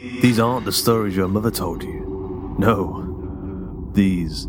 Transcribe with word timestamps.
These 0.00 0.38
aren't 0.38 0.64
the 0.64 0.70
stories 0.70 1.16
your 1.16 1.26
mother 1.26 1.50
told 1.50 1.82
you. 1.82 2.54
No, 2.56 3.90
these 3.94 4.46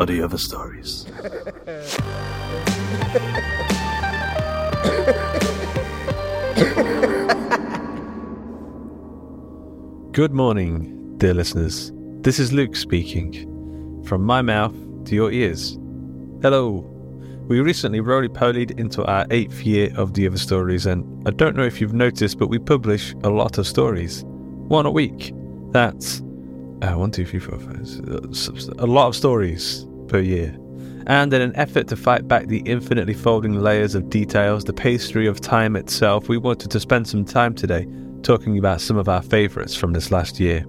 are 0.00 0.06
the 0.06 0.22
other 0.22 0.38
stories. 0.38 1.04
Good 10.12 10.32
morning, 10.32 11.18
dear 11.18 11.34
listeners. 11.34 11.92
This 12.22 12.38
is 12.38 12.54
Luke 12.54 12.74
speaking. 12.74 14.02
From 14.06 14.24
my 14.24 14.40
mouth 14.40 14.74
to 15.04 15.14
your 15.14 15.30
ears. 15.30 15.78
Hello. 16.40 16.90
We 17.48 17.60
recently 17.60 18.00
roly 18.00 18.28
polied 18.28 18.70
into 18.80 19.04
our 19.04 19.26
eighth 19.30 19.60
year 19.60 19.90
of 19.94 20.14
The 20.14 20.26
Other 20.26 20.38
Stories, 20.38 20.86
and 20.86 21.28
I 21.28 21.32
don't 21.32 21.54
know 21.54 21.64
if 21.64 21.82
you've 21.82 21.92
noticed, 21.92 22.38
but 22.38 22.48
we 22.48 22.58
publish 22.58 23.14
a 23.24 23.28
lot 23.28 23.58
of 23.58 23.66
stories. 23.66 24.24
One 24.68 24.86
a 24.86 24.90
week. 24.90 25.32
That's 25.70 26.20
uh, 26.82 26.92
one, 26.94 27.10
two, 27.10 27.24
three, 27.24 27.40
four, 27.40 27.58
five, 27.58 27.86
six, 28.36 28.68
a 28.78 28.86
lot 28.86 29.08
of 29.08 29.16
stories 29.16 29.86
per 30.08 30.20
year. 30.20 30.56
And 31.06 31.32
in 31.32 31.40
an 31.40 31.54
effort 31.54 31.86
to 31.88 31.96
fight 31.96 32.26
back 32.26 32.48
the 32.48 32.58
infinitely 32.60 33.14
folding 33.14 33.60
layers 33.60 33.94
of 33.94 34.10
details, 34.10 34.64
the 34.64 34.72
pastry 34.72 35.26
of 35.26 35.40
time 35.40 35.76
itself, 35.76 36.28
we 36.28 36.36
wanted 36.36 36.70
to 36.72 36.80
spend 36.80 37.06
some 37.06 37.24
time 37.24 37.54
today 37.54 37.86
talking 38.22 38.58
about 38.58 38.80
some 38.80 38.96
of 38.96 39.08
our 39.08 39.22
favourites 39.22 39.76
from 39.76 39.92
this 39.92 40.10
last 40.10 40.40
year. 40.40 40.66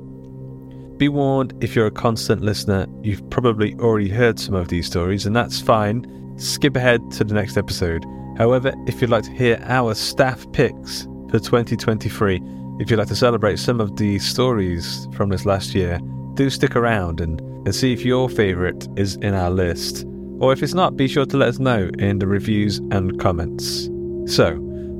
Be 0.97 1.09
warned, 1.09 1.53
if 1.63 1.75
you're 1.75 1.87
a 1.87 1.91
constant 1.91 2.41
listener, 2.41 2.85
you've 3.01 3.27
probably 3.31 3.73
already 3.75 4.09
heard 4.09 4.39
some 4.39 4.53
of 4.53 4.67
these 4.67 4.85
stories, 4.85 5.25
and 5.25 5.35
that's 5.35 5.59
fine. 5.59 6.05
Skip 6.37 6.75
ahead 6.75 7.01
to 7.11 7.23
the 7.23 7.33
next 7.33 7.57
episode. 7.57 8.05
However, 8.37 8.73
if 8.85 9.01
you'd 9.01 9.09
like 9.09 9.23
to 9.23 9.31
hear 9.31 9.59
our 9.63 9.95
staff 9.95 10.45
picks 10.53 11.03
for 11.29 11.39
2023, 11.39 12.39
if 12.79 12.91
you'd 12.91 12.97
like 12.97 13.07
to 13.07 13.15
celebrate 13.15 13.57
some 13.57 13.81
of 13.81 13.95
the 13.95 14.19
stories 14.19 15.07
from 15.13 15.29
this 15.29 15.45
last 15.45 15.73
year, 15.73 15.99
do 16.35 16.49
stick 16.49 16.75
around 16.75 17.19
and, 17.19 17.41
and 17.41 17.73
see 17.73 17.91
if 17.91 18.05
your 18.05 18.29
favourite 18.29 18.87
is 18.95 19.15
in 19.15 19.33
our 19.33 19.49
list. 19.49 20.05
Or 20.39 20.53
if 20.53 20.61
it's 20.61 20.75
not, 20.75 20.95
be 20.95 21.07
sure 21.07 21.25
to 21.25 21.37
let 21.37 21.49
us 21.49 21.59
know 21.59 21.89
in 21.97 22.19
the 22.19 22.27
reviews 22.27 22.77
and 22.91 23.19
comments. 23.19 23.89
So, 24.31 24.53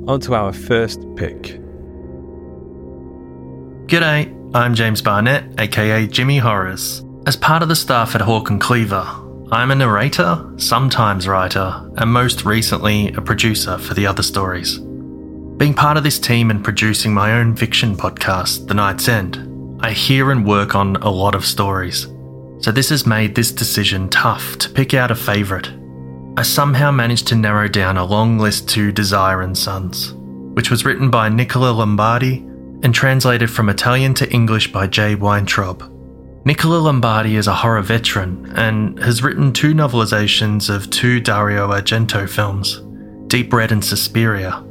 on 0.08 0.20
to 0.22 0.34
our 0.34 0.52
first 0.52 1.00
pick. 1.14 1.60
G'day, 3.86 4.34
I'm 4.54 4.74
James 4.74 5.00
Barnett, 5.00 5.60
aka 5.60 6.06
Jimmy 6.08 6.38
Horrors. 6.38 7.04
As 7.26 7.36
part 7.36 7.62
of 7.62 7.68
the 7.68 7.76
staff 7.76 8.14
at 8.16 8.20
Hawk 8.20 8.50
and 8.50 8.60
Cleaver, 8.60 9.06
I'm 9.52 9.70
a 9.70 9.76
narrator, 9.76 10.44
sometimes 10.56 11.28
writer, 11.28 11.88
and 11.96 12.12
most 12.12 12.44
recently 12.44 13.12
a 13.12 13.20
producer 13.20 13.78
for 13.78 13.94
the 13.94 14.06
other 14.06 14.22
stories. 14.22 14.80
Being 15.58 15.74
part 15.74 15.96
of 15.96 16.04
this 16.04 16.20
team 16.20 16.52
and 16.52 16.62
producing 16.62 17.12
my 17.12 17.32
own 17.32 17.56
fiction 17.56 17.96
podcast, 17.96 18.68
The 18.68 18.74
Night's 18.74 19.08
End, 19.08 19.80
I 19.80 19.90
hear 19.90 20.30
and 20.30 20.46
work 20.46 20.76
on 20.76 20.94
a 20.96 21.10
lot 21.10 21.34
of 21.34 21.44
stories. 21.44 22.06
So 22.60 22.70
this 22.70 22.90
has 22.90 23.08
made 23.08 23.34
this 23.34 23.50
decision 23.50 24.08
tough 24.08 24.56
to 24.58 24.70
pick 24.70 24.94
out 24.94 25.10
a 25.10 25.16
favourite. 25.16 25.68
I 26.36 26.42
somehow 26.42 26.92
managed 26.92 27.26
to 27.28 27.34
narrow 27.34 27.66
down 27.66 27.96
a 27.96 28.04
long 28.04 28.38
list 28.38 28.68
to 28.68 28.92
Desire 28.92 29.42
and 29.42 29.58
Sons, 29.58 30.14
which 30.54 30.70
was 30.70 30.84
written 30.84 31.10
by 31.10 31.28
Nicola 31.28 31.72
Lombardi 31.72 32.36
and 32.84 32.94
translated 32.94 33.50
from 33.50 33.68
Italian 33.68 34.14
to 34.14 34.30
English 34.32 34.70
by 34.70 34.86
Jay 34.86 35.16
Weintraub. 35.16 35.82
Nicola 36.44 36.78
Lombardi 36.78 37.34
is 37.34 37.48
a 37.48 37.54
horror 37.54 37.82
veteran 37.82 38.52
and 38.54 38.96
has 39.00 39.24
written 39.24 39.52
two 39.52 39.74
novelizations 39.74 40.72
of 40.72 40.88
two 40.90 41.18
Dario 41.18 41.66
Argento 41.68 42.28
films, 42.28 42.80
Deep 43.26 43.52
Red 43.52 43.72
and 43.72 43.84
Suspiria. 43.84 44.64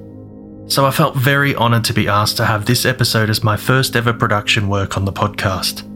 So 0.67 0.85
I 0.85 0.91
felt 0.91 1.15
very 1.15 1.55
honoured 1.55 1.85
to 1.85 1.93
be 1.93 2.09
asked 2.09 2.35
to 2.37 2.45
have 2.45 2.65
this 2.65 2.85
episode 2.85 3.29
as 3.29 3.41
my 3.41 3.55
first 3.55 3.95
ever 3.95 4.11
production 4.11 4.67
work 4.67 4.97
on 4.97 5.05
the 5.05 5.13
podcast. 5.13 5.89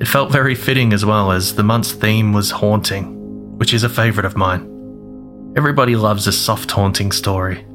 It 0.00 0.06
felt 0.06 0.30
very 0.30 0.54
fitting 0.54 0.92
as 0.92 1.06
well 1.06 1.32
as 1.32 1.54
the 1.54 1.62
month's 1.62 1.92
theme 1.92 2.34
was 2.34 2.50
haunting, 2.50 3.56
which 3.56 3.72
is 3.72 3.84
a 3.84 3.88
favourite 3.88 4.26
of 4.26 4.36
mine. 4.36 5.54
Everybody 5.56 5.96
loves 5.96 6.26
a 6.26 6.32
soft 6.32 6.70
haunting 6.70 7.12
story. 7.12 7.66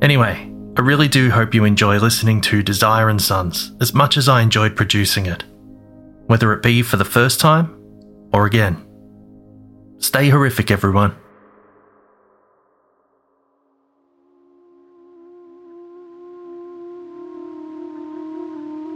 Anyway, 0.00 0.54
I 0.76 0.80
really 0.80 1.08
do 1.08 1.30
hope 1.30 1.52
you 1.52 1.64
enjoy 1.64 1.98
listening 1.98 2.40
to 2.42 2.62
Desire 2.62 3.08
and 3.08 3.20
Sons 3.20 3.72
as 3.80 3.92
much 3.92 4.16
as 4.16 4.28
I 4.28 4.40
enjoyed 4.40 4.76
producing 4.76 5.26
it, 5.26 5.42
whether 6.26 6.52
it 6.52 6.62
be 6.62 6.82
for 6.82 6.96
the 6.96 7.04
first 7.04 7.40
time 7.40 7.76
or 8.32 8.46
again. 8.46 8.86
Stay 9.98 10.28
horrific, 10.28 10.70
everyone. 10.70 11.16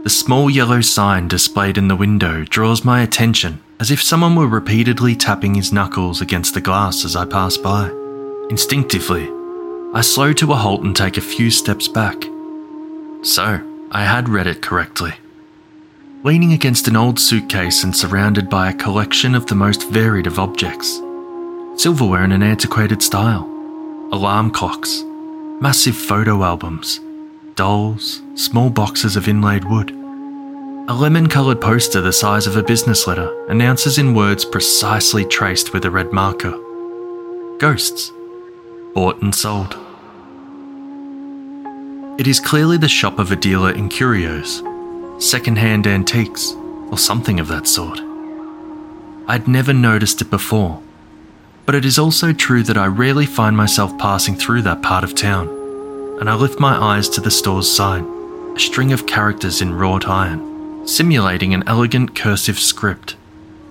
The 0.03 0.09
small 0.09 0.49
yellow 0.49 0.81
sign 0.81 1.29
displayed 1.29 1.77
in 1.77 1.87
the 1.87 1.95
window 1.95 2.43
draws 2.43 2.83
my 2.83 3.03
attention 3.03 3.63
as 3.79 3.89
if 3.89 4.01
someone 4.01 4.35
were 4.35 4.49
repeatedly 4.49 5.15
tapping 5.15 5.55
his 5.55 5.71
knuckles 5.71 6.19
against 6.19 6.53
the 6.53 6.59
glass 6.59 7.05
as 7.05 7.15
I 7.15 7.23
pass 7.23 7.55
by. 7.55 7.89
Instinctively, 8.49 9.29
I 9.93 10.01
slow 10.01 10.33
to 10.33 10.51
a 10.51 10.57
halt 10.57 10.83
and 10.83 10.93
take 10.93 11.15
a 11.15 11.21
few 11.21 11.49
steps 11.49 11.87
back. 11.87 12.21
So, 13.21 13.61
I 13.91 14.03
had 14.03 14.27
read 14.27 14.45
it 14.45 14.61
correctly. 14.61 15.13
Leaning 16.23 16.51
against 16.51 16.89
an 16.89 16.97
old 16.97 17.17
suitcase 17.17 17.85
and 17.85 17.95
surrounded 17.95 18.49
by 18.49 18.69
a 18.69 18.75
collection 18.75 19.35
of 19.35 19.45
the 19.45 19.55
most 19.55 19.87
varied 19.89 20.27
of 20.27 20.37
objects 20.37 20.99
silverware 21.77 22.25
in 22.25 22.33
an 22.33 22.43
antiquated 22.43 23.01
style, 23.01 23.45
alarm 24.11 24.51
clocks, 24.51 25.01
massive 25.61 25.95
photo 25.95 26.43
albums, 26.43 26.99
dolls, 27.55 28.21
small 28.35 28.69
boxes 28.69 29.15
of 29.15 29.27
inlaid 29.27 29.63
wood. 29.65 29.91
A 30.89 30.93
lemon 30.93 31.27
coloured 31.27 31.61
poster 31.61 32.01
the 32.01 32.11
size 32.11 32.45
of 32.45 32.57
a 32.57 32.63
business 32.63 33.07
letter 33.07 33.45
announces 33.47 33.97
in 33.97 34.13
words 34.13 34.43
precisely 34.43 35.23
traced 35.23 35.71
with 35.71 35.85
a 35.85 35.91
red 35.91 36.11
marker 36.11 36.59
Ghosts. 37.59 38.11
Bought 38.93 39.21
and 39.21 39.33
sold. 39.33 39.77
It 42.19 42.27
is 42.27 42.39
clearly 42.39 42.77
the 42.77 42.89
shop 42.89 43.19
of 43.19 43.31
a 43.31 43.37
dealer 43.37 43.71
in 43.71 43.87
curios, 43.87 44.61
second 45.17 45.57
hand 45.57 45.87
antiques, 45.87 46.53
or 46.91 46.97
something 46.97 47.39
of 47.39 47.47
that 47.47 47.67
sort. 47.67 48.01
I'd 49.27 49.47
never 49.47 49.71
noticed 49.71 50.21
it 50.21 50.29
before, 50.29 50.81
but 51.65 51.75
it 51.75 51.85
is 51.85 51.97
also 51.97 52.33
true 52.33 52.63
that 52.63 52.77
I 52.77 52.87
rarely 52.87 53.25
find 53.25 53.55
myself 53.55 53.97
passing 53.97 54.35
through 54.35 54.63
that 54.63 54.81
part 54.81 55.05
of 55.05 55.15
town, 55.15 55.47
and 56.19 56.29
I 56.29 56.35
lift 56.35 56.59
my 56.59 56.75
eyes 56.75 57.09
to 57.09 57.21
the 57.21 57.31
store's 57.31 57.69
sign, 57.69 58.05
a 58.55 58.59
string 58.59 58.91
of 58.93 59.05
characters 59.05 59.61
in 59.61 59.73
wrought 59.73 60.07
iron, 60.07 60.87
simulating 60.87 61.53
an 61.53 61.63
elegant 61.67 62.15
cursive 62.15 62.59
script, 62.59 63.15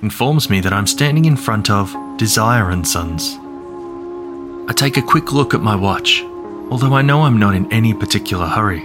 informs 0.03 0.50
me 0.50 0.61
that 0.61 0.73
I'm 0.73 0.87
standing 0.87 1.25
in 1.25 1.37
front 1.37 1.71
of 1.71 1.94
Desire 2.17 2.71
and 2.71 2.87
Sons. 2.87 3.39
I 4.69 4.73
take 4.75 4.97
a 4.97 5.03
quick 5.03 5.33
look 5.33 5.55
at 5.55 5.62
my 5.62 5.77
watch, 5.77 6.23
although 6.71 6.94
I 6.94 7.03
know 7.03 7.23
I'm 7.23 7.39
not 7.39 7.55
in 7.55 7.73
any 7.73 7.94
particular 7.94 8.47
hurry. 8.47 8.83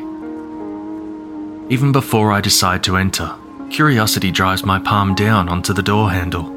Even 1.69 1.91
before 1.91 2.31
I 2.31 2.41
decide 2.41 2.83
to 2.83 2.97
enter, 2.97 3.35
curiosity 3.69 4.31
drives 4.31 4.63
my 4.65 4.79
palm 4.79 5.15
down 5.15 5.49
onto 5.49 5.73
the 5.73 5.83
door 5.83 6.11
handle. 6.11 6.55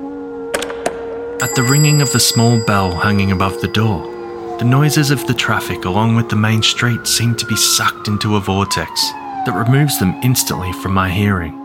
At 1.43 1.55
the 1.55 1.67
ringing 1.69 2.03
of 2.03 2.13
the 2.13 2.21
small 2.21 2.65
bell 2.65 2.93
hanging 3.01 3.33
above 3.33 3.61
the 3.61 3.69
door, 3.69 4.20
the 4.61 4.67
noises 4.67 5.11
of 5.11 5.27
the 5.27 5.33
traffic 5.33 5.87
along 5.87 6.15
with 6.15 6.29
the 6.29 6.37
main 6.37 6.63
street 6.63 7.07
seem 7.07 7.35
to 7.35 7.47
be 7.47 7.57
sucked 7.57 8.09
into 8.09 8.37
a 8.37 8.41
vortex 8.41 9.11
that 9.47 9.55
removes 9.55 9.99
them 9.99 10.21
instantly 10.23 10.71
from 10.75 10.93
my 10.93 11.09
hearing. 11.09 11.57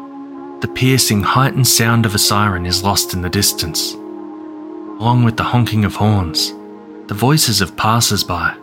The 0.62 0.70
piercing, 0.70 1.22
heightened 1.22 1.68
sound 1.68 2.06
of 2.06 2.16
a 2.16 2.18
siren 2.18 2.66
is 2.66 2.86
lost 2.86 3.14
in 3.14 3.22
the 3.22 3.30
distance, 3.30 3.96
along 3.96 5.26
with 5.26 5.36
the 5.36 5.44
honking 5.44 5.84
of 5.84 5.96
horns, 5.96 6.54
the 7.08 7.14
voices 7.14 7.60
of 7.60 7.76
passers 7.76 8.24
by, 8.24 8.56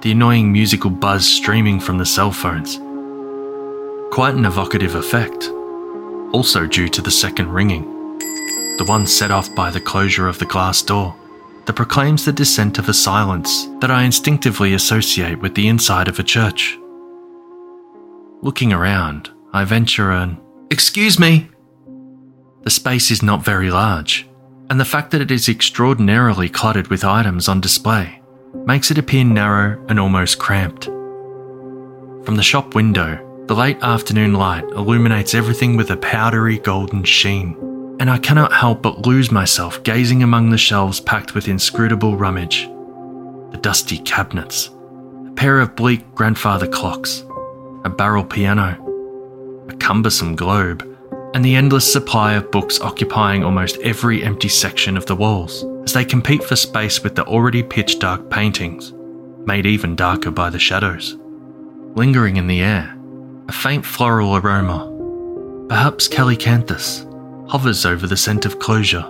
the 0.00 0.12
annoying 0.12 0.50
musical 0.50 0.88
buzz 0.88 1.26
streaming 1.26 1.78
from 1.78 1.98
the 1.98 2.06
cell 2.06 2.32
phones. 2.32 2.78
Quite 4.14 4.34
an 4.34 4.46
evocative 4.46 4.94
effect, 4.94 5.50
also 6.32 6.66
due 6.66 6.88
to 6.88 7.02
the 7.02 7.10
second 7.10 7.50
ringing 7.50 7.84
the 8.78 8.84
one 8.84 9.06
set 9.06 9.30
off 9.30 9.54
by 9.54 9.70
the 9.70 9.80
closure 9.80 10.26
of 10.26 10.38
the 10.38 10.46
glass 10.46 10.80
door, 10.80 11.14
that 11.66 11.76
proclaims 11.76 12.24
the 12.24 12.32
descent 12.32 12.78
of 12.78 12.88
a 12.88 12.94
silence 12.94 13.66
that 13.80 13.90
I 13.90 14.02
instinctively 14.02 14.74
associate 14.74 15.40
with 15.40 15.54
the 15.54 15.68
inside 15.68 16.08
of 16.08 16.18
a 16.18 16.22
church. 16.22 16.78
Looking 18.40 18.72
around, 18.72 19.30
I 19.52 19.64
venture 19.64 20.10
an 20.10 20.40
Excuse 20.70 21.18
me! 21.18 21.48
The 22.62 22.70
space 22.70 23.10
is 23.10 23.22
not 23.22 23.44
very 23.44 23.70
large, 23.70 24.28
and 24.70 24.80
the 24.80 24.84
fact 24.84 25.10
that 25.10 25.20
it 25.20 25.30
is 25.30 25.48
extraordinarily 25.48 26.48
cluttered 26.48 26.88
with 26.88 27.04
items 27.04 27.48
on 27.48 27.60
display 27.60 28.20
makes 28.66 28.90
it 28.90 28.98
appear 28.98 29.24
narrow 29.24 29.84
and 29.88 30.00
almost 30.00 30.38
cramped. 30.38 30.84
From 32.24 32.36
the 32.36 32.42
shop 32.42 32.74
window, 32.74 33.44
the 33.46 33.54
late 33.54 33.78
afternoon 33.82 34.34
light 34.34 34.64
illuminates 34.64 35.34
everything 35.34 35.76
with 35.76 35.90
a 35.90 35.96
powdery 35.96 36.58
golden 36.58 37.04
sheen 37.04 37.56
and 38.00 38.10
I 38.10 38.18
cannot 38.18 38.52
help 38.52 38.82
but 38.82 39.06
lose 39.06 39.30
myself 39.30 39.82
gazing 39.82 40.22
among 40.22 40.50
the 40.50 40.58
shelves 40.58 41.00
packed 41.00 41.34
with 41.34 41.48
inscrutable 41.48 42.16
rummage. 42.16 42.66
The 43.52 43.58
dusty 43.60 43.98
cabinets, 43.98 44.70
a 45.28 45.32
pair 45.32 45.60
of 45.60 45.76
bleak 45.76 46.14
grandfather 46.14 46.66
clocks, 46.66 47.24
a 47.84 47.90
barrel 47.90 48.24
piano, 48.24 49.66
a 49.68 49.76
cumbersome 49.76 50.34
globe, 50.36 50.88
and 51.34 51.44
the 51.44 51.54
endless 51.54 51.90
supply 51.90 52.34
of 52.34 52.50
books 52.50 52.80
occupying 52.80 53.44
almost 53.44 53.78
every 53.78 54.22
empty 54.22 54.48
section 54.48 54.96
of 54.96 55.06
the 55.06 55.16
walls 55.16 55.64
as 55.84 55.92
they 55.92 56.04
compete 56.04 56.44
for 56.44 56.56
space 56.56 57.02
with 57.02 57.14
the 57.14 57.24
already 57.24 57.62
pitch 57.62 57.98
dark 57.98 58.30
paintings, 58.30 58.92
made 59.46 59.66
even 59.66 59.96
darker 59.96 60.30
by 60.30 60.50
the 60.50 60.58
shadows. 60.58 61.16
Lingering 61.94 62.36
in 62.36 62.46
the 62.46 62.62
air, 62.62 62.96
a 63.48 63.52
faint 63.52 63.84
floral 63.84 64.36
aroma, 64.36 64.88
perhaps 65.68 66.08
calycanthus 66.08 67.06
hovers 67.48 67.84
over 67.84 68.06
the 68.06 68.16
scent 68.16 68.46
of 68.46 68.58
closure. 68.58 69.04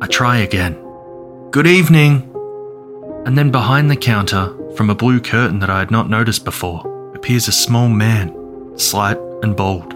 I 0.00 0.06
try 0.06 0.38
again. 0.38 0.74
Good 1.50 1.66
evening! 1.66 2.30
And 3.26 3.36
then 3.36 3.50
behind 3.50 3.90
the 3.90 3.96
counter, 3.96 4.54
from 4.76 4.88
a 4.88 4.94
blue 4.94 5.20
curtain 5.20 5.58
that 5.58 5.70
I 5.70 5.78
had 5.78 5.90
not 5.90 6.08
noticed 6.08 6.44
before, 6.44 7.12
appears 7.14 7.48
a 7.48 7.52
small 7.52 7.88
man, 7.88 8.34
slight 8.76 9.18
and 9.42 9.56
bald, 9.56 9.92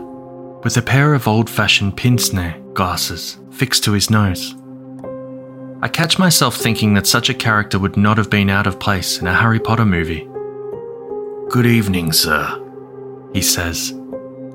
with 0.65 0.77
a 0.77 0.83
pair 0.83 1.15
of 1.15 1.27
old 1.27 1.49
fashioned 1.49 1.97
pince 1.97 2.33
nez 2.33 2.55
glasses 2.75 3.39
fixed 3.51 3.85
to 3.85 3.93
his 3.93 4.11
nose. 4.11 4.55
I 5.81 5.89
catch 5.89 6.19
myself 6.19 6.57
thinking 6.57 6.95
that 6.95 7.07
such 7.07 7.29
a 7.29 7.35
character 7.35 7.79
would 7.79 7.97
not 7.97 8.19
have 8.19 8.31
been 8.31 8.51
out 8.51 8.67
of 8.67 8.81
place 8.81 9.21
in 9.21 9.27
a 9.27 9.35
Harry 9.35 9.61
Potter 9.61 9.85
movie. 9.85 10.29
Good 11.51 11.67
evening, 11.67 12.13
sir, 12.13 12.61
he 13.33 13.43
says, 13.43 13.95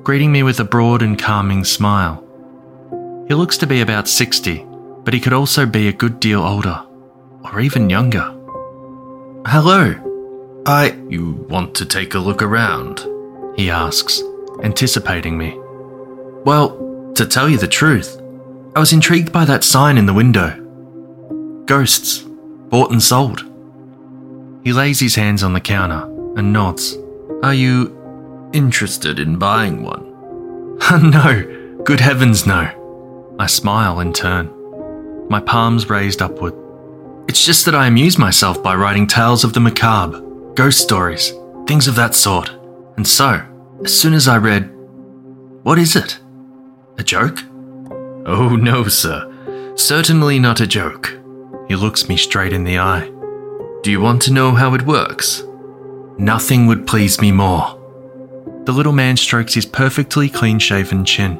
greeting 0.03 0.31
me 0.31 0.43
with 0.43 0.59
a 0.59 0.63
broad 0.63 1.01
and 1.01 1.17
calming 1.17 1.63
smile. 1.63 2.25
He 3.29 3.35
looks 3.35 3.57
to 3.59 3.67
be 3.67 3.81
about 3.81 4.07
60, 4.07 4.65
but 5.03 5.13
he 5.13 5.19
could 5.19 5.33
also 5.33 5.67
be 5.67 5.87
a 5.87 5.93
good 5.93 6.19
deal 6.19 6.41
older, 6.41 6.83
or 7.43 7.59
even 7.59 7.87
younger. 7.87 8.35
Hello. 9.45 9.93
I. 10.65 10.97
You 11.09 11.45
want 11.47 11.75
to 11.75 11.85
take 11.85 12.15
a 12.15 12.19
look 12.19 12.41
around? 12.41 13.05
He 13.55 13.69
asks, 13.69 14.23
anticipating 14.63 15.37
me. 15.37 15.55
Well, 16.43 17.13
to 17.13 17.27
tell 17.27 17.47
you 17.47 17.59
the 17.59 17.67
truth, 17.67 18.19
I 18.75 18.79
was 18.79 18.93
intrigued 18.93 19.31
by 19.31 19.45
that 19.45 19.63
sign 19.63 19.99
in 19.99 20.07
the 20.07 20.13
window. 20.13 20.55
Ghosts, 21.65 22.25
bought 22.69 22.89
and 22.89 23.01
sold. 23.01 23.41
He 24.63 24.73
lays 24.73 24.99
his 24.99 25.13
hands 25.13 25.43
on 25.43 25.53
the 25.53 25.61
counter 25.61 26.03
and 26.35 26.51
nods. 26.51 26.97
Are 27.43 27.53
you 27.53 27.95
interested 28.53 29.19
in 29.19 29.37
buying 29.37 29.83
one? 29.83 30.79
no, 31.11 31.77
good 31.83 31.99
heavens, 31.99 32.47
no. 32.47 32.71
I 33.39 33.47
smile 33.47 34.01
in 34.01 34.11
turn, 34.11 34.51
my 35.29 35.39
palms 35.39 35.89
raised 35.89 36.21
upward. 36.21 36.53
It's 37.29 37.45
just 37.45 37.63
that 37.65 37.73
I 37.73 37.87
amuse 37.87 38.17
myself 38.17 38.61
by 38.61 38.75
writing 38.75 39.07
tales 39.07 39.45
of 39.45 39.53
the 39.53 39.61
macabre, 39.61 40.19
ghost 40.55 40.81
stories, 40.81 41.31
things 41.65 41.87
of 41.87 41.95
that 41.95 42.15
sort. 42.15 42.49
And 42.97 43.07
so, 43.07 43.41
as 43.85 43.97
soon 43.97 44.13
as 44.13 44.27
I 44.27 44.39
read, 44.39 44.69
What 45.63 45.79
is 45.79 45.95
it? 45.95 46.19
A 46.97 47.03
joke? 47.03 47.39
Oh, 48.25 48.57
no, 48.61 48.89
sir. 48.89 49.73
Certainly 49.77 50.39
not 50.39 50.59
a 50.59 50.67
joke. 50.67 51.17
He 51.69 51.77
looks 51.77 52.09
me 52.09 52.17
straight 52.17 52.51
in 52.51 52.65
the 52.65 52.79
eye. 52.79 53.09
Do 53.83 53.89
you 53.89 54.01
want 54.01 54.21
to 54.23 54.33
know 54.33 54.51
how 54.51 54.73
it 54.73 54.85
works? 54.85 55.43
Nothing 56.17 56.67
would 56.67 56.85
please 56.85 57.21
me 57.21 57.31
more. 57.31 57.77
The 58.65 58.73
little 58.73 58.91
man 58.91 59.15
strokes 59.15 59.53
his 59.53 59.65
perfectly 59.65 60.27
clean 60.27 60.59
shaven 60.59 61.05
chin. 61.05 61.37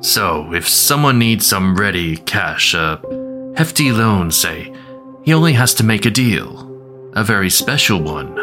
So, 0.00 0.52
if 0.54 0.68
someone 0.68 1.18
needs 1.18 1.46
some 1.46 1.76
ready 1.76 2.16
cash, 2.16 2.72
a 2.74 3.00
hefty 3.56 3.90
loan, 3.90 4.30
say, 4.30 4.72
he 5.24 5.34
only 5.34 5.52
has 5.54 5.74
to 5.74 5.84
make 5.84 6.06
a 6.06 6.10
deal. 6.10 6.66
A 7.14 7.24
very 7.24 7.50
special 7.50 8.00
one. 8.00 8.36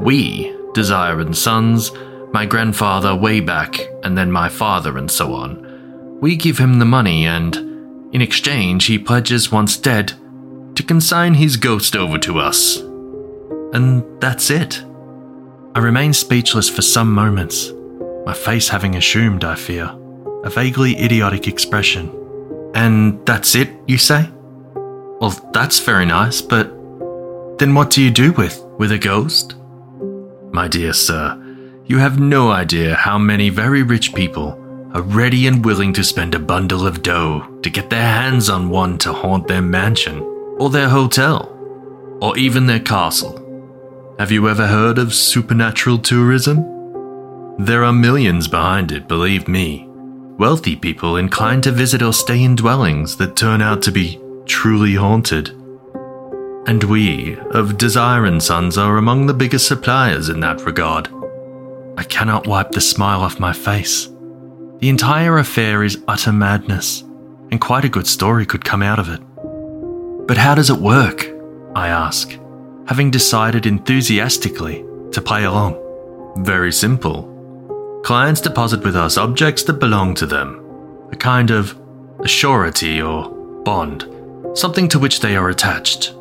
We, 0.00 0.54
Desire 0.72 1.20
and 1.20 1.36
Sons, 1.36 1.92
my 2.32 2.46
grandfather 2.46 3.14
way 3.14 3.40
back, 3.40 3.78
and 4.02 4.16
then 4.16 4.32
my 4.32 4.48
father, 4.48 4.96
and 4.96 5.10
so 5.10 5.34
on, 5.34 6.18
we 6.20 6.36
give 6.36 6.58
him 6.58 6.78
the 6.78 6.84
money, 6.84 7.26
and 7.26 7.54
in 8.14 8.22
exchange, 8.22 8.86
he 8.86 8.98
pledges, 8.98 9.52
once 9.52 9.76
dead, 9.76 10.14
to 10.74 10.82
consign 10.82 11.34
his 11.34 11.56
ghost 11.56 11.94
over 11.94 12.18
to 12.18 12.38
us. 12.38 12.78
And 13.74 14.04
that's 14.20 14.50
it. 14.50 14.82
I 15.74 15.80
remain 15.80 16.14
speechless 16.14 16.70
for 16.70 16.82
some 16.82 17.12
moments, 17.12 17.72
my 18.24 18.32
face 18.32 18.68
having 18.68 18.96
assumed, 18.96 19.44
I 19.44 19.54
fear, 19.54 19.94
a 20.44 20.50
vaguely 20.50 20.96
idiotic 20.98 21.48
expression. 21.48 22.14
And 22.74 23.24
that's 23.26 23.54
it, 23.54 23.70
you 23.86 23.98
say? 23.98 24.30
Well, 25.20 25.30
that's 25.52 25.80
very 25.80 26.06
nice, 26.06 26.40
but 26.40 26.68
then 27.58 27.74
what 27.74 27.90
do 27.90 28.02
you 28.02 28.10
do 28.10 28.32
with 28.32 28.64
with 28.78 28.92
a 28.92 28.98
ghost? 28.98 29.56
My 30.52 30.68
dear 30.68 30.92
sir, 30.92 31.36
you 31.86 31.98
have 31.98 32.20
no 32.20 32.50
idea 32.50 32.94
how 32.94 33.18
many 33.18 33.48
very 33.48 33.82
rich 33.82 34.14
people 34.14 34.50
are 34.94 35.02
ready 35.02 35.46
and 35.48 35.64
willing 35.64 35.92
to 35.94 36.04
spend 36.04 36.34
a 36.34 36.38
bundle 36.38 36.86
of 36.86 37.02
dough 37.02 37.58
to 37.62 37.70
get 37.70 37.90
their 37.90 38.06
hands 38.06 38.48
on 38.48 38.70
one 38.70 38.96
to 38.98 39.12
haunt 39.12 39.48
their 39.48 39.62
mansion, 39.62 40.20
or 40.58 40.70
their 40.70 40.88
hotel, 40.88 41.52
or 42.22 42.38
even 42.38 42.66
their 42.66 42.80
castle. 42.80 43.44
Have 44.18 44.30
you 44.30 44.48
ever 44.48 44.66
heard 44.66 44.98
of 44.98 45.14
supernatural 45.14 45.98
tourism? 45.98 46.58
There 47.58 47.84
are 47.84 47.92
millions 47.92 48.46
behind 48.46 48.92
it, 48.92 49.08
believe 49.08 49.48
me 49.48 49.87
wealthy 50.38 50.76
people 50.76 51.16
inclined 51.16 51.64
to 51.64 51.72
visit 51.72 52.00
or 52.00 52.12
stay 52.12 52.42
in 52.42 52.54
dwellings 52.54 53.16
that 53.16 53.36
turn 53.36 53.60
out 53.60 53.82
to 53.82 53.90
be 53.90 54.20
truly 54.46 54.94
haunted. 54.94 55.50
And 56.66 56.84
we, 56.84 57.36
of 57.50 57.76
Desire 57.76 58.24
and 58.24 58.42
Sons, 58.42 58.78
are 58.78 58.98
among 58.98 59.26
the 59.26 59.34
biggest 59.34 59.66
suppliers 59.66 60.28
in 60.28 60.40
that 60.40 60.64
regard. 60.64 61.08
I 61.96 62.04
cannot 62.04 62.46
wipe 62.46 62.70
the 62.70 62.80
smile 62.80 63.20
off 63.20 63.40
my 63.40 63.52
face. 63.52 64.08
The 64.78 64.88
entire 64.88 65.38
affair 65.38 65.82
is 65.82 66.02
utter 66.06 66.32
madness, 66.32 67.02
and 67.50 67.60
quite 67.60 67.84
a 67.84 67.88
good 67.88 68.06
story 68.06 68.46
could 68.46 68.64
come 68.64 68.82
out 68.82 69.00
of 69.00 69.08
it. 69.08 69.20
But 70.28 70.36
how 70.36 70.54
does 70.54 70.70
it 70.70 70.78
work? 70.78 71.26
I 71.74 71.88
ask, 71.88 72.30
having 72.86 73.10
decided 73.10 73.66
enthusiastically 73.66 74.84
to 75.10 75.20
play 75.20 75.44
along. 75.44 75.82
Very 76.44 76.72
simple. 76.72 77.27
Clients 78.02 78.40
deposit 78.40 78.82
with 78.82 78.96
us 78.96 79.18
objects 79.18 79.62
that 79.64 79.80
belong 79.80 80.14
to 80.14 80.26
them, 80.26 81.08
a 81.12 81.16
kind 81.16 81.50
of 81.50 81.78
surety 82.24 83.02
or 83.02 83.28
bond, 83.64 84.08
something 84.54 84.88
to 84.88 84.98
which 84.98 85.20
they 85.20 85.36
are 85.36 85.50
attached. 85.50 86.14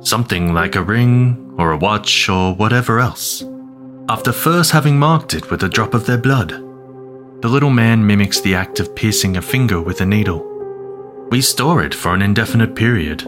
Something 0.00 0.52
like 0.52 0.74
a 0.74 0.82
ring 0.82 1.54
or 1.58 1.72
a 1.72 1.76
watch 1.76 2.28
or 2.28 2.54
whatever 2.54 2.98
else. 2.98 3.44
After 4.08 4.32
first 4.32 4.72
having 4.72 4.98
marked 4.98 5.32
it 5.32 5.50
with 5.50 5.62
a 5.62 5.68
drop 5.68 5.94
of 5.94 6.06
their 6.06 6.18
blood, 6.18 6.50
the 6.50 7.48
little 7.48 7.70
man 7.70 8.04
mimics 8.04 8.40
the 8.40 8.54
act 8.54 8.80
of 8.80 8.94
piercing 8.96 9.36
a 9.36 9.42
finger 9.42 9.80
with 9.80 10.00
a 10.00 10.06
needle. 10.06 10.48
We 11.30 11.40
store 11.40 11.84
it 11.84 11.94
for 11.94 12.14
an 12.14 12.22
indefinite 12.22 12.74
period. 12.74 13.20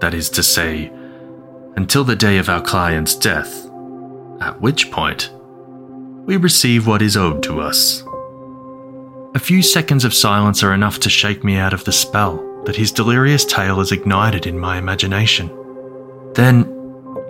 That 0.00 0.14
is 0.14 0.30
to 0.30 0.42
say, 0.42 0.90
until 1.76 2.04
the 2.04 2.16
day 2.16 2.38
of 2.38 2.48
our 2.48 2.62
client's 2.62 3.14
death, 3.14 3.66
at 4.40 4.60
which 4.60 4.90
point 4.90 5.30
we 6.24 6.36
receive 6.36 6.86
what 6.86 7.02
is 7.02 7.16
owed 7.16 7.42
to 7.42 7.60
us. 7.60 8.02
A 9.34 9.38
few 9.38 9.62
seconds 9.62 10.04
of 10.04 10.14
silence 10.14 10.62
are 10.62 10.74
enough 10.74 11.00
to 11.00 11.10
shake 11.10 11.42
me 11.42 11.56
out 11.56 11.72
of 11.72 11.84
the 11.84 11.92
spell 11.92 12.62
that 12.64 12.76
his 12.76 12.92
delirious 12.92 13.44
tale 13.44 13.78
has 13.78 13.92
ignited 13.92 14.46
in 14.46 14.58
my 14.58 14.78
imagination. 14.78 15.50
Then, 16.34 16.68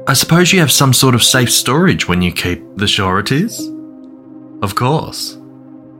I 0.06 0.14
suppose 0.14 0.52
you 0.52 0.60
have 0.60 0.72
some 0.72 0.92
sort 0.92 1.14
of 1.14 1.22
safe 1.22 1.50
storage 1.50 2.08
when 2.08 2.20
you 2.20 2.32
keep 2.32 2.62
the 2.76 2.88
sureties? 2.88 3.60
Of 4.62 4.74
course. 4.74 5.38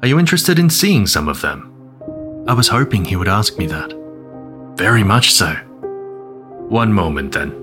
Are 0.03 0.09
you 0.09 0.19
interested 0.19 0.59
in 0.59 0.69
seeing 0.69 1.07
some 1.07 1.29
of 1.29 1.41
them? 1.41 1.69
I 2.49 2.55
was 2.55 2.69
hoping 2.69 3.05
he 3.05 3.17
would 3.17 3.29
ask 3.29 3.57
me 3.57 3.67
that. 3.67 3.95
Very 4.77 5.05
much 5.05 5.33
so. 5.33 5.55
One 6.69 6.93
moment 6.93 7.33
then. 7.33 7.55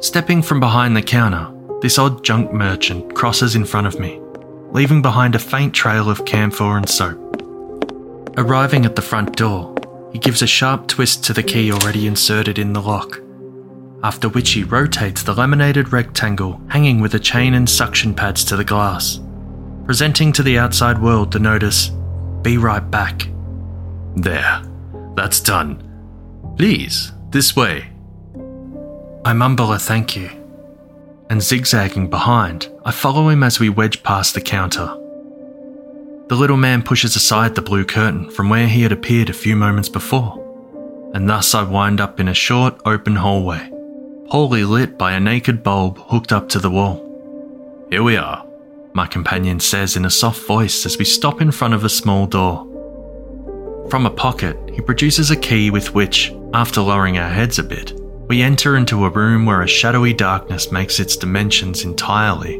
Stepping 0.00 0.42
from 0.42 0.58
behind 0.60 0.96
the 0.96 1.02
counter, 1.02 1.52
this 1.80 1.98
odd 1.98 2.24
junk 2.24 2.52
merchant 2.52 3.14
crosses 3.14 3.54
in 3.54 3.64
front 3.64 3.86
of 3.86 4.00
me, 4.00 4.20
leaving 4.72 5.00
behind 5.00 5.34
a 5.34 5.38
faint 5.38 5.72
trail 5.72 6.10
of 6.10 6.24
camphor 6.24 6.76
and 6.76 6.88
soap. 6.88 7.24
Arriving 8.36 8.84
at 8.84 8.96
the 8.96 9.02
front 9.02 9.36
door, 9.36 9.74
he 10.12 10.18
gives 10.18 10.42
a 10.42 10.46
sharp 10.46 10.86
twist 10.86 11.24
to 11.24 11.32
the 11.32 11.42
key 11.42 11.72
already 11.72 12.06
inserted 12.06 12.58
in 12.58 12.72
the 12.72 12.82
lock, 12.82 13.20
after 14.02 14.28
which 14.28 14.50
he 14.52 14.64
rotates 14.64 15.22
the 15.22 15.34
laminated 15.34 15.92
rectangle 15.92 16.60
hanging 16.68 17.00
with 17.00 17.14
a 17.14 17.18
chain 17.18 17.54
and 17.54 17.68
suction 17.68 18.14
pads 18.14 18.44
to 18.44 18.56
the 18.56 18.64
glass, 18.64 19.20
presenting 19.84 20.32
to 20.32 20.42
the 20.42 20.58
outside 20.58 21.00
world 21.00 21.32
the 21.32 21.38
notice, 21.38 21.90
Be 22.42 22.58
right 22.58 22.90
back. 22.90 23.28
There, 24.16 24.62
that's 25.14 25.40
done. 25.40 25.84
Please, 26.56 27.12
this 27.30 27.54
way. 27.54 27.90
I 29.24 29.32
mumble 29.32 29.72
a 29.72 29.78
thank 29.78 30.16
you, 30.16 30.30
and 31.30 31.42
zigzagging 31.42 32.08
behind, 32.08 32.68
I 32.84 32.90
follow 32.90 33.28
him 33.28 33.42
as 33.42 33.60
we 33.60 33.68
wedge 33.68 34.02
past 34.02 34.34
the 34.34 34.40
counter. 34.40 34.86
The 36.28 36.36
little 36.36 36.56
man 36.56 36.82
pushes 36.82 37.16
aside 37.16 37.54
the 37.54 37.62
blue 37.62 37.84
curtain 37.84 38.30
from 38.30 38.48
where 38.48 38.68
he 38.68 38.82
had 38.82 38.92
appeared 38.92 39.30
a 39.30 39.34
few 39.34 39.56
moments 39.56 39.88
before, 39.88 40.44
and 41.14 41.28
thus 41.28 41.54
I 41.54 41.62
wind 41.62 42.00
up 42.00 42.20
in 42.20 42.28
a 42.28 42.34
short, 42.34 42.80
open 42.84 43.16
hallway, 43.16 43.70
poorly 44.28 44.64
lit 44.64 44.98
by 44.98 45.12
a 45.12 45.20
naked 45.20 45.62
bulb 45.62 45.98
hooked 45.98 46.32
up 46.32 46.48
to 46.50 46.58
the 46.58 46.70
wall. 46.70 47.04
Here 47.90 48.02
we 48.02 48.16
are, 48.16 48.46
my 48.92 49.06
companion 49.06 49.60
says 49.60 49.96
in 49.96 50.04
a 50.04 50.10
soft 50.10 50.46
voice 50.46 50.84
as 50.84 50.98
we 50.98 51.04
stop 51.04 51.40
in 51.40 51.50
front 51.50 51.74
of 51.74 51.84
a 51.84 51.88
small 51.88 52.26
door. 52.26 52.66
From 53.88 54.04
a 54.04 54.10
pocket, 54.10 54.58
he 54.70 54.82
produces 54.82 55.30
a 55.30 55.36
key 55.36 55.70
with 55.70 55.94
which, 55.94 56.30
after 56.52 56.82
lowering 56.82 57.16
our 57.16 57.30
heads 57.30 57.58
a 57.58 57.62
bit, 57.62 57.97
we 58.28 58.42
enter 58.42 58.76
into 58.76 59.06
a 59.06 59.10
room 59.10 59.46
where 59.46 59.62
a 59.62 59.66
shadowy 59.66 60.12
darkness 60.12 60.70
makes 60.70 61.00
its 61.00 61.16
dimensions 61.16 61.84
entirely 61.84 62.56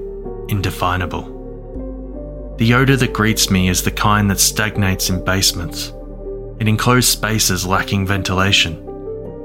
indefinable. 0.48 1.37
The 2.56 2.72
odour 2.72 2.96
that 2.96 3.12
greets 3.12 3.50
me 3.50 3.68
is 3.68 3.82
the 3.82 3.90
kind 3.90 4.30
that 4.30 4.40
stagnates 4.40 5.10
in 5.10 5.22
basements, 5.22 5.92
in 6.58 6.68
enclosed 6.68 7.08
spaces 7.08 7.66
lacking 7.66 8.06
ventilation. 8.06 8.82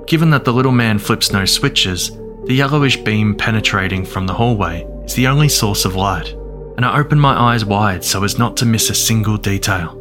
Given 0.08 0.30
that 0.30 0.46
the 0.46 0.54
little 0.54 0.72
man 0.72 0.98
flips 0.98 1.32
no 1.32 1.44
switches, 1.44 2.12
the 2.46 2.54
yellowish 2.54 2.98
beam 2.98 3.36
penetrating 3.36 4.06
from 4.06 4.26
the 4.26 4.34
hallway 4.34 4.88
is 5.04 5.16
the 5.16 5.28
only 5.28 5.50
source 5.50 5.84
of 5.84 5.96
light, 5.96 6.30
and 6.78 6.86
I 6.86 6.98
open 6.98 7.20
my 7.20 7.38
eyes 7.38 7.66
wide 7.66 8.04
so 8.04 8.24
as 8.24 8.40
not 8.40 8.56
to 8.58 8.66
miss 8.66 8.90
a 8.90 8.96
single 8.96 9.38
detail. 9.38 10.00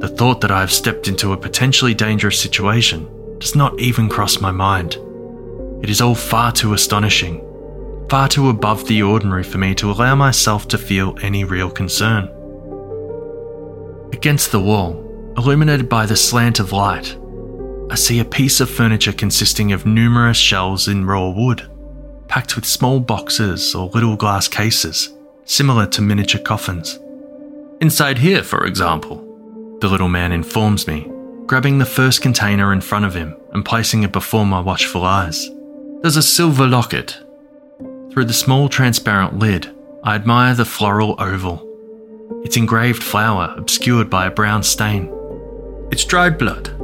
The 0.00 0.08
thought 0.08 0.40
that 0.40 0.50
I 0.50 0.60
have 0.60 0.72
stepped 0.72 1.08
into 1.08 1.34
a 1.34 1.36
potentially 1.36 1.92
dangerous 1.92 2.40
situation 2.40 3.06
does 3.38 3.54
not 3.54 3.78
even 3.78 4.08
cross 4.08 4.40
my 4.40 4.50
mind. 4.50 4.96
It 5.82 5.90
is 5.90 6.00
all 6.00 6.14
far 6.14 6.52
too 6.52 6.74
astonishing 6.74 7.48
far 8.12 8.28
too 8.28 8.50
above 8.50 8.86
the 8.88 9.02
ordinary 9.02 9.42
for 9.42 9.56
me 9.56 9.74
to 9.74 9.90
allow 9.90 10.14
myself 10.14 10.68
to 10.68 10.76
feel 10.76 11.16
any 11.22 11.44
real 11.44 11.70
concern. 11.70 12.24
Against 14.12 14.52
the 14.52 14.60
wall, 14.60 15.02
illuminated 15.38 15.88
by 15.88 16.04
the 16.04 16.14
slant 16.14 16.60
of 16.60 16.72
light, 16.72 17.16
I 17.90 17.94
see 17.94 18.20
a 18.20 18.24
piece 18.26 18.60
of 18.60 18.68
furniture 18.68 19.14
consisting 19.14 19.72
of 19.72 19.86
numerous 19.86 20.36
shelves 20.36 20.88
in 20.88 21.06
raw 21.06 21.30
wood, 21.30 21.70
packed 22.28 22.54
with 22.54 22.66
small 22.66 23.00
boxes 23.00 23.74
or 23.74 23.88
little 23.88 24.16
glass 24.16 24.46
cases, 24.46 25.14
similar 25.46 25.86
to 25.86 26.02
miniature 26.02 26.42
coffins. 26.42 26.98
Inside 27.80 28.18
here, 28.18 28.42
for 28.42 28.66
example, 28.66 29.78
the 29.80 29.88
little 29.88 30.10
man 30.10 30.32
informs 30.32 30.86
me, 30.86 31.10
grabbing 31.46 31.78
the 31.78 31.86
first 31.86 32.20
container 32.20 32.74
in 32.74 32.82
front 32.82 33.06
of 33.06 33.14
him 33.14 33.38
and 33.54 33.64
placing 33.64 34.02
it 34.02 34.12
before 34.12 34.44
my 34.44 34.60
watchful 34.60 35.02
eyes. 35.02 35.48
There's 36.02 36.16
a 36.16 36.22
silver 36.22 36.66
locket 36.66 37.18
through 38.12 38.24
the 38.26 38.32
small 38.32 38.68
transparent 38.68 39.38
lid, 39.38 39.74
I 40.04 40.16
admire 40.16 40.54
the 40.54 40.64
floral 40.64 41.14
oval, 41.18 41.66
its 42.44 42.56
engraved 42.56 43.02
flower 43.02 43.54
obscured 43.56 44.10
by 44.10 44.26
a 44.26 44.30
brown 44.30 44.62
stain. 44.64 45.10
It's 45.90 46.04
dried 46.04 46.38
blood, 46.38 46.74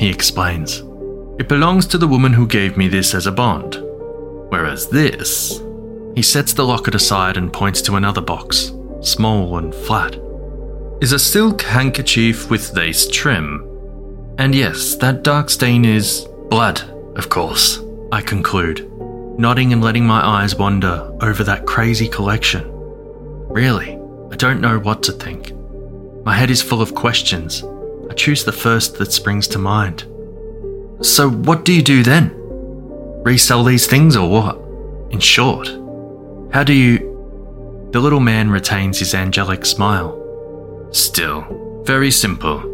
he 0.00 0.08
explains. 0.08 0.78
It 1.38 1.48
belongs 1.48 1.86
to 1.88 1.98
the 1.98 2.08
woman 2.08 2.32
who 2.32 2.46
gave 2.46 2.76
me 2.76 2.88
this 2.88 3.14
as 3.14 3.26
a 3.26 3.32
bond. 3.32 3.76
Whereas 4.48 4.88
this. 4.88 5.62
He 6.14 6.22
sets 6.22 6.52
the 6.52 6.64
locket 6.64 6.94
aside 6.94 7.36
and 7.36 7.52
points 7.52 7.80
to 7.82 7.96
another 7.96 8.20
box, 8.20 8.72
small 9.02 9.58
and 9.58 9.74
flat. 9.74 10.16
Is 11.00 11.12
a 11.12 11.18
silk 11.18 11.62
handkerchief 11.62 12.50
with 12.50 12.74
lace 12.74 13.06
trim. 13.06 13.68
And 14.38 14.54
yes, 14.54 14.96
that 14.96 15.22
dark 15.22 15.50
stain 15.50 15.84
is 15.84 16.26
blood, 16.48 16.80
of 17.16 17.28
course, 17.28 17.78
I 18.12 18.20
conclude 18.20 18.90
nodding 19.38 19.72
and 19.72 19.82
letting 19.82 20.04
my 20.04 20.22
eyes 20.22 20.54
wander 20.54 21.10
over 21.22 21.42
that 21.44 21.64
crazy 21.64 22.06
collection. 22.06 22.62
Really, 23.48 23.98
I 24.30 24.36
don't 24.36 24.60
know 24.60 24.78
what 24.78 25.02
to 25.04 25.12
think. 25.12 25.54
My 26.22 26.34
head 26.34 26.50
is 26.50 26.60
full 26.60 26.82
of 26.82 26.94
questions. 26.94 27.64
I 28.10 28.12
choose 28.12 28.44
the 28.44 28.52
first 28.52 28.98
that 28.98 29.12
springs 29.12 29.48
to 29.48 29.58
mind. 29.58 30.04
So, 31.00 31.30
what 31.30 31.64
do 31.64 31.72
you 31.72 31.82
do 31.82 32.02
then? 32.02 32.32
Resell 33.24 33.64
these 33.64 33.86
things 33.86 34.14
or 34.14 34.28
what? 34.28 34.56
In 35.10 35.18
short, 35.18 35.68
how 36.52 36.64
do 36.64 36.74
you. 36.74 37.88
The 37.92 38.00
little 38.00 38.20
man 38.20 38.50
retains 38.50 38.98
his 38.98 39.14
angelic 39.14 39.64
smile. 39.64 40.18
Still, 40.92 41.82
very 41.86 42.10
simple. 42.10 42.71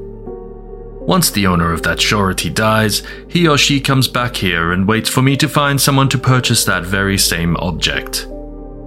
Once 1.08 1.30
the 1.30 1.46
owner 1.46 1.72
of 1.72 1.82
that 1.82 1.98
surety 1.98 2.50
dies, 2.50 3.02
he 3.28 3.48
or 3.48 3.56
she 3.56 3.80
comes 3.80 4.06
back 4.06 4.36
here 4.36 4.72
and 4.72 4.86
waits 4.86 5.08
for 5.08 5.22
me 5.22 5.38
to 5.38 5.48
find 5.48 5.80
someone 5.80 6.06
to 6.06 6.18
purchase 6.18 6.66
that 6.66 6.84
very 6.84 7.16
same 7.16 7.56
object. 7.56 8.24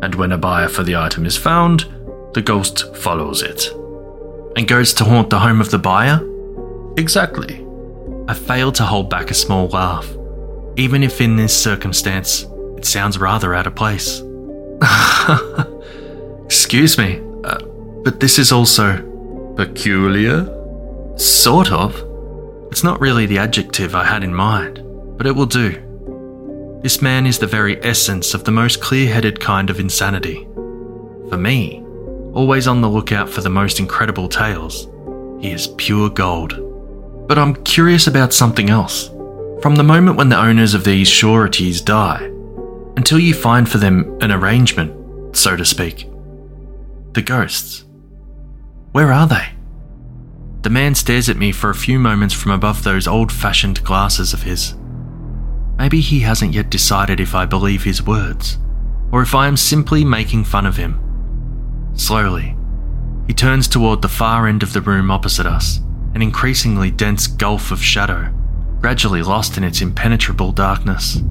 And 0.03 0.13
when 0.13 0.31
a 0.31 0.37
buyer 0.37 0.67
for 0.67 0.83
the 0.83 0.95
item 0.95 1.25
is 1.25 1.35
found, 1.35 1.87
the 2.35 2.43
ghost 2.43 2.95
follows 2.97 3.41
it. 3.41 3.71
And 4.55 4.67
goes 4.67 4.93
to 4.93 5.03
haunt 5.03 5.31
the 5.31 5.39
home 5.39 5.59
of 5.59 5.71
the 5.71 5.79
buyer? 5.79 6.21
Exactly. 6.95 7.65
I 8.27 8.35
fail 8.35 8.71
to 8.73 8.83
hold 8.83 9.09
back 9.09 9.31
a 9.31 9.33
small 9.33 9.67
laugh, 9.69 10.07
even 10.75 11.01
if 11.01 11.21
in 11.21 11.37
this 11.37 11.57
circumstance 11.59 12.45
it 12.77 12.85
sounds 12.85 13.17
rather 13.17 13.55
out 13.55 13.65
of 13.65 13.73
place. 13.73 14.21
Excuse 16.45 16.99
me, 16.99 17.19
uh, 17.43 17.65
but 18.03 18.19
this 18.19 18.37
is 18.37 18.51
also 18.51 19.01
peculiar? 19.57 20.45
Sort 21.17 21.71
of. 21.71 22.10
It's 22.71 22.83
not 22.83 23.01
really 23.01 23.25
the 23.25 23.37
adjective 23.37 23.95
I 23.95 24.05
had 24.05 24.23
in 24.23 24.33
mind, 24.33 24.81
but 25.17 25.27
it 25.27 25.35
will 25.35 25.45
do. 25.45 26.79
This 26.81 27.01
man 27.01 27.27
is 27.27 27.37
the 27.37 27.45
very 27.45 27.83
essence 27.83 28.33
of 28.33 28.45
the 28.45 28.51
most 28.51 28.81
clear 28.81 29.13
headed 29.13 29.41
kind 29.41 29.69
of 29.69 29.79
insanity. 29.79 30.47
For 31.29 31.37
me, 31.37 31.83
always 32.33 32.67
on 32.67 32.79
the 32.79 32.89
lookout 32.89 33.29
for 33.29 33.41
the 33.41 33.49
most 33.49 33.79
incredible 33.79 34.29
tales, 34.29 34.87
he 35.41 35.51
is 35.51 35.67
pure 35.77 36.09
gold. 36.09 37.27
But 37.27 37.37
I'm 37.37 37.61
curious 37.63 38.07
about 38.07 38.33
something 38.33 38.69
else. 38.69 39.09
From 39.61 39.75
the 39.75 39.83
moment 39.83 40.17
when 40.17 40.29
the 40.29 40.39
owners 40.39 40.73
of 40.73 40.85
these 40.85 41.09
sureties 41.09 41.81
die, 41.81 42.23
until 42.95 43.19
you 43.19 43.33
find 43.33 43.69
for 43.69 43.79
them 43.79 44.17
an 44.21 44.31
arrangement, 44.31 45.35
so 45.35 45.57
to 45.57 45.65
speak. 45.65 46.09
The 47.13 47.21
ghosts. 47.21 47.83
Where 48.93 49.11
are 49.11 49.27
they? 49.27 49.49
The 50.61 50.69
man 50.69 50.93
stares 50.93 51.27
at 51.27 51.37
me 51.37 51.51
for 51.51 51.69
a 51.69 51.75
few 51.75 51.97
moments 51.97 52.33
from 52.35 52.51
above 52.51 52.83
those 52.83 53.07
old 53.07 53.31
fashioned 53.31 53.83
glasses 53.83 54.31
of 54.33 54.43
his. 54.43 54.75
Maybe 55.77 56.01
he 56.01 56.19
hasn't 56.19 56.53
yet 56.53 56.69
decided 56.69 57.19
if 57.19 57.33
I 57.33 57.45
believe 57.45 57.83
his 57.83 58.03
words, 58.03 58.59
or 59.11 59.23
if 59.23 59.33
I 59.33 59.47
am 59.47 59.57
simply 59.57 60.05
making 60.05 60.43
fun 60.43 60.67
of 60.67 60.77
him. 60.77 60.99
Slowly, 61.95 62.55
he 63.25 63.33
turns 63.33 63.67
toward 63.67 64.01
the 64.01 64.07
far 64.09 64.47
end 64.47 64.61
of 64.61 64.73
the 64.73 64.81
room 64.81 65.09
opposite 65.09 65.47
us, 65.47 65.79
an 66.13 66.21
increasingly 66.21 66.91
dense 66.91 67.25
gulf 67.25 67.71
of 67.71 67.81
shadow, 67.81 68.31
gradually 68.79 69.23
lost 69.23 69.57
in 69.57 69.63
its 69.63 69.81
impenetrable 69.81 70.51
darkness. 70.51 71.21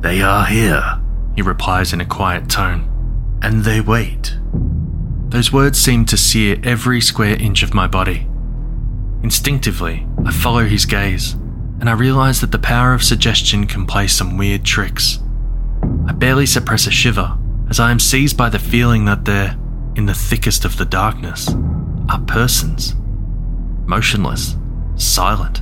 They 0.00 0.20
are 0.20 0.44
here, 0.44 1.00
he 1.34 1.42
replies 1.42 1.94
in 1.94 2.02
a 2.02 2.06
quiet 2.06 2.50
tone, 2.50 3.38
and 3.42 3.64
they 3.64 3.80
wait. 3.80 4.36
Those 5.36 5.52
words 5.52 5.78
seem 5.78 6.06
to 6.06 6.16
sear 6.16 6.56
every 6.64 7.02
square 7.02 7.36
inch 7.38 7.62
of 7.62 7.74
my 7.74 7.86
body. 7.86 8.26
Instinctively, 9.22 10.06
I 10.24 10.32
follow 10.32 10.64
his 10.64 10.86
gaze, 10.86 11.34
and 11.78 11.90
I 11.90 11.92
realize 11.92 12.40
that 12.40 12.52
the 12.52 12.58
power 12.58 12.94
of 12.94 13.04
suggestion 13.04 13.66
can 13.66 13.84
play 13.84 14.06
some 14.06 14.38
weird 14.38 14.64
tricks. 14.64 15.18
I 16.08 16.12
barely 16.12 16.46
suppress 16.46 16.86
a 16.86 16.90
shiver 16.90 17.36
as 17.68 17.78
I 17.78 17.90
am 17.90 18.00
seized 18.00 18.38
by 18.38 18.48
the 18.48 18.58
feeling 18.58 19.04
that 19.04 19.26
there, 19.26 19.58
in 19.94 20.06
the 20.06 20.14
thickest 20.14 20.64
of 20.64 20.78
the 20.78 20.86
darkness, 20.86 21.50
are 22.08 22.20
persons. 22.20 22.96
Motionless, 23.84 24.56
silent. 24.94 25.60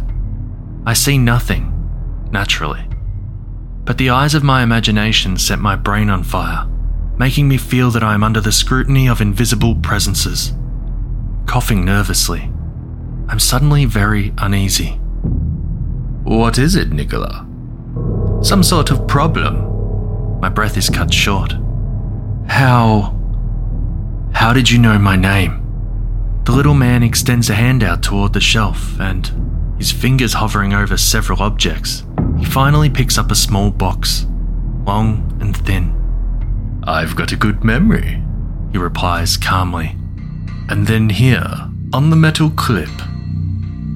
I 0.87 0.93
see 0.93 1.19
nothing, 1.19 1.73
naturally. 2.31 2.89
But 3.83 3.99
the 3.99 4.11
eyes 4.11 4.37
of 4.37 4.45
my 4.45 4.63
imagination 4.63 5.37
set 5.37 5.59
my 5.59 5.75
brain 5.75 6.11
on 6.11 6.23
fire, 6.23 6.65
making 7.17 7.49
me 7.49 7.57
feel 7.57 7.91
that 7.91 8.03
I 8.03 8.15
am 8.15 8.25
under 8.25 8.41
the 8.41 8.53
scrutiny 8.53 9.09
of 9.09 9.21
invisible 9.21 9.77
presences. 9.77 10.53
Coughing 11.47 11.85
nervously, 11.85 12.51
I'm 13.29 13.39
suddenly 13.39 13.85
very 13.85 14.33
uneasy. 14.39 14.99
What 16.25 16.59
is 16.59 16.75
it, 16.75 16.91
Nicola? 16.91 17.47
Some 18.43 18.63
sort 18.63 18.91
of 18.91 19.07
problem? 19.07 20.41
My 20.41 20.49
breath 20.49 20.77
is 20.77 20.91
cut 20.91 21.13
short. 21.13 21.55
How. 22.47 23.19
How 24.33 24.53
did 24.53 24.71
you 24.71 24.79
know 24.79 24.99
my 24.99 25.17
name? 25.17 25.61
The 26.45 26.53
little 26.53 26.75
man 26.75 27.03
extends 27.03 27.49
a 27.49 27.55
hand 27.55 27.83
out 27.83 28.03
toward 28.03 28.33
the 28.33 28.41
shelf, 28.41 29.01
and, 29.01 29.77
his 29.79 29.91
fingers 29.91 30.35
hovering 30.35 30.75
over 30.75 30.97
several 30.97 31.43
objects, 31.43 32.05
he 32.39 32.45
finally 32.45 32.91
picks 32.91 33.17
up 33.17 33.31
a 33.31 33.35
small 33.35 33.71
box, 33.71 34.27
long 34.85 35.39
and 35.41 35.57
thin. 35.57 36.04
I've 36.87 37.17
got 37.17 37.33
a 37.33 37.37
good 37.37 37.65
memory, 37.65 38.23
he 38.71 38.77
replies 38.77 39.39
calmly. 39.39 39.97
And 40.69 40.87
then 40.87 41.09
here, 41.09 41.47
on 41.95 42.11
the 42.11 42.17
metal 42.17 42.51
clip, 42.51 42.91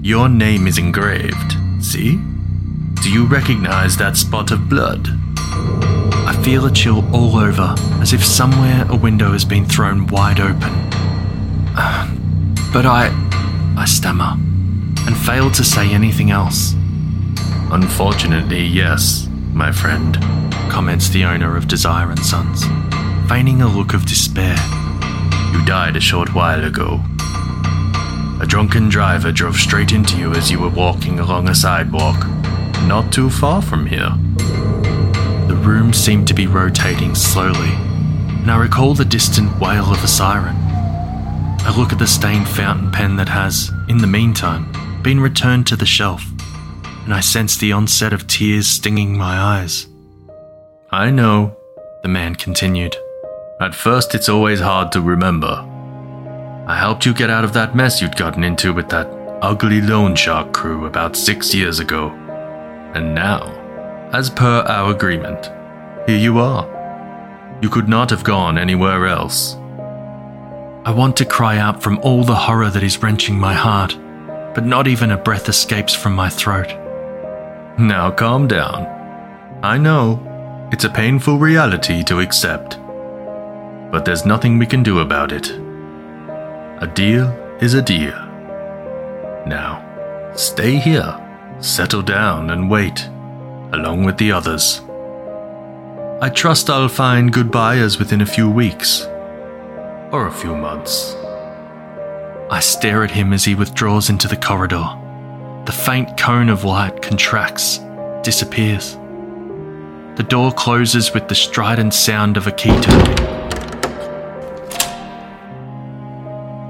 your 0.01 0.31
name 0.31 0.67
is 0.67 0.79
engraved, 0.79 1.57
see? 1.81 2.17
Do 3.03 3.13
you 3.13 3.27
recognize 3.27 3.99
that 3.99 4.17
spot 4.17 4.53
of 4.53 4.71
blood? 4.71 5.07
I 5.37 6.41
feel 6.43 6.65
a 6.65 6.73
chill 6.73 7.05
all 7.15 7.37
over, 7.37 7.75
as 8.01 8.15
if 8.15 8.25
somewhere 8.25 8.87
a 8.89 8.97
window 8.97 9.33
has 9.33 9.45
been 9.45 9.67
thrown 9.67 10.07
wide 10.07 10.41
open. 10.41 10.73
But 12.73 12.85
I. 12.85 13.09
I 13.79 13.85
stammer, 13.87 14.33
and 15.07 15.17
fail 15.17 15.51
to 15.53 15.65
say 15.65 15.91
anything 15.93 16.31
else. 16.31 16.75
Unfortunately, 17.71 18.63
yes, 18.63 19.28
my 19.59 19.73
friend, 19.73 20.15
comments 20.71 21.09
the 21.09 21.25
owner 21.25 21.57
of 21.57 21.67
Desire 21.67 22.13
and 22.13 22.25
Sons, 22.25 22.63
feigning 23.29 23.61
a 23.61 23.67
look 23.67 23.93
of 23.93 24.07
despair. 24.07 24.57
You 25.53 25.65
died 25.65 25.97
a 25.97 26.01
short 26.01 26.33
while 26.33 26.63
ago. 26.63 27.01
A 28.41 28.47
drunken 28.47 28.89
driver 28.89 29.33
drove 29.33 29.57
straight 29.57 29.91
into 29.91 30.17
you 30.17 30.33
as 30.33 30.49
you 30.49 30.61
were 30.61 30.69
walking 30.69 31.19
along 31.19 31.49
a 31.49 31.57
sidewalk, 31.57 32.25
not 32.87 33.13
too 33.13 33.29
far 33.29 33.61
from 33.61 33.87
here. 33.87 34.13
The 35.49 35.61
room 35.61 35.93
seemed 35.93 36.29
to 36.29 36.35
be 36.35 36.47
rotating 36.47 37.17
slowly, 37.17 37.73
and 37.73 38.49
I 38.49 38.59
recall 38.59 38.95
the 38.95 39.05
distant 39.05 39.59
wail 39.59 39.91
of 39.93 40.05
a 40.05 40.09
siren. 40.09 40.55
I 40.57 41.75
look 41.77 41.93
at 41.93 41.99
the 41.99 42.07
stained 42.07 42.49
fountain 42.49 42.93
pen 42.93 43.17
that 43.17 43.29
has, 43.29 43.73
in 43.89 43.99
the 43.99 44.07
meantime, 44.07 44.71
been 45.03 45.19
returned 45.19 45.67
to 45.67 45.77
the 45.77 45.85
shelf 45.85 46.25
and 47.09 47.15
I 47.15 47.21
sensed 47.21 47.61
the 47.61 47.73
onset 47.73 48.13
of 48.13 48.27
tears 48.27 48.69
stinging 48.69 49.17
my 49.17 49.39
eyes. 49.39 49.87
I 50.91 51.09
know, 51.09 51.57
the 52.03 52.09
man 52.09 52.35
continued. 52.35 52.95
At 53.63 53.75
first, 53.75 54.15
it's 54.15 54.29
always 54.29 54.61
hard 54.61 54.93
to 54.93 55.01
remember. 55.01 55.67
I 56.67 56.77
helped 56.77 57.07
you 57.07 57.15
get 57.15 57.31
out 57.31 57.45
of 57.45 57.55
that 57.55 57.75
mess 57.75 58.03
you'd 58.03 58.19
gotten 58.19 58.45
into 58.45 58.75
with 58.75 58.91
that 58.91 59.07
ugly 59.41 59.81
loan 59.81 60.17
shark 60.17 60.53
crew 60.53 60.85
about 60.85 61.17
six 61.17 61.55
years 61.55 61.79
ago. 61.79 62.11
And 62.95 63.15
now, 63.15 63.41
as 64.13 64.29
per 64.29 64.61
our 64.69 64.91
agreement, 64.91 65.47
here 66.07 66.19
you 66.19 66.39
are. 66.39 66.69
You 67.63 67.71
could 67.71 67.89
not 67.89 68.11
have 68.11 68.23
gone 68.23 68.59
anywhere 68.59 69.07
else. 69.07 69.55
I 70.85 70.93
want 70.95 71.17
to 71.17 71.25
cry 71.25 71.57
out 71.57 71.83
from 71.83 72.01
all 72.01 72.23
the 72.23 72.35
horror 72.35 72.69
that 72.69 72.83
is 72.83 73.03
wrenching 73.03 73.39
my 73.39 73.55
heart, 73.55 73.97
but 74.55 74.67
not 74.67 74.87
even 74.87 75.11
a 75.11 75.17
breath 75.17 75.49
escapes 75.49 75.95
from 75.95 76.15
my 76.15 76.29
throat. 76.29 76.71
Now 77.79 78.11
calm 78.11 78.49
down. 78.49 78.87
I 79.63 79.79
know, 79.79 80.69
it's 80.73 80.83
a 80.83 80.91
painful 80.91 81.39
reality 81.39 82.03
to 82.05 82.19
accept. 82.19 82.77
But 83.93 84.05
there's 84.05 84.27
nothing 84.27 84.59
we 84.59 84.67
can 84.67 84.83
do 84.83 84.99
about 84.99 85.31
it. 85.31 85.51
A 85.51 86.91
deal 86.93 87.29
is 87.61 87.75
a 87.75 87.83
deal. 87.83 88.19
Now, 89.47 90.33
stay 90.35 90.75
here, 90.75 91.57
settle 91.61 92.03
down, 92.03 92.51
and 92.51 92.69
wait, 92.69 93.07
along 93.73 94.03
with 94.05 94.19
the 94.19 94.33
others. 94.33 94.81
I 96.21 96.31
trust 96.35 96.69
I'll 96.69 96.89
find 96.89 97.33
good 97.33 97.53
buyers 97.53 97.97
within 97.97 98.23
a 98.23 98.27
few 98.27 98.51
weeks. 98.51 99.03
Or 100.11 100.27
a 100.27 100.33
few 100.33 100.57
months. 100.57 101.15
I 102.51 102.59
stare 102.59 103.05
at 103.05 103.13
him 103.13 103.33
as 103.33 103.45
he 103.45 103.55
withdraws 103.55 104.11
into 104.11 104.27
the 104.27 104.37
corridor. 104.37 104.85
The 105.69 105.75
faint 105.75 106.17
cone 106.17 106.49
of 106.49 106.65
light 106.65 107.03
contracts, 107.03 107.81
disappears. 108.23 108.95
The 110.17 110.25
door 110.27 110.51
closes 110.51 111.13
with 111.13 111.29
the 111.29 111.35
strident 111.35 111.93
sound 111.93 112.39
of 112.39 112.47
a 112.47 112.53
key 112.53 112.71
turning. 112.81 113.19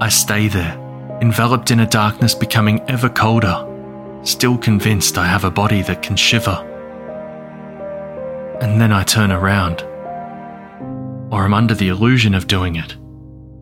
I 0.01 0.09
stay 0.09 0.49
there, 0.49 0.73
enveloped 1.21 1.71
in 1.71 1.79
a 1.79 1.87
darkness 1.87 2.35
becoming 2.35 2.81
ever 2.89 3.07
colder, 3.07 3.65
still 4.23 4.57
convinced 4.57 5.17
I 5.17 5.27
have 5.27 5.45
a 5.45 5.49
body 5.49 5.81
that 5.83 6.01
can 6.03 6.17
shiver. 6.17 6.57
And 8.59 8.81
then 8.81 8.91
I 8.91 9.03
turn 9.03 9.31
around, 9.31 9.81
or 11.31 11.45
am 11.45 11.53
under 11.53 11.73
the 11.73 11.87
illusion 11.87 12.35
of 12.35 12.47
doing 12.47 12.75
it, 12.75 12.97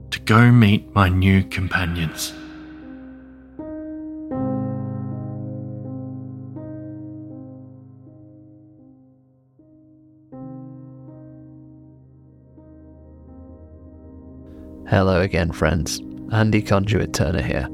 to 0.10 0.20
go 0.20 0.52
meet 0.52 0.96
my 0.96 1.10
new 1.10 1.44
companions. 1.44 2.34
Hello 14.90 15.20
again, 15.20 15.52
friends. 15.52 16.02
Andy 16.32 16.62
Conduit 16.62 17.14
Turner 17.14 17.42
here. 17.42 17.68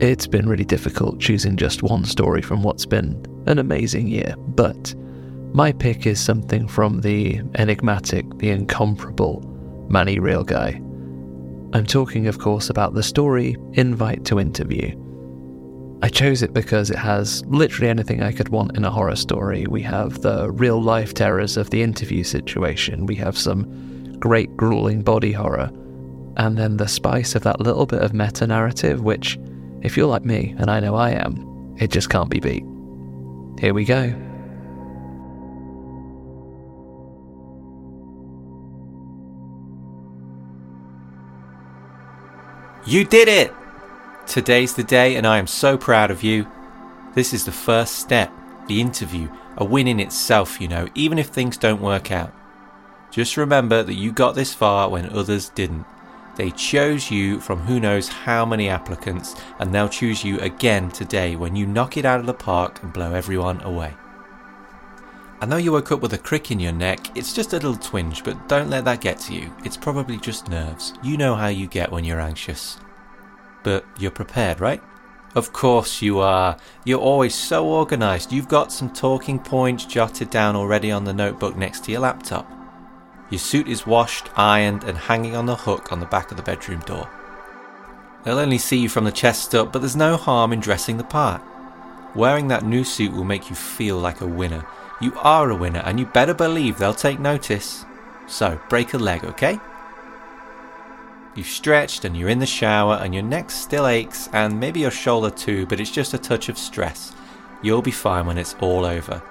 It's 0.00 0.26
been 0.26 0.48
really 0.48 0.64
difficult 0.64 1.20
choosing 1.20 1.56
just 1.56 1.84
one 1.84 2.04
story 2.04 2.42
from 2.42 2.64
what's 2.64 2.84
been 2.84 3.24
an 3.46 3.60
amazing 3.60 4.08
year, 4.08 4.34
but 4.36 4.92
my 5.52 5.70
pick 5.70 6.04
is 6.04 6.18
something 6.18 6.66
from 6.66 7.02
the 7.02 7.40
enigmatic, 7.54 8.26
the 8.38 8.50
incomparable 8.50 9.40
Manny 9.88 10.18
Real 10.18 10.42
Guy. 10.42 10.82
I'm 11.74 11.86
talking, 11.86 12.26
of 12.26 12.40
course, 12.40 12.70
about 12.70 12.94
the 12.94 13.02
story 13.04 13.54
Invite 13.74 14.24
to 14.24 14.40
Interview. 14.40 15.00
I 16.02 16.08
chose 16.08 16.42
it 16.42 16.52
because 16.52 16.90
it 16.90 16.98
has 16.98 17.44
literally 17.46 17.88
anything 17.88 18.20
I 18.20 18.32
could 18.32 18.48
want 18.48 18.76
in 18.76 18.84
a 18.84 18.90
horror 18.90 19.14
story. 19.14 19.64
We 19.68 19.82
have 19.82 20.22
the 20.22 20.50
real 20.50 20.82
life 20.82 21.14
terrors 21.14 21.56
of 21.56 21.70
the 21.70 21.82
interview 21.82 22.24
situation, 22.24 23.06
we 23.06 23.14
have 23.14 23.38
some 23.38 24.18
great 24.18 24.56
grueling 24.56 25.02
body 25.02 25.30
horror 25.30 25.70
and 26.36 26.56
then 26.56 26.76
the 26.76 26.88
spice 26.88 27.34
of 27.34 27.42
that 27.42 27.60
little 27.60 27.86
bit 27.86 28.02
of 28.02 28.12
meta 28.12 28.46
narrative, 28.46 29.02
which, 29.02 29.38
if 29.82 29.96
you're 29.96 30.06
like 30.06 30.24
me, 30.24 30.54
and 30.58 30.70
I 30.70 30.80
know 30.80 30.94
I 30.94 31.10
am, 31.10 31.76
it 31.78 31.90
just 31.90 32.10
can't 32.10 32.30
be 32.30 32.40
beat. 32.40 32.64
Here 33.60 33.74
we 33.74 33.84
go. 33.84 34.14
You 42.86 43.04
did 43.04 43.28
it! 43.28 43.52
Today's 44.26 44.74
the 44.74 44.84
day, 44.84 45.16
and 45.16 45.26
I 45.26 45.38
am 45.38 45.46
so 45.46 45.78
proud 45.78 46.10
of 46.10 46.22
you. 46.22 46.46
This 47.14 47.32
is 47.32 47.44
the 47.44 47.52
first 47.52 47.96
step 47.96 48.30
the 48.66 48.80
interview, 48.80 49.28
a 49.56 49.64
win 49.64 49.86
in 49.86 50.00
itself, 50.00 50.60
you 50.60 50.68
know, 50.68 50.88
even 50.94 51.18
if 51.18 51.28
things 51.28 51.56
don't 51.56 51.82
work 51.82 52.10
out. 52.10 52.32
Just 53.10 53.36
remember 53.36 53.82
that 53.82 53.94
you 53.94 54.10
got 54.10 54.34
this 54.34 54.54
far 54.54 54.88
when 54.88 55.10
others 55.10 55.48
didn't. 55.50 55.84
They 56.36 56.50
chose 56.50 57.10
you 57.10 57.40
from 57.40 57.60
who 57.60 57.78
knows 57.78 58.08
how 58.08 58.44
many 58.44 58.68
applicants, 58.68 59.36
and 59.58 59.72
they'll 59.72 59.88
choose 59.88 60.24
you 60.24 60.38
again 60.40 60.90
today 60.90 61.36
when 61.36 61.54
you 61.54 61.66
knock 61.66 61.96
it 61.96 62.04
out 62.04 62.20
of 62.20 62.26
the 62.26 62.34
park 62.34 62.82
and 62.82 62.92
blow 62.92 63.14
everyone 63.14 63.60
away. 63.62 63.94
I 65.40 65.46
know 65.46 65.56
you 65.56 65.72
woke 65.72 65.92
up 65.92 66.00
with 66.00 66.12
a 66.14 66.18
crick 66.18 66.50
in 66.50 66.58
your 66.58 66.72
neck, 66.72 67.16
it's 67.16 67.34
just 67.34 67.52
a 67.52 67.56
little 67.56 67.76
twinge, 67.76 68.24
but 68.24 68.48
don't 68.48 68.70
let 68.70 68.84
that 68.86 69.00
get 69.00 69.18
to 69.20 69.34
you. 69.34 69.52
It's 69.64 69.76
probably 69.76 70.16
just 70.16 70.48
nerves. 70.48 70.94
You 71.02 71.16
know 71.16 71.34
how 71.34 71.48
you 71.48 71.66
get 71.66 71.92
when 71.92 72.04
you're 72.04 72.20
anxious. 72.20 72.78
But 73.62 73.84
you're 73.98 74.10
prepared, 74.10 74.60
right? 74.60 74.82
Of 75.34 75.52
course 75.52 76.00
you 76.00 76.20
are. 76.20 76.56
You're 76.84 77.00
always 77.00 77.34
so 77.34 77.66
organised. 77.66 78.32
You've 78.32 78.48
got 78.48 78.72
some 78.72 78.92
talking 78.92 79.38
points 79.38 79.84
jotted 79.84 80.30
down 80.30 80.54
already 80.56 80.90
on 80.90 81.04
the 81.04 81.12
notebook 81.12 81.56
next 81.56 81.84
to 81.84 81.92
your 81.92 82.00
laptop. 82.02 82.50
Your 83.34 83.40
suit 83.40 83.66
is 83.66 83.84
washed, 83.84 84.30
ironed, 84.36 84.84
and 84.84 84.96
hanging 84.96 85.34
on 85.34 85.46
the 85.46 85.56
hook 85.56 85.90
on 85.90 85.98
the 85.98 86.06
back 86.06 86.30
of 86.30 86.36
the 86.36 86.42
bedroom 86.44 86.78
door. 86.82 87.10
They'll 88.22 88.38
only 88.38 88.58
see 88.58 88.76
you 88.76 88.88
from 88.88 89.02
the 89.02 89.10
chest 89.10 89.56
up, 89.56 89.72
but 89.72 89.80
there's 89.80 89.96
no 89.96 90.16
harm 90.16 90.52
in 90.52 90.60
dressing 90.60 90.98
the 90.98 91.02
part. 91.02 91.42
Wearing 92.14 92.46
that 92.46 92.64
new 92.64 92.84
suit 92.84 93.12
will 93.12 93.24
make 93.24 93.50
you 93.50 93.56
feel 93.56 93.98
like 93.98 94.20
a 94.20 94.26
winner. 94.26 94.64
You 95.00 95.14
are 95.16 95.50
a 95.50 95.56
winner, 95.56 95.80
and 95.80 95.98
you 95.98 96.06
better 96.06 96.32
believe 96.32 96.78
they'll 96.78 96.94
take 96.94 97.18
notice. 97.18 97.84
So, 98.28 98.60
break 98.68 98.94
a 98.94 98.98
leg, 98.98 99.24
okay? 99.24 99.58
You've 101.34 101.48
stretched 101.48 102.04
and 102.04 102.16
you're 102.16 102.28
in 102.28 102.38
the 102.38 102.46
shower, 102.46 103.00
and 103.02 103.12
your 103.12 103.24
neck 103.24 103.50
still 103.50 103.88
aches, 103.88 104.28
and 104.32 104.60
maybe 104.60 104.78
your 104.78 104.92
shoulder 104.92 105.30
too, 105.30 105.66
but 105.66 105.80
it's 105.80 105.90
just 105.90 106.14
a 106.14 106.18
touch 106.18 106.48
of 106.48 106.56
stress. 106.56 107.12
You'll 107.64 107.82
be 107.82 107.90
fine 107.90 108.26
when 108.26 108.38
it's 108.38 108.54
all 108.60 108.84
over. 108.84 109.24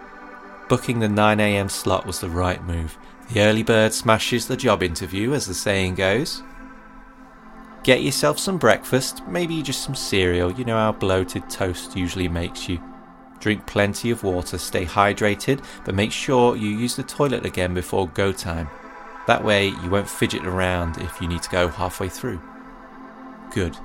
Booking 0.67 0.99
the 0.99 1.07
9am 1.07 1.71
slot 1.71 2.05
was 2.05 2.19
the 2.19 2.29
right 2.29 2.61
move. 2.65 2.97
The 3.33 3.41
early 3.41 3.63
bird 3.63 3.93
smashes 3.93 4.47
the 4.47 4.55
job 4.55 4.83
interview, 4.83 5.33
as 5.33 5.47
the 5.47 5.55
saying 5.55 5.95
goes. 5.95 6.43
Get 7.81 8.03
yourself 8.03 8.37
some 8.37 8.59
breakfast, 8.59 9.25
maybe 9.27 9.63
just 9.63 9.83
some 9.83 9.95
cereal, 9.95 10.51
you 10.51 10.63
know 10.63 10.77
how 10.77 10.91
bloated 10.91 11.49
toast 11.49 11.97
usually 11.97 12.27
makes 12.27 12.69
you. 12.69 12.79
Drink 13.39 13.65
plenty 13.65 14.11
of 14.11 14.23
water, 14.23 14.59
stay 14.59 14.85
hydrated, 14.85 15.65
but 15.83 15.95
make 15.95 16.11
sure 16.11 16.55
you 16.55 16.69
use 16.69 16.95
the 16.95 17.01
toilet 17.01 17.43
again 17.43 17.73
before 17.73 18.07
go 18.07 18.31
time. 18.31 18.69
That 19.25 19.43
way 19.43 19.69
you 19.69 19.89
won't 19.89 20.07
fidget 20.07 20.45
around 20.45 20.99
if 20.99 21.19
you 21.19 21.27
need 21.27 21.41
to 21.41 21.49
go 21.49 21.69
halfway 21.69 22.09
through. 22.09 22.39
Good. 23.49 23.75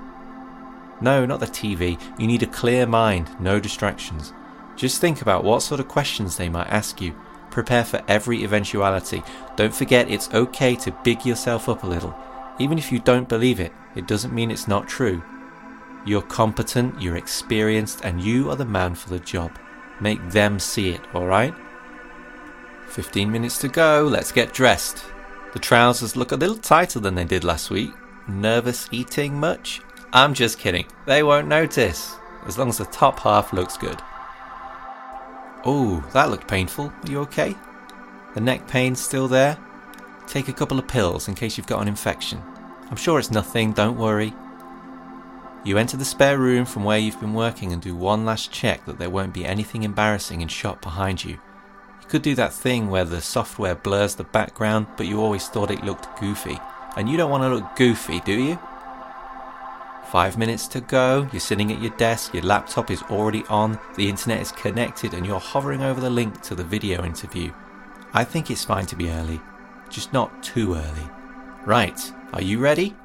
No, 1.00 1.24
not 1.24 1.40
the 1.40 1.46
TV. 1.46 1.98
You 2.18 2.26
need 2.26 2.42
a 2.42 2.46
clear 2.46 2.84
mind, 2.84 3.30
no 3.40 3.60
distractions. 3.60 4.34
Just 4.76 5.00
think 5.00 5.22
about 5.22 5.42
what 5.42 5.62
sort 5.62 5.80
of 5.80 5.88
questions 5.88 6.36
they 6.36 6.50
might 6.50 6.68
ask 6.68 7.00
you. 7.00 7.14
Prepare 7.58 7.84
for 7.84 8.04
every 8.06 8.44
eventuality. 8.44 9.20
Don't 9.56 9.74
forget 9.74 10.08
it's 10.08 10.32
okay 10.32 10.76
to 10.76 10.96
big 11.02 11.26
yourself 11.26 11.68
up 11.68 11.82
a 11.82 11.88
little. 11.88 12.16
Even 12.60 12.78
if 12.78 12.92
you 12.92 13.00
don't 13.00 13.28
believe 13.28 13.58
it, 13.58 13.72
it 13.96 14.06
doesn't 14.06 14.32
mean 14.32 14.52
it's 14.52 14.68
not 14.68 14.86
true. 14.86 15.24
You're 16.06 16.22
competent, 16.22 17.02
you're 17.02 17.16
experienced, 17.16 18.02
and 18.04 18.22
you 18.22 18.48
are 18.48 18.54
the 18.54 18.64
man 18.64 18.94
for 18.94 19.08
the 19.08 19.18
job. 19.18 19.58
Make 19.98 20.30
them 20.30 20.60
see 20.60 20.90
it, 20.90 21.00
alright? 21.12 21.52
15 22.90 23.28
minutes 23.28 23.58
to 23.58 23.66
go, 23.66 24.06
let's 24.08 24.30
get 24.30 24.54
dressed. 24.54 25.02
The 25.52 25.58
trousers 25.58 26.14
look 26.14 26.30
a 26.30 26.36
little 26.36 26.58
tighter 26.58 27.00
than 27.00 27.16
they 27.16 27.24
did 27.24 27.42
last 27.42 27.70
week. 27.70 27.90
Nervous 28.28 28.88
eating 28.92 29.40
much? 29.40 29.80
I'm 30.12 30.32
just 30.32 30.60
kidding. 30.60 30.86
They 31.06 31.24
won't 31.24 31.48
notice, 31.48 32.14
as 32.46 32.56
long 32.56 32.68
as 32.68 32.78
the 32.78 32.84
top 32.84 33.18
half 33.18 33.52
looks 33.52 33.76
good. 33.76 34.00
Oh, 35.70 36.02
that 36.14 36.30
looked 36.30 36.48
painful. 36.48 36.86
Are 36.86 37.10
you 37.10 37.20
okay? 37.20 37.54
The 38.32 38.40
neck 38.40 38.66
pain's 38.66 39.02
still 39.02 39.28
there? 39.28 39.58
Take 40.26 40.48
a 40.48 40.52
couple 40.54 40.78
of 40.78 40.88
pills 40.88 41.28
in 41.28 41.34
case 41.34 41.58
you've 41.58 41.66
got 41.66 41.82
an 41.82 41.88
infection. 41.88 42.42
I'm 42.90 42.96
sure 42.96 43.18
it's 43.18 43.30
nothing, 43.30 43.72
don't 43.72 43.98
worry. 43.98 44.32
You 45.66 45.76
enter 45.76 45.98
the 45.98 46.06
spare 46.06 46.38
room 46.38 46.64
from 46.64 46.84
where 46.84 46.96
you've 46.96 47.20
been 47.20 47.34
working 47.34 47.74
and 47.74 47.82
do 47.82 47.94
one 47.94 48.24
last 48.24 48.50
check 48.50 48.86
that 48.86 48.98
there 48.98 49.10
won't 49.10 49.34
be 49.34 49.44
anything 49.44 49.82
embarrassing 49.82 50.40
in 50.40 50.48
shot 50.48 50.80
behind 50.80 51.22
you. 51.22 51.32
You 51.32 52.08
could 52.08 52.22
do 52.22 52.34
that 52.36 52.54
thing 52.54 52.88
where 52.88 53.04
the 53.04 53.20
software 53.20 53.74
blurs 53.74 54.14
the 54.14 54.24
background, 54.24 54.86
but 54.96 55.06
you 55.06 55.20
always 55.20 55.48
thought 55.48 55.70
it 55.70 55.84
looked 55.84 56.18
goofy. 56.18 56.58
And 56.96 57.10
you 57.10 57.18
don't 57.18 57.30
want 57.30 57.42
to 57.42 57.54
look 57.54 57.76
goofy, 57.76 58.20
do 58.20 58.32
you? 58.32 58.58
Five 60.10 60.38
minutes 60.38 60.66
to 60.68 60.80
go, 60.80 61.28
you're 61.32 61.40
sitting 61.40 61.70
at 61.70 61.82
your 61.82 61.94
desk, 61.98 62.32
your 62.32 62.42
laptop 62.42 62.90
is 62.90 63.02
already 63.10 63.44
on, 63.50 63.78
the 63.94 64.08
internet 64.08 64.40
is 64.40 64.50
connected, 64.52 65.12
and 65.12 65.26
you're 65.26 65.38
hovering 65.38 65.82
over 65.82 66.00
the 66.00 66.08
link 66.08 66.40
to 66.44 66.54
the 66.54 66.64
video 66.64 67.04
interview. 67.04 67.52
I 68.14 68.24
think 68.24 68.50
it's 68.50 68.64
fine 68.64 68.86
to 68.86 68.96
be 68.96 69.10
early, 69.10 69.38
just 69.90 70.14
not 70.14 70.42
too 70.42 70.72
early. 70.72 71.10
Right, 71.66 72.00
are 72.32 72.40
you 72.40 72.58
ready? 72.58 72.96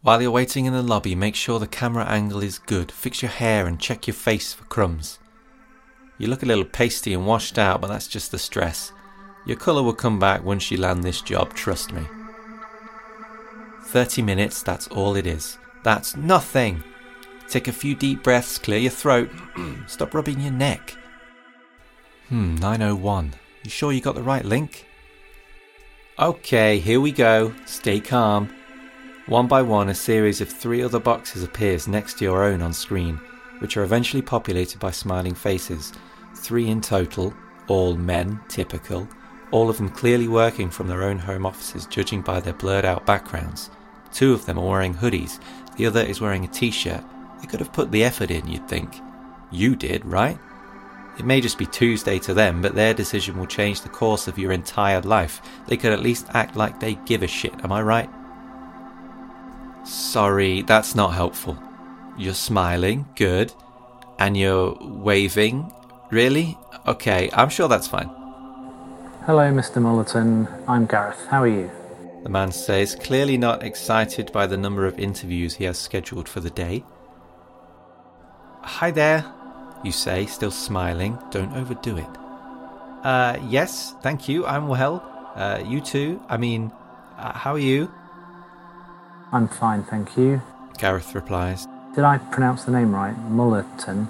While 0.00 0.22
you're 0.22 0.30
waiting 0.30 0.64
in 0.64 0.72
the 0.72 0.82
lobby, 0.82 1.14
make 1.14 1.34
sure 1.34 1.58
the 1.58 1.66
camera 1.66 2.06
angle 2.06 2.42
is 2.42 2.58
good, 2.58 2.90
fix 2.90 3.20
your 3.20 3.30
hair, 3.30 3.66
and 3.66 3.78
check 3.78 4.06
your 4.06 4.14
face 4.14 4.54
for 4.54 4.64
crumbs. 4.64 5.18
You 6.16 6.28
look 6.28 6.42
a 6.42 6.46
little 6.46 6.64
pasty 6.64 7.12
and 7.12 7.26
washed 7.26 7.58
out, 7.58 7.82
but 7.82 7.88
that's 7.88 8.08
just 8.08 8.30
the 8.30 8.38
stress. 8.38 8.90
Your 9.44 9.58
colour 9.58 9.82
will 9.82 9.92
come 9.92 10.18
back 10.18 10.42
once 10.42 10.70
you 10.70 10.78
land 10.78 11.04
this 11.04 11.20
job, 11.20 11.52
trust 11.52 11.92
me. 11.92 12.06
30 13.94 14.22
minutes, 14.22 14.64
that's 14.64 14.88
all 14.88 15.14
it 15.14 15.24
is. 15.24 15.56
That's 15.84 16.16
nothing. 16.16 16.82
Take 17.46 17.68
a 17.68 17.72
few 17.72 17.94
deep 17.94 18.24
breaths, 18.24 18.58
clear 18.58 18.80
your 18.80 18.90
throat. 18.90 19.30
Stop 19.86 20.14
rubbing 20.14 20.40
your 20.40 20.50
neck. 20.50 20.96
Hmm, 22.28 22.56
901. 22.56 23.34
You 23.62 23.70
sure 23.70 23.92
you 23.92 24.00
got 24.00 24.16
the 24.16 24.22
right 24.24 24.44
link? 24.44 24.88
Okay, 26.18 26.80
here 26.80 27.00
we 27.00 27.12
go. 27.12 27.54
Stay 27.66 28.00
calm. 28.00 28.52
One 29.26 29.46
by 29.46 29.62
one, 29.62 29.88
a 29.88 29.94
series 29.94 30.40
of 30.40 30.48
three 30.48 30.82
other 30.82 30.98
boxes 30.98 31.44
appears 31.44 31.86
next 31.86 32.18
to 32.18 32.24
your 32.24 32.42
own 32.42 32.62
on 32.62 32.72
screen, 32.72 33.20
which 33.60 33.76
are 33.76 33.84
eventually 33.84 34.22
populated 34.22 34.80
by 34.80 34.90
smiling 34.90 35.36
faces. 35.36 35.92
Three 36.34 36.68
in 36.68 36.80
total, 36.80 37.32
all 37.68 37.94
men, 37.94 38.40
typical, 38.48 39.08
all 39.52 39.70
of 39.70 39.76
them 39.76 39.88
clearly 39.88 40.26
working 40.26 40.68
from 40.68 40.88
their 40.88 41.04
own 41.04 41.20
home 41.20 41.46
offices, 41.46 41.86
judging 41.86 42.22
by 42.22 42.40
their 42.40 42.54
blurred 42.54 42.84
out 42.84 43.06
backgrounds. 43.06 43.70
Two 44.14 44.32
of 44.32 44.46
them 44.46 44.58
are 44.58 44.66
wearing 44.66 44.94
hoodies, 44.94 45.40
the 45.76 45.86
other 45.86 46.00
is 46.00 46.20
wearing 46.20 46.44
a 46.44 46.48
t 46.48 46.70
shirt. 46.70 47.02
They 47.40 47.46
could 47.46 47.60
have 47.60 47.72
put 47.72 47.90
the 47.90 48.04
effort 48.04 48.30
in, 48.30 48.46
you'd 48.46 48.68
think. 48.68 49.00
You 49.50 49.74
did, 49.74 50.04
right? 50.04 50.38
It 51.18 51.24
may 51.24 51.40
just 51.40 51.58
be 51.58 51.66
Tuesday 51.66 52.18
to 52.20 52.32
them, 52.32 52.62
but 52.62 52.74
their 52.74 52.94
decision 52.94 53.36
will 53.36 53.46
change 53.46 53.82
the 53.82 53.88
course 53.88 54.26
of 54.26 54.38
your 54.38 54.52
entire 54.52 55.00
life. 55.00 55.42
They 55.66 55.76
could 55.76 55.92
at 55.92 56.00
least 56.00 56.26
act 56.32 56.56
like 56.56 56.80
they 56.80 56.94
give 57.06 57.22
a 57.22 57.26
shit, 57.26 57.52
am 57.64 57.72
I 57.72 57.82
right? 57.82 58.10
Sorry, 59.84 60.62
that's 60.62 60.94
not 60.94 61.14
helpful. 61.14 61.58
You're 62.16 62.34
smiling, 62.34 63.06
good. 63.16 63.52
And 64.18 64.36
you're 64.36 64.76
waving, 64.80 65.72
really? 66.10 66.56
Okay, 66.86 67.30
I'm 67.32 67.48
sure 67.48 67.68
that's 67.68 67.88
fine. 67.88 68.08
Hello, 69.26 69.50
Mr. 69.50 69.82
Mullerton. 69.82 70.48
I'm 70.68 70.86
Gareth. 70.86 71.26
How 71.26 71.42
are 71.42 71.48
you? 71.48 71.70
The 72.24 72.30
man 72.30 72.52
says, 72.52 72.96
clearly 72.96 73.36
not 73.36 73.62
excited 73.62 74.32
by 74.32 74.46
the 74.46 74.56
number 74.56 74.86
of 74.86 74.98
interviews 74.98 75.54
he 75.54 75.64
has 75.64 75.78
scheduled 75.78 76.26
for 76.26 76.40
the 76.40 76.48
day. 76.48 76.82
Hi 78.62 78.90
there, 78.90 79.26
you 79.84 79.92
say, 79.92 80.24
still 80.24 80.50
smiling. 80.50 81.18
Don't 81.30 81.54
overdo 81.54 81.98
it. 81.98 82.08
Uh, 83.02 83.38
yes, 83.50 83.94
thank 84.00 84.26
you. 84.26 84.46
I'm 84.46 84.68
well. 84.68 85.04
Uh, 85.34 85.62
you 85.66 85.82
too. 85.82 86.18
I 86.26 86.38
mean, 86.38 86.72
uh, 87.18 87.34
how 87.34 87.52
are 87.52 87.58
you? 87.58 87.92
I'm 89.30 89.46
fine, 89.46 89.84
thank 89.84 90.16
you. 90.16 90.40
Gareth 90.78 91.14
replies. 91.14 91.68
Did 91.94 92.04
I 92.04 92.16
pronounce 92.16 92.64
the 92.64 92.72
name 92.72 92.94
right? 92.94 93.14
Mullerton. 93.30 94.08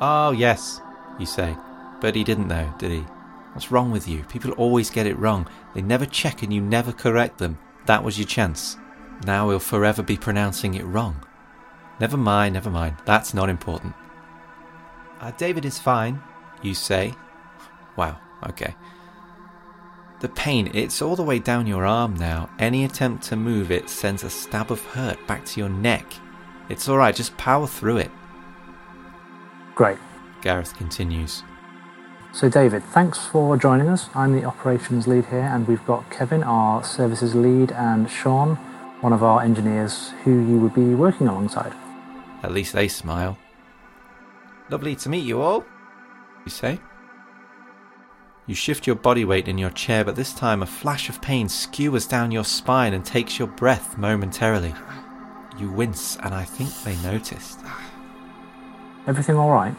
Oh, 0.00 0.32
yes, 0.32 0.80
you 1.20 1.26
say. 1.26 1.56
But 2.00 2.16
he 2.16 2.24
didn't 2.24 2.48
know, 2.48 2.74
did 2.78 2.90
he? 2.90 3.04
What's 3.52 3.70
wrong 3.70 3.90
with 3.90 4.06
you? 4.06 4.22
People 4.24 4.52
always 4.52 4.90
get 4.90 5.06
it 5.06 5.18
wrong. 5.18 5.48
They 5.74 5.82
never 5.82 6.06
check 6.06 6.42
and 6.42 6.52
you 6.52 6.60
never 6.60 6.92
correct 6.92 7.38
them. 7.38 7.58
That 7.86 8.04
was 8.04 8.18
your 8.18 8.28
chance. 8.28 8.76
Now 9.24 9.48
we'll 9.48 9.58
forever 9.58 10.02
be 10.02 10.16
pronouncing 10.16 10.74
it 10.74 10.84
wrong. 10.84 11.24
Never 11.98 12.16
mind, 12.16 12.54
never 12.54 12.70
mind. 12.70 12.96
That's 13.04 13.34
not 13.34 13.50
important. 13.50 13.94
Uh, 15.20 15.32
David 15.32 15.64
is 15.64 15.78
fine, 15.78 16.22
you 16.62 16.74
say. 16.74 17.14
Wow, 17.96 18.18
okay. 18.48 18.74
The 20.20 20.28
pain, 20.28 20.70
it's 20.72 21.02
all 21.02 21.16
the 21.16 21.22
way 21.22 21.38
down 21.38 21.66
your 21.66 21.84
arm 21.84 22.14
now. 22.14 22.50
Any 22.58 22.84
attempt 22.84 23.24
to 23.24 23.36
move 23.36 23.70
it 23.70 23.90
sends 23.90 24.22
a 24.22 24.30
stab 24.30 24.70
of 24.70 24.84
hurt 24.84 25.18
back 25.26 25.44
to 25.46 25.60
your 25.60 25.68
neck. 25.68 26.06
It's 26.68 26.88
alright, 26.88 27.16
just 27.16 27.36
power 27.36 27.66
through 27.66 27.98
it. 27.98 28.10
Great. 29.74 29.98
Gareth 30.40 30.74
continues. 30.76 31.42
So, 32.32 32.48
David, 32.48 32.84
thanks 32.84 33.26
for 33.26 33.56
joining 33.56 33.88
us. 33.88 34.08
I'm 34.14 34.32
the 34.32 34.44
operations 34.44 35.08
lead 35.08 35.26
here, 35.26 35.40
and 35.40 35.66
we've 35.66 35.84
got 35.84 36.08
Kevin, 36.10 36.44
our 36.44 36.84
services 36.84 37.34
lead, 37.34 37.72
and 37.72 38.08
Sean, 38.08 38.54
one 39.00 39.12
of 39.12 39.24
our 39.24 39.42
engineers 39.42 40.12
who 40.22 40.30
you 40.30 40.60
would 40.60 40.72
be 40.72 40.94
working 40.94 41.26
alongside. 41.26 41.72
At 42.44 42.52
least 42.52 42.72
they 42.72 42.86
smile. 42.86 43.36
Lovely 44.70 44.94
to 44.96 45.08
meet 45.08 45.24
you 45.24 45.42
all, 45.42 45.64
you 46.44 46.50
say. 46.52 46.78
You 48.46 48.54
shift 48.54 48.86
your 48.86 48.96
body 48.96 49.24
weight 49.24 49.48
in 49.48 49.58
your 49.58 49.70
chair, 49.70 50.04
but 50.04 50.14
this 50.14 50.32
time 50.32 50.62
a 50.62 50.66
flash 50.66 51.08
of 51.08 51.20
pain 51.20 51.48
skewers 51.48 52.06
down 52.06 52.30
your 52.30 52.44
spine 52.44 52.94
and 52.94 53.04
takes 53.04 53.40
your 53.40 53.48
breath 53.48 53.98
momentarily. 53.98 54.74
You 55.58 55.70
wince, 55.70 56.16
and 56.22 56.32
I 56.32 56.44
think 56.44 56.70
they 56.84 56.96
noticed. 57.08 57.58
Everything 59.08 59.34
all 59.34 59.50
right? 59.50 59.74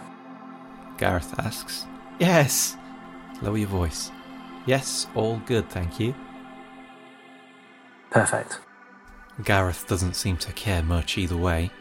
Gareth 0.97 1.33
asks. 1.39 1.85
Yes. 2.21 2.77
Lower 3.41 3.57
your 3.57 3.67
voice. 3.67 4.11
Yes, 4.67 5.07
all 5.15 5.41
good, 5.47 5.67
thank 5.71 5.99
you. 5.99 6.13
Perfect. 8.11 8.59
Gareth 9.43 9.87
doesn't 9.87 10.15
seem 10.15 10.37
to 10.37 10.51
care 10.51 10.83
much 10.83 11.17
either 11.17 11.35
way. 11.35 11.71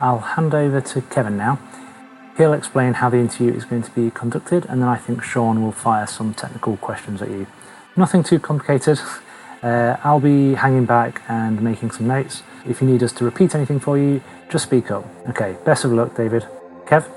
I'll 0.00 0.20
hand 0.20 0.54
over 0.54 0.80
to 0.80 1.00
Kevin 1.02 1.36
now. 1.36 1.58
He'll 2.36 2.52
explain 2.52 2.94
how 2.94 3.10
the 3.10 3.16
interview 3.16 3.52
is 3.52 3.64
going 3.64 3.82
to 3.82 3.90
be 3.90 4.12
conducted, 4.12 4.64
and 4.66 4.80
then 4.80 4.88
I 4.88 4.96
think 4.96 5.24
Sean 5.24 5.60
will 5.60 5.72
fire 5.72 6.06
some 6.06 6.34
technical 6.34 6.76
questions 6.76 7.20
at 7.20 7.28
you. 7.28 7.48
Nothing 7.96 8.22
too 8.22 8.38
complicated. 8.38 9.00
Uh, 9.62 9.96
I'll 10.02 10.18
be 10.18 10.54
hanging 10.54 10.86
back 10.86 11.22
and 11.28 11.62
making 11.62 11.92
some 11.92 12.08
notes. 12.08 12.42
If 12.66 12.80
you 12.82 12.88
need 12.88 13.00
us 13.00 13.12
to 13.12 13.24
repeat 13.24 13.54
anything 13.54 13.78
for 13.78 13.96
you, 13.96 14.20
just 14.50 14.64
speak 14.64 14.90
up. 14.90 15.06
Okay, 15.28 15.56
best 15.64 15.84
of 15.84 15.92
luck, 15.92 16.16
David. 16.16 16.44
Kev? 16.84 17.08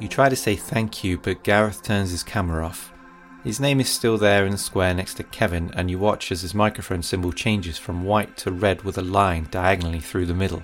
You 0.00 0.08
try 0.08 0.30
to 0.30 0.36
say 0.36 0.56
thank 0.56 1.04
you, 1.04 1.18
but 1.18 1.44
Gareth 1.44 1.82
turns 1.82 2.10
his 2.10 2.22
camera 2.22 2.64
off. 2.64 2.90
His 3.44 3.60
name 3.60 3.80
is 3.80 3.88
still 3.88 4.16
there 4.16 4.46
in 4.46 4.52
the 4.52 4.58
square 4.58 4.94
next 4.94 5.14
to 5.14 5.24
Kevin, 5.24 5.70
and 5.74 5.90
you 5.90 5.98
watch 5.98 6.32
as 6.32 6.40
his 6.40 6.54
microphone 6.54 7.02
symbol 7.02 7.32
changes 7.32 7.76
from 7.76 8.04
white 8.04 8.36
to 8.38 8.50
red 8.50 8.82
with 8.82 8.96
a 8.96 9.02
line 9.02 9.46
diagonally 9.50 10.00
through 10.00 10.26
the 10.26 10.34
middle. 10.34 10.62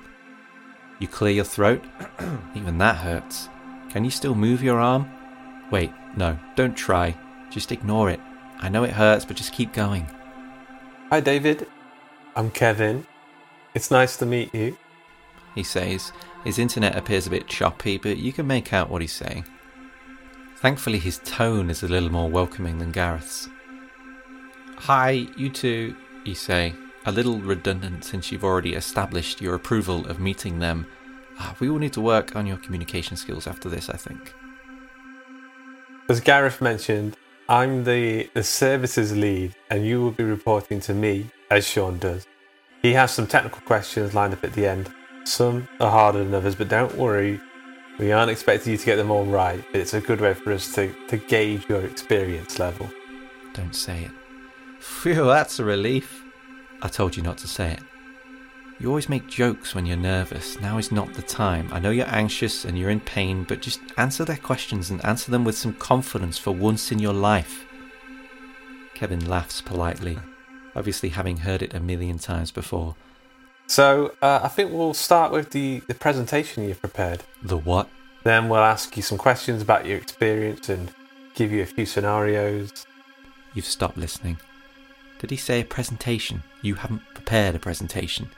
You 0.99 1.07
clear 1.07 1.33
your 1.33 1.44
throat. 1.44 1.85
Even 2.55 2.79
that 2.79 2.96
hurts. 2.96 3.51
Can 3.90 4.05
you 4.05 4.11
still 4.11 4.35
move 4.35 4.62
your 4.62 4.81
arm? 4.81 5.11
Wait, 5.70 5.92
no, 6.16 6.38
don't 6.55 6.77
try. 6.77 7.14
Just 7.51 7.72
ignore 7.72 8.11
it. 8.11 8.20
I 8.59 8.70
know 8.70 8.85
it 8.85 8.92
hurts, 8.92 9.27
but 9.27 9.37
just 9.37 9.53
keep 9.53 9.75
going. 9.75 10.07
Hi, 11.11 11.20
David. 11.20 11.66
I'm 12.35 12.51
Kevin. 12.51 13.07
It's 13.75 13.90
nice 13.90 14.16
to 14.18 14.27
meet 14.27 14.55
you. 14.55 14.79
He 15.55 15.62
says. 15.62 16.12
His 16.47 16.61
internet 16.61 16.95
appears 16.95 17.27
a 17.27 17.31
bit 17.31 17.49
choppy, 17.49 17.99
but 17.99 18.19
you 18.19 18.33
can 18.33 18.47
make 18.47 18.73
out 18.73 18.89
what 18.89 19.01
he's 19.01 19.13
saying. 19.13 19.45
Thankfully, 20.59 21.01
his 21.01 21.19
tone 21.25 21.71
is 21.71 21.83
a 21.83 21.89
little 21.89 22.09
more 22.09 22.31
welcoming 22.31 22.79
than 22.79 22.93
Gareth's. 22.93 23.49
Hi, 24.77 25.27
you 25.37 25.51
two, 25.51 25.97
you 26.25 26.37
say, 26.37 26.73
a 27.05 27.11
little 27.11 27.41
redundant 27.41 28.05
since 28.05 28.31
you've 28.31 28.45
already 28.45 28.75
established 28.75 29.41
your 29.41 29.57
approval 29.57 30.07
of 30.07 30.21
meeting 30.21 30.61
them. 30.61 30.87
Uh, 31.37 31.53
we 31.59 31.69
will 31.69 31.81
need 31.81 31.93
to 31.95 32.01
work 32.01 32.37
on 32.37 32.47
your 32.47 32.59
communication 32.59 33.17
skills 33.17 33.49
after 33.49 33.69
this, 33.69 33.91
I 33.91 33.97
think. 33.97 34.33
As 36.09 36.21
Gareth 36.21 36.63
mentioned, 36.63 37.17
I'm 37.49 37.83
the, 37.83 38.31
the 38.35 38.45
services 38.45 39.17
lead, 39.17 39.57
and 39.69 39.85
you 39.85 40.01
will 40.01 40.13
be 40.13 40.23
reporting 40.23 40.79
to 40.83 40.95
me, 40.95 41.29
as 41.51 41.67
Sean 41.67 41.99
does. 41.99 42.25
He 42.83 42.93
has 42.93 43.11
some 43.11 43.27
technical 43.27 43.63
questions 43.63 44.15
lined 44.15 44.33
up 44.33 44.45
at 44.45 44.53
the 44.53 44.69
end. 44.69 44.93
Some 45.27 45.67
are 45.81 45.91
harder 45.91 46.23
than 46.23 46.33
others, 46.35 46.55
but 46.55 46.69
don't 46.69 46.95
worry, 46.97 47.41
we 47.99 48.12
aren't 48.12 48.31
expecting 48.31 48.71
you 48.73 48.79
to 48.79 48.87
get 48.87 48.95
them 48.95 49.11
all 49.11 49.27
right. 49.27 49.62
It's 49.75 49.93
a 49.93 50.01
good 50.01 50.21
way 50.21 50.35
for 50.35 50.53
us 50.53 50.73
to, 50.77 50.95
to 51.09 51.17
gauge 51.17 51.69
your 51.69 51.85
experience 51.85 52.61
level. 52.61 52.89
Don't 53.53 53.75
say 53.75 54.05
it. 54.05 54.12
Phew, 54.79 55.25
that's 55.25 55.59
a 55.59 55.65
relief. 55.65 56.23
I 56.81 56.87
told 56.87 57.17
you 57.17 57.25
not 57.25 57.39
to 57.39 57.49
say 57.49 57.73
it. 57.73 57.81
You 58.79 58.89
always 58.89 59.09
make 59.09 59.27
jokes 59.27 59.75
when 59.75 59.85
you're 59.85 59.97
nervous. 59.97 60.61
Now 60.61 60.79
is 60.79 60.93
not 60.93 61.12
the 61.15 61.23
time. 61.23 61.71
I 61.73 61.81
know 61.81 61.91
you're 61.91 62.15
anxious 62.15 62.65
and 62.65 62.79
you're 62.79 62.91
in 62.91 63.01
pain, 63.01 63.43
but 63.43 63.62
just 63.62 63.81
answer 63.97 64.25
their 64.25 64.37
questions 64.37 64.91
and 64.91 65.05
answer 65.05 65.33
them 65.33 65.45
with 65.45 65.59
some 65.59 65.73
confidence 65.75 66.39
for 66.39 66.53
once 66.53 66.93
in 66.93 67.01
your 67.01 67.15
life. 67.15 67.67
Kevin 68.95 69.29
laughs 69.29 69.61
politely, 69.61 70.19
obviously 70.77 71.09
having 71.09 71.39
heard 71.39 71.62
it 71.62 71.75
a 71.75 71.81
million 71.81 72.19
times 72.19 72.53
before. 72.53 72.95
So, 73.67 74.15
uh, 74.23 74.41
I 74.43 74.49
think 74.49 74.73
we'll 74.73 74.95
start 74.95 75.33
with 75.33 75.51
the, 75.51 75.81
the 75.89 75.95
presentation 75.95 76.65
you've 76.65 76.81
prepared. 76.81 77.23
The 77.43 77.57
what? 77.57 77.89
Then 78.23 78.49
we'll 78.49 78.61
ask 78.61 78.97
you 78.97 79.03
some 79.03 79.19
questions 79.19 79.63
about 79.63 79.87
your 79.87 79.99
experience 79.99 80.69
and 80.69 80.93
give 81.35 81.53
you 81.53 81.63
a 81.63 81.67
few 81.67 81.87
scenarios. 81.87 82.87
You've 83.55 83.65
stopped 83.65 83.97
listening. 83.97 84.39
Did 85.19 85.31
he 85.31 85.37
say 85.37 85.61
a 85.61 85.65
presentation? 85.65 86.43
You 86.63 86.75
haven't 86.75 87.03
prepared 87.15 87.55
a 87.55 87.59
presentation. 87.59 88.31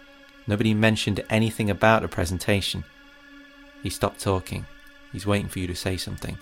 Nobody 0.46 0.72
mentioned 0.74 1.22
anything 1.28 1.68
about 1.68 2.04
a 2.04 2.08
presentation. 2.08 2.84
He 3.82 3.90
stopped 3.90 4.20
talking. 4.20 4.66
He's 5.12 5.26
waiting 5.26 5.48
for 5.48 5.58
you 5.58 5.66
to 5.66 5.74
say 5.74 5.96
something. 5.96 6.38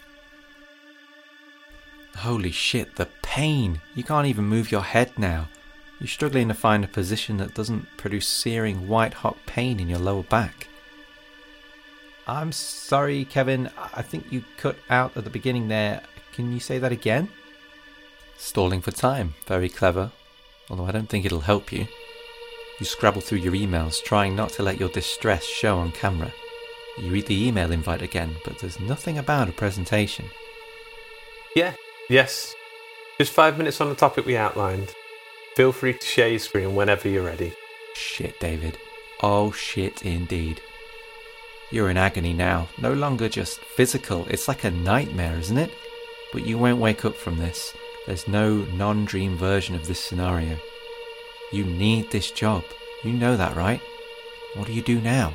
Holy 2.16 2.50
shit, 2.50 2.96
the 2.96 3.08
pain! 3.22 3.80
You 3.94 4.02
can't 4.02 4.26
even 4.26 4.44
move 4.44 4.70
your 4.72 4.82
head 4.82 5.12
now. 5.18 5.48
You're 6.00 6.08
struggling 6.08 6.48
to 6.48 6.54
find 6.54 6.84
a 6.84 6.88
position 6.88 7.38
that 7.38 7.54
doesn't 7.54 7.96
produce 7.96 8.28
searing 8.28 8.86
white 8.86 9.14
hot 9.14 9.38
pain 9.46 9.80
in 9.80 9.88
your 9.88 9.98
lower 9.98 10.24
back. 10.24 10.68
I'm 12.26 12.52
sorry, 12.52 13.24
Kevin. 13.24 13.70
I 13.94 14.02
think 14.02 14.30
you 14.30 14.44
cut 14.56 14.76
out 14.90 15.16
at 15.16 15.24
the 15.24 15.30
beginning 15.30 15.68
there. 15.68 16.02
Can 16.32 16.52
you 16.52 16.60
say 16.60 16.78
that 16.78 16.92
again? 16.92 17.28
Stalling 18.36 18.82
for 18.82 18.90
time. 18.90 19.34
Very 19.46 19.68
clever. 19.68 20.10
Although 20.68 20.86
I 20.86 20.92
don't 20.92 21.08
think 21.08 21.24
it'll 21.24 21.40
help 21.40 21.72
you. 21.72 21.86
You 22.78 22.84
scrabble 22.84 23.22
through 23.22 23.38
your 23.38 23.54
emails, 23.54 24.02
trying 24.02 24.36
not 24.36 24.50
to 24.50 24.62
let 24.62 24.78
your 24.78 24.90
distress 24.90 25.44
show 25.44 25.78
on 25.78 25.92
camera. 25.92 26.32
You 26.98 27.10
read 27.10 27.26
the 27.26 27.46
email 27.46 27.72
invite 27.72 28.02
again, 28.02 28.36
but 28.44 28.58
there's 28.58 28.80
nothing 28.80 29.16
about 29.16 29.48
a 29.48 29.52
presentation. 29.52 30.26
Yeah, 31.54 31.72
yes. 32.10 32.54
Just 33.18 33.32
five 33.32 33.56
minutes 33.56 33.80
on 33.80 33.88
the 33.88 33.94
topic 33.94 34.26
we 34.26 34.36
outlined. 34.36 34.92
Feel 35.56 35.72
free 35.72 35.94
to 35.94 36.06
share 36.06 36.28
your 36.28 36.38
screen 36.38 36.74
whenever 36.74 37.08
you're 37.08 37.24
ready. 37.24 37.54
Shit, 37.94 38.38
David. 38.40 38.76
Oh, 39.22 39.52
shit, 39.52 40.04
indeed. 40.04 40.60
You're 41.70 41.88
in 41.88 41.96
agony 41.96 42.34
now, 42.34 42.68
no 42.76 42.92
longer 42.92 43.26
just 43.30 43.60
physical. 43.60 44.26
It's 44.26 44.48
like 44.48 44.64
a 44.64 44.70
nightmare, 44.70 45.38
isn't 45.38 45.56
it? 45.56 45.72
But 46.30 46.44
you 46.44 46.58
won't 46.58 46.78
wake 46.78 47.06
up 47.06 47.14
from 47.16 47.38
this. 47.38 47.74
There's 48.06 48.28
no 48.28 48.66
non 48.74 49.06
dream 49.06 49.34
version 49.38 49.74
of 49.74 49.86
this 49.86 49.98
scenario. 49.98 50.58
You 51.50 51.64
need 51.64 52.10
this 52.10 52.30
job. 52.30 52.62
You 53.02 53.14
know 53.14 53.38
that, 53.38 53.56
right? 53.56 53.80
What 54.56 54.66
do 54.66 54.74
you 54.74 54.82
do 54.82 55.00
now? 55.00 55.32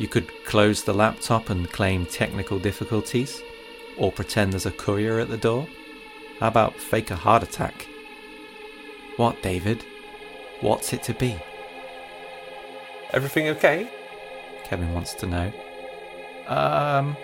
You 0.00 0.08
could 0.08 0.28
close 0.44 0.82
the 0.82 0.92
laptop 0.92 1.50
and 1.50 1.70
claim 1.70 2.04
technical 2.04 2.58
difficulties, 2.58 3.42
or 3.96 4.10
pretend 4.10 4.52
there's 4.52 4.66
a 4.66 4.72
courier 4.72 5.20
at 5.20 5.28
the 5.28 5.36
door. 5.36 5.68
How 6.40 6.48
about 6.48 6.74
fake 6.74 7.12
a 7.12 7.16
heart 7.16 7.44
attack? 7.44 7.86
What, 9.18 9.42
David? 9.42 9.84
What's 10.60 10.92
it 10.92 11.02
to 11.04 11.12
be? 11.12 11.36
Everything 13.10 13.48
okay? 13.48 13.90
Kevin 14.62 14.94
wants 14.94 15.12
to 15.14 15.26
know. 15.26 15.52
Um, 16.46 17.16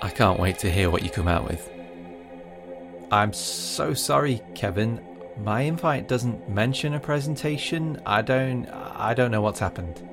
I 0.00 0.08
can't 0.08 0.40
wait 0.40 0.58
to 0.60 0.70
hear 0.70 0.88
what 0.88 1.02
you 1.02 1.10
come 1.10 1.28
out 1.28 1.46
with. 1.46 1.70
I'm 3.10 3.34
so 3.34 3.92
sorry, 3.92 4.40
Kevin. 4.54 5.02
My 5.36 5.60
invite 5.60 6.08
doesn't 6.08 6.48
mention 6.48 6.94
a 6.94 7.00
presentation. 7.00 8.00
I 8.06 8.22
don't 8.22 8.66
I 8.70 9.12
don't 9.12 9.30
know 9.30 9.42
what's 9.42 9.60
happened. 9.60 10.08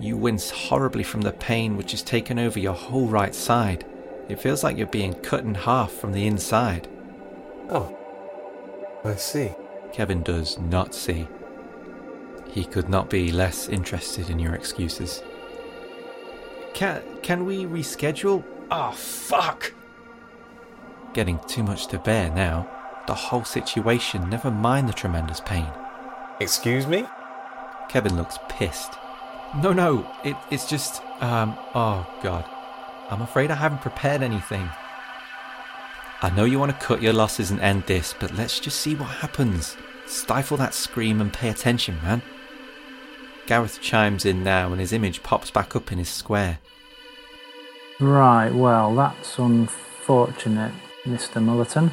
You 0.00 0.16
wince 0.16 0.48
horribly 0.48 1.02
from 1.02 1.20
the 1.20 1.32
pain 1.32 1.76
which 1.76 1.90
has 1.90 2.02
taken 2.02 2.38
over 2.38 2.58
your 2.58 2.72
whole 2.72 3.08
right 3.08 3.34
side. 3.34 3.84
It 4.30 4.40
feels 4.40 4.64
like 4.64 4.78
you're 4.78 4.86
being 4.86 5.12
cut 5.12 5.44
in 5.44 5.54
half 5.54 5.92
from 5.92 6.12
the 6.12 6.26
inside. 6.26 6.88
Oh, 7.68 7.94
I 9.04 9.16
see. 9.16 9.52
Kevin 9.92 10.22
does 10.22 10.58
not 10.58 10.94
see. 10.94 11.28
He 12.50 12.64
could 12.64 12.88
not 12.88 13.10
be 13.10 13.30
less 13.30 13.68
interested 13.68 14.30
in 14.30 14.38
your 14.38 14.54
excuses. 14.54 15.22
Can 16.74 17.02
can 17.22 17.44
we 17.44 17.64
reschedule? 17.64 18.44
Oh 18.70 18.92
fuck. 18.92 19.72
Getting 21.12 21.38
too 21.46 21.62
much 21.62 21.88
to 21.88 21.98
bear 21.98 22.30
now. 22.30 22.68
The 23.06 23.14
whole 23.14 23.44
situation, 23.44 24.30
never 24.30 24.50
mind 24.50 24.88
the 24.88 24.92
tremendous 24.92 25.40
pain. 25.40 25.68
Excuse 26.40 26.86
me? 26.86 27.04
Kevin 27.88 28.16
looks 28.16 28.38
pissed. 28.48 28.94
No, 29.62 29.72
no, 29.72 30.10
it, 30.24 30.36
it's 30.50 30.68
just, 30.68 31.02
um, 31.20 31.56
oh 31.74 32.06
god. 32.22 32.44
I'm 33.10 33.20
afraid 33.20 33.50
I 33.50 33.56
haven't 33.56 33.82
prepared 33.82 34.22
anything. 34.22 34.70
I 36.24 36.30
know 36.30 36.44
you 36.44 36.60
want 36.60 36.70
to 36.70 36.86
cut 36.86 37.02
your 37.02 37.12
losses 37.12 37.50
and 37.50 37.58
end 37.58 37.82
this, 37.86 38.14
but 38.16 38.32
let's 38.36 38.60
just 38.60 38.80
see 38.80 38.94
what 38.94 39.06
happens. 39.06 39.76
Stifle 40.06 40.56
that 40.58 40.72
scream 40.72 41.20
and 41.20 41.32
pay 41.32 41.48
attention, 41.48 41.98
man. 42.00 42.22
Gareth 43.46 43.80
chimes 43.80 44.24
in 44.24 44.44
now 44.44 44.70
and 44.70 44.80
his 44.80 44.92
image 44.92 45.24
pops 45.24 45.50
back 45.50 45.74
up 45.74 45.90
in 45.90 45.98
his 45.98 46.08
square. 46.08 46.60
Right, 47.98 48.50
well, 48.50 48.94
that's 48.94 49.36
unfortunate, 49.36 50.72
Mr. 51.02 51.42
Mullerton. 51.42 51.90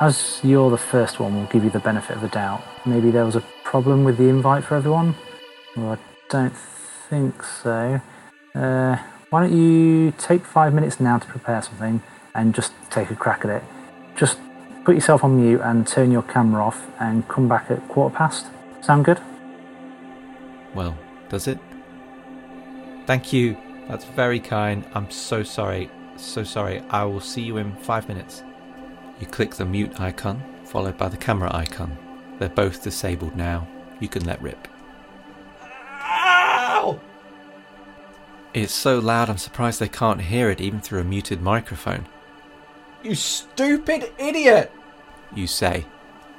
As 0.00 0.40
you're 0.42 0.70
the 0.70 0.76
first 0.76 1.20
one, 1.20 1.36
we'll 1.36 1.46
give 1.46 1.62
you 1.62 1.70
the 1.70 1.78
benefit 1.78 2.16
of 2.16 2.22
the 2.22 2.28
doubt. 2.28 2.64
Maybe 2.84 3.12
there 3.12 3.24
was 3.24 3.36
a 3.36 3.44
problem 3.62 4.02
with 4.02 4.18
the 4.18 4.28
invite 4.28 4.64
for 4.64 4.74
everyone? 4.74 5.14
Well, 5.76 5.92
I 5.92 5.98
don't 6.30 6.56
think 7.08 7.44
so. 7.44 8.00
Uh, 8.56 8.96
why 9.30 9.46
don't 9.46 9.56
you 9.56 10.12
take 10.18 10.44
five 10.44 10.74
minutes 10.74 10.98
now 10.98 11.18
to 11.18 11.26
prepare 11.28 11.62
something 11.62 12.02
and 12.36 12.54
just 12.54 12.72
take 12.90 13.10
a 13.10 13.16
crack 13.16 13.44
at 13.44 13.50
it? 13.50 13.62
Just 14.14 14.38
put 14.84 14.94
yourself 14.94 15.24
on 15.24 15.42
mute 15.42 15.60
and 15.62 15.86
turn 15.86 16.10
your 16.12 16.22
camera 16.22 16.64
off 16.64 16.86
and 17.00 17.26
come 17.28 17.48
back 17.48 17.70
at 17.70 17.86
quarter 17.88 18.14
past. 18.14 18.46
Sound 18.82 19.04
good? 19.04 19.20
Well, 20.74 20.96
does 21.28 21.48
it? 21.48 21.58
Thank 23.06 23.32
you. 23.32 23.56
That's 23.88 24.04
very 24.04 24.40
kind. 24.40 24.84
I'm 24.94 25.10
so 25.10 25.42
sorry. 25.42 25.90
So 26.16 26.44
sorry. 26.44 26.80
I 26.90 27.04
will 27.04 27.20
see 27.20 27.42
you 27.42 27.56
in 27.56 27.74
five 27.76 28.08
minutes. 28.08 28.42
You 29.20 29.26
click 29.26 29.54
the 29.54 29.64
mute 29.64 30.00
icon, 30.00 30.42
followed 30.64 30.98
by 30.98 31.08
the 31.08 31.16
camera 31.16 31.54
icon. 31.54 31.96
They're 32.38 32.48
both 32.48 32.82
disabled 32.82 33.36
now. 33.36 33.66
You 33.98 34.08
can 34.08 34.24
let 34.24 34.42
rip. 34.42 34.68
Ow! 36.02 37.00
It's 38.52 38.74
so 38.74 38.98
loud, 38.98 39.30
I'm 39.30 39.38
surprised 39.38 39.80
they 39.80 39.88
can't 39.88 40.20
hear 40.20 40.50
it 40.50 40.60
even 40.60 40.80
through 40.80 41.00
a 41.00 41.04
muted 41.04 41.40
microphone. 41.40 42.06
You 43.06 43.14
stupid 43.14 44.10
idiot! 44.18 44.72
You 45.32 45.46
say. 45.46 45.86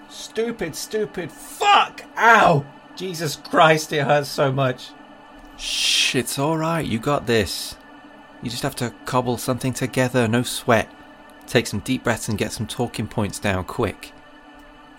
Stupid, 0.10 0.76
stupid, 0.76 1.32
fuck! 1.32 2.04
Ow! 2.18 2.66
Jesus 2.94 3.38
Christ, 3.38 3.94
it 3.94 4.04
hurts 4.04 4.28
so 4.28 4.52
much. 4.52 4.90
Shh, 5.58 6.16
it's 6.16 6.38
alright, 6.38 6.86
you 6.86 7.00
got 7.00 7.26
this. 7.26 7.78
You 8.44 8.50
just 8.50 8.64
have 8.64 8.76
to 8.78 8.94
cobble 9.06 9.38
something 9.38 9.72
together, 9.72 10.28
no 10.28 10.44
sweat. 10.44 10.92
Take 11.46 11.68
some 11.68 11.80
deep 11.80 12.04
breaths 12.04 12.28
and 12.28 12.38
get 12.38 12.52
some 12.52 12.68
talking 12.68 13.08
points 13.08 13.40
down 13.40 13.64
quick. 13.64 14.12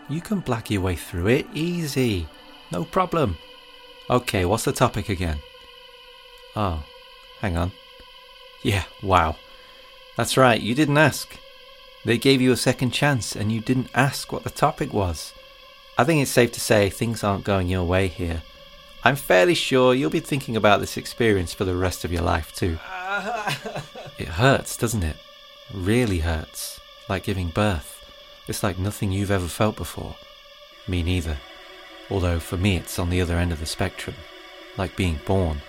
You 0.08 0.22
can 0.22 0.40
black 0.40 0.70
your 0.70 0.80
way 0.80 0.96
through 0.96 1.26
it 1.26 1.46
easy. 1.52 2.28
No 2.72 2.86
problem. 2.86 3.36
Okay, 4.08 4.46
what's 4.46 4.64
the 4.64 4.72
topic 4.72 5.10
again? 5.10 5.40
Oh, 6.56 6.82
hang 7.40 7.58
on. 7.58 7.72
Yeah, 8.62 8.84
wow. 9.02 9.36
That's 10.16 10.38
right, 10.38 10.58
you 10.58 10.74
didn't 10.74 10.96
ask. 10.96 11.38
They 12.04 12.18
gave 12.18 12.40
you 12.40 12.52
a 12.52 12.56
second 12.56 12.90
chance 12.90 13.34
and 13.34 13.50
you 13.50 13.60
didn't 13.60 13.90
ask 13.94 14.32
what 14.32 14.44
the 14.44 14.50
topic 14.50 14.92
was. 14.92 15.32
I 15.96 16.04
think 16.04 16.22
it's 16.22 16.30
safe 16.30 16.52
to 16.52 16.60
say 16.60 16.90
things 16.90 17.24
aren't 17.24 17.44
going 17.44 17.68
your 17.68 17.84
way 17.84 18.08
here. 18.08 18.42
I'm 19.04 19.16
fairly 19.16 19.54
sure 19.54 19.94
you'll 19.94 20.10
be 20.10 20.20
thinking 20.20 20.56
about 20.56 20.80
this 20.80 20.96
experience 20.96 21.52
for 21.52 21.64
the 21.64 21.74
rest 21.74 22.04
of 22.04 22.12
your 22.12 22.22
life, 22.22 22.54
too. 22.54 22.78
it 24.18 24.28
hurts, 24.28 24.76
doesn't 24.76 25.02
it? 25.02 25.16
Really 25.72 26.18
hurts. 26.18 26.80
Like 27.08 27.24
giving 27.24 27.48
birth. 27.48 28.04
It's 28.46 28.62
like 28.62 28.78
nothing 28.78 29.12
you've 29.12 29.30
ever 29.30 29.48
felt 29.48 29.76
before. 29.76 30.16
Me 30.86 31.02
neither. 31.02 31.38
Although 32.10 32.40
for 32.40 32.56
me 32.56 32.76
it's 32.76 32.98
on 32.98 33.10
the 33.10 33.20
other 33.20 33.36
end 33.36 33.52
of 33.52 33.60
the 33.60 33.66
spectrum. 33.66 34.16
Like 34.76 34.96
being 34.96 35.20
born. 35.26 35.62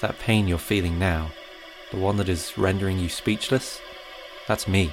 That 0.00 0.18
pain 0.18 0.48
you're 0.48 0.58
feeling 0.58 0.98
now, 0.98 1.30
the 1.90 1.98
one 1.98 2.16
that 2.16 2.28
is 2.28 2.58
rendering 2.58 2.98
you 2.98 3.08
speechless, 3.08 3.80
that's 4.46 4.68
me. 4.68 4.92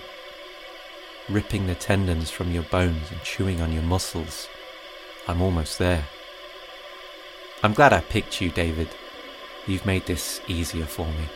Ripping 1.30 1.68
the 1.68 1.76
tendons 1.76 2.30
from 2.30 2.52
your 2.52 2.64
bones 2.64 3.12
and 3.12 3.22
chewing 3.22 3.62
on 3.62 3.72
your 3.72 3.84
muscles. 3.84 4.50
I'm 5.28 5.42
almost 5.42 5.80
there. 5.80 6.06
I'm 7.62 7.74
glad 7.74 7.94
I 7.94 8.02
picked 8.02 8.42
you, 8.42 8.50
David. 8.50 8.90
You've 9.66 9.86
made 9.86 10.06
this 10.06 10.42
easier 10.48 10.86
for 10.86 11.06
me. 11.06 11.30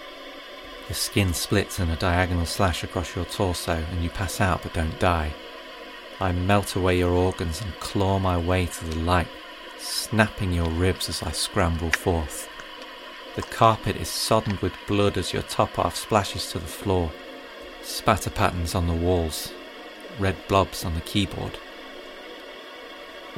Your 0.89 0.95
skin 0.95 1.34
splits 1.34 1.80
in 1.80 1.89
a 1.89 1.95
diagonal 1.95 2.45
slash 2.45 2.84
across 2.84 3.15
your 3.15 3.25
torso, 3.25 3.84
and 3.91 4.03
you 4.03 4.10
pass 4.10 4.41
out 4.41 4.63
but 4.63 4.73
don't 4.73 4.99
die. 4.99 5.34
I 6.19 6.32
melt 6.32 6.75
away 6.75 6.97
your 6.97 7.12
organs 7.12 7.62
and 7.62 7.80
claw 7.80 8.19
my 8.19 8.38
way 8.38 8.65
to 8.65 8.86
the 8.86 8.95
light, 8.97 9.27
snapping 9.77 10.51
your 10.51 10.69
ribs 10.69 11.08
as 11.08 11.21
I 11.23 11.32
scramble 11.32 11.91
forth. 11.91 12.49
The 13.36 13.43
carpet 13.43 13.97
is 13.97 14.10
sodden 14.10 14.58
with 14.62 14.73
blood 14.88 15.17
as 15.17 15.32
your 15.32 15.43
top 15.43 15.75
half 15.75 15.95
splashes 15.95 16.51
to 16.51 16.60
the 16.60 16.65
floor. 16.65 17.12
Spatter 17.88 18.30
patterns 18.30 18.76
on 18.76 18.86
the 18.86 18.93
walls, 18.93 19.54
red 20.19 20.36
blobs 20.50 20.84
on 20.84 20.93
the 20.93 21.02
keyboard. 21.02 21.58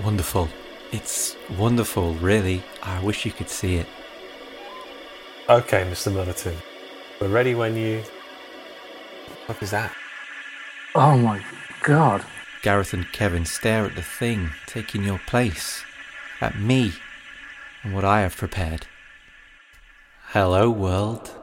Wonderful. 0.03 0.49
It's 0.91 1.35
wonderful, 1.55 2.15
really. 2.15 2.63
I 2.81 2.99
wish 3.03 3.27
you 3.27 3.31
could 3.31 3.51
see 3.51 3.75
it. 3.75 3.85
Okay, 5.47 5.83
Mr. 5.83 6.11
Millerton. 6.11 6.55
We're 7.21 7.27
ready 7.27 7.53
when 7.53 7.75
you. 7.75 8.01
What 9.45 9.61
is 9.61 9.69
that? 9.69 9.93
Oh 10.95 11.15
my 11.15 11.45
god. 11.83 12.25
Gareth 12.63 12.91
and 12.91 13.09
Kevin 13.11 13.45
stare 13.45 13.85
at 13.85 13.95
the 13.95 14.01
thing 14.01 14.49
taking 14.65 15.03
your 15.03 15.21
place, 15.27 15.83
at 16.41 16.59
me, 16.59 16.93
and 17.83 17.93
what 17.93 18.03
I 18.03 18.21
have 18.21 18.35
prepared. 18.35 18.87
Hello, 20.29 20.71
world, 20.71 21.35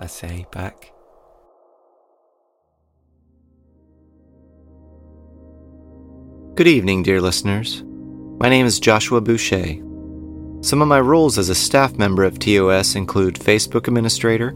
I 0.00 0.06
say 0.06 0.46
back. 0.50 0.93
Good 6.56 6.68
evening, 6.68 7.02
dear 7.02 7.20
listeners. 7.20 7.82
My 8.38 8.48
name 8.48 8.64
is 8.64 8.78
Joshua 8.78 9.20
Boucher. 9.20 9.74
Some 10.60 10.82
of 10.82 10.86
my 10.86 11.00
roles 11.00 11.36
as 11.36 11.48
a 11.48 11.54
staff 11.54 11.98
member 11.98 12.22
of 12.22 12.38
TOS 12.38 12.94
include 12.94 13.34
Facebook 13.34 13.88
administrator, 13.88 14.54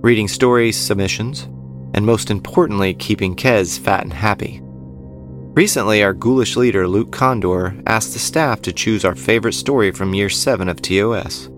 reading 0.00 0.26
story 0.26 0.72
submissions, 0.72 1.42
and 1.92 2.06
most 2.06 2.30
importantly, 2.30 2.94
keeping 2.94 3.36
Kez 3.36 3.78
fat 3.78 4.04
and 4.04 4.12
happy. 4.14 4.62
Recently, 4.62 6.02
our 6.02 6.14
ghoulish 6.14 6.56
leader, 6.56 6.88
Luke 6.88 7.10
Kondor, 7.10 7.82
asked 7.86 8.14
the 8.14 8.18
staff 8.18 8.62
to 8.62 8.72
choose 8.72 9.04
our 9.04 9.14
favorite 9.14 9.52
story 9.52 9.90
from 9.90 10.14
year 10.14 10.30
7 10.30 10.66
of 10.66 10.80
TOS. 10.80 11.50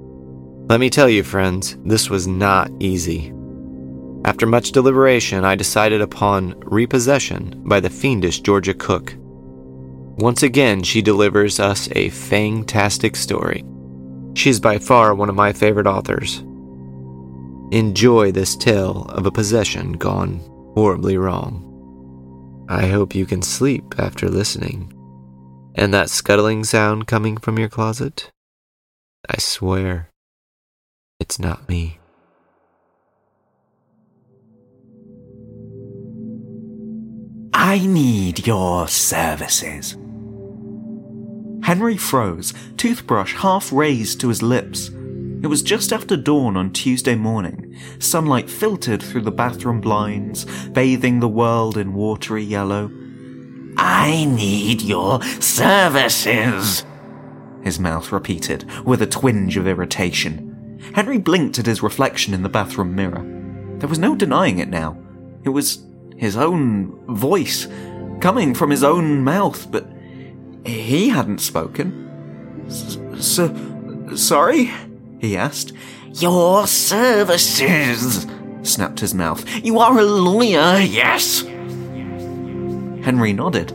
Let 0.68 0.80
me 0.80 0.90
tell 0.90 1.08
you, 1.08 1.22
friends, 1.22 1.76
this 1.84 2.10
was 2.10 2.26
not 2.26 2.72
easy. 2.80 3.32
After 4.24 4.46
much 4.46 4.72
deliberation, 4.72 5.44
I 5.44 5.54
decided 5.54 6.00
upon 6.00 6.58
Repossession 6.64 7.62
by 7.64 7.78
the 7.78 7.88
fiendish 7.88 8.40
Georgia 8.40 8.74
Cook. 8.74 9.14
Once 10.16 10.42
again, 10.44 10.82
she 10.82 11.02
delivers 11.02 11.58
us 11.58 11.88
a 11.92 12.08
fantastic 12.10 13.16
story. 13.16 13.64
She 14.34 14.48
is 14.48 14.60
by 14.60 14.78
far 14.78 15.14
one 15.14 15.28
of 15.28 15.34
my 15.34 15.52
favorite 15.52 15.86
authors. 15.86 16.38
Enjoy 17.72 18.30
this 18.30 18.54
tale 18.54 19.06
of 19.08 19.26
a 19.26 19.32
possession 19.32 19.92
gone 19.94 20.38
horribly 20.74 21.16
wrong. 21.16 21.70
I 22.68 22.86
hope 22.86 23.14
you 23.14 23.26
can 23.26 23.42
sleep 23.42 23.94
after 23.98 24.28
listening. 24.28 24.92
And 25.74 25.92
that 25.92 26.10
scuttling 26.10 26.62
sound 26.62 27.08
coming 27.08 27.36
from 27.36 27.58
your 27.58 27.68
closet? 27.68 28.30
I 29.28 29.38
swear, 29.38 30.10
it's 31.18 31.38
not 31.38 31.68
me. 31.68 31.98
I 37.52 37.78
need 37.78 38.46
your 38.46 38.86
services. 38.86 39.96
Henry 41.64 41.96
froze, 41.96 42.52
toothbrush 42.76 43.34
half 43.36 43.72
raised 43.72 44.20
to 44.20 44.28
his 44.28 44.42
lips. 44.42 44.88
It 45.42 45.46
was 45.46 45.62
just 45.62 45.94
after 45.94 46.14
dawn 46.14 46.58
on 46.58 46.74
Tuesday 46.74 47.14
morning. 47.14 47.74
Sunlight 47.98 48.50
filtered 48.50 49.02
through 49.02 49.22
the 49.22 49.30
bathroom 49.30 49.80
blinds, 49.80 50.44
bathing 50.68 51.20
the 51.20 51.28
world 51.28 51.78
in 51.78 51.94
watery 51.94 52.44
yellow. 52.44 52.90
I 53.78 54.26
need 54.26 54.82
your 54.82 55.22
services, 55.40 56.84
his 57.62 57.80
mouth 57.80 58.12
repeated, 58.12 58.70
with 58.84 59.00
a 59.00 59.06
twinge 59.06 59.56
of 59.56 59.66
irritation. 59.66 60.78
Henry 60.94 61.16
blinked 61.16 61.58
at 61.58 61.66
his 61.66 61.82
reflection 61.82 62.34
in 62.34 62.42
the 62.42 62.50
bathroom 62.50 62.94
mirror. 62.94 63.24
There 63.78 63.88
was 63.88 63.98
no 63.98 64.14
denying 64.14 64.58
it 64.58 64.68
now. 64.68 64.98
It 65.44 65.48
was 65.48 65.82
his 66.18 66.36
own 66.36 67.06
voice, 67.14 67.68
coming 68.20 68.54
from 68.54 68.68
his 68.68 68.84
own 68.84 69.24
mouth, 69.24 69.70
but 69.70 69.93
he 70.64 71.08
hadn't 71.08 71.40
spoken. 71.40 72.00
So, 73.20 73.54
sorry? 74.16 74.70
he 75.18 75.36
asked. 75.36 75.72
Your 76.14 76.66
services, 76.66 78.26
snapped 78.62 79.00
his 79.00 79.14
mouth. 79.14 79.44
You 79.64 79.78
are 79.80 79.98
a 79.98 80.04
lawyer, 80.04 80.78
yes? 80.78 81.42
Henry 83.02 83.32
nodded. 83.32 83.72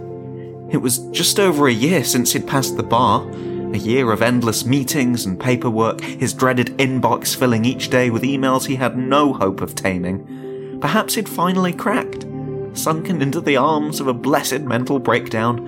It 0.71 0.77
was 0.77 0.99
just 1.09 1.39
over 1.39 1.67
a 1.67 1.73
year 1.73 2.03
since 2.03 2.33
he'd 2.33 2.47
passed 2.47 2.77
the 2.77 2.83
bar. 2.83 3.27
A 3.73 3.77
year 3.77 4.11
of 4.11 4.21
endless 4.21 4.65
meetings 4.65 5.25
and 5.25 5.39
paperwork, 5.39 6.01
his 6.01 6.33
dreaded 6.33 6.77
inbox 6.77 7.35
filling 7.35 7.65
each 7.65 7.89
day 7.89 8.09
with 8.09 8.23
emails 8.23 8.65
he 8.65 8.75
had 8.75 8.97
no 8.97 9.33
hope 9.33 9.61
of 9.61 9.75
taming. 9.75 10.79
Perhaps 10.81 11.15
he'd 11.15 11.29
finally 11.29 11.73
cracked, 11.73 12.25
sunken 12.73 13.21
into 13.21 13.41
the 13.41 13.57
arms 13.57 13.99
of 13.99 14.07
a 14.07 14.13
blessed 14.13 14.61
mental 14.61 14.97
breakdown. 14.97 15.67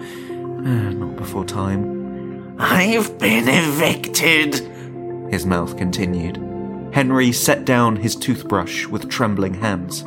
Uh, 0.63 0.91
not 0.91 1.15
before 1.15 1.43
time. 1.45 2.55
I've 2.59 3.17
been 3.17 3.47
evicted, 3.47 4.55
his 5.31 5.45
mouth 5.45 5.75
continued. 5.77 6.37
Henry 6.93 7.31
set 7.31 7.65
down 7.65 7.95
his 7.95 8.15
toothbrush 8.15 8.85
with 8.85 9.09
trembling 9.09 9.55
hands. 9.55 10.03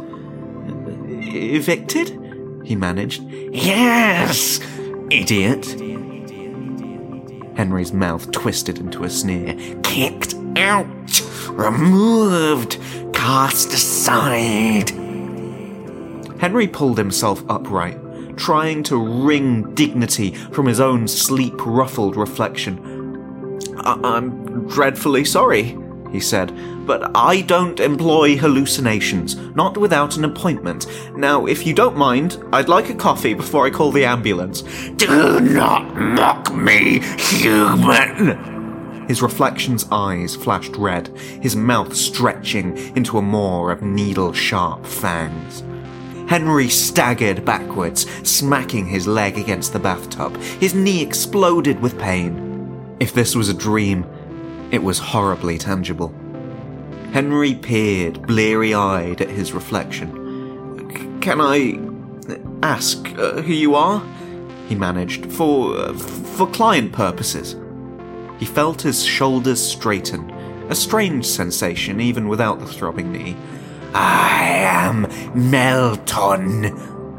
Evicted? 1.36 2.20
He 2.64 2.76
managed. 2.76 3.22
Yes, 3.30 4.60
idiot. 5.10 5.66
Henry's 7.56 7.92
mouth 7.92 8.30
twisted 8.30 8.78
into 8.78 9.04
a 9.04 9.10
sneer. 9.10 9.54
Kicked 9.82 10.34
out. 10.56 10.86
removed, 11.50 12.78
cast 13.12 13.72
aside. 13.72 14.90
Henry 16.40 16.66
pulled 16.68 16.98
himself 16.98 17.42
upright, 17.48 17.98
trying 18.36 18.82
to 18.84 18.96
wring 18.96 19.74
dignity 19.74 20.34
from 20.52 20.66
his 20.66 20.80
own 20.80 21.08
sleep 21.08 21.54
ruffled 21.64 22.16
reflection. 22.16 23.58
I- 23.78 23.98
I'm 24.02 24.66
dreadfully 24.68 25.24
sorry, 25.24 25.76
he 26.10 26.20
said, 26.20 26.52
but 26.86 27.10
I 27.14 27.40
don't 27.40 27.80
employ 27.80 28.36
hallucinations, 28.36 29.36
not 29.54 29.76
without 29.76 30.16
an 30.16 30.24
appointment. 30.24 30.86
Now, 31.16 31.46
if 31.46 31.66
you 31.66 31.74
don't 31.74 31.96
mind, 31.96 32.38
I'd 32.52 32.68
like 32.68 32.88
a 32.88 32.94
coffee 32.94 33.34
before 33.34 33.66
I 33.66 33.70
call 33.70 33.90
the 33.90 34.04
ambulance. 34.04 34.62
Do 34.96 35.40
not 35.40 35.94
mock 35.96 36.54
me, 36.54 37.00
human! 37.18 38.52
His 39.08 39.20
reflection's 39.22 39.86
eyes 39.92 40.34
flashed 40.34 40.76
red, 40.76 41.08
his 41.42 41.54
mouth 41.54 41.94
stretching 41.94 42.76
into 42.96 43.18
a 43.18 43.22
maw 43.22 43.68
of 43.68 43.82
needle 43.82 44.32
sharp 44.32 44.86
fangs. 44.86 45.62
Henry 46.26 46.68
staggered 46.68 47.44
backwards, 47.44 48.10
smacking 48.28 48.86
his 48.86 49.06
leg 49.06 49.38
against 49.38 49.72
the 49.72 49.78
bathtub. 49.78 50.36
His 50.36 50.74
knee 50.74 51.02
exploded 51.02 51.80
with 51.80 51.98
pain. 51.98 52.96
If 52.98 53.12
this 53.12 53.34
was 53.34 53.48
a 53.48 53.54
dream, 53.54 54.06
it 54.70 54.82
was 54.82 54.98
horribly 54.98 55.58
tangible. 55.58 56.14
Henry 57.12 57.54
peered, 57.54 58.26
bleary 58.26 58.74
eyed, 58.74 59.20
at 59.20 59.30
his 59.30 59.52
reflection. 59.52 61.20
Can 61.20 61.40
I 61.40 61.78
ask 62.66 63.06
uh, 63.18 63.42
who 63.42 63.52
you 63.52 63.74
are? 63.74 64.02
He 64.68 64.74
managed, 64.74 65.30
for, 65.30 65.76
uh, 65.76 65.92
for 65.92 66.46
client 66.48 66.92
purposes. 66.92 67.56
He 68.38 68.46
felt 68.46 68.82
his 68.82 69.04
shoulders 69.04 69.60
straighten, 69.60 70.30
a 70.70 70.74
strange 70.74 71.26
sensation 71.26 72.00
even 72.00 72.28
without 72.28 72.58
the 72.58 72.66
throbbing 72.66 73.12
knee. 73.12 73.36
I 73.94 74.42
am 74.42 75.06
Melton, 75.50 76.64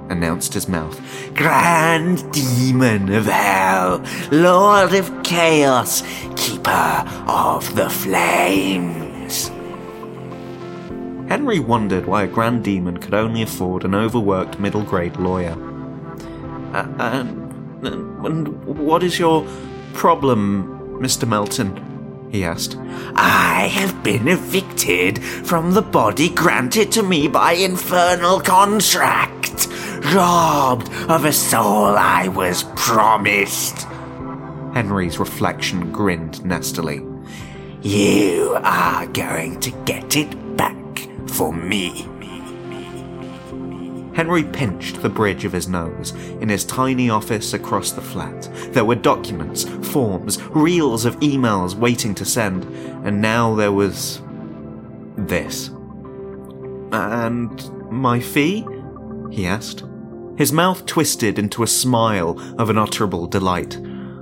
announced 0.10 0.54
his 0.54 0.68
mouth. 0.68 1.00
Grand 1.34 2.30
Demon 2.34 3.14
of 3.14 3.26
Hell, 3.26 4.04
Lord 4.30 4.94
of 4.94 5.24
Chaos, 5.24 6.04
Keeper 6.36 7.06
of 7.28 7.76
the 7.76 7.90
Flames. 7.90 9.48
Henry 11.30 11.60
wondered 11.60 12.06
why 12.06 12.24
a 12.24 12.28
Grand 12.28 12.64
Demon 12.64 12.98
could 12.98 13.14
only 13.14 13.42
afford 13.42 13.86
an 13.86 13.96
overworked 13.96 14.60
middle 14.60 14.84
grade 14.84 15.16
lawyer. 15.18 15.58
Uh, 16.74 16.88
and, 17.00 17.86
and 18.26 18.66
what 18.66 19.02
is 19.02 19.18
your 19.18 19.48
problem, 19.94 21.00
Mr. 21.00 21.28
Melton? 21.28 21.95
He 22.36 22.44
asked. 22.46 22.78
I 23.16 23.70
have 23.72 24.04
been 24.04 24.28
evicted 24.28 25.24
from 25.24 25.74
the 25.74 25.82
body 25.82 26.30
granted 26.30 26.92
to 26.94 27.04
me 27.04 27.28
by 27.28 27.54
infernal 27.54 28.40
contract, 28.42 29.68
robbed 30.14 30.90
of 31.10 31.26
a 31.26 31.34
soul 31.34 31.96
I 31.98 32.28
was 32.28 32.64
promised. 32.76 33.88
Henry's 34.74 35.20
reflection 35.20 35.92
grinned 35.92 36.44
nastily. 36.44 37.02
You 37.82 38.58
are 38.62 39.08
going 39.08 39.60
to 39.62 39.72
get 39.86 40.18
it 40.18 40.58
back 40.58 41.08
for 41.30 41.54
me. 41.54 42.08
Henry 44.16 44.44
pinched 44.44 45.02
the 45.02 45.10
bridge 45.10 45.44
of 45.44 45.52
his 45.52 45.68
nose 45.68 46.12
in 46.40 46.48
his 46.48 46.64
tiny 46.64 47.10
office 47.10 47.54
across 47.54 47.92
the 47.92 48.02
flat. 48.02 48.50
There 48.72 48.86
were 48.86 48.96
documents, 48.96 49.66
forms, 49.92 50.42
reels 50.52 51.04
of 51.04 51.20
emails 51.20 51.76
waiting 51.76 52.16
to 52.16 52.26
send, 52.26 52.64
and 53.06 53.22
now 53.22 53.54
there 53.56 53.74
was. 53.74 54.22
this. 55.18 55.70
And 56.92 57.92
my 57.92 58.22
fee? 58.22 58.66
he 59.32 59.46
asked. 59.46 59.84
His 60.38 60.54
mouth 60.54 60.86
twisted 60.86 61.38
into 61.38 61.64
a 61.64 61.68
smile 61.68 62.40
of 62.58 62.70
unutterable 62.70 63.28
delight. 63.28 63.78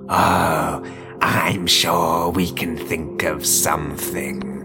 Oh, 0.09 0.83
I'm 1.21 1.67
sure 1.67 2.29
we 2.29 2.51
can 2.51 2.77
think 2.77 3.23
of 3.23 3.45
something. 3.45 4.62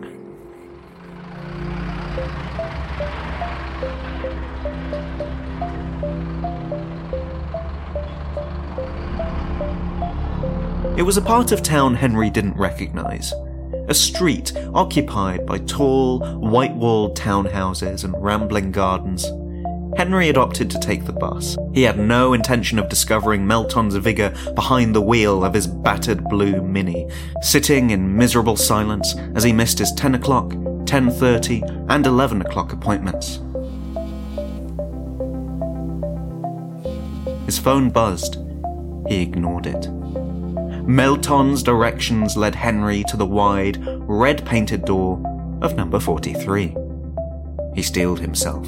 It 10.99 11.07
was 11.07 11.16
a 11.16 11.22
part 11.22 11.53
of 11.53 11.62
town 11.62 11.94
Henry 11.94 12.28
didn't 12.28 12.57
recognize. 12.57 13.32
A 13.86 13.94
street 13.94 14.53
occupied 14.74 15.46
by 15.46 15.59
tall, 15.59 16.18
white 16.40 16.74
walled 16.74 17.16
townhouses 17.16 18.03
and 18.03 18.20
rambling 18.20 18.72
gardens. 18.72 19.24
Henry 19.96 20.26
had 20.26 20.36
opted 20.36 20.68
to 20.70 20.80
take 20.80 21.05
the 21.05 21.12
bus. 21.12 21.57
He 21.72 21.84
had 21.84 22.01
no 22.01 22.32
intention 22.32 22.80
of 22.80 22.88
discovering 22.88 23.46
Melton's 23.46 23.94
vigour 23.94 24.34
behind 24.57 24.92
the 24.92 25.01
wheel 25.01 25.44
of 25.44 25.55
his 25.55 25.68
battered 25.68 26.24
blue 26.24 26.61
Mini, 26.62 27.09
sitting 27.42 27.90
in 27.90 28.16
miserable 28.16 28.57
silence 28.57 29.14
as 29.36 29.44
he 29.44 29.53
missed 29.53 29.78
his 29.78 29.92
10 29.92 30.16
o'clock, 30.16 30.49
10.30 30.49 31.86
and 31.90 32.07
11 32.09 32.42
o'clock 32.42 32.72
appointments. 32.72 33.38
His 37.46 37.57
phone 37.57 37.88
buzzed. 37.88 38.36
He 39.09 39.22
ignored 39.22 39.66
it. 39.66 39.88
Melton's 40.89 41.62
directions 41.62 42.34
led 42.34 42.55
Henry 42.55 43.05
to 43.09 43.18
the 43.18 43.26
wide, 43.26 43.76
red 44.09 44.47
painted 44.47 44.86
door 44.86 45.22
of 45.61 45.76
number 45.76 46.01
43. 46.01 46.74
He 47.74 47.82
steeled 47.82 48.20
himself, 48.20 48.66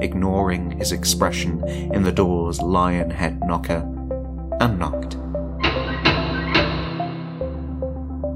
ignoring 0.00 0.72
his 0.72 0.90
expression 0.90 1.62
in 1.68 2.02
the 2.02 2.10
door's 2.10 2.60
lion 2.60 3.10
head 3.10 3.38
knocker, 3.44 3.88
and 4.58 4.76
knocked. 4.76 5.14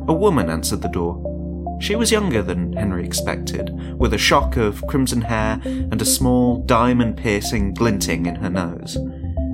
A 0.09 0.15
woman 0.15 0.49
answered 0.49 0.83
the 0.83 0.89
door. 0.89 1.21
She 1.81 1.97
was 1.97 2.13
younger 2.13 2.43
than 2.43 2.75
Henry 2.75 3.05
expected, 3.05 3.73
with 3.99 4.15
a 4.15 4.19
shock 4.19 4.57
of 4.57 4.87
crimson 4.87 5.23
hair 5.23 5.61
and 5.65 6.01
a 6.01 6.05
small 6.05 6.63
diamond 6.63 7.17
piercing 7.17 7.75
glinting 7.75 8.27
in 8.27 8.37
her 8.37 8.51
nose. 8.51 8.97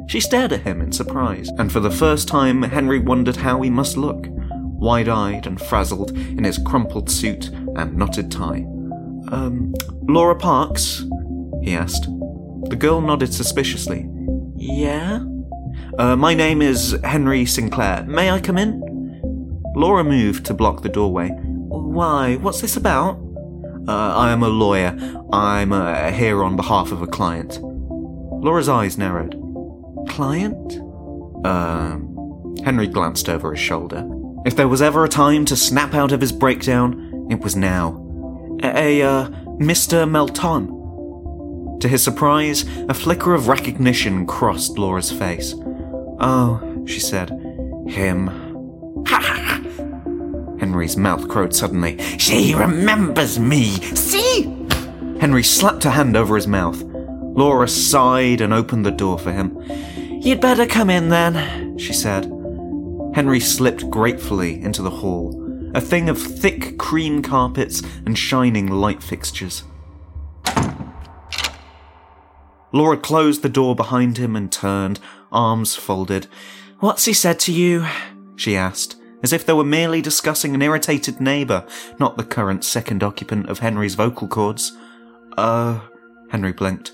She 0.08 0.20
stared 0.20 0.52
at 0.52 0.62
him 0.62 0.80
in 0.80 0.92
surprise, 0.92 1.48
and 1.58 1.72
for 1.72 1.80
the 1.80 1.90
first 1.90 2.28
time, 2.28 2.62
Henry 2.62 2.98
wondered 2.98 3.36
how 3.36 3.62
he 3.62 3.70
must 3.70 3.96
look 3.96 4.26
wide 4.82 5.08
eyed 5.08 5.46
and 5.46 5.60
frazzled 5.60 6.10
in 6.10 6.42
his 6.42 6.58
crumpled 6.58 7.08
suit 7.08 7.50
and 7.76 7.96
knotted 7.96 8.32
tie. 8.32 8.66
Um, 9.30 9.72
Laura 10.02 10.34
Parks? 10.34 11.04
he 11.62 11.74
asked. 11.74 12.08
The 12.68 12.76
girl 12.76 13.00
nodded 13.00 13.32
suspiciously. 13.32 14.08
Yeah? 14.56 15.24
Uh, 15.98 16.16
my 16.16 16.34
name 16.34 16.60
is 16.60 16.98
Henry 17.04 17.46
Sinclair. 17.46 18.04
May 18.08 18.30
I 18.30 18.40
come 18.40 18.58
in? 18.58 18.80
Laura 19.76 20.02
moved 20.02 20.44
to 20.46 20.54
block 20.54 20.82
the 20.82 20.88
doorway. 20.88 21.28
Why? 21.28 22.36
What's 22.36 22.60
this 22.60 22.76
about? 22.76 23.16
Uh, 23.86 24.14
I 24.16 24.32
am 24.32 24.42
a 24.42 24.48
lawyer. 24.48 24.96
I'm 25.32 25.72
uh, 25.72 26.10
here 26.10 26.42
on 26.42 26.56
behalf 26.56 26.90
of 26.92 27.02
a 27.02 27.06
client. 27.06 27.58
Laura's 27.62 28.68
eyes 28.68 28.98
narrowed. 28.98 29.41
Client? 30.08 30.78
Um. 31.46 32.56
Henry 32.64 32.86
glanced 32.86 33.28
over 33.28 33.52
his 33.52 33.60
shoulder. 33.60 34.08
If 34.44 34.56
there 34.56 34.68
was 34.68 34.82
ever 34.82 35.04
a 35.04 35.08
time 35.08 35.44
to 35.46 35.56
snap 35.56 35.94
out 35.94 36.12
of 36.12 36.20
his 36.20 36.32
breakdown, 36.32 37.28
it 37.30 37.40
was 37.40 37.56
now. 37.56 37.98
A, 38.62 39.02
uh, 39.02 39.28
Mr. 39.58 40.08
Melton. 40.08 40.68
To 41.80 41.88
his 41.88 42.02
surprise, 42.02 42.64
a 42.88 42.94
flicker 42.94 43.34
of 43.34 43.48
recognition 43.48 44.26
crossed 44.26 44.78
Laura's 44.78 45.10
face. 45.10 45.54
Oh, 46.20 46.84
she 46.86 47.00
said. 47.00 47.30
Him. 47.88 48.28
Ha 49.08 49.20
ha! 49.20 49.60
Henry's 50.60 50.96
mouth 50.96 51.28
crowed 51.28 51.54
suddenly. 51.54 51.98
She 52.18 52.54
remembers 52.54 53.40
me! 53.40 53.72
See? 53.96 54.42
Henry 55.20 55.42
slapped 55.42 55.84
a 55.84 55.90
hand 55.90 56.16
over 56.16 56.36
his 56.36 56.46
mouth. 56.46 56.80
Laura 56.82 57.66
sighed 57.66 58.40
and 58.40 58.52
opened 58.52 58.86
the 58.86 58.90
door 58.92 59.18
for 59.18 59.32
him. 59.32 59.60
You'd 60.22 60.40
better 60.40 60.66
come 60.66 60.88
in 60.88 61.08
then, 61.08 61.76
she 61.78 61.92
said. 61.92 62.26
Henry 63.12 63.40
slipped 63.40 63.90
gratefully 63.90 64.62
into 64.62 64.80
the 64.80 64.88
hall, 64.88 65.34
a 65.74 65.80
thing 65.80 66.08
of 66.08 66.16
thick 66.16 66.78
cream 66.78 67.22
carpets 67.22 67.82
and 68.06 68.16
shining 68.16 68.68
light 68.68 69.02
fixtures. 69.02 69.64
Laura 72.70 72.96
closed 72.96 73.42
the 73.42 73.48
door 73.48 73.74
behind 73.74 74.16
him 74.16 74.36
and 74.36 74.52
turned, 74.52 75.00
arms 75.32 75.74
folded. 75.74 76.28
What's 76.78 77.06
he 77.06 77.12
said 77.12 77.40
to 77.40 77.52
you? 77.52 77.84
she 78.36 78.56
asked, 78.56 78.94
as 79.24 79.32
if 79.32 79.44
they 79.44 79.52
were 79.52 79.64
merely 79.64 80.00
discussing 80.00 80.54
an 80.54 80.62
irritated 80.62 81.20
neighbour, 81.20 81.66
not 81.98 82.16
the 82.16 82.22
current 82.22 82.62
second 82.62 83.02
occupant 83.02 83.48
of 83.48 83.58
Henry's 83.58 83.96
vocal 83.96 84.28
cords. 84.28 84.70
Uh, 85.36 85.80
Henry 86.30 86.52
blinked. 86.52 86.92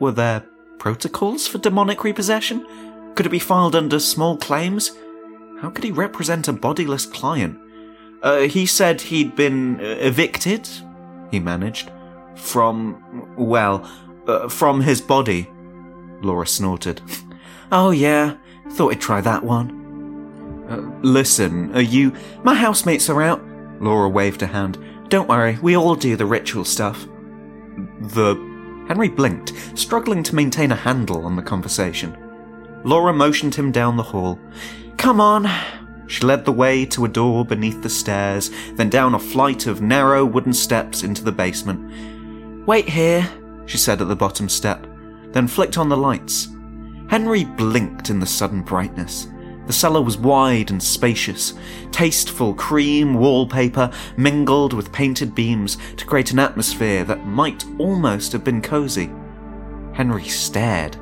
Were 0.00 0.10
there 0.10 0.44
protocols 0.78 1.46
for 1.46 1.58
demonic 1.58 2.04
repossession? 2.04 2.66
Could 3.14 3.26
it 3.26 3.30
be 3.30 3.38
filed 3.38 3.76
under 3.76 3.98
small 4.00 4.36
claims? 4.36 4.92
How 5.60 5.70
could 5.70 5.84
he 5.84 5.90
represent 5.90 6.48
a 6.48 6.52
bodiless 6.52 7.06
client? 7.06 7.58
Uh, 8.22 8.40
he 8.40 8.66
said 8.66 9.00
he'd 9.00 9.36
been 9.36 9.80
uh, 9.80 9.96
evicted, 10.00 10.68
he 11.30 11.38
managed. 11.38 11.90
From, 12.36 13.34
well, 13.36 13.88
uh, 14.26 14.48
from 14.48 14.80
his 14.80 15.00
body. 15.00 15.48
Laura 16.22 16.46
snorted. 16.46 17.02
oh, 17.72 17.90
yeah, 17.90 18.36
thought 18.70 18.90
he'd 18.92 19.00
try 19.00 19.20
that 19.20 19.44
one. 19.44 19.82
Uh, 20.68 20.76
listen, 21.02 21.74
are 21.76 21.82
you. 21.82 22.12
My 22.42 22.54
housemates 22.54 23.08
are 23.10 23.22
out. 23.22 23.42
Laura 23.80 24.08
waved 24.08 24.42
a 24.42 24.46
hand. 24.46 24.78
Don't 25.08 25.28
worry, 25.28 25.58
we 25.60 25.76
all 25.76 25.94
do 25.94 26.16
the 26.16 26.26
ritual 26.26 26.64
stuff. 26.64 27.06
The. 28.00 28.53
Henry 28.88 29.08
blinked, 29.08 29.52
struggling 29.74 30.22
to 30.22 30.34
maintain 30.34 30.72
a 30.72 30.76
handle 30.76 31.24
on 31.24 31.36
the 31.36 31.42
conversation. 31.42 32.16
Laura 32.84 33.12
motioned 33.12 33.54
him 33.54 33.72
down 33.72 33.96
the 33.96 34.02
hall. 34.02 34.38
Come 34.98 35.20
on. 35.20 35.48
She 36.06 36.22
led 36.22 36.44
the 36.44 36.52
way 36.52 36.84
to 36.86 37.06
a 37.06 37.08
door 37.08 37.46
beneath 37.46 37.82
the 37.82 37.88
stairs, 37.88 38.50
then 38.74 38.90
down 38.90 39.14
a 39.14 39.18
flight 39.18 39.66
of 39.66 39.80
narrow 39.80 40.24
wooden 40.24 40.52
steps 40.52 41.02
into 41.02 41.24
the 41.24 41.32
basement. 41.32 42.66
Wait 42.66 42.88
here, 42.88 43.26
she 43.66 43.78
said 43.78 44.02
at 44.02 44.08
the 44.08 44.16
bottom 44.16 44.48
step, 44.48 44.86
then 45.32 45.48
flicked 45.48 45.78
on 45.78 45.88
the 45.88 45.96
lights. 45.96 46.48
Henry 47.08 47.44
blinked 47.44 48.10
in 48.10 48.20
the 48.20 48.26
sudden 48.26 48.62
brightness. 48.62 49.28
The 49.66 49.72
cellar 49.72 50.02
was 50.02 50.18
wide 50.18 50.70
and 50.70 50.82
spacious. 50.82 51.54
Tasteful 51.90 52.54
cream 52.54 53.14
wallpaper 53.14 53.90
mingled 54.16 54.72
with 54.72 54.92
painted 54.92 55.34
beams 55.34 55.78
to 55.96 56.04
create 56.04 56.32
an 56.32 56.38
atmosphere 56.38 57.04
that 57.04 57.26
might 57.26 57.64
almost 57.78 58.32
have 58.32 58.44
been 58.44 58.60
cozy. 58.60 59.10
Henry 59.94 60.24
stared. 60.24 60.96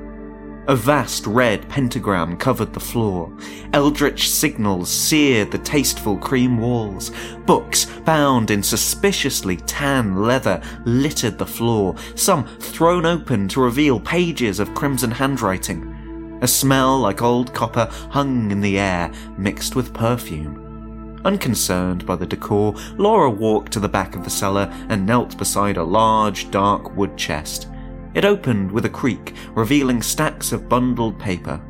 A 0.69 0.77
vast 0.77 1.27
red 1.27 1.69
pentagram 1.69 2.37
covered 2.37 2.73
the 2.73 2.79
floor. 2.79 3.33
Eldritch 3.73 4.29
sigils 4.29 4.87
seared 4.87 5.51
the 5.51 5.59
tasteful 5.59 6.17
cream 6.17 6.57
walls. 6.59 7.11
Books 7.47 7.87
bound 8.05 8.53
in 8.53 8.63
suspiciously 8.63 9.57
tan 9.57 10.23
leather 10.23 10.63
littered 10.85 11.37
the 11.37 11.47
floor, 11.47 11.97
some 12.15 12.47
thrown 12.59 13.07
open 13.07 13.49
to 13.49 13.61
reveal 13.61 13.99
pages 13.99 14.61
of 14.61 14.73
crimson 14.73 15.11
handwriting. 15.11 16.02
A 16.43 16.49
smell 16.49 16.99
like 16.99 17.23
old 17.23 17.55
copper 17.55 17.89
hung 18.11 18.51
in 18.51 18.61
the 18.61 18.77
air, 18.77 19.13
mixed 19.39 19.77
with 19.77 19.95
perfume. 19.95 21.21
Unconcerned 21.25 22.05
by 22.05 22.17
the 22.17 22.27
decor, 22.27 22.75
Laura 22.97 23.31
walked 23.31 23.71
to 23.73 23.81
the 23.81 23.89
back 23.89 24.17
of 24.17 24.25
the 24.25 24.31
cellar 24.31 24.69
and 24.89 25.07
knelt 25.07 25.39
beside 25.39 25.77
a 25.77 25.85
large, 25.85 26.51
dark 26.51 26.97
wood 26.97 27.17
chest. 27.17 27.69
It 28.15 28.25
opened 28.25 28.73
with 28.73 28.85
a 28.87 28.91
creak, 28.91 29.35
revealing 29.55 30.03
stacks 30.03 30.51
of 30.51 30.69
bundled 30.69 31.17
paper. 31.17 31.63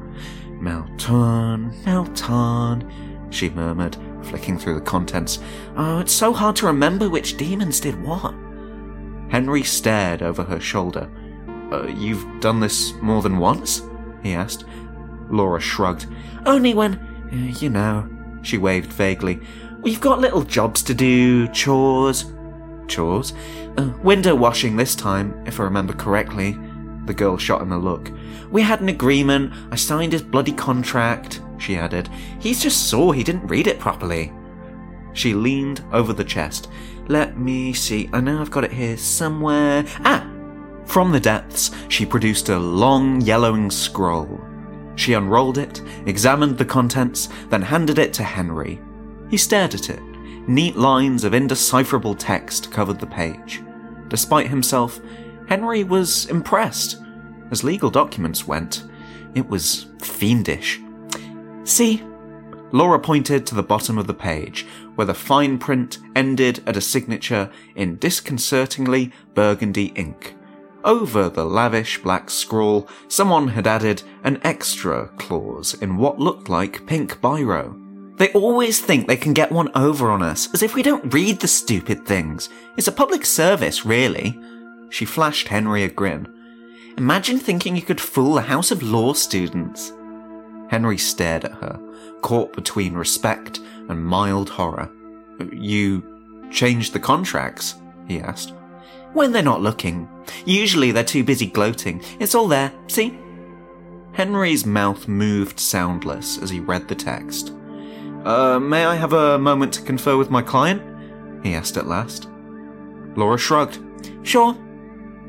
Melton, 0.59 1.75
Melton, 1.85 2.91
she 3.29 3.51
murmured, 3.51 3.99
flicking 4.23 4.59
through 4.59 4.77
the 4.77 4.81
contents. 4.81 5.39
Oh, 5.77 5.99
it's 5.99 6.15
so 6.15 6.33
hard 6.33 6.57
to 6.57 6.67
remember 6.67 7.11
which 7.11 7.37
demons 7.37 7.79
did 7.79 8.03
what. 8.03 8.35
Henry 9.29 9.65
stared 9.65 10.23
over 10.23 10.43
her 10.45 10.61
shoulder. 10.61 11.11
Uh, 11.71 11.89
you've 11.89 12.41
done 12.41 12.61
this 12.61 12.95
more 13.03 13.21
than 13.21 13.37
once? 13.37 13.83
He 14.23 14.35
asked. 14.35 14.65
Laura 15.29 15.61
shrugged. 15.61 16.07
Only 16.47 16.75
when, 16.75 16.95
uh, 17.33 17.59
you 17.59 17.71
know, 17.71 18.09
she 18.43 18.59
waved 18.59 18.93
vaguely. 18.93 19.41
We've 19.81 20.01
got 20.01 20.21
little 20.21 20.43
jobs 20.43 20.83
to 20.85 20.95
do, 20.95 21.49
chores. 21.49 22.27
Chores? 22.89 23.33
Uh, 23.77 23.91
window 24.03 24.35
washing 24.35 24.77
this 24.77 24.95
time, 24.95 25.43
if 25.47 25.59
I 25.59 25.65
remember 25.65 25.93
correctly. 25.93 26.59
The 27.07 27.15
girl 27.15 27.37
shot 27.37 27.63
him 27.63 27.73
a 27.73 27.79
look. 27.79 28.11
We 28.51 28.63
had 28.63 28.81
an 28.81 28.89
agreement. 28.89 29.53
I 29.71 29.77
signed 29.77 30.13
his 30.13 30.23
bloody 30.23 30.53
contract, 30.53 31.41
she 31.59 31.77
added. 31.77 32.09
He's 32.39 32.63
just 32.63 32.89
sore 32.89 33.15
he 33.15 33.25
didn't 33.25 33.49
read 33.49 33.67
it 33.67 33.81
properly. 33.81 34.33
She 35.15 35.35
leaned 35.35 35.85
over 35.93 36.13
the 36.13 36.25
chest. 36.25 36.69
Let 37.09 37.37
me 37.37 37.73
see. 37.73 38.09
I 38.13 38.21
know 38.21 38.41
I've 38.41 38.51
got 38.51 38.65
it 38.65 38.73
here 38.73 38.97
somewhere. 38.97 39.85
Ah! 40.05 40.32
From 40.85 41.13
the 41.13 41.21
depths, 41.21 41.71
she 41.89 42.05
produced 42.05 42.49
a 42.49 42.59
long, 42.59 43.21
yellowing 43.21 43.71
scroll. 43.71 44.41
She 44.97 45.15
unrolled 45.15 45.59
it, 45.59 45.81
examined 46.07 46.59
the 46.59 46.65
contents, 46.65 47.29
then 47.49 47.63
handed 47.63 47.99
it 47.99 48.13
to 48.15 48.23
Henry. 48.23 48.81
He 49.31 49.37
stared 49.37 49.75
at 49.75 49.91
it. 49.91 50.03
Neat 50.47 50.77
lines 50.77 51.25
of 51.25 51.35
indecipherable 51.35 52.15
text 52.15 52.71
covered 52.71 52.99
the 53.01 53.07
page. 53.07 53.63
Despite 54.09 54.49
himself, 54.49 55.01
Henry 55.49 55.85
was 55.85 56.27
impressed. 56.27 57.01
As 57.51 57.65
legal 57.65 57.91
documents 57.91 58.47
went, 58.47 58.85
it 59.35 59.49
was 59.49 59.87
fiendish. 60.01 60.81
See? 61.65 62.03
Laura 62.73 62.99
pointed 62.99 63.47
to 63.47 63.55
the 63.55 63.63
bottom 63.63 63.99
of 63.99 64.07
the 64.07 64.15
page, 64.15 64.67
where 64.95 65.07
the 65.07 65.15
fine 65.15 65.59
print 65.59 65.99
ended 66.17 66.63
at 66.67 66.77
a 66.77 66.81
signature 66.81 67.51
in 67.75 67.97
disconcertingly 67.97 69.13
burgundy 69.35 69.93
ink. 69.95 70.35
Over 70.85 71.29
the 71.29 71.45
lavish 71.45 72.03
black 72.03 72.29
scrawl, 72.29 72.89
someone 73.09 73.49
had 73.49 73.67
added 73.67 74.03
an 74.25 74.41
extra 74.43 75.09
clause 75.17 75.75
in 75.75 75.97
what 75.97 76.19
looked 76.19 76.49
like 76.49 76.87
pink 76.87 77.21
biro. 77.21 77.79
They 78.19 78.33
always 78.33 78.81
think 78.81 79.07
they 79.07 79.17
can 79.17 79.33
get 79.33 79.53
one 79.53 79.71
over 79.75 80.11
on 80.11 80.23
us, 80.23 80.53
as 80.53 80.63
if 80.63 80.75
we 80.75 80.83
don't 80.83 81.15
read 81.15 81.41
the 81.41 81.49
stupid 81.49 82.05
things. 82.05 82.49
It's 82.77 82.89
a 82.89 82.93
public 82.93 83.25
service, 83.25 83.87
really. 83.87 84.39
She 84.91 85.05
flashed 85.05 85.49
Henry 85.49 85.85
a 85.85 85.89
grin. 85.89 86.33
Imagine 86.99 87.39
thinking 87.39 87.75
you 87.75 87.83
could 87.83 88.01
fool 88.01 88.39
a 88.39 88.43
house 88.43 88.71
of 88.71 88.83
law 88.83 89.13
students. 89.13 89.93
Henry 90.69 90.99
stared 90.99 91.45
at 91.45 91.53
her, 91.53 91.81
caught 92.23 92.53
between 92.55 92.95
respect 92.95 93.61
and 93.89 94.05
mild 94.05 94.51
horror. 94.51 94.91
You 95.53 96.49
changed 96.51 96.93
the 96.93 97.01
contracts? 97.01 97.77
he 98.07 98.21
asked. 98.21 98.53
When 99.13 99.33
they're 99.33 99.43
not 99.43 99.61
looking. 99.61 100.09
Usually 100.47 100.93
they're 100.93 101.05
too 101.05 101.25
busy 101.25 101.47
gloating. 101.47 102.03
It's 102.19 102.35
all 102.35 102.49
there, 102.49 102.73
see? 102.87 103.19
Henry's 104.13 104.67
mouth 104.67 105.09
moved 105.09 105.59
soundless 105.59 106.39
as 106.39 106.51
he 106.51 106.61
read 106.61 106.89
the 106.89 106.95
text. 106.95 107.53
Uh, 108.25 108.61
may 108.61 108.85
I 108.85 108.95
have 108.95 109.13
a 109.13 109.39
moment 109.39 109.73
to 109.75 109.83
confer 109.83 110.17
with 110.17 110.31
my 110.31 110.43
client? 110.43 110.83
he 111.43 111.55
asked 111.55 111.77
at 111.77 111.87
last. 111.87 112.29
Laura 113.17 113.39
shrugged. 113.39 113.79
Sure. 114.23 114.55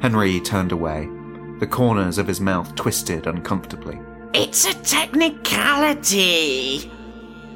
Henry 0.01 0.39
turned 0.39 0.71
away. 0.71 1.09
The 1.59 1.67
corners 1.67 2.17
of 2.17 2.27
his 2.27 2.41
mouth 2.41 2.75
twisted 2.75 3.25
uncomfortably. 3.25 3.99
It's 4.33 4.65
a 4.65 4.73
technicality. 4.83 6.91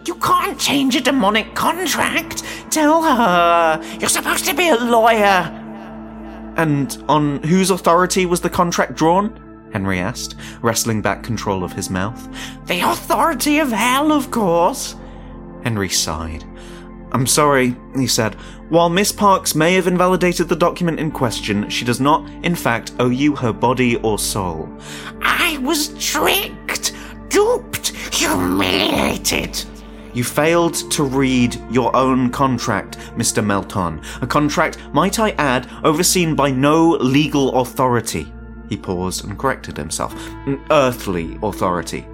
You 0.05 0.15
can't 0.15 0.59
change 0.59 0.95
a 0.95 1.01
demonic 1.01 1.53
contract. 1.55 2.43
Tell 2.71 3.03
her. 3.03 3.81
You're 3.99 4.09
supposed 4.09 4.45
to 4.45 4.55
be 4.55 4.69
a 4.69 4.75
lawyer. 4.75 5.66
And 6.57 7.03
on 7.07 7.41
whose 7.43 7.69
authority 7.69 8.25
was 8.25 8.41
the 8.41 8.49
contract 8.49 8.95
drawn? 8.95 9.69
Henry 9.71 9.99
asked, 9.99 10.35
wrestling 10.61 11.01
back 11.01 11.23
control 11.23 11.63
of 11.63 11.73
his 11.73 11.89
mouth. 11.89 12.27
The 12.65 12.81
authority 12.81 13.59
of 13.59 13.71
hell, 13.71 14.11
of 14.11 14.31
course. 14.31 14.95
Henry 15.63 15.89
sighed. 15.89 16.43
I'm 17.11 17.27
sorry, 17.27 17.75
he 17.95 18.07
said. 18.07 18.35
While 18.69 18.89
Miss 18.89 19.11
Parks 19.11 19.55
may 19.55 19.75
have 19.75 19.87
invalidated 19.87 20.49
the 20.49 20.55
document 20.55 20.99
in 20.99 21.11
question, 21.11 21.69
she 21.69 21.85
does 21.85 22.01
not, 22.01 22.27
in 22.43 22.55
fact, 22.55 22.91
owe 22.99 23.09
you 23.09 23.35
her 23.35 23.53
body 23.53 23.95
or 23.97 24.19
soul. 24.19 24.69
I 25.21 25.57
was 25.59 25.89
tricked, 25.99 26.93
duped, 27.29 27.89
humiliated. 28.13 29.63
You 30.17 30.23
failed 30.23 30.73
to 30.93 31.03
read 31.03 31.61
your 31.69 31.95
own 31.95 32.31
contract, 32.31 32.97
Mr. 33.17 33.45
Melton. 33.45 34.01
A 34.23 34.25
contract, 34.25 34.79
might 34.91 35.19
I 35.19 35.29
add, 35.37 35.69
overseen 35.83 36.33
by 36.33 36.49
no 36.49 36.93
legal 36.93 37.61
authority. 37.61 38.25
He 38.67 38.77
paused 38.77 39.23
and 39.23 39.37
corrected 39.37 39.77
himself. 39.77 40.15
An 40.47 40.59
earthly 40.71 41.37
authority. 41.43 42.07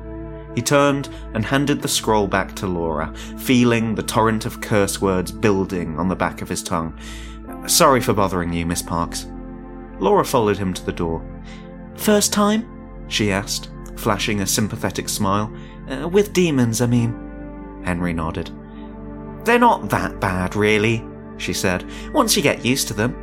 He 0.54 0.62
turned 0.62 1.08
and 1.34 1.46
handed 1.46 1.82
the 1.82 1.88
scroll 1.88 2.28
back 2.28 2.54
to 2.58 2.68
Laura, 2.68 3.10
feeling 3.38 3.96
the 3.96 4.04
torrent 4.04 4.46
of 4.46 4.60
curse 4.60 5.00
words 5.00 5.32
building 5.32 5.98
on 5.98 6.10
the 6.10 6.16
back 6.18 6.42
of 6.42 6.50
his 6.50 6.62
tongue. 6.62 7.00
Sorry 7.68 8.02
for 8.02 8.14
bothering 8.14 8.52
you, 8.52 8.66
Miss 8.66 8.82
Parks. 8.82 9.28
Laura 10.00 10.26
followed 10.26 10.58
him 10.58 10.74
to 10.74 10.86
the 10.86 10.92
door. 10.92 11.26
First 11.96 12.34
time? 12.34 12.68
she 13.08 13.32
asked, 13.32 13.70
flashing 13.96 14.42
a 14.42 14.46
sympathetic 14.46 15.08
smile. 15.08 15.56
Uh, 15.90 16.10
with 16.10 16.34
demons, 16.34 16.82
I 16.82 16.88
mean. 16.88 17.23
Henry 17.86 18.14
nodded. 18.14 18.52
They're 19.46 19.60
not 19.60 19.90
that 19.90 20.20
bad, 20.20 20.56
really, 20.56 21.06
she 21.38 21.54
said, 21.54 21.86
once 22.14 22.36
you 22.38 22.44
get 22.44 22.66
used 22.66 22.88
to 22.90 22.94
them. 22.94 23.20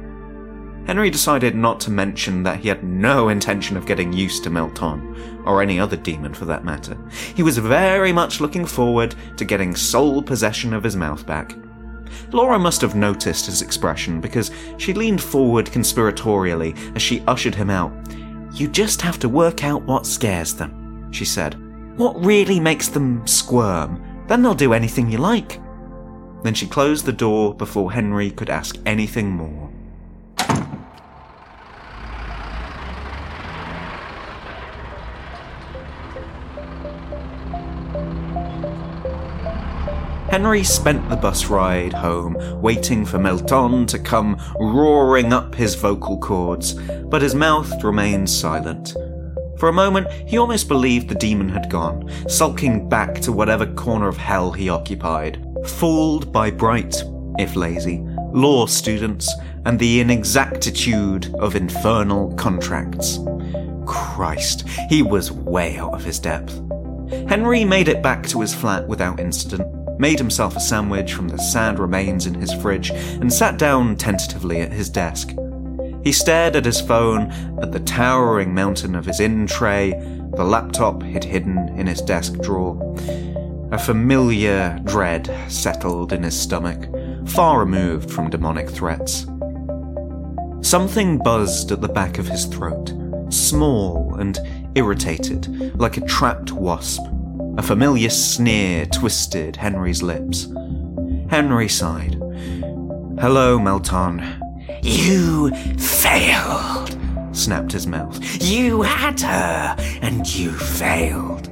Henry 0.87 1.11
decided 1.11 1.55
not 1.55 1.79
to 1.81 1.91
mention 1.91 2.43
that 2.43 2.59
he 2.61 2.69
had 2.69 2.83
no 2.83 3.29
intention 3.29 3.77
of 3.77 3.87
getting 3.87 4.13
used 4.13 4.43
to 4.45 4.51
Melton, 4.51 5.43
or 5.47 5.63
any 5.63 5.79
other 5.79 5.97
demon 5.97 6.35
for 6.35 6.47
that 6.47 6.65
matter. 6.65 6.97
He 7.35 7.43
was 7.43 7.59
very 7.59 8.13
much 8.13 8.41
looking 8.41 8.67
forward 8.67 9.15
to 9.37 9.45
getting 9.45 9.77
sole 9.77 10.23
possession 10.23 10.75
of 10.75 10.83
his 10.83 10.97
mouth 10.97 11.27
back. 11.27 11.55
Laura 12.33 12.59
must 12.59 12.81
have 12.81 12.95
noticed 12.95 13.47
his 13.47 13.63
expression 13.63 14.21
because 14.21 14.51
she 14.79 14.93
leaned 14.93 15.23
forward 15.23 15.67
conspiratorially 15.67 16.77
as 16.97 17.03
she 17.03 17.23
ushered 17.27 17.55
him 17.55 17.71
out. 17.71 17.93
You 18.53 18.67
just 18.67 19.01
have 19.03 19.19
to 19.21 19.29
work 19.29 19.63
out 19.63 19.83
what 19.83 20.07
scares 20.07 20.55
them, 20.55 21.13
she 21.13 21.25
said. 21.25 21.57
What 21.97 22.25
really 22.25 22.59
makes 22.59 22.89
them 22.89 23.25
squirm? 23.27 24.03
Then 24.31 24.43
they'll 24.43 24.55
do 24.55 24.73
anything 24.73 25.11
you 25.11 25.19
like. 25.19 25.61
Then 26.45 26.55
she 26.55 26.69
closed 26.69 27.05
the 27.05 27.13
door 27.13 27.53
before 27.53 27.91
Henry 27.91 28.31
could 28.31 28.49
ask 28.49 28.77
anything 28.87 29.33
more. 29.33 29.73
Henry 40.31 40.63
spent 40.63 41.09
the 41.09 41.17
bus 41.17 41.47
ride 41.47 41.93
home 41.93 42.37
waiting 42.63 43.05
for 43.05 43.19
Melton 43.19 43.85
to 43.87 43.99
come 43.99 44.41
roaring 44.61 45.33
up 45.33 45.57
his 45.57 45.75
vocal 45.75 46.19
cords, 46.19 46.75
but 47.07 47.21
his 47.21 47.35
mouth 47.35 47.83
remained 47.83 48.31
silent. 48.31 48.95
For 49.61 49.69
a 49.69 49.75
moment, 49.75 50.09
he 50.27 50.39
almost 50.39 50.69
believed 50.69 51.09
the 51.11 51.15
demon 51.15 51.51
had 51.51 51.69
gone, 51.69 52.11
sulking 52.31 52.89
back 52.89 53.21
to 53.21 53.31
whatever 53.31 53.67
corner 53.67 54.09
of 54.09 54.17
hell 54.17 54.53
he 54.53 54.71
occupied, 54.71 55.45
fooled 55.67 56.33
by 56.33 56.51
bright, 56.51 57.05
if 57.39 57.55
lazy, 57.55 58.01
law 58.33 58.65
students 58.65 59.31
and 59.67 59.79
the 59.79 60.01
inexactitude 60.01 61.35
of 61.35 61.57
infernal 61.57 62.35
contracts. 62.37 63.19
Christ, 63.87 64.67
he 64.89 65.03
was 65.03 65.31
way 65.31 65.77
out 65.77 65.93
of 65.93 66.05
his 66.05 66.19
depth. 66.19 66.59
Henry 67.29 67.63
made 67.63 67.89
it 67.89 68.03
back 68.03 68.27
to 68.29 68.41
his 68.41 68.55
flat 68.55 68.89
without 68.89 69.21
incident, 69.21 70.01
made 70.01 70.19
himself 70.19 70.57
a 70.57 70.61
sandwich 70.61 71.13
from 71.13 71.29
the 71.29 71.37
sad 71.37 71.79
remains 71.79 72.25
in 72.25 72.33
his 72.33 72.55
fridge, 72.55 72.89
and 72.91 73.31
sat 73.31 73.59
down 73.59 73.95
tentatively 73.97 74.63
at 74.63 74.73
his 74.73 74.89
desk. 74.89 75.35
He 76.03 76.13
stared 76.13 76.57
at 76.57 76.65
his 76.65 76.81
phone, 76.81 77.31
at 77.63 77.73
the 77.73 77.81
towering 77.81 78.55
mountain 78.55 78.95
of 78.95 79.07
his 79.07 79.21
in 79.21 79.47
tray, 79.47 79.91
the 80.37 80.45
laptop 80.45 81.03
he'd 81.03 81.25
hidden 81.25 81.69
in 81.79 81.87
his 81.87 82.01
desk 82.01 82.35
drawer. 82.41 82.79
A 83.73 83.79
familiar 83.79 84.81
dread 84.85 85.31
settled 85.49 86.13
in 86.13 86.23
his 86.23 86.39
stomach, 86.39 86.89
far 87.29 87.61
removed 87.61 88.11
from 88.11 88.31
demonic 88.31 88.69
threats. 88.69 89.27
Something 90.63 91.19
buzzed 91.19 91.71
at 91.73 91.81
the 91.81 91.89
back 91.89 92.19
of 92.19 92.29
his 92.29 92.47
throat, 92.47 92.93
small 93.29 94.15
and 94.17 94.39
irritated, 94.75 95.79
like 95.79 95.97
a 95.97 96.07
trapped 96.07 96.53
wasp. 96.53 97.03
A 97.59 97.63
familiar 97.63 98.11
sneer 98.11 98.87
twisted 98.87 99.57
Henry's 99.57 100.03
lips. 100.03 100.49
Henry 101.29 101.69
sighed. 101.69 102.15
Hello, 103.21 103.59
Melton. 103.59 104.40
You 104.83 105.51
failed, 105.77 106.99
snapped 107.33 107.73
his 107.73 107.87
mouth. 107.87 108.19
You 108.43 108.83
had 108.83 109.21
her, 109.21 109.77
and 110.03 110.27
you 110.35 110.53
failed. 110.53 111.49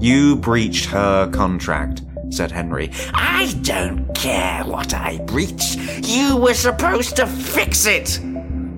You 0.00 0.36
breached 0.36 0.86
her 0.86 1.28
contract, 1.30 2.02
said 2.30 2.50
Henry. 2.50 2.90
I 3.14 3.52
don't 3.62 4.14
care 4.14 4.64
what 4.64 4.94
I 4.94 5.18
breached. 5.18 5.76
You 6.06 6.36
were 6.36 6.54
supposed 6.54 7.16
to 7.16 7.26
fix 7.26 7.86
it. 7.86 8.20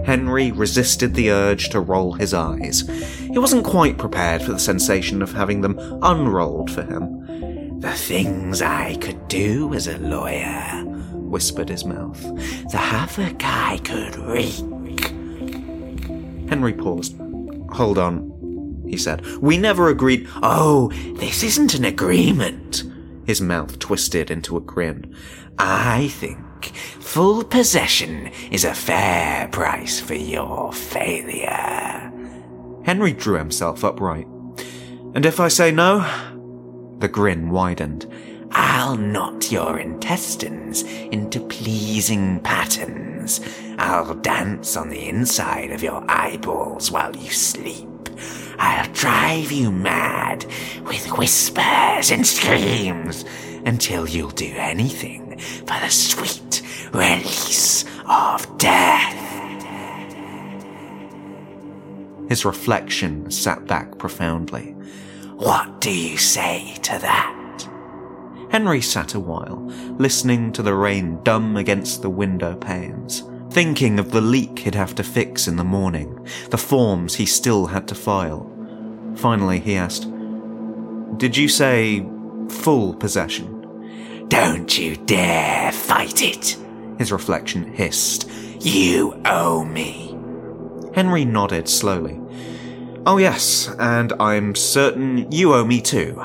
Henry 0.04 0.50
resisted 0.50 1.14
the 1.14 1.30
urge 1.30 1.68
to 1.70 1.80
roll 1.80 2.12
his 2.12 2.32
eyes. 2.32 2.88
He 3.18 3.38
wasn't 3.38 3.64
quite 3.64 3.98
prepared 3.98 4.42
for 4.42 4.52
the 4.52 4.58
sensation 4.58 5.20
of 5.20 5.32
having 5.32 5.60
them 5.60 5.78
unrolled 6.02 6.70
for 6.70 6.82
him. 6.82 7.80
The 7.80 7.92
things 7.92 8.62
I 8.62 8.96
could 8.96 9.28
do 9.28 9.74
as 9.74 9.86
a 9.86 9.98
lawyer, 9.98 10.84
whispered 11.30 11.68
his 11.68 11.84
mouth, 11.84 12.20
the 12.70 12.76
havoc 12.76 13.42
I 13.44 13.78
could 13.78 14.16
wreak. 14.16 15.06
Henry 16.48 16.72
paused. 16.72 17.16
Hold 17.70 17.98
on, 17.98 18.84
he 18.88 18.96
said. 18.96 19.24
We 19.36 19.56
never 19.56 19.88
agreed. 19.88 20.28
Oh, 20.42 20.90
this 21.14 21.42
isn't 21.42 21.74
an 21.74 21.84
agreement. 21.84 22.82
His 23.24 23.40
mouth 23.40 23.78
twisted 23.78 24.30
into 24.30 24.56
a 24.56 24.60
grin. 24.60 25.14
I 25.58 26.08
think 26.08 26.74
full 26.98 27.44
possession 27.44 28.26
is 28.50 28.64
a 28.64 28.74
fair 28.74 29.46
price 29.48 30.00
for 30.00 30.14
your 30.14 30.72
failure. 30.72 32.12
Henry 32.84 33.12
drew 33.12 33.38
himself 33.38 33.84
upright. 33.84 34.26
And 35.14 35.24
if 35.24 35.38
I 35.38 35.48
say 35.48 35.70
no? 35.70 36.00
The 36.98 37.08
grin 37.08 37.50
widened. 37.50 38.06
I'll 38.52 38.96
knot 38.96 39.52
your 39.52 39.78
intestines 39.78 40.82
into 40.82 41.40
pleasing 41.40 42.40
patterns. 42.40 43.40
I'll 43.78 44.14
dance 44.14 44.76
on 44.76 44.88
the 44.88 45.08
inside 45.08 45.70
of 45.70 45.82
your 45.82 46.04
eyeballs 46.08 46.90
while 46.90 47.14
you 47.16 47.30
sleep. 47.30 47.88
I'll 48.58 48.92
drive 48.92 49.52
you 49.52 49.70
mad 49.70 50.44
with 50.84 51.06
whispers 51.16 52.10
and 52.10 52.26
screams 52.26 53.24
until 53.64 54.08
you'll 54.08 54.30
do 54.30 54.52
anything 54.56 55.38
for 55.38 55.78
the 55.80 55.88
sweet 55.88 56.62
release 56.92 57.84
of 58.08 58.58
death. 58.58 59.16
His 62.28 62.44
reflection 62.44 63.30
sat 63.30 63.66
back 63.66 63.98
profoundly. 63.98 64.74
What 65.36 65.80
do 65.80 65.90
you 65.90 66.16
say 66.16 66.74
to 66.82 66.98
that? 66.98 67.39
Henry 68.50 68.80
sat 68.80 69.14
a 69.14 69.20
while, 69.20 69.64
listening 69.98 70.50
to 70.52 70.62
the 70.62 70.74
rain 70.74 71.22
dumb 71.22 71.56
against 71.56 72.02
the 72.02 72.10
window 72.10 72.56
panes, 72.56 73.22
thinking 73.50 74.00
of 74.00 74.10
the 74.10 74.20
leak 74.20 74.58
he'd 74.58 74.74
have 74.74 74.94
to 74.96 75.04
fix 75.04 75.46
in 75.46 75.54
the 75.54 75.64
morning, 75.64 76.26
the 76.50 76.58
forms 76.58 77.14
he 77.14 77.26
still 77.26 77.66
had 77.66 77.86
to 77.86 77.94
file. 77.94 78.50
Finally, 79.14 79.60
he 79.60 79.76
asked, 79.76 80.08
Did 81.16 81.36
you 81.36 81.48
say 81.48 82.04
full 82.48 82.94
possession? 82.94 84.26
Don't 84.26 84.76
you 84.76 84.96
dare 84.96 85.70
fight 85.70 86.20
it, 86.20 86.56
his 86.98 87.12
reflection 87.12 87.72
hissed. 87.72 88.28
You 88.60 89.20
owe 89.26 89.64
me. 89.64 90.18
Henry 90.92 91.24
nodded 91.24 91.68
slowly. 91.68 92.20
Oh, 93.06 93.18
yes, 93.18 93.72
and 93.78 94.12
I'm 94.20 94.56
certain 94.56 95.30
you 95.30 95.54
owe 95.54 95.64
me 95.64 95.80
too. 95.80 96.20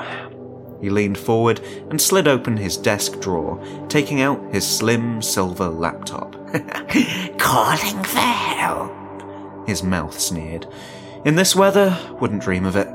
He 0.80 0.90
leaned 0.90 1.18
forward 1.18 1.60
and 1.90 2.00
slid 2.00 2.28
open 2.28 2.56
his 2.56 2.76
desk 2.76 3.20
drawer, 3.20 3.62
taking 3.88 4.20
out 4.20 4.52
his 4.52 4.66
slim 4.66 5.22
silver 5.22 5.68
laptop. 5.68 6.32
Calling 7.38 8.04
for 8.04 8.18
help? 8.18 8.92
His 9.66 9.82
mouth 9.82 10.18
sneered. 10.18 10.66
In 11.24 11.34
this 11.34 11.56
weather, 11.56 11.98
wouldn't 12.20 12.42
dream 12.42 12.64
of 12.64 12.76
it. 12.76 12.88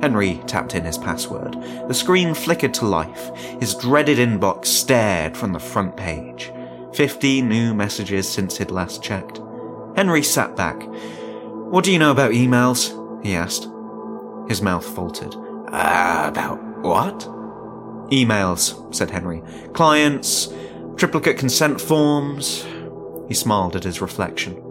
Henry 0.00 0.40
tapped 0.46 0.74
in 0.74 0.84
his 0.84 0.98
password. 0.98 1.54
The 1.88 1.94
screen 1.94 2.34
flickered 2.34 2.74
to 2.74 2.86
life. 2.86 3.34
His 3.60 3.74
dreaded 3.74 4.18
inbox 4.18 4.66
stared 4.66 5.36
from 5.36 5.52
the 5.52 5.58
front 5.58 5.96
page. 5.96 6.52
Fifty 6.92 7.42
new 7.42 7.74
messages 7.74 8.28
since 8.28 8.58
he'd 8.58 8.70
last 8.70 9.02
checked. 9.02 9.40
Henry 9.96 10.22
sat 10.22 10.56
back. 10.56 10.80
What 11.70 11.84
do 11.84 11.92
you 11.92 11.98
know 11.98 12.12
about 12.12 12.32
emails? 12.32 12.94
he 13.24 13.34
asked. 13.34 13.68
His 14.48 14.62
mouth 14.62 14.86
faltered. 14.86 15.34
Uh, 15.70 16.24
about 16.28 16.67
what? 16.82 17.20
Emails, 18.10 18.94
said 18.94 19.10
Henry. 19.10 19.42
Clients, 19.72 20.52
triplicate 20.96 21.38
consent 21.38 21.80
forms. 21.80 22.66
He 23.28 23.34
smiled 23.34 23.76
at 23.76 23.84
his 23.84 24.00
reflection. 24.00 24.62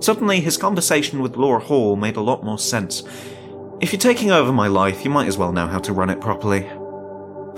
Suddenly, 0.00 0.40
his 0.40 0.56
conversation 0.56 1.22
with 1.22 1.36
Laura 1.36 1.60
Hall 1.60 1.96
made 1.96 2.16
a 2.16 2.20
lot 2.20 2.44
more 2.44 2.58
sense. 2.58 3.02
If 3.80 3.92
you're 3.92 4.00
taking 4.00 4.30
over 4.30 4.52
my 4.52 4.66
life, 4.66 5.04
you 5.04 5.10
might 5.10 5.28
as 5.28 5.38
well 5.38 5.52
know 5.52 5.66
how 5.66 5.78
to 5.80 5.92
run 5.92 6.10
it 6.10 6.20
properly. 6.20 6.70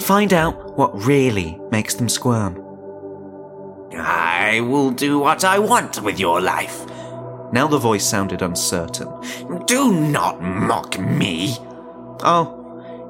Find 0.01 0.33
out 0.33 0.77
what 0.79 1.05
really 1.05 1.59
makes 1.71 1.95
them 1.95 2.09
squirm. 2.09 2.63
I 3.93 4.61
will 4.61 4.91
do 4.91 5.19
what 5.19 5.45
I 5.45 5.59
want 5.59 6.03
with 6.03 6.21
your 6.21 6.41
life. 6.41 6.87
Now 7.53 7.67
the 7.67 7.79
voice 7.79 8.05
sounded 8.05 8.43
uncertain. 8.43 9.09
Do 9.67 9.93
not 9.93 10.41
mock 10.41 10.99
me. 10.99 11.57
Oh, 12.23 12.56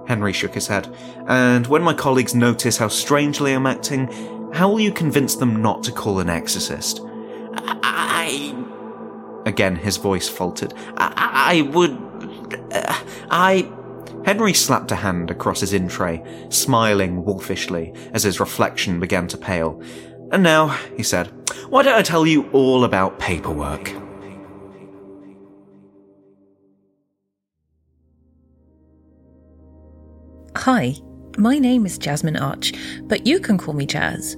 Henry 0.06 0.32
shook 0.32 0.54
his 0.54 0.66
head. 0.66 0.94
And 1.26 1.66
when 1.66 1.82
my 1.82 1.94
colleagues 1.94 2.34
notice 2.34 2.78
how 2.78 2.88
strangely 2.88 3.52
I'm 3.52 3.66
acting, 3.66 4.08
how 4.52 4.70
will 4.70 4.80
you 4.80 4.92
convince 4.92 5.34
them 5.36 5.60
not 5.62 5.82
to 5.84 5.92
call 5.92 6.20
an 6.20 6.28
exorcist? 6.28 7.00
I. 7.54 8.54
Again, 9.44 9.76
his 9.76 9.96
voice 9.96 10.28
faltered. 10.28 10.74
I, 10.96 11.62
I 11.66 11.70
would. 11.70 11.92
Uh, 12.72 13.02
I. 13.30 13.72
Henry 14.24 14.52
slapped 14.52 14.90
a 14.90 14.96
hand 14.96 15.30
across 15.30 15.60
his 15.60 15.72
in 15.72 15.88
tray, 15.88 16.22
smiling 16.48 17.24
wolfishly 17.24 17.94
as 18.12 18.24
his 18.24 18.40
reflection 18.40 18.98
began 18.98 19.28
to 19.28 19.38
pale. 19.38 19.80
And 20.32 20.42
now, 20.42 20.68
he 20.96 21.04
said, 21.04 21.30
why 21.68 21.82
don't 21.82 21.94
I 21.94 22.02
tell 22.02 22.26
you 22.26 22.50
all 22.50 22.82
about 22.82 23.20
paperwork? 23.20 23.92
Hi, 30.66 30.96
my 31.38 31.60
name 31.60 31.86
is 31.86 31.96
Jasmine 31.96 32.36
Arch, 32.36 32.72
but 33.02 33.24
you 33.24 33.38
can 33.38 33.56
call 33.56 33.72
me 33.72 33.86
Jazz. 33.86 34.36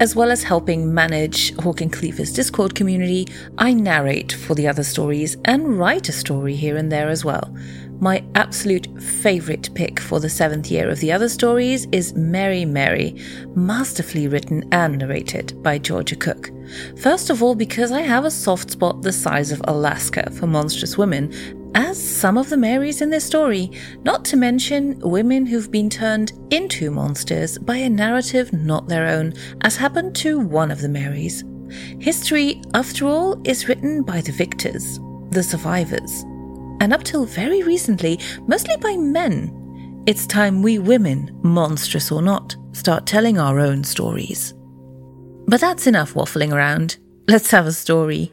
As 0.00 0.16
well 0.16 0.30
as 0.30 0.42
helping 0.42 0.94
manage 0.94 1.54
Hawk 1.56 1.82
and 1.82 1.92
Cleaver's 1.92 2.32
Discord 2.32 2.74
community, 2.74 3.26
I 3.58 3.74
narrate 3.74 4.32
for 4.32 4.54
the 4.54 4.66
other 4.66 4.82
stories 4.82 5.36
and 5.44 5.78
write 5.78 6.08
a 6.08 6.12
story 6.12 6.56
here 6.56 6.78
and 6.78 6.90
there 6.90 7.10
as 7.10 7.22
well. 7.22 7.54
My 8.00 8.24
absolute 8.34 8.86
favourite 9.02 9.74
pick 9.74 10.00
for 10.00 10.20
the 10.20 10.30
seventh 10.30 10.70
year 10.70 10.88
of 10.88 11.00
the 11.00 11.12
other 11.12 11.28
stories 11.28 11.86
is 11.92 12.14
Mary 12.14 12.64
Mary, 12.64 13.20
masterfully 13.54 14.26
written 14.26 14.66
and 14.72 14.98
narrated 14.98 15.62
by 15.62 15.76
Georgia 15.76 16.16
Cook. 16.16 16.50
First 16.96 17.28
of 17.28 17.42
all, 17.42 17.54
because 17.54 17.92
I 17.92 18.02
have 18.02 18.24
a 18.24 18.30
soft 18.30 18.70
spot 18.70 19.02
the 19.02 19.12
size 19.12 19.52
of 19.52 19.60
Alaska 19.64 20.30
for 20.30 20.46
monstrous 20.46 20.96
women, 20.96 21.57
as 21.74 22.02
some 22.02 22.38
of 22.38 22.48
the 22.48 22.56
Marys 22.56 23.00
in 23.00 23.10
this 23.10 23.24
story, 23.24 23.70
not 24.02 24.24
to 24.26 24.36
mention 24.36 24.98
women 25.00 25.46
who've 25.46 25.70
been 25.70 25.90
turned 25.90 26.32
into 26.50 26.90
monsters 26.90 27.58
by 27.58 27.76
a 27.76 27.88
narrative 27.88 28.52
not 28.52 28.88
their 28.88 29.06
own, 29.06 29.34
as 29.62 29.76
happened 29.76 30.14
to 30.16 30.38
one 30.38 30.70
of 30.70 30.80
the 30.80 30.88
Marys. 30.88 31.44
History, 32.00 32.62
after 32.74 33.06
all, 33.06 33.40
is 33.44 33.68
written 33.68 34.02
by 34.02 34.20
the 34.20 34.32
victors, 34.32 34.98
the 35.30 35.42
survivors 35.42 36.24
and 36.80 36.92
up 36.92 37.04
till 37.04 37.24
very 37.24 37.62
recently, 37.62 38.18
mostly 38.46 38.76
by 38.76 38.96
men. 38.96 40.02
It's 40.06 40.26
time 40.26 40.62
we 40.62 40.78
women, 40.78 41.38
monstrous 41.42 42.10
or 42.10 42.22
not, 42.22 42.56
start 42.72 43.06
telling 43.06 43.38
our 43.38 43.58
own 43.58 43.84
stories. 43.84 44.54
But 45.46 45.60
that's 45.60 45.86
enough 45.86 46.14
waffling 46.14 46.52
around. 46.52 46.98
Let's 47.26 47.50
have 47.50 47.66
a 47.66 47.72
story. 47.72 48.32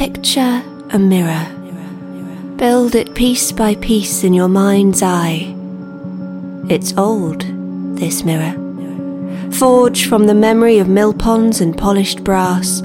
Picture 0.00 0.62
a 0.92 0.98
mirror. 0.98 1.46
Build 2.56 2.94
it 2.94 3.14
piece 3.14 3.52
by 3.52 3.74
piece 3.74 4.24
in 4.24 4.32
your 4.32 4.48
mind's 4.48 5.02
eye. 5.02 5.54
It's 6.70 6.96
old, 6.96 7.42
this 7.98 8.24
mirror. 8.24 8.54
Forged 9.52 10.08
from 10.08 10.26
the 10.26 10.32
memory 10.32 10.78
of 10.78 10.88
mill 10.88 11.12
ponds 11.12 11.60
and 11.60 11.76
polished 11.76 12.24
brass 12.24 12.80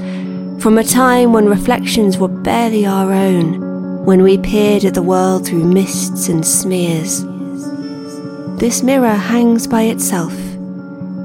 from 0.59 0.78
a 0.78 0.84
time 0.84 1.32
when 1.32 1.45
reflections 1.47 2.18
were 2.18 2.28
barely 2.28 2.86
our 2.86 3.13
own, 3.13 4.03
when 4.03 4.22
we 4.22 4.38
peered 4.38 4.84
at 4.84 4.93
the 4.93 5.01
world 5.01 5.47
through 5.47 5.63
mists 5.63 6.28
and 6.28 6.45
smears. 6.45 7.24
This 8.59 8.84
mirror 8.84 9.16
hangs 9.16 9.68
by 9.68 9.84
itself, 9.84 10.38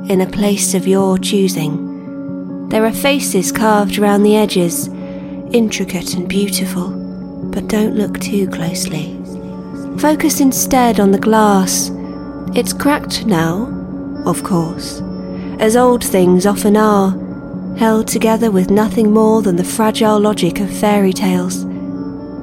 in 0.08 0.20
a 0.20 0.30
place 0.30 0.72
of 0.72 0.86
your 0.86 1.18
choosing. 1.18 2.68
There 2.68 2.86
are 2.86 2.92
faces 2.92 3.50
carved 3.50 3.98
around 3.98 4.22
the 4.22 4.36
edges, 4.36 4.88
intricate 5.52 6.14
and 6.14 6.28
beautiful, 6.28 6.90
but 7.50 7.68
don't 7.68 7.96
look 7.96 8.20
too 8.20 8.48
closely. 8.48 9.16
Focus 9.98 10.40
instead 10.40 11.00
on 11.00 11.10
the 11.10 11.18
glass. 11.18 11.90
It's 12.54 12.72
cracked 12.72 13.26
now, 13.26 13.66
of 14.26 14.42
course, 14.42 15.00
as 15.58 15.76
old 15.76 16.04
things 16.04 16.46
often 16.46 16.76
are 16.76 17.10
held 17.76 18.08
together 18.08 18.50
with 18.50 18.70
nothing 18.70 19.12
more 19.12 19.42
than 19.42 19.56
the 19.56 19.64
fragile 19.64 20.18
logic 20.18 20.60
of 20.60 20.70
fairy 20.70 21.12
tales. 21.12 21.64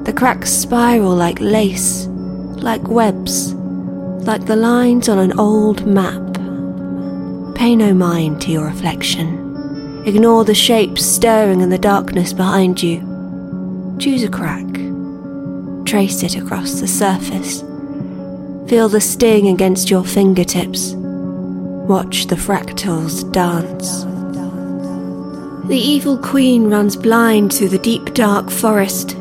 The 0.04 0.12
cracks 0.14 0.50
spiral 0.50 1.14
like 1.14 1.38
lace, 1.40 2.06
like 2.06 2.86
webs, 2.88 3.54
like 3.54 4.46
the 4.46 4.56
lines 4.56 5.08
on 5.08 5.18
an 5.18 5.38
old 5.38 5.86
map. 5.86 6.34
Pay 7.54 7.76
no 7.76 7.92
mind 7.92 8.40
to 8.42 8.50
your 8.50 8.66
reflection. 8.66 9.47
Ignore 10.06 10.44
the 10.44 10.54
shapes 10.54 11.04
stirring 11.04 11.60
in 11.60 11.70
the 11.70 11.78
darkness 11.78 12.32
behind 12.32 12.82
you. 12.82 13.00
Choose 13.98 14.22
a 14.22 14.30
crack. 14.30 14.66
Trace 15.84 16.22
it 16.22 16.36
across 16.36 16.80
the 16.80 16.86
surface. 16.86 17.62
Feel 18.68 18.88
the 18.88 19.00
sting 19.00 19.48
against 19.48 19.90
your 19.90 20.04
fingertips. 20.04 20.94
Watch 20.94 22.26
the 22.26 22.36
fractals 22.36 23.30
dance. 23.32 24.04
The 25.68 25.76
evil 25.76 26.16
queen 26.16 26.70
runs 26.70 26.96
blind 26.96 27.52
through 27.52 27.68
the 27.68 27.78
deep 27.78 28.14
dark 28.14 28.50
forest. 28.50 29.16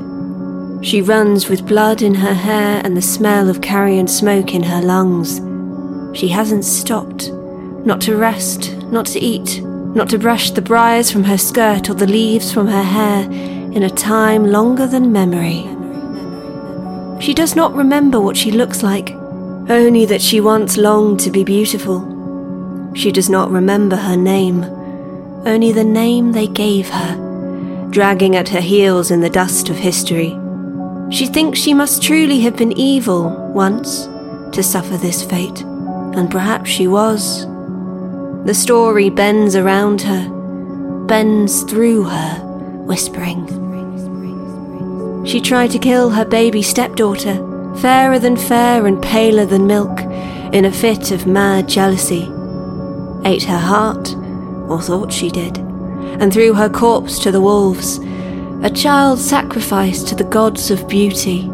She 0.81 1.01
runs 1.01 1.49
with 1.49 1.67
blood 1.67 2.01
in 2.01 2.13
her 2.13 2.33
hair 2.33 2.81
and 2.85 2.95
the 2.95 3.01
smell 3.01 3.49
of 3.49 3.61
carrion 3.61 4.07
smoke 4.07 4.53
in 4.53 4.63
her 4.63 4.81
lungs. 4.81 5.41
She 6.17 6.27
hasn't 6.27 6.65
stopped, 6.65 7.29
not 7.85 7.99
to 8.01 8.15
rest, 8.15 8.77
not 8.91 9.07
to 9.07 9.19
eat, 9.19 9.61
not 9.97 10.09
to 10.09 10.17
brush 10.17 10.51
the 10.51 10.61
briars 10.61 11.11
from 11.11 11.25
her 11.25 11.37
skirt 11.37 11.89
or 11.89 11.93
the 11.93 12.07
leaves 12.07 12.53
from 12.53 12.67
her 12.67 12.83
hair 12.83 13.29
in 13.29 13.83
a 13.83 13.89
time 13.89 14.49
longer 14.49 14.87
than 14.87 15.11
memory. 15.11 15.63
She 17.19 17.33
does 17.33 17.55
not 17.55 17.75
remember 17.75 18.21
what 18.21 18.37
she 18.37 18.51
looks 18.51 18.83
like, 18.83 19.11
only 19.69 20.05
that 20.05 20.21
she 20.21 20.39
once 20.39 20.77
longed 20.77 21.19
to 21.21 21.31
be 21.31 21.43
beautiful. 21.43 22.93
She 22.95 23.11
does 23.11 23.29
not 23.29 23.51
remember 23.51 23.97
her 23.97 24.15
name 24.15 24.63
only 25.47 25.71
the 25.71 25.83
name 25.83 26.33
they 26.33 26.47
gave 26.47 26.89
her, 26.89 27.87
dragging 27.89 28.35
at 28.35 28.49
her 28.49 28.59
heels 28.59 29.11
in 29.11 29.21
the 29.21 29.29
dust 29.29 29.69
of 29.69 29.77
history. 29.77 30.37
She 31.09 31.25
thinks 31.25 31.59
she 31.59 31.73
must 31.73 32.03
truly 32.03 32.41
have 32.41 32.57
been 32.57 32.77
evil 32.77 33.29
once 33.53 34.05
to 34.51 34.61
suffer 34.61 34.97
this 34.97 35.23
fate, 35.23 35.61
and 35.61 36.29
perhaps 36.29 36.69
she 36.69 36.87
was. 36.87 37.45
The 38.45 38.53
story 38.53 39.09
bends 39.09 39.55
around 39.55 40.01
her, 40.01 40.29
bends 41.07 41.63
through 41.63 42.03
her, 42.03 42.39
whispering. 42.85 43.45
She 45.25 45.41
tried 45.41 45.71
to 45.71 45.79
kill 45.79 46.09
her 46.11 46.23
baby 46.23 46.61
stepdaughter, 46.61 47.35
fairer 47.81 48.19
than 48.19 48.37
fair 48.37 48.87
and 48.87 49.01
paler 49.01 49.45
than 49.45 49.67
milk, 49.67 49.99
in 50.53 50.63
a 50.65 50.71
fit 50.71 51.11
of 51.11 51.27
mad 51.27 51.67
jealousy. 51.67 52.31
Ate 53.25 53.43
her 53.43 53.57
heart 53.57 54.15
or 54.69 54.81
thought 54.81 55.11
she 55.11 55.29
did, 55.29 55.57
and 55.57 56.31
threw 56.31 56.53
her 56.53 56.69
corpse 56.69 57.19
to 57.19 57.31
the 57.31 57.41
wolves, 57.41 57.99
a 58.63 58.69
child 58.69 59.19
sacrificed 59.19 60.07
to 60.07 60.15
the 60.15 60.23
gods 60.23 60.71
of 60.71 60.87
beauty. 60.87 61.49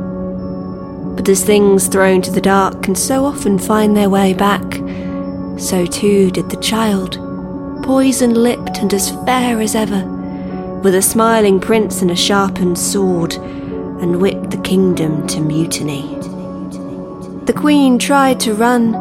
But 1.15 1.27
as 1.27 1.43
things 1.43 1.87
thrown 1.87 2.21
to 2.21 2.31
the 2.31 2.41
dark 2.41 2.83
can 2.83 2.95
so 2.95 3.25
often 3.25 3.57
find 3.57 3.97
their 3.97 4.09
way 4.09 4.33
back, 4.33 4.82
so 5.57 5.85
too 5.85 6.31
did 6.31 6.49
the 6.49 6.57
child, 6.57 7.13
poison 7.83 8.33
lipped 8.33 8.77
and 8.79 8.93
as 8.93 9.11
fair 9.25 9.61
as 9.61 9.75
ever, 9.75 10.03
with 10.83 10.95
a 10.95 11.01
smiling 11.01 11.59
prince 11.59 12.01
and 12.01 12.11
a 12.11 12.15
sharpened 12.15 12.77
sword, 12.77 13.33
and 13.33 14.19
whipped 14.19 14.51
the 14.51 14.61
kingdom 14.61 15.25
to 15.27 15.39
mutiny. 15.39 16.15
The 17.45 17.53
queen 17.55 17.99
tried 17.99 18.39
to 18.41 18.53
run, 18.53 18.93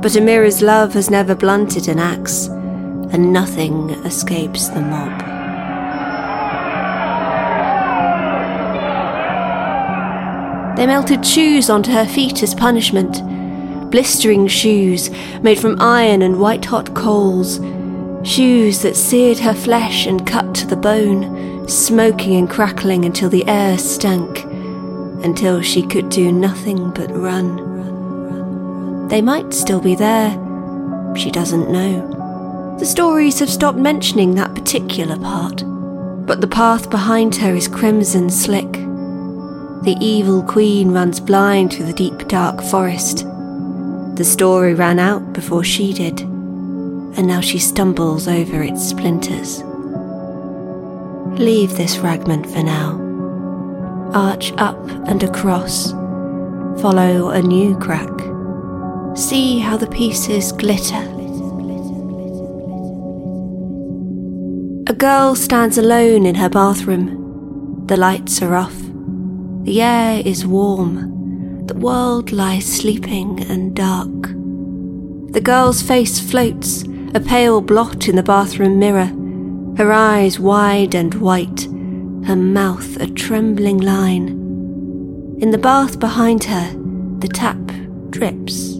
but 0.00 0.16
a 0.16 0.20
mirror's 0.20 0.62
love 0.62 0.94
has 0.94 1.10
never 1.10 1.34
blunted 1.34 1.88
an 1.88 1.98
axe 1.98 2.46
and 2.46 3.32
nothing 3.32 3.90
escapes 4.04 4.68
the 4.68 4.80
mob. 4.80 5.22
They 10.76 10.86
melted 10.86 11.24
shoes 11.24 11.70
onto 11.70 11.90
her 11.92 12.04
feet 12.04 12.42
as 12.42 12.54
punishment. 12.54 13.16
Blistering 13.90 14.48
shoes 14.48 15.10
made 15.42 15.58
from 15.58 15.80
iron 15.80 16.22
and 16.22 16.40
white 16.40 16.64
hot 16.64 16.94
coals. 16.94 17.60
Shoes 18.26 18.82
that 18.82 18.96
seared 18.96 19.38
her 19.38 19.54
flesh 19.54 20.06
and 20.06 20.26
cut 20.26 20.54
to 20.56 20.66
the 20.66 20.76
bone, 20.76 21.68
smoking 21.68 22.34
and 22.34 22.50
crackling 22.50 23.04
until 23.04 23.28
the 23.28 23.46
air 23.46 23.78
stank, 23.78 24.42
until 25.24 25.62
she 25.62 25.86
could 25.86 26.08
do 26.08 26.32
nothing 26.32 26.90
but 26.90 27.14
run. 27.14 29.08
They 29.08 29.22
might 29.22 29.54
still 29.54 29.80
be 29.80 29.94
there. 29.94 30.30
She 31.16 31.30
doesn't 31.30 31.70
know. 31.70 32.76
The 32.80 32.86
stories 32.86 33.38
have 33.38 33.48
stopped 33.48 33.78
mentioning 33.78 34.34
that 34.34 34.54
particular 34.54 35.16
part, 35.18 35.62
but 36.26 36.40
the 36.40 36.48
path 36.48 36.90
behind 36.90 37.36
her 37.36 37.54
is 37.54 37.68
crimson 37.68 38.28
slick. 38.30 38.72
The 38.72 39.96
evil 40.00 40.42
queen 40.42 40.90
runs 40.90 41.20
blind 41.20 41.72
through 41.72 41.86
the 41.86 41.92
deep 41.92 42.26
dark 42.26 42.60
forest. 42.60 43.24
The 44.16 44.24
story 44.24 44.74
ran 44.74 44.98
out 44.98 45.32
before 45.32 45.62
she 45.62 45.92
did, 45.92 46.20
and 46.20 47.26
now 47.26 47.40
she 47.40 47.58
stumbles 47.58 48.26
over 48.26 48.62
its 48.62 48.88
splinters. 48.88 49.62
Leave 51.38 51.76
this 51.76 51.94
fragment 51.96 52.46
for 52.46 52.62
now. 52.62 53.00
Arch 54.14 54.52
up 54.56 54.82
and 55.06 55.22
across. 55.22 55.92
Follow 56.80 57.30
a 57.30 57.42
new 57.42 57.76
crack. 57.78 58.10
See 59.16 59.58
how 59.58 59.76
the 59.76 59.86
pieces 59.86 60.52
glitter 60.52 61.12
A 64.88 64.94
girl 64.94 65.34
stands 65.34 65.78
alone 65.78 66.26
in 66.26 66.36
her 66.36 66.48
bathroom. 66.48 67.84
The 67.86 67.96
lights 67.96 68.40
are 68.40 68.54
off. 68.54 68.76
The 69.64 69.82
air 69.82 70.22
is 70.24 70.46
warm. 70.46 71.15
The 71.66 71.78
world 71.78 72.32
lies 72.32 72.64
sleeping 72.64 73.44
and 73.50 73.74
dark. 73.74 74.22
The 75.32 75.40
girl's 75.42 75.82
face 75.82 76.18
floats, 76.18 76.84
a 77.14 77.20
pale 77.20 77.60
blot 77.60 78.08
in 78.08 78.16
the 78.16 78.22
bathroom 78.22 78.78
mirror, 78.78 79.12
her 79.76 79.92
eyes 79.92 80.40
wide 80.40 80.94
and 80.94 81.14
white, 81.14 81.64
her 82.26 82.36
mouth 82.36 82.96
a 83.00 83.06
trembling 83.06 83.78
line. 83.78 84.28
In 85.40 85.50
the 85.50 85.58
bath 85.58 86.00
behind 86.00 86.44
her, 86.44 86.72
the 87.18 87.28
tap 87.28 87.58
drips. 88.10 88.76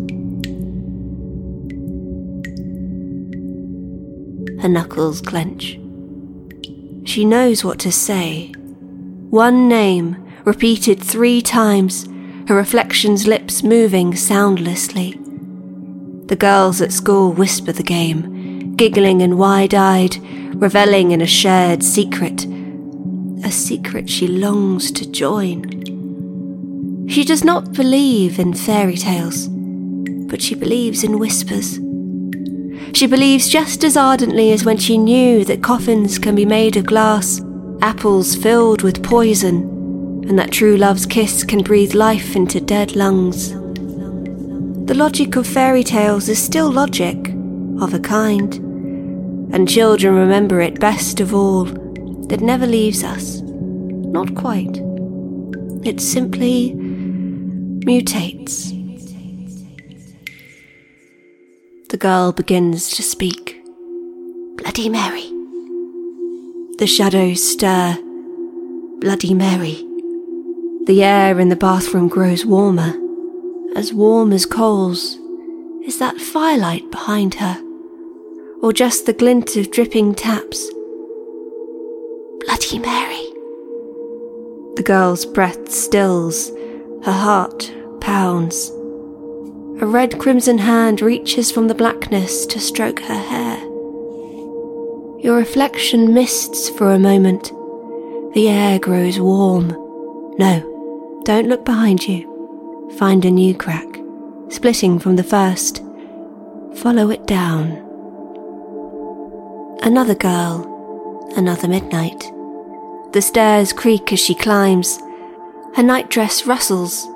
her 4.67 4.69
knuckles 4.69 5.21
clench. 5.21 5.79
She 7.05 7.25
knows 7.25 7.65
what 7.65 7.79
to 7.81 7.93
say. 7.93 8.49
One 9.31 9.69
name, 9.69 10.17
repeated 10.45 11.01
three 11.01 11.41
times, 11.41 12.09
her 12.49 12.55
reflection's 12.55 13.27
lips 13.27 13.63
moving 13.65 14.15
soundlessly. 14.15 15.19
The 16.27 16.37
girls 16.37 16.81
at 16.81 16.93
school 16.93 17.33
whisper 17.33 17.73
the 17.73 17.83
game, 17.83 18.75
giggling 18.77 19.21
and 19.23 19.37
wide 19.37 19.75
eyed, 19.75 20.17
reveling 20.55 21.11
in 21.11 21.21
a 21.21 21.27
shared 21.27 21.83
secret. 21.83 22.45
A 23.45 23.51
secret 23.51 24.09
she 24.09 24.29
longs 24.29 24.93
to 24.93 25.11
join. 25.11 27.07
She 27.09 27.25
does 27.25 27.43
not 27.43 27.73
believe 27.73 28.39
in 28.39 28.55
fairy 28.55 28.97
tales, 28.97 29.49
but 30.29 30.41
she 30.41 30.55
believes 30.55 31.03
in 31.03 31.19
whispers. 31.19 31.81
She 32.97 33.07
believes 33.07 33.49
just 33.49 33.83
as 33.83 33.97
ardently 33.97 34.53
as 34.53 34.65
when 34.65 34.79
she 34.79 34.99
knew 34.99 35.45
that 35.45 35.63
coffins 35.63 36.19
can 36.19 36.37
be 36.37 36.45
made 36.45 36.77
of 36.77 36.87
glass, 36.87 37.41
apples 37.83 38.37
filled 38.37 38.83
with 38.83 39.03
poison, 39.03 39.76
and 40.29 40.39
that 40.39 40.51
true 40.51 40.77
love's 40.77 41.07
kiss 41.07 41.45
can 41.45 41.63
breathe 41.63 41.95
life 41.95 42.35
into 42.35 42.61
dead 42.61 42.97
lungs. 42.97 43.53
The 44.87 44.95
logic 44.95 45.37
of 45.37 45.47
fairy 45.47 45.85
tales 45.85 46.29
is 46.29 46.43
still 46.43 46.71
logic, 46.71 47.17
of 47.81 47.95
a 47.95 47.99
kind, 47.99 48.55
and 49.55 49.69
children 49.69 50.15
remember 50.15 50.61
it 50.61 50.81
best 50.81 51.21
of 51.21 51.35
all. 51.35 51.69
It 52.33 52.41
never 52.41 52.67
leaves 52.67 53.05
us. 53.05 53.41
Not 53.41 54.35
quite. 54.35 54.77
It 55.85 56.01
simply 56.01 56.73
mutates. 57.87 58.73
The 61.89 61.97
girl 61.97 62.33
begins 62.33 62.91
to 62.91 63.03
speak. 63.03 63.63
Bloody 64.57 64.89
Mary. 64.89 65.31
The 66.79 66.87
shadows 66.87 67.43
stir. 67.53 67.97
Bloody 69.01 69.35
Mary. 69.35 69.86
The 70.87 71.03
air 71.03 71.41
in 71.41 71.49
the 71.49 71.57
bathroom 71.57 72.07
grows 72.07 72.47
warmer, 72.47 72.95
as 73.75 73.93
warm 73.93 74.33
as 74.33 74.47
coals. 74.47 75.19
Is 75.85 75.99
that 75.99 76.21
firelight 76.21 76.93
behind 76.93 77.35
her? 77.35 77.61
Or 78.63 78.73
just 78.73 79.05
the 79.05 79.13
glint 79.13 79.57
of 79.57 79.73
dripping 79.73 80.15
taps? 80.15 80.71
Bloody 82.45 82.79
Mary. 82.79 83.27
The 84.77 84.85
girl's 84.85 85.27
breath 85.27 85.73
stills, 85.73 86.51
her 87.03 87.13
heart 87.13 87.69
pounds. 88.01 88.71
A 89.81 89.87
red 89.87 90.21
crimson 90.21 90.59
hand 90.59 91.01
reaches 91.01 91.51
from 91.51 91.67
the 91.67 91.75
blackness 91.75 92.47
to 92.47 92.61
stroke 92.61 93.01
her 93.01 93.19
hair. 93.19 93.59
Your 95.19 95.37
reflection 95.37 96.15
mists 96.15 96.71
for 96.71 96.93
a 96.93 96.99
moment. 97.01 97.51
The 98.35 98.49
air 98.49 98.79
grows 98.79 99.19
warm. 99.19 99.71
No, 100.39 100.76
don't 101.27 101.49
look 101.49 101.65
behind 101.65 102.07
you. 102.07 102.89
Find 102.99 103.25
a 103.25 103.31
new 103.33 103.53
crack, 103.53 104.01
splitting 104.49 105.01
from 105.01 105.17
the 105.17 105.25
first. 105.25 105.83
Follow 106.77 107.11
it 107.11 107.27
down. 107.27 107.73
Another 109.83 110.15
girl, 110.15 111.33
another 111.37 111.67
midnight. 111.67 112.31
The 113.13 113.21
stairs 113.21 113.73
creak 113.73 114.13
as 114.13 114.21
she 114.21 114.37
climbs. 114.37 115.01
Her 115.75 115.83
nightdress 115.83 116.47
rustles 116.47 117.09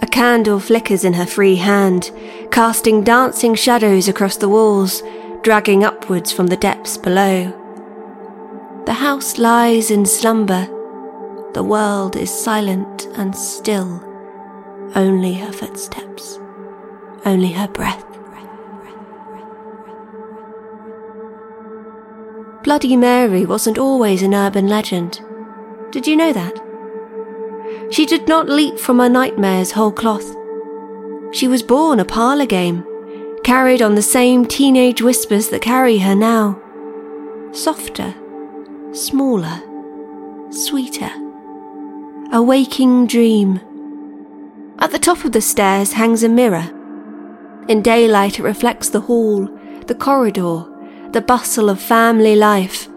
a 0.00 0.06
candle 0.06 0.58
flickers 0.58 1.04
in 1.04 1.12
her 1.12 1.26
free 1.26 1.56
hand, 1.56 2.10
casting 2.50 3.04
dancing 3.04 3.54
shadows 3.54 4.08
across 4.08 4.38
the 4.38 4.48
walls, 4.48 5.02
dragging 5.42 5.84
upwards 5.84 6.32
from 6.32 6.46
the 6.46 6.56
depths 6.56 6.96
below. 6.96 7.52
The 8.86 8.94
house 8.94 9.36
lies 9.36 9.90
in 9.90 10.06
slumber. 10.06 10.68
The 11.52 11.62
world 11.62 12.16
is 12.16 12.30
silent 12.30 13.06
and 13.14 13.34
still. 13.36 14.04
Only 14.94 15.34
her 15.34 15.52
footsteps, 15.52 16.38
only 17.24 17.52
her 17.52 17.68
breath. 17.68 18.04
Bloody 22.62 22.94
Mary 22.94 23.46
wasn't 23.46 23.78
always 23.78 24.22
an 24.22 24.34
urban 24.34 24.68
legend. 24.68 25.20
Did 25.90 26.06
you 26.06 26.16
know 26.16 26.32
that? 26.32 26.60
She 27.90 28.04
did 28.04 28.28
not 28.28 28.48
leap 28.48 28.78
from 28.78 28.98
her 28.98 29.08
nightmares 29.08 29.72
whole 29.72 29.92
cloth. 29.92 30.36
She 31.32 31.48
was 31.48 31.62
born 31.62 32.00
a 32.00 32.04
parlour 32.04 32.46
game, 32.46 32.84
carried 33.44 33.80
on 33.80 33.94
the 33.94 34.02
same 34.02 34.44
teenage 34.44 35.02
whispers 35.02 35.48
that 35.48 35.62
carry 35.62 35.98
her 35.98 36.14
now. 36.14 36.60
Softer, 37.52 38.14
smaller, 38.92 39.62
sweeter. 40.50 41.10
A 42.32 42.40
waking 42.40 43.08
dream. 43.08 43.58
At 44.78 44.92
the 44.92 45.00
top 45.00 45.24
of 45.24 45.32
the 45.32 45.40
stairs 45.40 45.94
hangs 45.94 46.22
a 46.22 46.28
mirror. 46.28 46.70
In 47.66 47.82
daylight, 47.82 48.38
it 48.38 48.44
reflects 48.44 48.88
the 48.88 49.00
hall, 49.00 49.48
the 49.88 49.96
corridor, 49.96 50.64
the 51.10 51.22
bustle 51.22 51.68
of 51.68 51.80
family 51.80 52.36
life. 52.36 52.88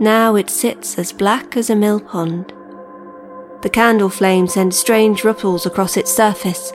Now 0.00 0.36
it 0.36 0.48
sits 0.48 0.98
as 0.98 1.12
black 1.12 1.54
as 1.54 1.68
a 1.68 1.76
mill 1.76 2.00
pond. 2.00 2.54
The 3.60 3.68
candle 3.68 4.08
flame 4.08 4.46
sends 4.46 4.78
strange 4.78 5.22
ripples 5.22 5.66
across 5.66 5.98
its 5.98 6.10
surface, 6.10 6.72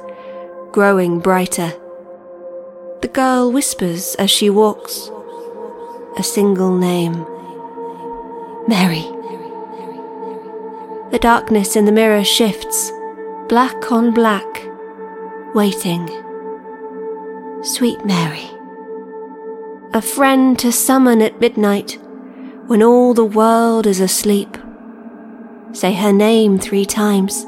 growing 0.71 1.19
brighter. 1.19 1.73
The 3.01 3.09
girl 3.11 3.51
whispers 3.51 4.13
as 4.19 4.29
she 4.29 4.51
walks. 4.51 5.09
A 6.15 6.21
single 6.21 6.77
name. 6.77 7.25
Mary. 8.67 9.16
The 11.11 11.19
darkness 11.19 11.75
in 11.75 11.85
the 11.85 11.91
mirror 11.91 12.23
shifts, 12.23 12.91
black 13.47 13.91
on 13.91 14.13
black, 14.13 14.45
waiting. 15.55 16.05
Sweet 17.63 18.03
Mary. 18.05 18.49
A 19.93 20.01
friend 20.01 20.59
to 20.59 20.71
summon 20.71 21.21
at 21.21 21.39
midnight 21.39 21.97
when 22.67 22.83
all 22.83 23.13
the 23.13 23.25
world 23.25 23.87
is 23.87 24.01
asleep. 24.01 24.57
Say 25.71 25.93
her 25.93 26.11
name 26.11 26.59
three 26.59 26.85
times, 26.85 27.45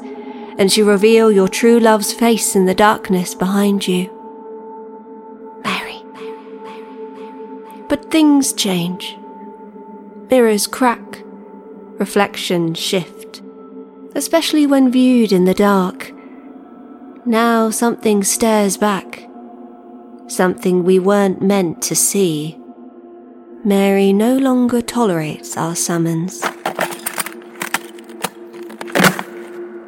and 0.58 0.72
she 0.72 0.82
reveal 0.82 1.30
your 1.30 1.48
true 1.48 1.78
love's 1.78 2.14
face 2.14 2.56
in 2.56 2.64
the 2.64 2.74
darkness 2.74 3.34
behind 3.34 3.86
you. 3.86 4.08
Mary. 5.62 6.02
But 7.88 8.10
things 8.10 8.54
change. 8.54 9.18
Mirrors 10.30 10.66
crack, 10.66 11.22
reflections 11.98 12.78
shift, 12.78 13.19
especially 14.14 14.66
when 14.66 14.90
viewed 14.90 15.32
in 15.32 15.44
the 15.44 15.54
dark. 15.54 16.12
Now 17.26 17.70
something 17.70 18.24
stares 18.24 18.76
back, 18.76 19.28
something 20.26 20.84
we 20.84 20.98
weren't 20.98 21.42
meant 21.42 21.82
to 21.82 21.94
see. 21.94 22.58
Mary 23.64 24.12
no 24.12 24.38
longer 24.38 24.80
tolerates 24.80 25.56
our 25.56 25.76
summons. 25.76 26.40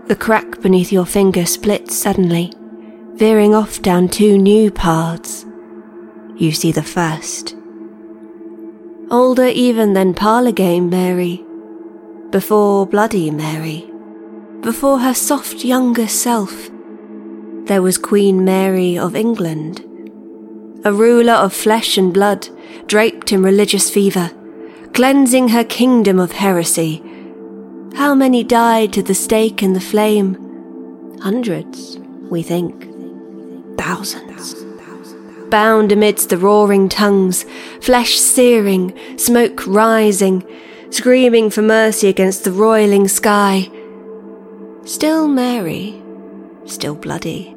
The 0.08 0.16
crack 0.18 0.60
beneath 0.60 0.92
your 0.92 1.06
finger 1.06 1.46
splits 1.46 1.96
suddenly, 1.96 2.52
veering 3.14 3.54
off 3.54 3.80
down 3.80 4.08
two 4.08 4.36
new 4.36 4.70
paths. 4.70 5.46
You 6.36 6.52
see 6.52 6.70
the 6.70 6.82
first. 6.82 7.56
Older 9.10 9.46
even 9.46 9.94
than 9.94 10.12
parlour 10.12 10.52
game 10.52 10.90
Mary, 10.90 11.44
before 12.30 12.86
Bloody 12.86 13.30
Mary, 13.30 13.91
before 14.62 15.00
her 15.00 15.14
soft 15.14 15.64
younger 15.64 16.08
self, 16.08 16.70
there 17.66 17.82
was 17.82 17.98
Queen 17.98 18.44
Mary 18.44 18.98
of 18.98 19.14
England, 19.14 19.80
a 20.84 20.92
ruler 20.92 21.34
of 21.34 21.52
flesh 21.52 21.98
and 21.98 22.12
blood, 22.12 22.48
draped 22.86 23.32
in 23.32 23.42
religious 23.42 23.90
fever, 23.90 24.30
cleansing 24.94 25.48
her 25.48 25.64
kingdom 25.64 26.18
of 26.18 26.32
heresy 26.32 27.02
how 27.94 28.14
many 28.14 28.42
died 28.42 28.92
to 28.94 29.02
the 29.02 29.14
stake 29.14 29.60
and 29.60 29.76
the 29.76 29.80
flame? 29.80 31.18
Hundreds, 31.20 31.98
we 32.30 32.42
think. 32.42 32.88
Thousands. 33.76 34.54
Bound 35.50 35.92
amidst 35.92 36.30
the 36.30 36.38
roaring 36.38 36.88
tongues, 36.88 37.44
flesh 37.82 38.18
searing, 38.18 38.94
smoke 39.18 39.66
rising, 39.66 40.42
screaming 40.90 41.50
for 41.50 41.60
mercy 41.60 42.08
against 42.08 42.44
the 42.44 42.52
roiling 42.52 43.08
sky. 43.08 43.70
Still 44.84 45.28
Mary, 45.28 46.02
still 46.64 46.94
bloody, 46.94 47.56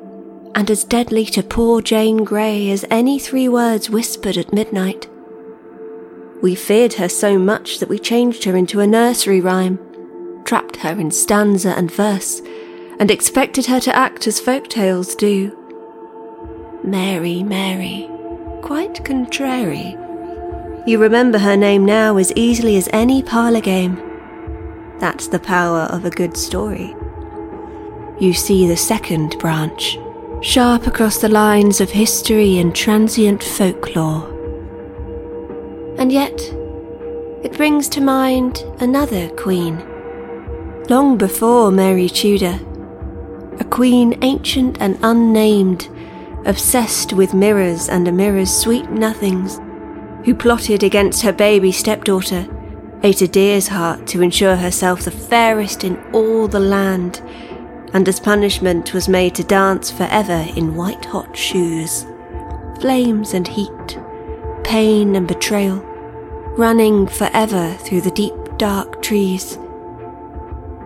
and 0.53 0.69
as 0.69 0.83
deadly 0.83 1.25
to 1.25 1.43
poor 1.43 1.81
Jane 1.81 2.23
Grey 2.23 2.69
as 2.69 2.85
any 2.89 3.19
three 3.19 3.49
words 3.49 3.89
whispered 3.89 4.37
at 4.37 4.53
midnight. 4.53 5.09
We 6.41 6.55
feared 6.55 6.93
her 6.93 7.09
so 7.09 7.39
much 7.39 7.79
that 7.79 7.89
we 7.89 7.97
changed 7.97 8.43
her 8.43 8.55
into 8.55 8.79
a 8.79 8.87
nursery 8.87 9.41
rhyme 9.41 9.79
trapped 10.45 10.77
her 10.77 10.91
in 10.91 11.11
stanza 11.11 11.71
and 11.71 11.91
verse, 11.91 12.41
and 12.99 13.11
expected 13.11 13.65
her 13.65 13.79
to 13.81 13.95
act 13.95 14.27
as 14.27 14.39
folk 14.39 14.69
tales 14.69 15.15
do. 15.15 15.57
Mary, 16.83 17.43
Mary, 17.43 18.07
quite 18.61 19.03
contrary. 19.03 19.97
You 20.85 20.99
remember 20.99 21.39
her 21.39 21.57
name 21.57 21.83
now 21.83 22.17
as 22.17 22.31
easily 22.35 22.77
as 22.77 22.87
any 22.93 23.23
parlour 23.23 23.59
game. 23.59 23.95
That's 24.99 25.27
the 25.27 25.39
power 25.39 25.89
of 25.91 26.05
a 26.05 26.11
good 26.11 26.37
story. 26.37 26.95
You 28.17 28.31
see 28.31 28.65
the 28.65 28.77
second 28.77 29.37
branch, 29.39 29.99
sharp 30.41 30.87
across 30.87 31.17
the 31.17 31.27
lines 31.27 31.81
of 31.81 31.89
history 31.89 32.59
and 32.59 32.73
transient 32.73 33.43
folklore. 33.43 34.31
And 35.97 36.13
yet, 36.13 36.39
it 37.43 37.57
brings 37.57 37.89
to 37.89 38.01
mind 38.01 38.63
another 38.79 39.27
queen. 39.31 39.83
Long 40.89 41.17
before 41.17 41.71
Mary 41.71 42.07
Tudor, 42.07 42.57
a 43.59 43.65
queen 43.65 44.17
ancient 44.21 44.77
and 44.79 44.97
unnamed, 45.01 45.89
obsessed 46.45 47.11
with 47.11 47.33
mirrors 47.33 47.89
and 47.89 48.07
a 48.07 48.13
mirror's 48.13 48.55
sweet 48.55 48.89
nothings, 48.89 49.59
who 50.25 50.33
plotted 50.33 50.83
against 50.83 51.21
her 51.21 51.33
baby 51.33 51.71
stepdaughter, 51.71 52.47
ate 53.03 53.21
a 53.21 53.27
deer's 53.27 53.67
heart 53.67 54.07
to 54.07 54.21
ensure 54.21 54.55
herself 54.55 55.01
the 55.01 55.11
fairest 55.11 55.83
in 55.83 56.01
all 56.13 56.47
the 56.47 56.59
land, 56.59 57.21
and 57.95 58.09
as 58.09 58.19
punishment 58.19 58.93
was 58.93 59.07
made 59.07 59.33
to 59.33 59.41
dance 59.45 59.89
forever 59.89 60.45
in 60.57 60.75
white 60.75 61.05
hot 61.05 61.35
shoes. 61.35 62.05
Flames 62.81 63.33
and 63.33 63.47
heat, 63.47 63.97
pain 64.65 65.15
and 65.15 65.25
betrayal, 65.25 65.77
running 66.57 67.07
forever 67.07 67.73
through 67.79 68.01
the 68.01 68.11
deep 68.11 68.33
dark 68.57 69.01
trees. 69.01 69.55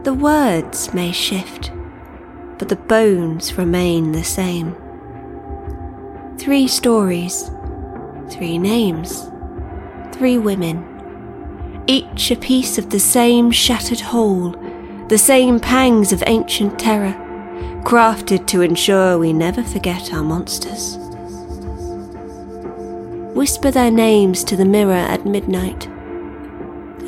The 0.03 0.14
words 0.14 0.93
may 0.93 1.12
shift, 1.12 1.72
but 2.60 2.70
the 2.70 2.76
bones 2.76 3.57
remain 3.57 4.12
the 4.12 4.24
same. 4.24 4.76
Three 6.38 6.68
stories, 6.68 7.49
three 8.30 8.60
names, 8.60 9.32
three 10.12 10.38
women, 10.38 10.86
each 11.88 12.30
a 12.30 12.36
piece 12.36 12.78
of 12.78 12.91
the 12.91 12.99
same 12.99 13.49
shattered 13.49 13.99
whole, 13.99 14.53
the 15.10 15.18
same 15.18 15.60
pangs 15.60 16.14
of 16.14 16.24
ancient 16.28 16.78
terror, 16.78 17.16
crafted 17.84 18.45
to 18.45 18.62
ensure 18.62 19.18
we 19.18 19.34
never 19.34 19.64
forget 19.64 20.14
our 20.14 20.24
monsters. 20.24 20.97
Whisper 23.36 23.72
their 23.72 23.89
names 23.89 24.43
to 24.43 24.55
the 24.55 24.66
mirror 24.66 24.91
at 24.93 25.26
midnight, 25.26 25.88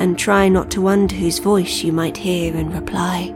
and 0.00 0.18
try 0.18 0.48
not 0.48 0.68
to 0.72 0.82
wonder 0.82 1.14
whose 1.14 1.38
voice 1.38 1.84
you 1.84 1.92
might 1.92 2.16
hear 2.16 2.56
in 2.56 2.72
reply. 2.72 3.32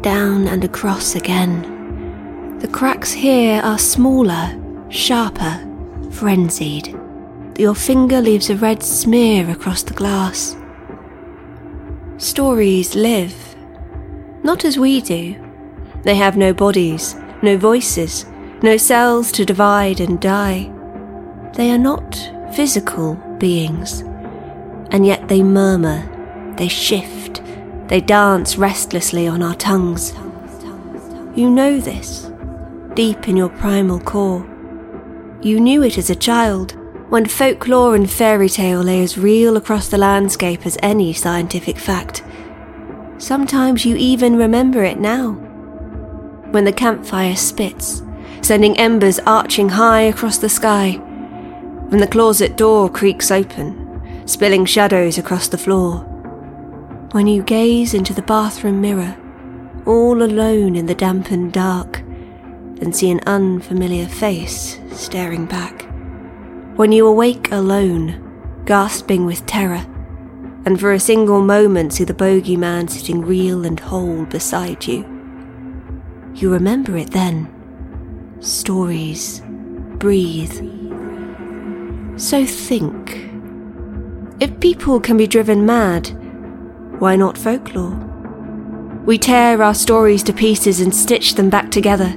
Down 0.00 0.48
and 0.48 0.64
across 0.64 1.14
again. 1.14 2.58
The 2.58 2.66
cracks 2.66 3.12
here 3.12 3.60
are 3.62 3.78
smaller, 3.78 4.60
sharper, 4.88 5.64
frenzied. 6.10 6.98
Your 7.56 7.76
finger 7.76 8.20
leaves 8.20 8.50
a 8.50 8.56
red 8.56 8.82
smear 8.82 9.48
across 9.48 9.84
the 9.84 9.94
glass. 9.94 10.56
Stories 12.18 12.96
live, 12.96 13.54
not 14.42 14.64
as 14.64 14.76
we 14.76 15.00
do. 15.00 15.36
They 16.02 16.16
have 16.16 16.36
no 16.36 16.52
bodies, 16.52 17.14
no 17.42 17.56
voices, 17.56 18.26
no 18.60 18.76
cells 18.76 19.30
to 19.32 19.44
divide 19.44 20.00
and 20.00 20.20
die. 20.20 20.68
They 21.54 21.70
are 21.70 21.78
not 21.78 22.16
physical 22.56 23.14
beings, 23.38 24.00
and 24.90 25.06
yet 25.06 25.28
they 25.28 25.44
murmur, 25.44 26.54
they 26.56 26.66
shift, 26.66 27.40
they 27.86 28.00
dance 28.00 28.58
restlessly 28.58 29.28
on 29.28 29.40
our 29.40 29.54
tongues. 29.54 30.12
You 31.36 31.48
know 31.48 31.78
this, 31.78 32.32
deep 32.94 33.28
in 33.28 33.36
your 33.36 33.48
primal 33.48 34.00
core. 34.00 34.44
You 35.40 35.60
knew 35.60 35.84
it 35.84 35.96
as 35.96 36.10
a 36.10 36.16
child, 36.16 36.74
when 37.08 37.24
folklore 37.24 37.94
and 37.94 38.10
fairy 38.10 38.48
tale 38.48 38.82
lay 38.82 39.02
as 39.02 39.16
real 39.16 39.56
across 39.56 39.88
the 39.88 39.96
landscape 39.96 40.66
as 40.66 40.76
any 40.82 41.12
scientific 41.12 41.78
fact. 41.78 42.22
Sometimes 43.16 43.86
you 43.86 43.96
even 43.96 44.36
remember 44.36 44.84
it 44.84 45.00
now. 45.00 45.32
When 46.50 46.64
the 46.64 46.72
campfire 46.72 47.34
spits, 47.34 48.02
sending 48.42 48.78
embers 48.78 49.18
arching 49.20 49.70
high 49.70 50.02
across 50.02 50.38
the 50.38 50.48
sky, 50.48 50.92
when 51.88 52.00
the 52.00 52.06
closet 52.06 52.56
door 52.56 52.90
creaks 52.90 53.30
open, 53.30 54.22
spilling 54.26 54.66
shadows 54.66 55.16
across 55.16 55.48
the 55.48 55.58
floor. 55.58 56.00
When 57.12 57.26
you 57.26 57.42
gaze 57.42 57.94
into 57.94 58.12
the 58.12 58.22
bathroom 58.22 58.82
mirror, 58.82 59.16
all 59.86 60.22
alone 60.22 60.76
in 60.76 60.84
the 60.84 60.94
dampened 60.94 61.54
dark, 61.54 62.00
and 62.80 62.94
see 62.94 63.10
an 63.10 63.20
unfamiliar 63.26 64.06
face 64.06 64.78
staring 64.92 65.46
back. 65.46 65.87
When 66.78 66.92
you 66.92 67.08
awake 67.08 67.50
alone, 67.50 68.62
gasping 68.64 69.26
with 69.26 69.44
terror, 69.46 69.84
and 70.64 70.78
for 70.78 70.92
a 70.92 71.00
single 71.00 71.42
moment 71.42 71.94
see 71.94 72.04
the 72.04 72.14
bogeyman 72.14 72.88
sitting 72.88 73.20
real 73.20 73.66
and 73.66 73.80
whole 73.80 74.24
beside 74.26 74.86
you. 74.86 75.00
You 76.36 76.52
remember 76.52 76.96
it 76.96 77.10
then. 77.10 77.52
Stories 78.38 79.42
breathe 79.98 80.54
so 82.16 82.46
think. 82.46 83.28
If 84.38 84.60
people 84.60 85.00
can 85.00 85.16
be 85.16 85.26
driven 85.26 85.66
mad, 85.66 86.06
why 87.00 87.16
not 87.16 87.36
folklore? 87.36 87.96
We 89.04 89.18
tear 89.18 89.60
our 89.64 89.74
stories 89.74 90.22
to 90.22 90.32
pieces 90.32 90.80
and 90.80 90.94
stitch 90.94 91.34
them 91.34 91.50
back 91.50 91.72
together. 91.72 92.16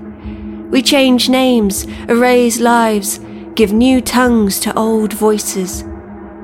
We 0.70 0.84
change 0.84 1.30
names, 1.30 1.86
erase 2.08 2.60
lives, 2.60 3.20
give 3.56 3.74
new 3.74 4.02
tongues 4.02 4.60
to 4.62 4.78
old 4.78 5.14
voices. 5.14 5.84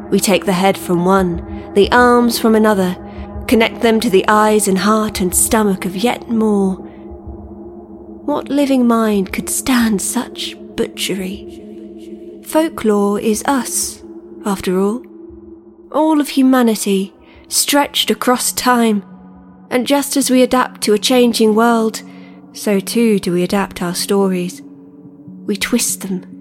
We 0.10 0.20
take 0.20 0.46
the 0.46 0.54
head 0.54 0.78
from 0.78 1.06
one, 1.06 1.74
the 1.74 1.92
arms 1.92 2.40
from 2.40 2.56
another, 2.56 2.96
connect 3.48 3.82
them 3.82 4.00
to 4.00 4.10
the 4.10 4.26
eyes 4.28 4.68
and 4.68 4.78
heart 4.78 5.22
and 5.22 5.36
stomach 5.36 5.86
of 5.86 5.96
yet 5.96 6.30
more. 6.30 6.76
What 8.26 8.50
living 8.50 8.86
mind 8.88 9.32
could 9.32 9.50
stand 9.50 10.02
such 10.02 10.56
butchery? 10.76 12.42
Folklore 12.46 13.20
is 13.20 13.44
us, 13.46 14.04
after 14.46 14.80
all. 14.80 15.02
All 15.92 16.20
of 16.20 16.30
humanity, 16.30 17.14
stretched 17.48 18.12
across 18.12 18.52
time. 18.52 19.04
And 19.70 19.88
just 19.88 20.18
as 20.18 20.30
we 20.30 20.42
adapt 20.42 20.82
to 20.82 20.94
a 20.94 20.98
changing 20.98 21.56
world, 21.56 22.02
so 22.54 22.80
too 22.80 23.20
do 23.20 23.34
we 23.34 23.44
adapt 23.44 23.82
our 23.82 23.96
stories. 23.96 24.62
We 25.46 25.56
twist 25.56 26.02
them, 26.02 26.37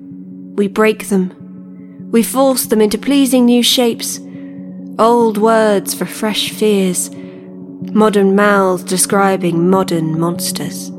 we 0.57 0.69
break 0.69 1.09
them, 1.09 2.09
we 2.11 2.23
force 2.23 2.67
them 2.67 2.81
into 2.81 2.99
pleasing 2.99 3.47
new 3.47 3.63
shapes, 3.63 4.21
old 4.99 5.39
words 5.39 5.95
for 5.95 6.07
fresh 6.07 6.51
fears, 6.51 7.11
modern 7.93 8.35
mouths 8.35 8.85
describing 8.85 9.71
modern 9.71 10.19
monsters. 10.19 10.91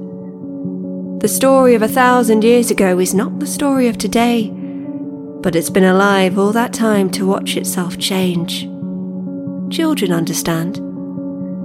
The 1.22 1.28
story 1.28 1.76
of 1.76 1.82
a 1.82 1.88
thousand 1.88 2.44
years 2.44 2.72
ago 2.72 3.00
is 3.00 3.14
not 3.14 3.40
the 3.40 3.48
story 3.48 3.88
of 3.88 3.98
today 3.98 4.54
but 5.42 5.56
it's 5.56 5.70
been 5.70 5.84
alive 5.84 6.38
all 6.38 6.52
that 6.52 6.74
time 6.74 7.10
to 7.12 7.26
watch 7.26 7.56
itself 7.56 7.98
change. 7.98 8.64
Children 9.74 10.12
understand. 10.12 10.76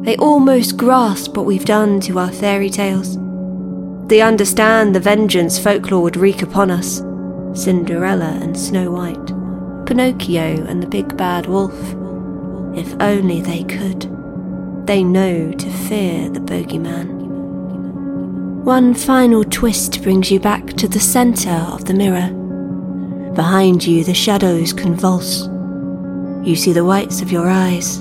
They 0.05 0.17
almost 0.19 0.77
grasp 0.77 1.37
what 1.37 1.47
we've 1.47 1.65
done 1.65 2.01
to 2.03 2.19
our 2.19 2.31
fairy 2.31 2.71
tales. 2.71 3.19
They 4.07 4.21
understand 4.21 4.95
the 4.95 5.01
vengeance 5.01 5.59
folklore 5.59 6.03
would 6.03 6.17
wreak 6.17 6.43
upon 6.43 6.71
us 6.71 7.01
Cinderella 7.55 8.39
and 8.41 8.59
Snow 8.59 8.91
White, 8.91 9.27
Pinocchio 9.87 10.65
and 10.67 10.83
the 10.83 10.87
Big 10.87 11.17
Bad 11.17 11.47
Wolf. 11.47 11.79
If 12.77 12.95
only 13.01 13.41
they 13.41 13.65
could. 13.65 14.09
They 14.87 15.03
know 15.03 15.53
to 15.53 15.71
fear 15.71 16.29
the 16.29 16.41
bogeyman. 16.41 17.21
One 18.65 18.95
final 18.95 19.45
twist 19.45 20.03
brings 20.03 20.31
you 20.31 20.41
back 20.41 20.67
to 20.75 20.89
the 20.89 21.01
centre 21.01 21.51
of 21.51 21.85
the 21.85 21.95
mirror 21.95 22.39
Behind 23.35 23.83
you, 23.87 24.05
the 24.05 24.13
shadows 24.13 24.75
convulse. 24.75 25.49
You 26.47 26.55
see 26.55 26.75
the 26.75 26.85
whites 26.85 27.23
of 27.23 27.33
your 27.33 27.49
eyes, 27.49 27.99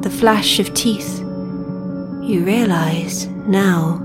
the 0.00 0.10
flash 0.10 0.58
of 0.58 0.74
teeth. 0.74 1.20
You 1.20 2.42
realize 2.44 3.26
now 3.26 4.02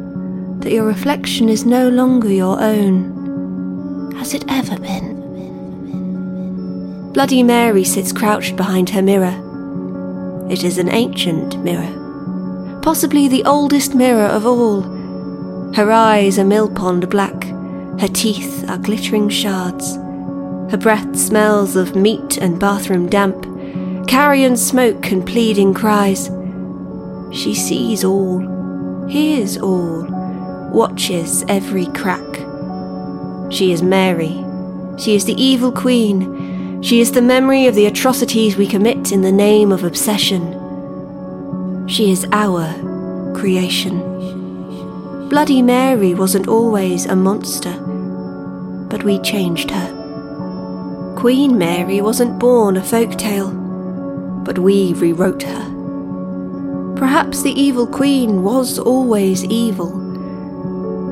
that 0.60 0.72
your 0.72 0.86
reflection 0.86 1.50
is 1.50 1.66
no 1.66 1.90
longer 1.90 2.32
your 2.32 2.58
own. 2.62 3.21
Has 4.22 4.36
it 4.36 4.46
ever 4.50 4.78
been? 4.78 5.18
Bloody 7.12 7.42
Mary 7.42 7.84
sits 7.84 8.12
crouched 8.14 8.56
behind 8.56 8.92
her 8.92 9.02
mirror. 9.02 9.34
It 10.48 10.64
is 10.64 10.78
an 10.78 10.90
ancient 10.90 11.58
mirror, 11.64 12.80
possibly 12.84 13.28
the 13.28 13.44
oldest 13.46 13.96
mirror 13.96 14.28
of 14.28 14.46
all. 14.46 14.84
Her 15.74 15.92
eyes 15.92 16.38
are 16.38 16.46
millpond 16.46 17.10
black, 17.10 17.46
her 18.00 18.08
teeth 18.08 18.64
are 18.70 18.78
glittering 18.78 19.28
shards. 19.28 19.96
Her 19.96 20.78
breath 20.80 21.18
smells 21.18 21.76
of 21.76 21.96
meat 21.96 22.38
and 22.38 22.60
bathroom 22.60 23.10
damp, 23.10 23.48
carrion 24.08 24.56
smoke 24.56 25.12
and 25.12 25.26
pleading 25.26 25.74
cries. 25.74 26.30
She 27.36 27.56
sees 27.56 28.04
all, 28.04 28.38
hears 29.08 29.58
all, 29.58 30.06
watches 30.72 31.44
every 31.48 31.88
crack. 31.88 32.41
She 33.52 33.72
is 33.72 33.84
Mary. 33.84 34.44
She 34.98 35.16
is 35.16 35.26
the 35.26 35.42
evil 35.42 35.72
queen 35.72 36.42
She 36.82 37.00
is 37.00 37.12
the 37.12 37.22
memory 37.22 37.68
of 37.68 37.76
the 37.76 37.86
atrocities 37.86 38.58
we 38.58 38.66
commit 38.66 39.12
in 39.12 39.22
the 39.22 39.32
name 39.32 39.72
of 39.72 39.84
obsession. 39.84 40.58
She 41.88 42.12
is 42.12 42.26
our 42.32 42.74
creation. 43.36 44.00
Bloody 45.30 45.62
Mary 45.62 46.16
wasn't 46.16 46.48
always 46.48 47.06
a 47.06 47.16
monster, 47.16 47.72
but 48.90 49.04
we 49.04 49.20
changed 49.20 49.70
her. 49.70 51.14
Queen 51.18 51.56
Mary 51.56 52.02
wasn't 52.02 52.40
born 52.40 52.78
a 52.78 52.84
folk 52.84 53.16
tale, 53.16 53.52
but 54.44 54.58
we 54.58 54.94
rewrote 54.94 55.44
her. 55.44 56.96
Perhaps 56.96 57.44
the 57.44 57.52
evil 57.52 57.86
queen 57.86 58.42
was 58.42 58.80
always 58.80 59.46
evil, 59.46 60.01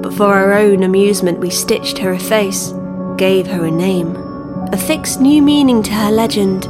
but 0.02 0.14
for 0.14 0.34
our 0.34 0.54
own 0.54 0.84
amusement 0.84 1.40
we 1.40 1.50
stitched 1.50 1.98
her 1.98 2.14
a 2.14 2.20
face, 2.20 2.74
gave 3.18 3.48
her 3.48 3.66
a 3.66 3.72
name, 3.72 4.16
affixed 4.72 5.22
new 5.22 5.42
meaning 5.42 5.84
to 5.84 5.92
her 5.92 6.12
legend, 6.12 6.66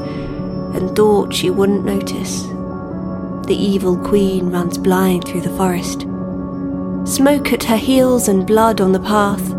and 0.76 0.96
thought 0.96 1.34
she 1.34 1.50
wouldn't 1.50 1.86
notice. 1.86 2.44
The 3.48 3.58
evil 3.58 3.98
queen 3.98 4.52
runs 4.52 4.78
blind 4.78 5.26
through 5.26 5.42
the 5.42 5.58
forest 5.58 6.06
smoke 7.10 7.52
at 7.52 7.64
her 7.64 7.78
heels 7.78 8.28
and 8.28 8.46
blood 8.46 8.80
on 8.80 8.92
the 8.92 9.00
path. 9.00 9.50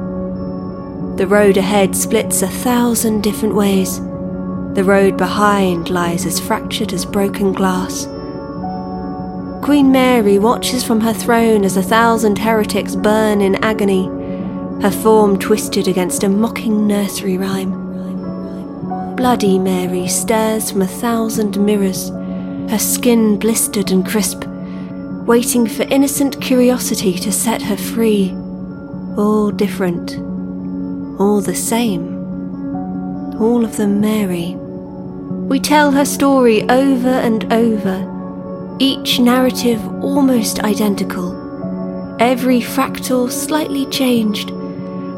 The 1.16 1.26
road 1.26 1.56
ahead 1.56 1.96
splits 1.96 2.42
a 2.42 2.48
thousand 2.48 3.22
different 3.22 3.54
ways. 3.54 3.98
The 4.74 4.84
road 4.84 5.16
behind 5.16 5.90
lies 5.90 6.26
as 6.26 6.38
fractured 6.38 6.92
as 6.92 7.04
broken 7.04 7.52
glass. 7.52 8.06
Queen 9.62 9.92
Mary 9.92 10.38
watches 10.38 10.82
from 10.82 11.00
her 11.02 11.12
throne 11.12 11.64
as 11.64 11.76
a 11.76 11.82
thousand 11.82 12.38
heretics 12.38 12.96
burn 12.96 13.42
in 13.42 13.62
agony, 13.62 14.06
her 14.80 14.90
form 14.90 15.38
twisted 15.38 15.86
against 15.86 16.24
a 16.24 16.28
mocking 16.30 16.86
nursery 16.86 17.36
rhyme. 17.36 19.14
Bloody 19.16 19.58
Mary 19.58 20.08
stares 20.08 20.70
from 20.70 20.80
a 20.80 20.86
thousand 20.86 21.62
mirrors, 21.62 22.08
her 22.70 22.78
skin 22.78 23.38
blistered 23.38 23.90
and 23.90 24.06
crisp, 24.06 24.44
waiting 25.26 25.66
for 25.66 25.82
innocent 25.84 26.40
curiosity 26.40 27.18
to 27.18 27.30
set 27.30 27.60
her 27.60 27.76
free. 27.76 28.30
All 29.18 29.50
different, 29.50 30.16
all 31.20 31.42
the 31.42 31.54
same, 31.54 32.16
all 33.38 33.62
of 33.62 33.76
them 33.76 34.00
Mary. 34.00 34.54
We 34.54 35.60
tell 35.60 35.92
her 35.92 36.06
story 36.06 36.62
over 36.70 37.10
and 37.10 37.52
over, 37.52 38.19
each 38.80 39.20
narrative 39.20 39.86
almost 40.02 40.60
identical, 40.60 41.36
every 42.18 42.62
fractal 42.62 43.30
slightly 43.30 43.84
changed, 43.86 44.54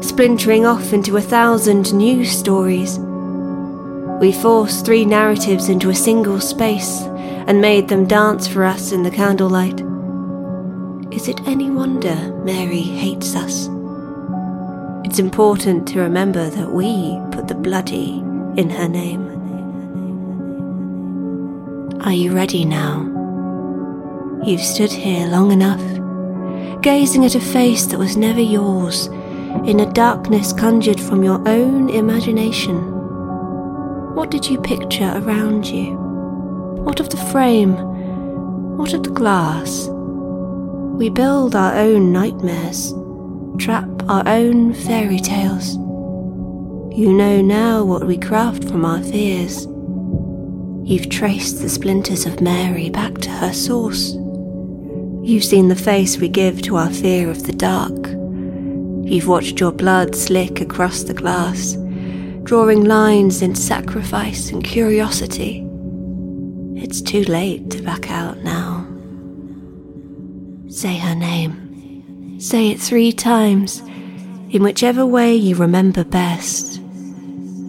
splintering 0.03 0.65
off 0.65 0.91
into 0.91 1.15
a 1.15 1.21
thousand 1.21 1.93
new 1.93 2.25
stories. 2.25 2.99
We 4.19 4.33
forced 4.33 4.85
three 4.85 5.05
narratives 5.05 5.69
into 5.69 5.89
a 5.89 5.95
single 5.95 6.41
space 6.41 7.03
and 7.47 7.61
made 7.61 7.87
them 7.87 8.05
dance 8.05 8.49
for 8.49 8.65
us 8.65 8.91
in 8.91 9.03
the 9.03 9.11
candlelight. 9.11 9.79
Is 11.13 11.29
it 11.29 11.39
any 11.47 11.69
wonder 11.69 12.15
Mary 12.43 12.81
hates 12.81 13.33
us? 13.33 13.69
It's 15.05 15.19
important 15.19 15.87
to 15.89 16.01
remember 16.01 16.49
that 16.49 16.71
we 16.71 17.17
put 17.31 17.47
the 17.47 17.55
bloody 17.55 18.17
in 18.57 18.69
her 18.71 18.89
name. 18.89 19.29
Are 22.01 22.11
you 22.11 22.33
ready 22.33 22.65
now? 22.65 23.12
You've 24.45 24.59
stood 24.59 24.91
here 24.91 25.25
long 25.27 25.53
enough, 25.53 26.81
gazing 26.81 27.23
at 27.23 27.35
a 27.35 27.39
face 27.39 27.85
that 27.85 27.97
was 27.97 28.17
never 28.17 28.41
yours, 28.41 29.07
in 29.65 29.79
a 29.79 29.93
darkness 29.93 30.51
conjured 30.51 30.99
from 30.99 31.23
your 31.23 31.39
own 31.47 31.89
imagination. 31.89 32.75
What 34.15 34.31
did 34.31 34.49
you 34.49 34.59
picture 34.59 35.13
around 35.15 35.65
you? 35.65 35.95
What 36.83 36.99
of 36.99 37.09
the 37.09 37.25
frame? 37.31 37.75
What 38.75 38.91
of 38.93 39.03
the 39.03 39.11
glass? 39.11 39.87
We 39.89 41.09
build 41.09 41.55
our 41.55 41.73
own 41.75 42.11
nightmares, 42.11 42.93
trap 43.57 43.87
our 44.09 44.27
own 44.27 44.73
fairy 44.73 45.19
tales. 45.19 45.75
You 46.93 47.13
know 47.13 47.41
now 47.41 47.85
what 47.85 48.05
we 48.05 48.17
craft 48.17 48.65
from 48.65 48.83
our 48.83 49.01
fears. 49.01 49.67
You've 50.83 51.09
traced 51.09 51.61
the 51.61 51.69
splinters 51.69 52.25
of 52.25 52.41
Mary 52.41 52.89
back 52.89 53.19
to 53.19 53.29
her 53.29 53.53
source. 53.53 54.17
You've 55.23 55.45
seen 55.45 55.69
the 55.69 55.75
face 55.77 56.17
we 56.17 56.27
give 56.27 56.61
to 56.63 56.75
our 56.75 56.91
fear 56.91 57.29
of 57.29 57.43
the 57.43 57.53
dark. 57.53 58.09
You've 59.09 59.29
watched 59.29 59.57
your 59.57 59.71
blood 59.71 60.17
slick 60.17 60.59
across 60.59 61.03
the 61.03 61.13
glass, 61.13 61.77
drawing 62.43 62.83
lines 62.83 63.41
in 63.41 63.55
sacrifice 63.55 64.51
and 64.51 64.61
curiosity. 64.61 65.65
It's 66.75 67.01
too 67.01 67.23
late 67.23 67.69
to 67.69 67.81
back 67.81 68.11
out 68.11 68.39
now. 68.39 68.85
Say 70.67 70.97
her 70.97 71.15
name. 71.15 72.37
Say 72.41 72.71
it 72.71 72.81
three 72.81 73.13
times, 73.13 73.79
in 74.49 74.61
whichever 74.61 75.05
way 75.05 75.33
you 75.33 75.55
remember 75.55 76.03
best, 76.03 76.79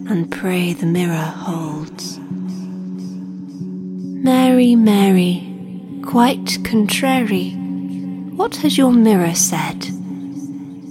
and 0.09 0.29
pray 0.29 0.73
the 0.73 0.87
mirror 0.87 1.15
holds. 1.15 2.19
Mary, 4.25 4.75
Mary, 4.75 5.54
quite 6.05 6.59
contrary, 6.63 7.51
what 8.35 8.55
has 8.57 8.77
your 8.77 8.91
mirror 8.91 9.33
said? 9.33 9.87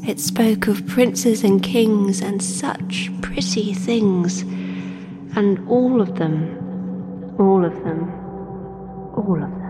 It 0.07 0.19
spoke 0.19 0.67
of 0.67 0.87
princes 0.87 1.45
and 1.45 1.63
kings 1.63 2.21
and 2.21 2.43
such 2.43 3.11
pretty 3.23 3.73
things, 3.75 4.43
and 5.37 5.67
all 5.69 6.01
of 6.01 6.17
them, 6.17 7.37
all 7.39 7.65
of 7.65 7.73
them, 7.85 8.11
all 9.17 9.43
of 9.43 9.51
them. 9.51 9.61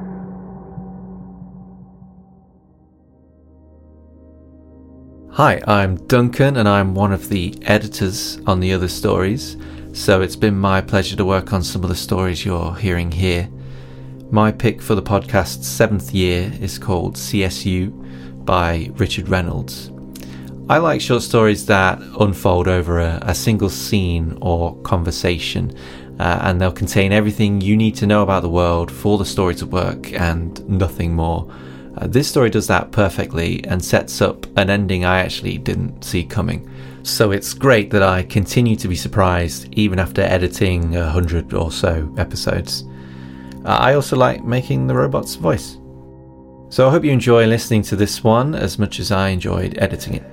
Hi, 5.33 5.61
I'm 5.67 5.97
Duncan 6.07 6.57
and 6.57 6.69
I'm 6.69 6.95
one 6.95 7.13
of 7.13 7.29
the 7.29 7.55
editors 7.63 8.39
on 8.47 8.61
the 8.61 8.73
other 8.73 8.89
stories, 8.89 9.57
so 9.93 10.23
it's 10.23 10.37
been 10.37 10.59
my 10.59 10.81
pleasure 10.81 11.17
to 11.17 11.25
work 11.25 11.53
on 11.53 11.63
some 11.63 11.83
of 11.83 11.91
the 11.91 11.97
stories 11.97 12.45
you're 12.45 12.75
hearing 12.77 13.13
here. 13.13 13.49
My 14.31 14.51
pick 14.51 14.83
for 14.83 14.95
the 14.95 15.03
podcast's 15.03 15.69
seventh 15.69 16.13
year 16.13 16.53
is 16.61 16.79
called 16.79 17.15
CSU 17.15 18.45
by 18.45 18.91
Richard 18.95 19.29
Reynolds. 19.29 19.93
I 20.69 20.79
like 20.79 21.01
short 21.01 21.23
stories 21.23 21.67
that 21.67 22.01
unfold 22.19 22.67
over 22.67 22.99
a, 22.99 23.19
a 23.23 23.35
single 23.35 23.69
scene 23.69 24.37
or 24.41 24.77
conversation, 24.79 25.77
uh, 26.19 26.41
and 26.43 26.61
they'll 26.61 26.73
contain 26.73 27.13
everything 27.13 27.61
you 27.61 27.77
need 27.77 27.95
to 27.97 28.07
know 28.07 28.23
about 28.23 28.43
the 28.43 28.49
world 28.49 28.91
for 28.91 29.19
the 29.19 29.27
story 29.27 29.55
to 29.57 29.67
work 29.67 30.13
and 30.15 30.67
nothing 30.69 31.15
more. 31.15 31.49
Uh, 31.99 32.07
this 32.07 32.27
story 32.27 32.51
does 32.51 32.67
that 32.67 32.91
perfectly 32.91 33.63
and 33.67 33.85
sets 33.85 34.21
up 34.21 34.47
an 34.59 34.71
ending 34.71 35.05
I 35.05 35.21
actually 35.21 35.59
didn't 35.59 36.03
see 36.03 36.25
coming. 36.25 36.69
So 37.03 37.31
it's 37.31 37.53
great 37.53 37.91
that 37.91 38.03
I 38.03 38.23
continue 38.23 38.75
to 38.77 38.89
be 38.89 38.97
surprised 38.97 39.73
even 39.75 39.99
after 39.99 40.23
editing 40.23 40.97
a 40.97 41.11
hundred 41.11 41.53
or 41.53 41.71
so 41.71 42.13
episodes. 42.17 42.85
Uh, 43.65 43.69
I 43.69 43.95
also 43.95 44.17
like 44.17 44.45
making 44.45 44.87
the 44.87 44.95
robot's 44.95 45.37
voice. 45.37 45.79
So 46.69 46.89
I 46.89 46.91
hope 46.91 47.05
you 47.05 47.13
enjoy 47.13 47.47
listening 47.47 47.83
to 47.83 47.97
this 47.97 48.23
one 48.23 48.55
as 48.55 48.79
much 48.79 48.99
as 48.99 49.11
I 49.11 49.29
enjoyed 49.29 49.79
editing 49.79 50.15
it. 50.15 50.25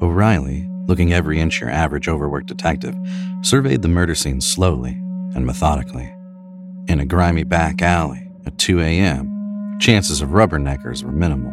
O'Reilly, 0.00 0.68
looking 0.86 1.12
every 1.12 1.40
inch 1.40 1.60
your 1.60 1.70
average 1.70 2.08
overworked 2.08 2.46
detective, 2.46 2.96
surveyed 3.42 3.82
the 3.82 3.88
murder 3.88 4.14
scene 4.14 4.40
slowly 4.40 4.92
and 5.34 5.44
methodically 5.44 6.14
in 6.88 7.00
a 7.00 7.06
grimy 7.06 7.44
back 7.44 7.82
alley 7.82 8.30
at 8.46 8.56
2 8.58 8.80
a.m., 8.80 9.78
chances 9.78 10.22
of 10.22 10.30
rubberneckers 10.30 11.04
were 11.04 11.12
minimal. 11.12 11.52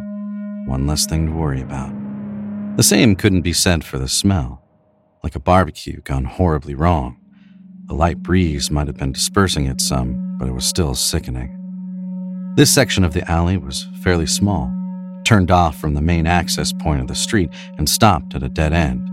One 0.66 0.86
less 0.86 1.06
thing 1.06 1.26
to 1.26 1.32
worry 1.32 1.60
about. 1.60 1.92
The 2.76 2.82
same 2.82 3.14
couldn't 3.14 3.42
be 3.42 3.52
said 3.52 3.84
for 3.84 3.98
the 3.98 4.08
smell, 4.08 4.62
like 5.26 5.34
a 5.34 5.40
barbecue 5.40 6.00
gone 6.02 6.24
horribly 6.24 6.72
wrong. 6.72 7.16
The 7.86 7.94
light 7.94 8.22
breeze 8.22 8.70
might 8.70 8.86
have 8.86 8.96
been 8.96 9.10
dispersing 9.10 9.66
it 9.66 9.80
some, 9.80 10.36
but 10.38 10.46
it 10.46 10.52
was 10.52 10.64
still 10.64 10.94
sickening. 10.94 12.54
This 12.56 12.70
section 12.70 13.02
of 13.02 13.12
the 13.12 13.28
alley 13.28 13.56
was 13.56 13.88
fairly 14.04 14.26
small, 14.26 14.72
turned 15.24 15.50
off 15.50 15.80
from 15.80 15.94
the 15.94 16.00
main 16.00 16.28
access 16.28 16.72
point 16.72 17.00
of 17.00 17.08
the 17.08 17.16
street 17.16 17.50
and 17.76 17.88
stopped 17.88 18.36
at 18.36 18.44
a 18.44 18.48
dead 18.48 18.72
end, 18.72 19.04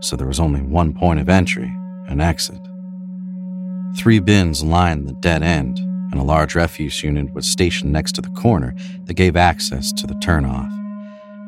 so 0.00 0.16
there 0.16 0.26
was 0.26 0.40
only 0.40 0.62
one 0.62 0.92
point 0.94 1.20
of 1.20 1.28
entry 1.28 1.72
and 2.08 2.20
exit. 2.20 2.58
Three 3.96 4.18
bins 4.18 4.64
lined 4.64 5.08
the 5.08 5.12
dead 5.12 5.44
end, 5.44 5.78
and 6.10 6.18
a 6.18 6.24
large 6.24 6.56
refuse 6.56 7.04
unit 7.04 7.32
was 7.34 7.46
stationed 7.46 7.92
next 7.92 8.16
to 8.16 8.20
the 8.20 8.30
corner 8.30 8.74
that 9.04 9.14
gave 9.14 9.36
access 9.36 9.92
to 9.92 10.08
the 10.08 10.14
turnoff. 10.14 10.72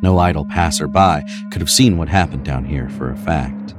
No 0.04 0.18
idle 0.18 0.44
passerby 0.44 1.24
could 1.50 1.60
have 1.60 1.68
seen 1.68 1.98
what 1.98 2.08
happened 2.08 2.44
down 2.44 2.64
here 2.64 2.88
for 2.90 3.10
a 3.10 3.16
fact. 3.16 3.74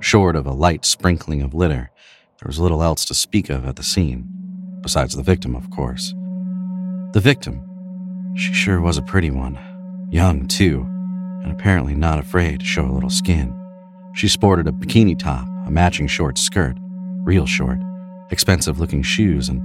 Short 0.00 0.36
of 0.36 0.46
a 0.46 0.52
light 0.52 0.84
sprinkling 0.84 1.42
of 1.42 1.54
litter, 1.54 1.90
there 2.38 2.46
was 2.46 2.60
little 2.60 2.84
else 2.84 3.04
to 3.06 3.14
speak 3.14 3.50
of 3.50 3.66
at 3.66 3.76
the 3.76 3.82
scene, 3.82 4.28
besides 4.80 5.16
the 5.16 5.24
victim, 5.24 5.56
of 5.56 5.70
course. 5.70 6.14
The 7.12 7.20
victim, 7.20 8.32
she 8.36 8.52
sure 8.52 8.80
was 8.80 8.96
a 8.96 9.02
pretty 9.02 9.30
one, 9.30 9.58
young 10.10 10.46
too, 10.46 10.86
and 11.42 11.50
apparently 11.50 11.94
not 11.94 12.20
afraid 12.20 12.60
to 12.60 12.66
show 12.66 12.84
a 12.84 12.92
little 12.92 13.10
skin. 13.10 13.52
She 14.14 14.28
sported 14.28 14.68
a 14.68 14.72
bikini 14.72 15.18
top, 15.18 15.48
a 15.66 15.70
matching 15.70 16.06
short 16.06 16.38
skirt, 16.38 16.76
real 17.24 17.46
short, 17.46 17.78
expensive 18.30 18.78
looking 18.78 19.02
shoes, 19.02 19.48
and 19.48 19.62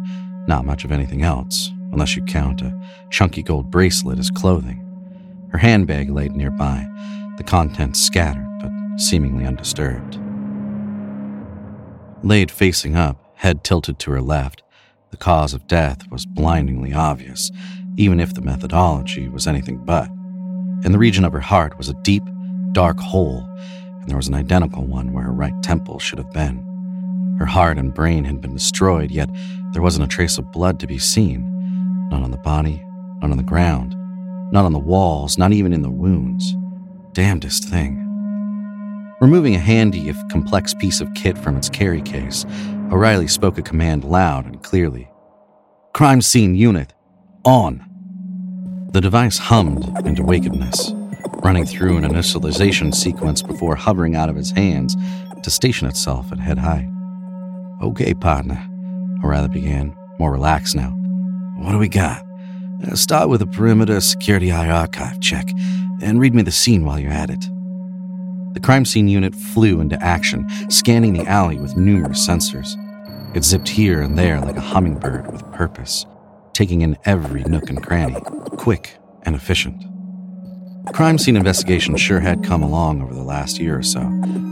not 0.48 0.66
much 0.66 0.84
of 0.84 0.92
anything 0.92 1.22
else, 1.22 1.72
unless 1.92 2.16
you 2.16 2.24
count 2.24 2.64
a 2.64 2.76
chunky 3.12 3.44
gold 3.44 3.70
bracelet 3.70 4.18
as 4.18 4.32
clothing. 4.32 4.80
Her 5.52 5.60
handbag 5.60 6.10
laid 6.10 6.36
nearby, 6.36 6.88
the 7.38 7.44
contents 7.44 8.00
scattered 8.00 8.48
but 8.60 8.72
seemingly 9.00 9.46
undisturbed. 9.46 10.20
Laid 12.24 12.50
facing 12.50 12.96
up, 12.96 13.18
head 13.36 13.66
tilted 13.66 14.00
to 14.00 14.12
her 14.12 14.22
left, 14.22 14.64
the 15.12 15.18
cause 15.18 15.54
of 15.54 15.68
death 15.68 16.10
was 16.10 16.26
blindingly 16.26 16.94
obvious, 16.94 17.52
even 17.98 18.22
if 18.22 18.34
the 18.34 18.42
methodology 18.42 19.28
was 19.28 19.46
anything 19.46 19.84
but. 19.84 20.08
In 20.86 20.94
the 20.94 20.98
region 20.98 21.26
of 21.26 21.34
her 21.34 21.42
heart 21.42 21.78
was 21.78 21.90
a 21.90 22.02
deep, 22.02 22.24
dark 22.72 22.98
hole, 22.98 23.46
and 23.58 24.10
there 24.10 24.16
was 24.16 24.30
an 24.30 24.36
identical 24.36 24.86
one 24.86 25.12
where 25.12 25.26
her 25.26 25.34
right 25.34 25.54
temple 25.62 26.00
should 26.00 26.18
have 26.18 26.32
been. 26.32 27.36
Her 27.40 27.46
heart 27.46 27.78
and 27.78 27.94
brain 27.94 28.24
had 28.24 28.40
been 28.40 28.54
destroyed, 28.54 29.12
yet 29.12 29.30
there 29.74 29.82
wasn't 29.82 30.06
a 30.06 30.16
trace 30.16 30.38
of 30.38 30.52
blood 30.54 30.80
to 30.80 30.88
be 30.88 31.00
seen. 31.00 31.50
None 32.10 32.24
on 32.24 32.32
the 32.32 32.38
body, 32.38 32.82
none 33.22 33.32
on 33.32 33.38
the 33.38 33.44
ground, 33.44 33.96
none 34.54 34.64
on 34.64 34.72
the 34.72 34.80
walls, 34.80 35.38
not 35.38 35.52
even 35.52 35.74
in 35.74 35.82
the 35.82 35.92
wounds. 35.92 36.56
Damnedest 37.12 37.68
thing. 37.68 38.03
Removing 39.24 39.56
a 39.56 39.60
handy, 39.60 40.10
if 40.10 40.18
complex 40.28 40.74
piece 40.74 41.00
of 41.00 41.14
kit 41.14 41.38
from 41.38 41.56
its 41.56 41.70
carry 41.70 42.02
case, 42.02 42.46
O'Reilly 42.92 43.30
spoke 43.30 43.58
a 43.58 43.62
command 43.62 44.04
loud 44.04 44.46
and 44.46 44.62
clearly 44.62 45.10
Crime 45.94 46.22
scene 46.22 46.56
unit, 46.56 46.94
on. 47.46 47.86
The 48.92 49.00
device 49.00 49.38
hummed 49.38 50.06
into 50.06 50.24
wakedness, 50.24 50.92
running 51.42 51.66
through 51.66 51.96
an 51.96 52.04
initialization 52.04 52.94
sequence 52.94 53.42
before 53.42 53.78
hovering 53.78 54.14
out 54.14 54.28
of 54.28 54.36
his 54.36 54.52
hands 54.52 54.98
to 55.42 55.50
station 55.50 55.88
itself 55.88 56.30
at 56.34 56.40
head 56.40 56.58
height. 56.58 56.90
Okay, 57.82 58.14
partner, 58.14 58.62
O'Reilly 59.24 59.48
began, 59.48 59.96
more 60.20 60.34
relaxed 60.34 60.76
now. 60.76 60.90
What 61.60 61.72
do 61.72 61.78
we 61.78 61.88
got? 61.88 62.26
Uh, 62.86 62.96
start 62.96 63.30
with 63.30 63.42
a 63.42 63.48
perimeter 63.48 64.02
security 64.02 64.52
eye 64.52 64.70
archive 64.70 65.22
check 65.22 65.50
and 66.02 66.20
read 66.20 66.36
me 66.36 66.42
the 66.42 66.52
scene 66.52 66.84
while 66.84 67.00
you're 67.00 67.10
at 67.10 67.30
it. 67.30 67.50
The 68.54 68.60
crime 68.60 68.86
scene 68.86 69.08
unit 69.08 69.34
flew 69.34 69.82
into 69.82 70.02
action, 70.02 70.48
scanning 70.70 71.14
the 71.14 71.26
alley 71.26 71.58
with 71.58 71.76
numerous 71.76 72.26
sensors. 72.26 72.76
It 73.36 73.44
zipped 73.44 73.68
here 73.68 74.00
and 74.02 74.16
there 74.16 74.40
like 74.40 74.58
a 74.58 74.62
hummingbird 74.62 75.32
with 75.32 75.52
purpose, 75.52 76.06
taking 76.54 76.82
in 76.82 76.96
every 77.04 77.44
nook 77.46 77.72
and 77.72 77.82
cranny, 77.82 78.22
quick 78.58 78.98
and 79.24 79.36
efficient. 79.36 79.84
Crime 80.94 81.18
scene 81.18 81.36
investigation 81.36 81.98
sure 81.98 82.20
had 82.20 82.44
come 82.44 82.62
along 82.62 83.02
over 83.02 83.14
the 83.14 83.24
last 83.24 83.58
year 83.58 83.80
or 83.80 83.84
so, 83.84 84.02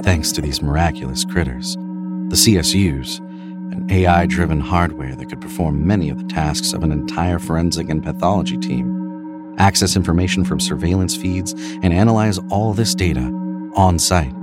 thanks 0.02 0.32
to 0.32 0.42
these 0.42 0.64
miraculous 0.64 1.24
critters. 1.24 1.76
The 1.76 2.38
CSUs, 2.38 3.20
an 3.20 3.86
AI 3.92 4.26
driven 4.26 4.62
hardware 4.62 5.16
that 5.16 5.30
could 5.30 5.42
perform 5.42 5.86
many 5.86 6.10
of 6.10 6.18
the 6.18 6.28
tasks 6.28 6.74
of 6.74 6.82
an 6.82 6.92
entire 6.92 7.38
forensic 7.38 7.88
and 7.90 8.02
pathology 8.02 8.58
team, 8.58 9.54
access 9.60 9.96
information 9.96 10.44
from 10.44 10.60
surveillance 10.60 11.16
feeds, 11.16 11.54
and 11.84 11.94
analyze 11.94 12.40
all 12.50 12.74
this 12.74 12.96
data 12.96 13.38
on 13.76 14.00
site 14.00 14.34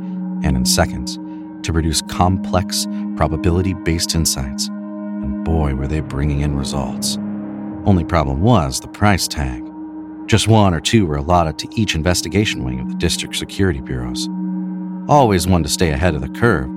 and 0.42 0.56
in 0.56 0.64
seconds 0.64 1.18
to 1.62 1.72
produce 1.72 2.02
complex, 2.02 2.86
probability 3.16 3.74
based 3.74 4.14
insights. 4.14 4.68
And 4.68 5.44
boy, 5.44 5.74
were 5.74 5.88
they 5.88 6.00
bringing 6.00 6.40
in 6.40 6.56
results. 6.56 7.16
Only 7.84 8.04
problem 8.04 8.40
was 8.40 8.80
the 8.80 8.88
price 8.88 9.28
tag. 9.28 9.64
Just 10.26 10.48
one 10.48 10.74
or 10.74 10.80
two 10.80 11.06
were 11.06 11.16
allotted 11.16 11.58
to 11.58 11.68
each 11.80 11.94
investigation 11.94 12.64
wing 12.64 12.80
of 12.80 12.88
the 12.88 12.94
district 12.94 13.36
security 13.36 13.80
bureaus. 13.80 14.28
Always 15.08 15.46
one 15.46 15.62
to 15.62 15.68
stay 15.68 15.90
ahead 15.90 16.14
of 16.14 16.20
the 16.20 16.28
curve, 16.28 16.68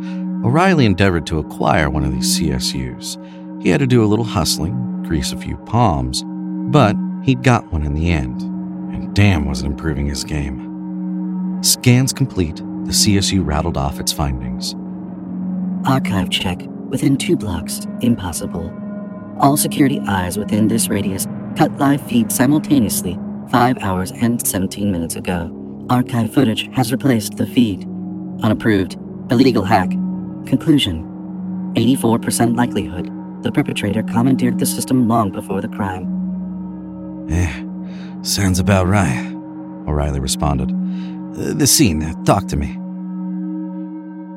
O'Reilly 0.43 0.85
endeavored 0.85 1.27
to 1.27 1.39
acquire 1.39 1.89
one 1.89 2.03
of 2.03 2.13
these 2.13 2.39
CSUs. 2.39 3.61
He 3.61 3.69
had 3.69 3.79
to 3.79 3.87
do 3.87 4.03
a 4.03 4.07
little 4.07 4.25
hustling, 4.25 5.03
grease 5.03 5.33
a 5.33 5.37
few 5.37 5.57
palms, 5.57 6.23
but 6.71 6.95
he'd 7.23 7.43
got 7.43 7.71
one 7.71 7.83
in 7.83 7.93
the 7.93 8.09
end, 8.09 8.41
and 8.41 9.13
damn 9.13 9.45
was 9.45 9.61
it 9.61 9.67
improving 9.67 10.07
his 10.07 10.23
game. 10.23 10.70
Scans 11.61 12.11
complete, 12.11 12.55
the 12.55 12.91
CSU 12.91 13.45
rattled 13.45 13.77
off 13.77 13.99
its 13.99 14.11
findings. 14.11 14.75
Archive 15.85 16.29
check 16.29 16.59
within 16.89 17.17
two 17.17 17.35
blocks, 17.35 17.85
impossible. 18.01 18.73
All 19.39 19.55
security 19.57 19.99
eyes 20.07 20.37
within 20.37 20.67
this 20.67 20.89
radius 20.89 21.27
cut 21.55 21.71
live 21.77 22.01
feed 22.01 22.31
simultaneously 22.31 23.17
5 23.49 23.77
hours 23.79 24.11
and 24.11 24.45
17 24.45 24.91
minutes 24.91 25.15
ago. 25.15 25.85
Archive 25.89 26.33
footage 26.33 26.69
has 26.73 26.91
replaced 26.91 27.37
the 27.37 27.45
feed. 27.45 27.87
Unapproved. 28.41 28.97
Illegal 29.29 29.63
hack. 29.63 29.89
Conclusion 30.45 31.07
84% 31.75 32.57
likelihood 32.57 33.11
the 33.43 33.51
perpetrator 33.51 34.03
commandeered 34.03 34.59
the 34.59 34.65
system 34.65 35.07
long 35.07 35.31
before 35.31 35.61
the 35.61 35.67
crime. 35.67 37.27
Eh, 37.29 37.63
sounds 38.23 38.59
about 38.59 38.87
right, 38.87 39.31
O'Reilly 39.87 40.19
responded. 40.19 40.71
The 41.33 41.65
scene, 41.65 42.23
talk 42.25 42.47
to 42.47 42.57
me. 42.57 42.77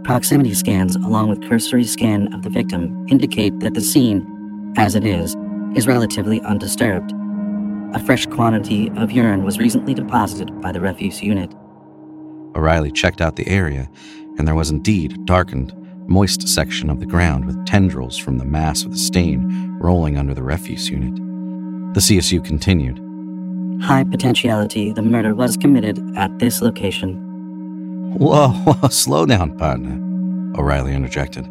Proximity 0.04 0.54
scans, 0.54 0.94
along 0.94 1.28
with 1.28 1.48
cursory 1.48 1.84
scan 1.84 2.32
of 2.32 2.42
the 2.42 2.50
victim, 2.50 3.04
indicate 3.08 3.58
that 3.60 3.74
the 3.74 3.80
scene, 3.80 4.72
as 4.76 4.94
it 4.94 5.04
is, 5.04 5.36
is 5.74 5.88
relatively 5.88 6.40
undisturbed. 6.42 7.12
A 7.94 7.98
fresh 7.98 8.26
quantity 8.26 8.90
of 8.96 9.10
urine 9.10 9.44
was 9.44 9.58
recently 9.58 9.92
deposited 9.92 10.60
by 10.60 10.70
the 10.70 10.80
refuse 10.80 11.20
unit. 11.20 11.52
O'Reilly 12.54 12.92
checked 12.92 13.20
out 13.20 13.34
the 13.34 13.48
area, 13.48 13.90
and 14.38 14.46
there 14.46 14.54
was 14.54 14.70
indeed 14.70 15.14
a 15.14 15.18
darkened, 15.24 15.74
moist 16.08 16.46
section 16.46 16.90
of 16.90 17.00
the 17.00 17.06
ground 17.06 17.44
with 17.44 17.66
tendrils 17.66 18.16
from 18.16 18.38
the 18.38 18.44
mass 18.44 18.84
of 18.84 18.92
the 18.92 18.98
stain 18.98 19.78
rolling 19.80 20.16
under 20.16 20.34
the 20.34 20.44
refuse 20.44 20.88
unit. 20.88 21.14
The 21.94 22.00
CSU 22.00 22.44
continued. 22.44 23.03
High 23.82 24.05
potentiality 24.05 24.92
the 24.92 25.02
murder 25.02 25.34
was 25.34 25.56
committed 25.56 26.01
at 26.16 26.38
this 26.38 26.62
location. 26.62 27.16
Whoa, 28.18 28.48
whoa, 28.64 28.88
slow 28.88 29.26
down, 29.26 29.56
partner, 29.59 30.01
O'Reilly 30.59 30.94
interjected. 30.94 31.48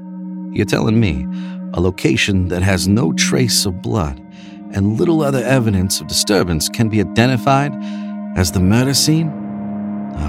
You're 0.51 0.65
telling 0.65 0.99
me 0.99 1.27
a 1.73 1.81
location 1.81 2.47
that 2.49 2.61
has 2.61 2.87
no 2.87 3.11
trace 3.13 3.65
of 3.65 3.81
blood 3.81 4.19
and 4.73 4.99
little 4.99 5.21
other 5.21 5.43
evidence 5.43 6.01
of 6.01 6.07
disturbance 6.07 6.67
can 6.67 6.89
be 6.89 6.99
identified 6.99 7.71
as 8.35 8.51
the 8.51 8.59
murder 8.59 8.93
scene? 8.93 9.31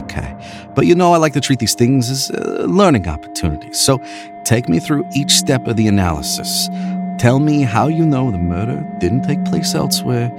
Okay, 0.03 0.35
but 0.75 0.87
you 0.87 0.95
know 0.95 1.13
I 1.13 1.19
like 1.19 1.35
to 1.35 1.41
treat 1.41 1.59
these 1.59 1.75
things 1.75 2.11
as 2.11 2.31
uh, 2.31 2.65
learning 2.69 3.07
opportunities. 3.07 3.79
So 3.79 4.03
take 4.45 4.69
me 4.69 4.79
through 4.79 5.05
each 5.15 5.33
step 5.33 5.67
of 5.67 5.77
the 5.77 5.87
analysis. 5.87 6.69
Tell 7.19 7.39
me 7.39 7.63
how 7.63 7.89
you 7.89 8.05
know 8.05 8.31
the 8.31 8.39
murder 8.39 8.85
didn't 8.99 9.23
take 9.23 9.45
place 9.45 9.75
elsewhere 9.75 10.33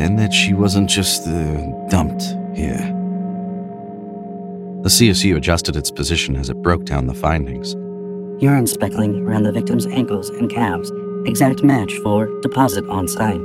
and 0.00 0.18
that 0.18 0.32
she 0.32 0.54
wasn't 0.54 0.88
just 0.88 1.26
uh, 1.28 1.60
dumped 1.88 2.22
here. 2.56 2.96
The 4.82 4.88
CSU 4.88 5.36
adjusted 5.36 5.76
its 5.76 5.90
position 5.90 6.36
as 6.36 6.48
it 6.48 6.62
broke 6.62 6.86
down 6.86 7.06
the 7.06 7.12
findings. 7.12 7.74
Urine 8.42 8.66
speckling 8.66 9.26
around 9.26 9.42
the 9.42 9.52
victim's 9.52 9.84
ankles 9.86 10.30
and 10.30 10.50
calves, 10.50 10.90
exact 11.26 11.62
match 11.62 11.92
for 11.98 12.28
deposit 12.40 12.86
on 12.88 13.06
site. 13.06 13.42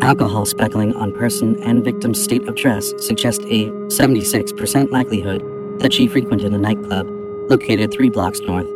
Alcohol 0.00 0.46
speckling 0.46 0.94
on 0.94 1.12
person 1.18 1.60
and 1.64 1.82
victim's 1.84 2.22
state 2.22 2.46
of 2.46 2.54
dress 2.54 2.94
suggest 2.98 3.42
a 3.42 3.66
76% 3.88 4.92
likelihood 4.92 5.42
that 5.80 5.92
she 5.92 6.06
frequented 6.06 6.52
a 6.54 6.58
nightclub 6.58 7.08
located 7.50 7.92
three 7.92 8.08
blocks 8.08 8.38
north. 8.42 8.68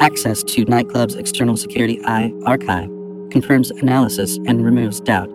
Access 0.00 0.42
to 0.44 0.64
nightclub's 0.64 1.16
external 1.16 1.58
security 1.58 2.00
eye 2.06 2.32
archive 2.46 2.88
confirms 3.30 3.70
analysis 3.70 4.38
and 4.46 4.64
removes 4.64 5.00
doubt. 5.00 5.30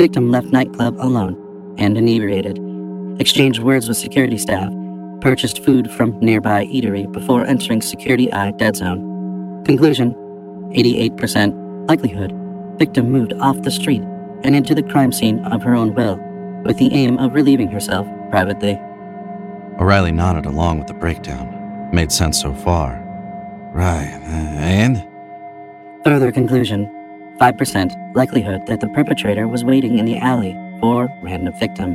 Victim 0.00 0.30
left 0.30 0.46
nightclub 0.46 0.96
alone 0.98 1.36
and 1.76 1.98
inebriated, 1.98 2.58
exchanged 3.20 3.62
words 3.62 3.86
with 3.86 3.98
security 3.98 4.38
staff, 4.38 4.72
purchased 5.20 5.62
food 5.62 5.90
from 5.90 6.18
nearby 6.20 6.64
eatery 6.64 7.04
before 7.12 7.44
entering 7.44 7.82
security 7.82 8.32
eye 8.32 8.50
dead 8.52 8.76
zone. 8.76 9.62
Conclusion 9.66 10.14
88% 10.74 11.86
likelihood 11.86 12.32
victim 12.78 13.10
moved 13.12 13.34
off 13.42 13.60
the 13.60 13.70
street 13.70 14.00
and 14.42 14.56
into 14.56 14.74
the 14.74 14.82
crime 14.82 15.12
scene 15.12 15.40
of 15.40 15.62
her 15.62 15.74
own 15.74 15.94
will, 15.94 16.18
with 16.64 16.78
the 16.78 16.90
aim 16.94 17.18
of 17.18 17.34
relieving 17.34 17.68
herself 17.68 18.08
privately. 18.30 18.80
O'Reilly 19.78 20.12
nodded 20.12 20.46
along 20.46 20.78
with 20.78 20.88
the 20.88 20.94
breakdown. 20.94 21.90
Made 21.92 22.10
sense 22.10 22.40
so 22.40 22.54
far. 22.54 22.94
Right, 23.74 24.18
and? 24.24 25.06
Further 26.04 26.32
conclusion 26.32 26.90
5% 27.40 28.14
likelihood 28.14 28.66
that 28.66 28.80
the 28.80 28.88
perpetrator 28.88 29.48
was 29.48 29.64
waiting 29.64 29.98
in 29.98 30.04
the 30.04 30.18
alley 30.18 30.52
for 30.78 31.08
random 31.22 31.54
victim. 31.54 31.94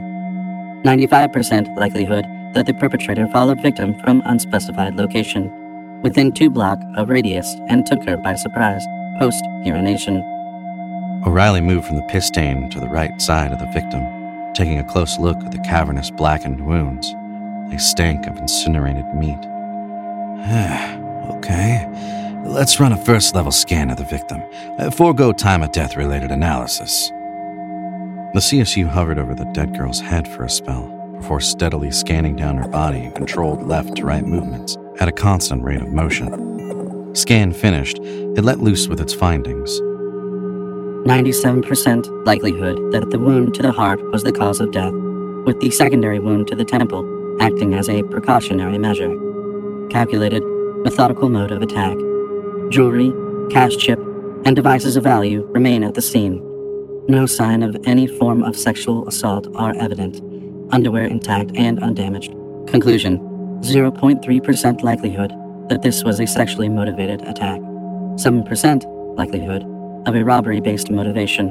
95% 0.84 1.78
likelihood 1.78 2.26
that 2.54 2.66
the 2.66 2.74
perpetrator 2.74 3.28
followed 3.28 3.62
victim 3.62 3.94
from 4.00 4.24
unspecified 4.26 4.96
location 4.96 5.52
within 6.02 6.32
two 6.32 6.50
block 6.50 6.80
of 6.96 7.10
radius 7.10 7.56
and 7.68 7.86
took 7.86 8.04
her 8.06 8.18
by 8.18 8.34
surprise 8.34 8.84
post 9.20 9.44
urination. 9.64 10.18
O'Reilly 11.26 11.62
moved 11.62 11.88
from 11.88 11.96
the 11.96 12.04
piss 12.04 12.28
stain 12.28 12.70
to 12.72 12.80
the 12.80 12.90
right 12.90 13.22
side 13.22 13.52
of 13.52 13.60
the 13.60 13.66
victim, 13.68 14.04
taking 14.54 14.80
a 14.80 14.84
close 14.84 15.18
look 15.20 15.38
at 15.44 15.52
the 15.52 15.60
cavernous 15.60 16.12
blackened 16.12 16.66
wounds. 16.66 17.14
They 17.70 17.78
stank 17.78 18.28
of 18.28 18.38
incinerated 18.38 19.06
meat. 19.16 19.40
okay. 21.38 21.88
Let's 22.46 22.80
run 22.80 22.94
a 22.94 23.06
first 23.06 23.34
level 23.34 23.52
scan 23.52 23.90
of 23.90 23.98
the 23.98 24.06
victim. 24.06 24.42
Forego 24.92 25.34
time 25.34 25.64
of 25.64 25.72
death 25.72 25.98
related 25.98 26.30
analysis. 26.30 27.10
The 28.34 28.40
CSU 28.40 28.88
hovered 28.88 29.18
over 29.18 29.34
the 29.34 29.46
dead 29.46 29.76
girl's 29.76 30.00
head 30.00 30.28
for 30.28 30.44
a 30.44 30.50
spell 30.50 30.88
before 31.18 31.42
steadily 31.42 31.90
scanning 31.90 32.36
down 32.36 32.58
her 32.58 32.68
body 32.68 33.00
in 33.00 33.12
controlled 33.14 33.64
left 33.64 33.96
to 33.96 34.06
right 34.06 34.24
movements 34.24 34.78
at 35.00 35.08
a 35.08 35.12
constant 35.12 35.64
rate 35.64 35.82
of 35.82 35.92
motion. 35.92 37.16
Scan 37.16 37.52
finished, 37.52 37.98
it 38.00 38.44
let 38.44 38.60
loose 38.60 38.88
with 38.88 39.02
its 39.02 39.14
findings. 39.14 39.82
97% 41.10 42.26
likelihood 42.28 42.92
that 42.92 43.10
the 43.10 43.20
wound 43.20 43.56
to 43.56 43.64
the 43.64 43.72
heart 43.72 44.00
was 44.12 44.24
the 44.24 44.32
cause 44.32 44.60
of 44.60 44.72
death, 44.72 44.94
with 45.46 45.60
the 45.62 45.72
secondary 45.72 46.20
wound 46.20 46.48
to 46.48 46.56
the 46.56 46.66
temple 46.66 47.12
acting 47.42 47.74
as 47.74 47.90
a 47.90 48.04
precautionary 48.04 48.78
measure. 48.78 49.14
Calculated, 49.90 50.44
methodical 50.84 51.28
mode 51.28 51.52
of 51.52 51.64
attack. 51.64 51.98
Jewelry, 52.70 53.14
cash 53.52 53.78
chip, 53.78 54.00
and 54.46 54.56
devices 54.56 54.96
of 54.96 55.04
value 55.04 55.46
remain 55.52 55.84
at 55.84 55.94
the 55.94 56.02
scene. 56.02 56.42
No 57.08 57.26
sign 57.26 57.62
of 57.62 57.78
any 57.86 58.08
form 58.08 58.44
of 58.44 58.58
sexual 58.58 59.08
assault 59.08 59.48
are 59.56 59.76
evident. 59.80 60.22
Underwear 60.74 61.06
intact 61.06 61.52
and 61.56 61.82
undamaged. 61.84 62.32
Conclusion 62.68 63.20
0.3% 63.62 64.82
likelihood 64.84 65.32
that 65.70 65.82
this 65.82 66.04
was 66.04 66.20
a 66.20 66.28
sexually 66.28 66.70
motivated 66.70 67.22
attack. 67.22 67.60
7% 67.60 69.18
likelihood 69.18 69.64
of 70.08 70.16
a 70.16 70.24
robbery 70.24 70.60
based 70.60 70.90
motivation. 70.90 71.50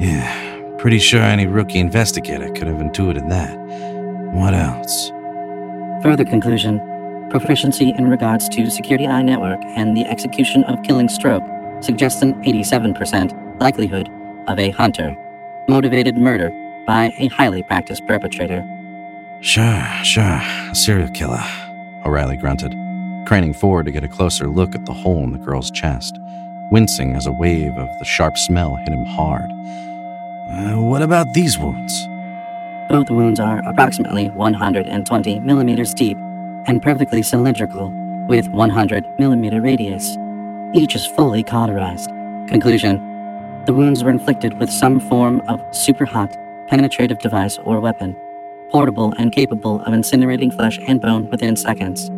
Yeah, 0.00 0.76
pretty 0.78 0.98
sure 0.98 1.22
any 1.22 1.46
rookie 1.46 1.78
investigator 1.78 2.50
could 2.50 2.66
have 2.66 2.80
intuited 2.80 3.28
that. 3.30 3.56
What 4.34 4.54
else? 4.54 5.10
Further 6.02 6.24
conclusion 6.24 6.80
proficiency 7.34 7.92
in 7.98 8.08
regards 8.08 8.48
to 8.48 8.70
security 8.70 9.08
eye 9.08 9.20
network 9.20 9.60
and 9.74 9.96
the 9.96 10.04
execution 10.04 10.62
of 10.64 10.80
killing 10.84 11.08
stroke 11.08 11.42
suggests 11.80 12.22
an 12.22 12.32
87% 12.44 13.60
likelihood 13.60 14.08
of 14.46 14.56
a 14.60 14.70
hunter 14.70 15.16
motivated 15.68 16.16
murder 16.16 16.50
by 16.86 17.12
a 17.18 17.26
highly 17.26 17.60
practiced 17.64 18.06
perpetrator. 18.06 18.64
Sure, 19.40 19.84
sure. 20.04 20.40
A 20.70 20.74
serial 20.74 21.08
killer, 21.08 21.42
O'Reilly 22.06 22.36
grunted, 22.36 22.70
craning 23.26 23.52
forward 23.52 23.86
to 23.86 23.90
get 23.90 24.04
a 24.04 24.08
closer 24.08 24.46
look 24.46 24.76
at 24.76 24.86
the 24.86 24.92
hole 24.92 25.24
in 25.24 25.32
the 25.32 25.38
girl's 25.38 25.72
chest, 25.72 26.16
wincing 26.70 27.16
as 27.16 27.26
a 27.26 27.32
wave 27.32 27.72
of 27.72 27.88
the 27.98 28.04
sharp 28.04 28.38
smell 28.38 28.76
hit 28.76 28.90
him 28.90 29.04
hard. 29.06 29.50
Uh, 30.52 30.80
what 30.80 31.02
about 31.02 31.26
these 31.34 31.58
wounds? 31.58 32.06
Both 32.88 33.10
wounds 33.10 33.40
are 33.40 33.60
approximately 33.68 34.28
120 34.28 35.40
millimeters 35.40 35.92
deep 35.94 36.16
and 36.66 36.82
perfectly 36.82 37.22
cylindrical, 37.22 37.92
with 38.28 38.48
100 38.48 39.04
millimeter 39.18 39.60
radius. 39.60 40.16
Each 40.74 40.94
is 40.94 41.06
fully 41.06 41.42
cauterized. 41.42 42.08
Conclusion 42.48 42.96
The 43.66 43.74
wounds 43.74 44.02
were 44.02 44.10
inflicted 44.10 44.58
with 44.58 44.70
some 44.70 45.00
form 45.00 45.40
of 45.48 45.60
super 45.74 46.04
hot, 46.04 46.36
penetrative 46.68 47.18
device 47.18 47.58
or 47.64 47.80
weapon, 47.80 48.16
portable 48.70 49.12
and 49.18 49.32
capable 49.32 49.80
of 49.82 49.94
incinerating 49.94 50.54
flesh 50.54 50.78
and 50.86 51.00
bone 51.00 51.30
within 51.30 51.56
seconds. 51.56 52.10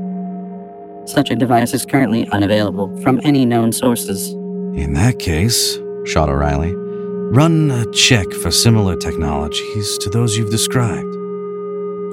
Such 1.10 1.30
a 1.30 1.36
device 1.36 1.72
is 1.72 1.86
currently 1.86 2.28
unavailable 2.30 2.96
from 3.00 3.20
any 3.24 3.44
known 3.44 3.72
sources. 3.72 4.30
In 4.30 4.94
that 4.94 5.18
case, 5.18 5.78
shot 6.04 6.28
O'Reilly, 6.28 6.72
run 6.74 7.70
a 7.70 7.90
check 7.92 8.26
for 8.42 8.50
similar 8.50 8.96
technologies 8.96 9.98
to 9.98 10.10
those 10.10 10.36
you've 10.36 10.50
described. 10.50 11.15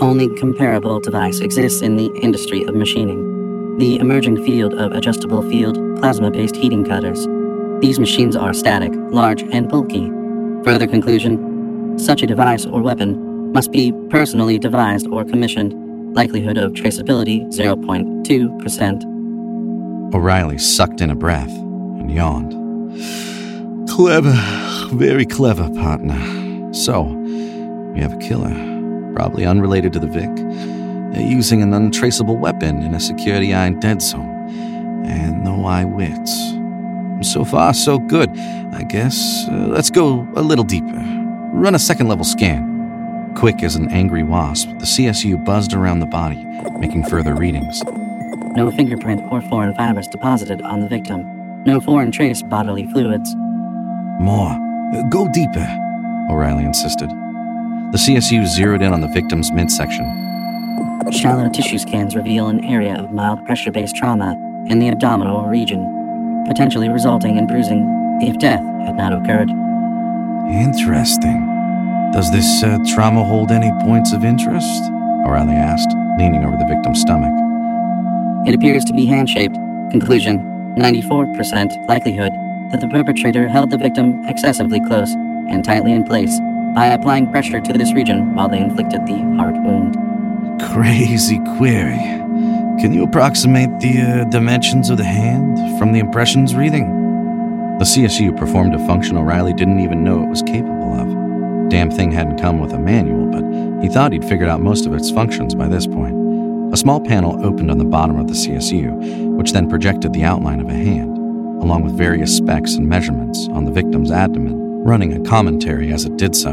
Only 0.02 0.30
comparable 0.36 1.00
device 1.00 1.40
exists 1.40 1.82
in 1.82 1.96
the 1.96 2.12
industry 2.22 2.64
of 2.64 2.76
machining. 2.76 3.78
The 3.78 4.00
emerging 4.00 4.44
field 4.46 4.74
of 4.74 4.92
adjustable 4.92 5.48
field 5.50 5.76
plasma 5.98 6.32
based 6.32 6.56
heating 6.56 6.84
cutters. 6.84 7.28
These 7.82 8.00
machines 8.00 8.36
are 8.36 8.54
static, 8.54 8.92
large, 9.12 9.44
and 9.44 9.70
bulky. 9.70 10.10
Further 10.64 10.88
conclusion 10.88 11.98
such 11.98 12.22
a 12.22 12.28
device 12.28 12.66
or 12.66 12.82
weapon 12.82 13.52
must 13.54 13.72
be 13.72 13.94
personally 14.10 14.58
devised 14.58 15.08
or 15.08 15.24
commissioned. 15.24 15.74
Likelihood 16.16 16.58
of 16.58 16.74
traceability 16.74 17.46
0.2%. 17.48 19.04
O'Reilly 20.14 20.58
sucked 20.58 21.02
in 21.02 21.10
a 21.10 21.16
breath 21.16 21.50
and 21.50 22.12
yawned. 22.12 22.52
Clever, 23.90 24.34
very 24.94 25.26
clever, 25.26 25.70
partner. 25.72 26.20
So, 26.74 27.04
we 27.94 28.00
have 28.00 28.14
a 28.14 28.18
killer, 28.18 28.54
probably 29.14 29.46
unrelated 29.46 29.94
to 29.94 30.00
the 30.00 30.08
Vic, 30.08 30.30
uh, 31.16 31.20
using 31.20 31.62
an 31.62 31.74
untraceable 31.74 32.38
weapon 32.38 32.82
in 32.82 32.94
a 32.96 33.00
security 33.00 33.54
eye 33.54 33.70
dead 33.70 34.02
zone, 34.02 34.50
and 35.06 35.44
no 35.44 35.52
eyewits. 35.52 36.54
So 37.24 37.46
far, 37.46 37.74
so 37.74 38.00
good. 38.00 38.30
I 38.74 38.84
guess 38.84 39.48
uh, 39.50 39.68
let's 39.70 39.90
go 39.90 40.28
a 40.36 40.42
little 40.42 40.66
deeper. 40.66 41.02
Run 41.54 41.76
a 41.76 41.80
second 41.80 42.08
level 42.08 42.26
scan. 42.26 43.34
Quick 43.36 43.64
as 43.64 43.76
an 43.76 43.90
angry 43.92 44.24
wasp, 44.24 44.70
the 44.80 44.86
CSU 44.86 45.44
buzzed 45.44 45.74
around 45.74 46.00
the 46.00 46.06
body, 46.06 46.44
making 46.80 47.06
further 47.06 47.34
readings. 47.36 47.82
No 48.56 48.72
fingerprint 48.72 49.22
or 49.32 49.42
foreign 49.42 49.74
fibers 49.76 50.08
deposited 50.08 50.62
on 50.62 50.82
the 50.82 50.88
victim. 50.88 51.64
No 51.64 51.80
foreign 51.80 52.12
trace 52.12 52.42
bodily 52.44 52.86
fluids. 52.88 53.34
More. 54.20 54.60
Go 55.10 55.28
deeper, 55.30 55.68
O'Reilly 56.30 56.64
insisted. 56.64 57.10
The 57.94 58.00
CSU 58.00 58.48
zeroed 58.48 58.82
in 58.82 58.92
on 58.92 59.02
the 59.02 59.08
victim's 59.08 59.52
midsection. 59.52 60.04
Shallow 61.12 61.48
tissue 61.48 61.78
scans 61.78 62.16
reveal 62.16 62.48
an 62.48 62.66
area 62.66 62.96
of 62.96 63.12
mild 63.12 63.46
pressure 63.46 63.72
based 63.72 63.96
trauma 63.96 64.32
in 64.68 64.80
the 64.80 64.90
abdominal 64.90 65.46
region, 65.46 66.44
potentially 66.48 66.90
resulting 66.90 67.38
in 67.38 67.46
bruising 67.46 67.88
if 68.20 68.40
death 68.40 68.64
had 68.84 68.96
not 68.96 69.14
occurred. 69.14 69.48
Interesting. 70.50 71.46
Does 72.14 72.32
this 72.32 72.64
uh, 72.64 72.80
trauma 72.96 73.24
hold 73.24 73.52
any 73.52 73.72
points 73.84 74.12
of 74.12 74.24
interest? 74.24 74.84
O'Reilly 75.28 75.54
asked, 75.54 75.96
leaning 76.18 76.44
over 76.44 76.58
the 76.58 76.66
victim's 76.66 77.00
stomach. 77.00 77.32
It 78.48 78.56
appears 78.56 78.84
to 78.86 78.94
be 78.94 79.06
hand 79.06 79.30
shaped. 79.30 79.54
Conclusion 79.92 80.40
94% 80.80 81.88
likelihood 81.88 82.32
that 82.72 82.82
the 82.82 82.88
perpetrator 82.88 83.48
held 83.48 83.70
the 83.70 83.78
victim 83.78 84.26
excessively 84.28 84.80
close 84.80 85.14
and 85.14 85.64
tightly 85.64 85.92
in 85.92 86.04
place 86.04 86.40
by 86.74 86.88
applying 86.88 87.32
pressure 87.32 87.62
to 87.62 87.74
this 87.74 87.94
region 87.94 88.34
while 88.36 88.50
they 88.50 88.60
inflicted 88.60 89.06
the 89.06 89.18
heart 89.38 89.56
wound. 89.56 89.96
Crazy 90.74 91.40
query. 91.58 91.98
Can 92.80 92.92
you 92.94 93.04
approximate 93.04 93.80
the 93.80 94.02
uh, 94.02 94.24
dimensions 94.26 94.90
of 94.90 94.98
the 94.98 95.04
hand 95.04 95.78
from 95.78 95.92
the 95.92 96.00
impressions 96.00 96.56
reading? 96.56 96.90
The 97.78 97.86
CSU 97.86 98.36
performed 98.38 98.74
a 98.74 98.86
function 98.88 99.18
O'Reilly 99.18 99.54
didn't 99.54 99.80
even 99.80 100.04
know 100.04 100.24
it 100.24 100.30
was 100.30 100.42
capable 100.42 100.94
of. 100.94 101.70
Damn 101.70 101.92
thing 101.92 102.12
hadn't 102.12 102.40
come 102.40 102.60
with 102.60 102.74
a 102.74 102.80
manual, 102.80 103.28
but 103.28 103.44
he 103.84 103.90
thought 103.90 104.12
he'd 104.12 104.26
figured 104.26 104.50
out 104.50 104.62
most 104.62 104.86
of 104.86 104.94
its 104.94 105.12
functions 105.12 105.56
by 105.56 105.68
this 105.68 105.86
point. 105.86 106.16
A 106.74 106.78
small 106.78 107.00
panel 107.00 107.46
opened 107.46 107.70
on 107.70 107.78
the 107.78 107.86
bottom 107.86 108.20
of 108.20 108.28
the 108.28 108.34
CSU, 108.34 109.36
which 109.36 109.52
then 109.52 109.70
projected 109.70 110.14
the 110.14 110.24
outline 110.24 110.60
of 110.60 110.70
a 110.70 110.74
hand, 110.74 111.18
along 111.62 111.84
with 111.84 111.98
various 111.98 112.36
specs 112.36 112.76
and 112.76 112.88
measurements 112.88 113.48
on 113.50 113.66
the 113.66 113.72
victim's 113.72 114.12
abdomen, 114.12 114.63
running 114.84 115.14
a 115.14 115.30
commentary 115.30 115.94
as 115.94 116.06
it 116.06 116.18
did 116.18 116.36
so. 116.36 116.52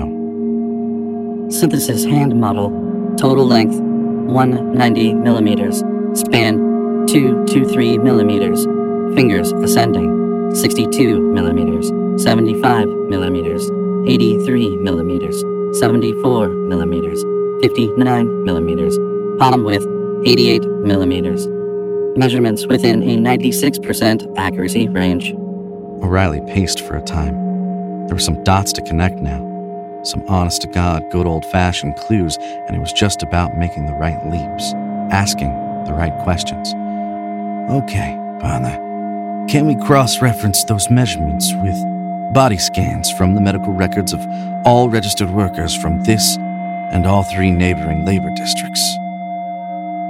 Synthesis 1.50 2.04
hand 2.04 2.38
model. 2.40 2.70
Total 3.16 3.44
length 3.44 3.74
190 3.80 5.14
millimeters. 5.14 5.78
Span 6.14 7.06
223 7.08 7.98
millimeters. 7.98 8.64
Fingers 9.16 9.50
ascending 9.52 10.54
62 10.54 11.20
millimeters. 11.20 11.88
75 12.22 12.86
millimeters. 13.08 13.68
83 14.06 14.76
millimeters. 14.76 15.40
74 15.78 16.48
millimeters. 16.48 17.22
59 17.62 18.44
millimeters. 18.44 18.96
Palm 19.38 19.64
width 19.64 19.86
88 20.24 20.64
millimeters. 20.84 21.48
Measurements 22.16 22.66
within 22.66 23.02
a 23.02 23.16
96% 23.16 24.36
accuracy 24.36 24.88
range. 24.88 25.32
O'Reilly 26.02 26.40
paced 26.46 26.80
for 26.80 26.96
a 26.96 27.02
time. 27.02 27.49
There 28.10 28.16
were 28.16 28.20
some 28.20 28.42
dots 28.42 28.72
to 28.72 28.82
connect 28.82 29.20
now. 29.20 29.38
Some 30.02 30.24
honest 30.26 30.62
to 30.62 30.66
God, 30.66 31.08
good 31.12 31.28
old 31.28 31.46
fashioned 31.46 31.94
clues, 31.94 32.38
and 32.38 32.74
he 32.74 32.80
was 32.80 32.92
just 32.92 33.22
about 33.22 33.56
making 33.56 33.86
the 33.86 33.92
right 33.92 34.18
leaps, 34.26 34.72
asking 35.12 35.50
the 35.84 35.92
right 35.92 36.12
questions. 36.24 36.74
Okay, 37.70 38.18
partner. 38.40 38.74
Can 39.48 39.64
we 39.68 39.76
cross 39.86 40.20
reference 40.20 40.64
those 40.64 40.90
measurements 40.90 41.54
with 41.62 41.76
body 42.34 42.58
scans 42.58 43.12
from 43.12 43.36
the 43.36 43.40
medical 43.40 43.72
records 43.72 44.12
of 44.12 44.20
all 44.66 44.88
registered 44.88 45.30
workers 45.30 45.76
from 45.76 46.02
this 46.02 46.36
and 46.90 47.06
all 47.06 47.22
three 47.22 47.52
neighboring 47.52 48.04
labor 48.04 48.30
districts? 48.34 48.92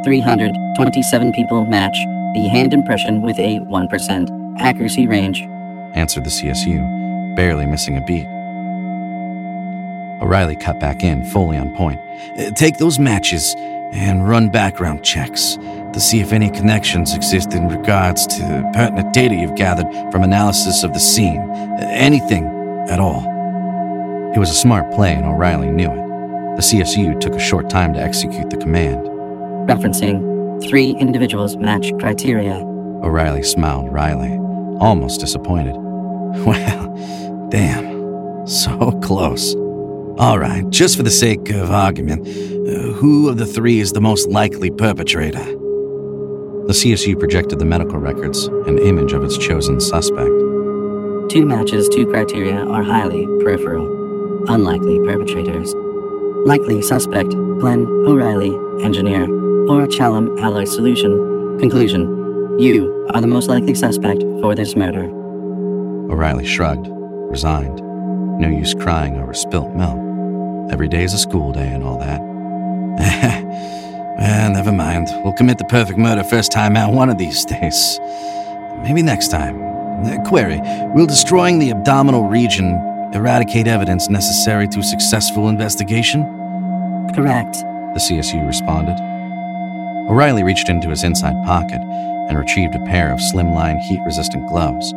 327 0.04 1.32
people 1.34 1.66
match 1.66 1.98
the 2.32 2.48
hand 2.50 2.72
impression 2.72 3.20
with 3.20 3.38
a 3.38 3.60
1% 3.60 4.58
accuracy 4.58 5.06
range. 5.06 5.42
answered 5.92 6.24
the 6.24 6.30
CSU, 6.30 6.99
barely 7.34 7.66
missing 7.66 7.96
a 7.96 8.00
beat. 8.00 8.26
O'Reilly 10.22 10.56
cut 10.56 10.78
back 10.78 11.02
in, 11.02 11.24
fully 11.24 11.56
on 11.56 11.74
point. 11.76 11.98
"Uh, 12.38 12.50
Take 12.50 12.76
those 12.78 12.98
matches 12.98 13.54
and 13.92 14.28
run 14.28 14.48
background 14.48 15.02
checks. 15.02 15.58
to 15.92 15.98
see 15.98 16.20
if 16.20 16.32
any 16.32 16.48
connections 16.48 17.16
exist 17.16 17.52
in 17.52 17.66
regards 17.66 18.24
to 18.24 18.42
pertinent 18.72 19.12
data 19.12 19.34
you've 19.34 19.56
gathered 19.56 19.88
from 20.12 20.22
analysis 20.22 20.84
of 20.84 20.92
the 20.92 21.00
scene. 21.00 21.40
Anything 21.80 22.46
at 22.88 23.00
all. 23.00 23.24
It 24.32 24.38
was 24.38 24.50
a 24.50 24.54
smart 24.54 24.92
play, 24.92 25.12
and 25.14 25.24
O'Reilly 25.26 25.68
knew 25.68 25.90
it. 25.90 26.56
The 26.56 26.62
CSU 26.62 27.18
took 27.18 27.34
a 27.34 27.40
short 27.40 27.68
time 27.68 27.92
to 27.94 28.00
execute 28.00 28.50
the 28.50 28.56
command. 28.56 29.04
Referencing 29.68 30.62
three 30.68 30.90
individuals 30.92 31.56
match 31.56 31.90
criteria. 31.98 32.54
O'Reilly 33.02 33.42
smiled 33.42 33.92
wryly, 33.92 34.38
almost 34.78 35.18
disappointed. 35.18 35.74
Well, 36.46 37.48
damn. 37.50 38.46
So 38.46 38.92
close. 39.02 39.54
All 40.18 40.38
right, 40.38 40.68
just 40.70 40.96
for 40.96 41.02
the 41.02 41.10
sake 41.10 41.50
of 41.50 41.70
argument, 41.70 42.26
uh, 42.26 42.92
who 42.92 43.28
of 43.28 43.38
the 43.38 43.46
three 43.46 43.80
is 43.80 43.92
the 43.92 44.00
most 44.00 44.28
likely 44.28 44.70
perpetrator? 44.70 45.44
The 46.66 46.74
CSU 46.74 47.18
projected 47.18 47.58
the 47.58 47.64
medical 47.64 47.98
records, 47.98 48.46
an 48.66 48.78
image 48.78 49.12
of 49.12 49.24
its 49.24 49.36
chosen 49.38 49.80
suspect. 49.80 50.28
Two 51.30 51.44
matches, 51.46 51.88
two 51.88 52.06
criteria 52.06 52.64
are 52.66 52.82
highly 52.82 53.26
peripheral, 53.42 53.86
unlikely 54.48 54.98
perpetrators. 55.00 55.74
Likely 56.46 56.82
suspect 56.82 57.30
Glenn 57.30 57.86
O'Reilly, 58.06 58.54
engineer, 58.84 59.24
or 59.68 59.86
Chalum 59.86 60.40
alloy 60.40 60.64
solution. 60.64 61.58
Conclusion 61.58 62.58
You 62.58 63.06
are 63.14 63.20
the 63.20 63.26
most 63.26 63.48
likely 63.48 63.74
suspect 63.74 64.22
for 64.40 64.54
this 64.54 64.76
murder. 64.76 65.19
O'Reilly 66.10 66.44
shrugged, 66.44 66.88
resigned. 66.90 67.80
No 68.40 68.48
use 68.48 68.74
crying 68.74 69.16
over 69.16 69.32
spilt 69.32 69.74
milk. 69.74 69.98
Every 70.72 70.88
day 70.88 71.04
is 71.04 71.14
a 71.14 71.18
school 71.18 71.52
day 71.52 71.68
and 71.68 71.84
all 71.84 71.98
that. 71.98 72.20
well, 74.18 74.50
never 74.50 74.72
mind. 74.72 75.08
We'll 75.22 75.32
commit 75.32 75.58
the 75.58 75.64
perfect 75.64 75.98
murder 75.98 76.24
first 76.24 76.50
time 76.50 76.76
out 76.76 76.92
one 76.92 77.10
of 77.10 77.18
these 77.18 77.44
days. 77.44 77.98
Maybe 78.82 79.02
next 79.02 79.28
time. 79.28 79.62
Uh, 80.04 80.16
query 80.26 80.60
Will 80.94 81.06
destroying 81.06 81.58
the 81.58 81.70
abdominal 81.70 82.24
region 82.24 82.74
eradicate 83.12 83.66
evidence 83.66 84.08
necessary 84.08 84.66
to 84.68 84.82
successful 84.82 85.48
investigation? 85.48 86.22
Correct, 87.14 87.52
the 87.94 88.00
CSU 88.00 88.46
responded. 88.46 88.98
O'Reilly 90.08 90.42
reached 90.42 90.68
into 90.68 90.88
his 90.88 91.04
inside 91.04 91.34
pocket 91.44 91.80
and 91.80 92.38
retrieved 92.38 92.74
a 92.74 92.84
pair 92.86 93.12
of 93.12 93.18
slimline 93.18 93.78
heat 93.80 94.00
resistant 94.04 94.48
gloves, 94.48 94.92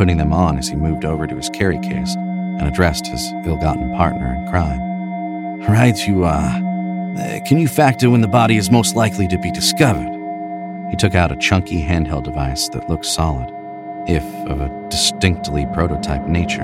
putting 0.00 0.16
them 0.16 0.32
on 0.32 0.56
as 0.56 0.66
he 0.66 0.74
moved 0.76 1.04
over 1.04 1.26
to 1.26 1.36
his 1.36 1.50
carry 1.50 1.78
case 1.80 2.14
and 2.14 2.62
addressed 2.62 3.06
his 3.06 3.34
ill 3.44 3.58
gotten 3.58 3.94
partner 3.94 4.34
in 4.34 4.48
crime. 4.48 4.80
Right, 5.70 6.08
you 6.08 6.24
are. 6.24 6.56
Uh, 7.18 7.38
can 7.44 7.58
you 7.58 7.68
factor 7.68 8.08
when 8.08 8.22
the 8.22 8.26
body 8.26 8.56
is 8.56 8.70
most 8.70 8.96
likely 8.96 9.28
to 9.28 9.36
be 9.36 9.50
discovered? 9.50 10.08
He 10.88 10.96
took 10.96 11.14
out 11.14 11.30
a 11.30 11.36
chunky 11.36 11.82
handheld 11.82 12.24
device 12.24 12.66
that 12.70 12.88
looked 12.88 13.04
solid, 13.04 13.52
if 14.08 14.24
of 14.48 14.62
a 14.62 14.88
distinctly 14.88 15.66
prototype 15.74 16.26
nature, 16.26 16.62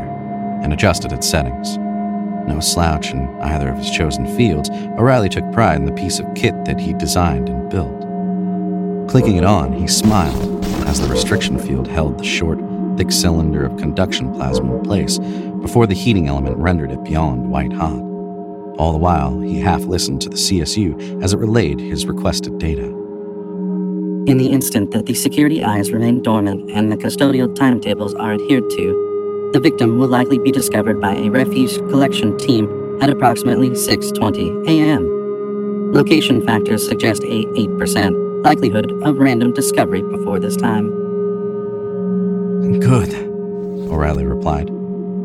and 0.62 0.72
adjusted 0.72 1.12
its 1.12 1.28
settings. 1.28 1.76
No 2.48 2.58
slouch 2.60 3.12
in 3.12 3.28
either 3.42 3.68
of 3.68 3.76
his 3.76 3.90
chosen 3.90 4.34
fields, 4.34 4.70
O'Reilly 4.70 5.28
took 5.28 5.52
pride 5.52 5.76
in 5.76 5.84
the 5.84 5.92
piece 5.92 6.18
of 6.18 6.34
kit 6.34 6.54
that 6.64 6.80
he 6.80 6.94
designed 6.94 7.50
and 7.50 7.68
built. 7.68 9.10
Clicking 9.10 9.36
it 9.36 9.44
on, 9.44 9.74
he 9.74 9.86
smiled 9.86 10.64
as 10.86 11.02
the 11.02 11.08
restriction 11.08 11.58
field 11.58 11.86
held 11.86 12.18
the 12.18 12.24
short, 12.24 12.58
thick 12.96 13.12
cylinder 13.12 13.64
of 13.64 13.76
conduction 13.76 14.32
plasma 14.32 14.76
in 14.76 14.82
place 14.82 15.18
before 15.60 15.86
the 15.86 15.94
heating 15.94 16.28
element 16.28 16.56
rendered 16.56 16.90
it 16.90 17.02
beyond 17.04 17.50
white 17.50 17.72
hot. 17.72 18.00
All 18.78 18.92
the 18.92 18.98
while, 18.98 19.40
he 19.40 19.60
half 19.60 19.82
listened 19.82 20.20
to 20.22 20.28
the 20.28 20.36
CSU 20.36 21.22
as 21.22 21.32
it 21.32 21.38
relayed 21.38 21.80
his 21.80 22.06
requested 22.06 22.58
data. 22.58 22.84
In 24.26 24.38
the 24.38 24.48
instant 24.48 24.90
that 24.90 25.06
the 25.06 25.14
security 25.14 25.62
eyes 25.62 25.92
remain 25.92 26.20
dormant 26.22 26.70
and 26.70 26.90
the 26.90 26.96
custodial 26.96 27.54
timetables 27.54 28.14
are 28.14 28.34
adhered 28.34 28.68
to, 28.70 29.50
the 29.52 29.60
victim 29.60 29.98
will 29.98 30.08
likely 30.08 30.38
be 30.38 30.50
discovered 30.50 31.00
by 31.00 31.14
a 31.14 31.30
refuse 31.30 31.78
collection 31.78 32.36
team 32.36 32.68
at 33.00 33.10
approximately 33.10 33.70
6:20 33.70 34.66
a.m. 34.68 35.92
Location 35.92 36.44
factors 36.44 36.86
suggest 36.86 37.22
a 37.22 37.44
8% 37.54 38.44
likelihood 38.44 38.92
of 39.02 39.18
random 39.18 39.52
discovery 39.52 40.02
before 40.02 40.40
this 40.40 40.56
time. 40.56 40.95
Good, 42.66 43.14
O'Reilly 43.88 44.26
replied, 44.26 44.68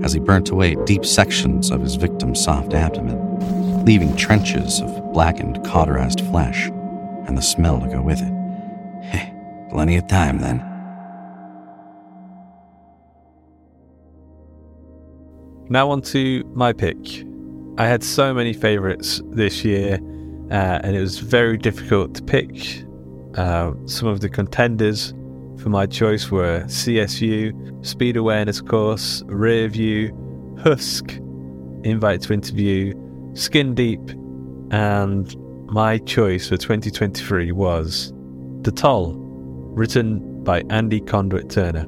as 0.03 0.13
he 0.13 0.19
burnt 0.19 0.51
away 0.51 0.75
deep 0.85 1.03
sections 1.03 1.71
of 1.71 1.81
his 1.81 1.95
victim's 1.95 2.39
soft 2.39 2.75
abdomen, 2.75 3.83
leaving 3.83 4.15
trenches 4.15 4.79
of 4.79 5.11
blackened, 5.11 5.65
cauterized 5.65 6.21
flesh, 6.21 6.67
and 7.25 7.35
the 7.35 7.41
smell 7.41 7.79
to 7.81 7.87
go 7.87 7.99
with 7.99 8.19
it. 8.21 9.69
Plenty 9.71 9.97
of 9.97 10.05
time 10.07 10.37
then. 10.37 10.57
Now 15.67 15.89
on 15.89 16.03
to 16.03 16.43
my 16.53 16.73
pick. 16.73 17.25
I 17.79 17.87
had 17.87 18.03
so 18.03 18.35
many 18.35 18.53
favourites 18.53 19.19
this 19.31 19.65
year, 19.65 19.95
uh, 20.51 20.79
and 20.83 20.95
it 20.95 20.99
was 20.99 21.17
very 21.17 21.57
difficult 21.57 22.13
to 22.15 22.21
pick. 22.23 22.83
Uh, 23.33 23.71
some 23.87 24.07
of 24.07 24.19
the 24.19 24.29
contenders 24.29 25.15
for 25.61 25.69
my 25.69 25.85
choice 25.85 26.31
were 26.31 26.63
CSU, 26.65 27.85
Speed 27.85 28.17
Awareness 28.17 28.61
Course, 28.61 29.23
Rear 29.27 29.67
View, 29.67 30.11
Husk, 30.63 31.11
Invite 31.83 32.21
to 32.21 32.33
Interview, 32.33 32.93
Skin 33.33 33.75
Deep, 33.75 34.01
and 34.71 35.35
my 35.67 35.99
choice 35.99 36.49
for 36.49 36.57
2023 36.57 37.51
was 37.51 38.11
The 38.61 38.71
Toll, 38.71 39.13
written 39.15 40.43
by 40.43 40.63
Andy 40.69 40.99
Conduit 40.99 41.49
Turner. 41.49 41.85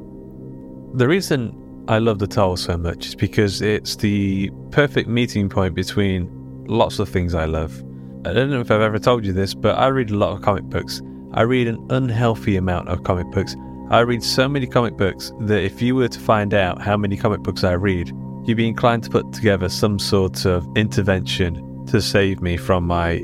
The 0.94 1.08
reason 1.08 1.86
I 1.88 1.98
love 1.98 2.20
The 2.20 2.28
Toll 2.28 2.56
so 2.58 2.78
much 2.78 3.08
is 3.08 3.16
because 3.16 3.62
it's 3.62 3.96
the 3.96 4.52
perfect 4.72 5.10
meeting 5.10 5.50
point 5.50 5.74
between 5.74 6.30
lots 6.68 7.00
of 7.00 7.10
things 7.10 7.34
I 7.34 7.46
love. 7.46 7.84
I 8.26 8.34
don't 8.34 8.52
know 8.52 8.62
if 8.62 8.70
I've 8.70 8.82
ever 8.82 9.00
told 9.00 9.26
you 9.26 9.34
this, 9.34 9.54
but 9.54 9.78
I 9.78 9.88
read 9.88 10.12
a 10.12 10.16
lot 10.16 10.34
of 10.34 10.44
comic 10.44 10.64
books. 10.66 11.02
I 11.36 11.42
read 11.42 11.68
an 11.68 11.86
unhealthy 11.90 12.58
amount 12.58 12.90
of 12.90 13.04
comic 13.04 13.30
books. 13.32 13.56
I 13.90 14.02
read 14.02 14.24
so 14.24 14.48
many 14.48 14.68
comic 14.68 14.98
books 14.98 15.32
that 15.42 15.64
if 15.64 15.82
you 15.82 15.96
were 15.96 16.08
to 16.08 16.20
find 16.20 16.54
out 16.54 16.82
how 16.82 16.96
many 16.96 17.18
comic 17.18 17.42
books 17.42 17.64
I 17.64 17.74
read, 17.74 18.12
you'd 18.46 18.58
be 18.58 18.68
inclined 18.68 19.04
to 19.04 19.10
put 19.10 19.34
together 19.34 19.70
some 19.70 20.00
sort 20.00 20.46
of 20.46 20.68
intervention 20.76 21.86
to 21.88 22.02
save 22.02 22.42
me 22.42 22.58
from 22.58 22.86
my 22.86 23.20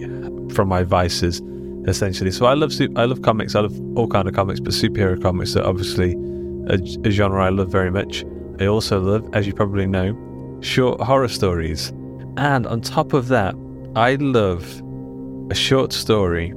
from 0.54 0.68
my 0.68 0.84
vices, 0.84 1.42
essentially. 1.88 2.32
So 2.32 2.46
I 2.46 2.56
love 2.56 2.74
I 2.96 3.06
love 3.06 3.22
comics. 3.22 3.56
I 3.56 3.62
love 3.62 3.80
all 3.96 4.08
kind 4.08 4.28
of 4.28 4.34
comics, 4.34 4.60
but 4.60 4.74
superhero 4.74 5.22
comics 5.22 5.56
are 5.56 5.66
obviously 5.66 6.14
a, 6.68 6.80
a 7.08 7.12
genre 7.12 7.46
I 7.46 7.50
love 7.50 7.70
very 7.70 7.92
much. 7.92 8.26
I 8.60 8.66
also 8.66 9.00
love, 9.00 9.30
as 9.34 9.48
you 9.48 9.54
probably 9.54 9.86
know, 9.86 10.18
short 10.62 11.00
horror 11.00 11.28
stories. 11.28 11.90
And 12.38 12.66
on 12.66 12.82
top 12.82 13.14
of 13.14 13.28
that, 13.28 13.56
I 13.96 14.16
love 14.16 14.82
a 15.52 15.56
short 15.56 15.94
story 15.94 16.54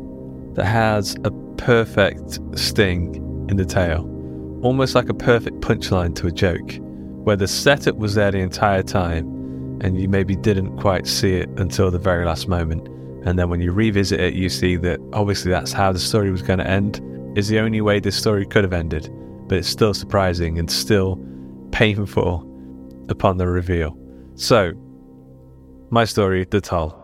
that 0.54 0.64
has 0.64 1.16
a 1.24 1.30
perfect 1.64 2.40
sting 2.58 3.14
in 3.48 3.56
the 3.56 3.64
tail, 3.64 4.00
almost 4.62 4.96
like 4.96 5.08
a 5.08 5.14
perfect 5.14 5.60
punchline 5.60 6.14
to 6.16 6.26
a 6.26 6.32
joke, 6.32 6.72
where 7.24 7.36
the 7.36 7.46
setup 7.46 7.96
was 7.96 8.14
there 8.14 8.32
the 8.32 8.38
entire 8.38 8.82
time 8.82 9.26
and 9.80 10.00
you 10.00 10.08
maybe 10.08 10.34
didn't 10.34 10.76
quite 10.78 11.06
see 11.06 11.34
it 11.34 11.48
until 11.58 11.90
the 11.90 11.98
very 11.98 12.24
last 12.24 12.48
moment. 12.48 12.88
And 13.24 13.38
then 13.38 13.48
when 13.48 13.60
you 13.60 13.70
revisit 13.70 14.20
it, 14.20 14.34
you 14.34 14.48
see 14.48 14.74
that 14.76 14.98
obviously 15.12 15.52
that's 15.52 15.72
how 15.72 15.92
the 15.92 16.00
story 16.00 16.32
was 16.32 16.42
going 16.42 16.58
to 16.58 16.66
end, 16.66 17.00
is 17.38 17.46
the 17.46 17.60
only 17.60 17.80
way 17.80 18.00
this 18.00 18.16
story 18.16 18.44
could 18.44 18.64
have 18.64 18.72
ended, 18.72 19.08
but 19.46 19.58
it's 19.58 19.68
still 19.68 19.94
surprising 19.94 20.58
and 20.58 20.68
still 20.68 21.24
painful 21.70 22.44
upon 23.08 23.36
the 23.38 23.46
reveal. 23.46 23.96
So, 24.34 24.72
my 25.90 26.04
story, 26.06 26.44
The 26.44 26.60
Toll. 26.60 27.01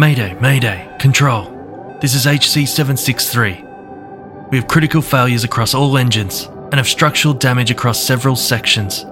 Mayday, 0.00 0.32
Mayday, 0.40 0.96
Control. 0.98 1.98
This 2.00 2.14
is 2.14 2.24
HC 2.24 2.66
763. 2.66 3.62
We 4.48 4.56
have 4.56 4.66
critical 4.66 5.02
failures 5.02 5.44
across 5.44 5.74
all 5.74 5.98
engines 5.98 6.44
and 6.44 6.76
have 6.76 6.88
structural 6.88 7.34
damage 7.34 7.70
across 7.70 8.02
several 8.02 8.34
sections. 8.34 9.04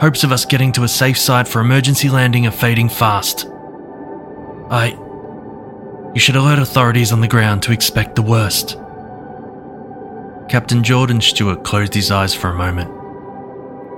Hopes 0.00 0.22
of 0.22 0.30
us 0.30 0.44
getting 0.44 0.70
to 0.74 0.84
a 0.84 0.88
safe 0.88 1.18
site 1.18 1.48
for 1.48 1.60
emergency 1.60 2.08
landing 2.08 2.46
are 2.46 2.52
fading 2.52 2.88
fast. 2.88 3.48
I. 4.70 4.96
You 6.14 6.20
should 6.20 6.36
alert 6.36 6.60
authorities 6.60 7.10
on 7.10 7.20
the 7.20 7.26
ground 7.26 7.64
to 7.64 7.72
expect 7.72 8.14
the 8.14 8.22
worst. 8.22 8.78
Captain 10.48 10.84
Jordan 10.84 11.20
Stewart 11.20 11.64
closed 11.64 11.94
his 11.94 12.12
eyes 12.12 12.32
for 12.32 12.48
a 12.48 12.54
moment, 12.54 12.92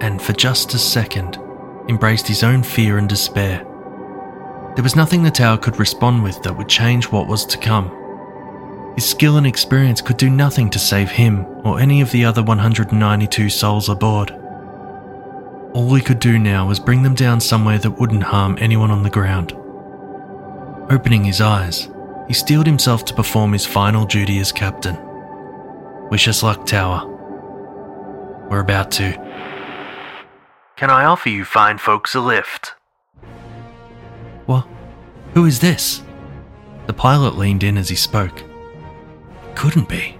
and 0.02 0.22
for 0.22 0.32
just 0.32 0.72
a 0.72 0.78
second, 0.78 1.36
embraced 1.90 2.26
his 2.26 2.42
own 2.42 2.62
fear 2.62 2.96
and 2.96 3.10
despair. 3.10 3.66
There 4.74 4.82
was 4.82 4.96
nothing 4.96 5.22
the 5.22 5.30
tower 5.30 5.56
could 5.56 5.78
respond 5.78 6.22
with 6.22 6.42
that 6.42 6.56
would 6.56 6.68
change 6.68 7.06
what 7.06 7.28
was 7.28 7.46
to 7.46 7.58
come. 7.58 7.90
His 8.96 9.08
skill 9.08 9.36
and 9.36 9.46
experience 9.46 10.00
could 10.00 10.16
do 10.16 10.30
nothing 10.30 10.70
to 10.70 10.78
save 10.78 11.10
him 11.10 11.46
or 11.64 11.80
any 11.80 12.00
of 12.00 12.10
the 12.10 12.24
other 12.24 12.42
192 12.42 13.50
souls 13.50 13.88
aboard. 13.88 14.30
All 15.74 15.94
he 15.94 16.02
could 16.02 16.20
do 16.20 16.38
now 16.38 16.66
was 16.66 16.78
bring 16.78 17.02
them 17.02 17.14
down 17.14 17.40
somewhere 17.40 17.78
that 17.78 17.98
wouldn't 17.98 18.22
harm 18.22 18.56
anyone 18.60 18.90
on 18.90 19.02
the 19.02 19.10
ground. 19.10 19.52
Opening 20.90 21.24
his 21.24 21.40
eyes, 21.40 21.88
he 22.28 22.34
steeled 22.34 22.66
himself 22.66 23.04
to 23.06 23.14
perform 23.14 23.52
his 23.52 23.66
final 23.66 24.04
duty 24.04 24.38
as 24.38 24.52
captain. 24.52 24.96
Wish 26.10 26.28
us 26.28 26.42
luck, 26.42 26.66
Tower. 26.66 27.10
We're 28.50 28.60
about 28.60 28.90
to. 28.92 29.12
Can 30.76 30.90
I 30.90 31.04
offer 31.04 31.28
you 31.28 31.44
fine 31.44 31.78
folks 31.78 32.14
a 32.14 32.20
lift? 32.20 32.74
What? 34.46 34.66
Who 35.34 35.46
is 35.46 35.60
this? 35.60 36.02
The 36.86 36.92
pilot 36.92 37.36
leaned 37.36 37.62
in 37.62 37.78
as 37.78 37.88
he 37.88 37.96
spoke. 37.96 38.40
It 38.40 39.56
couldn't 39.56 39.88
be. 39.88 40.16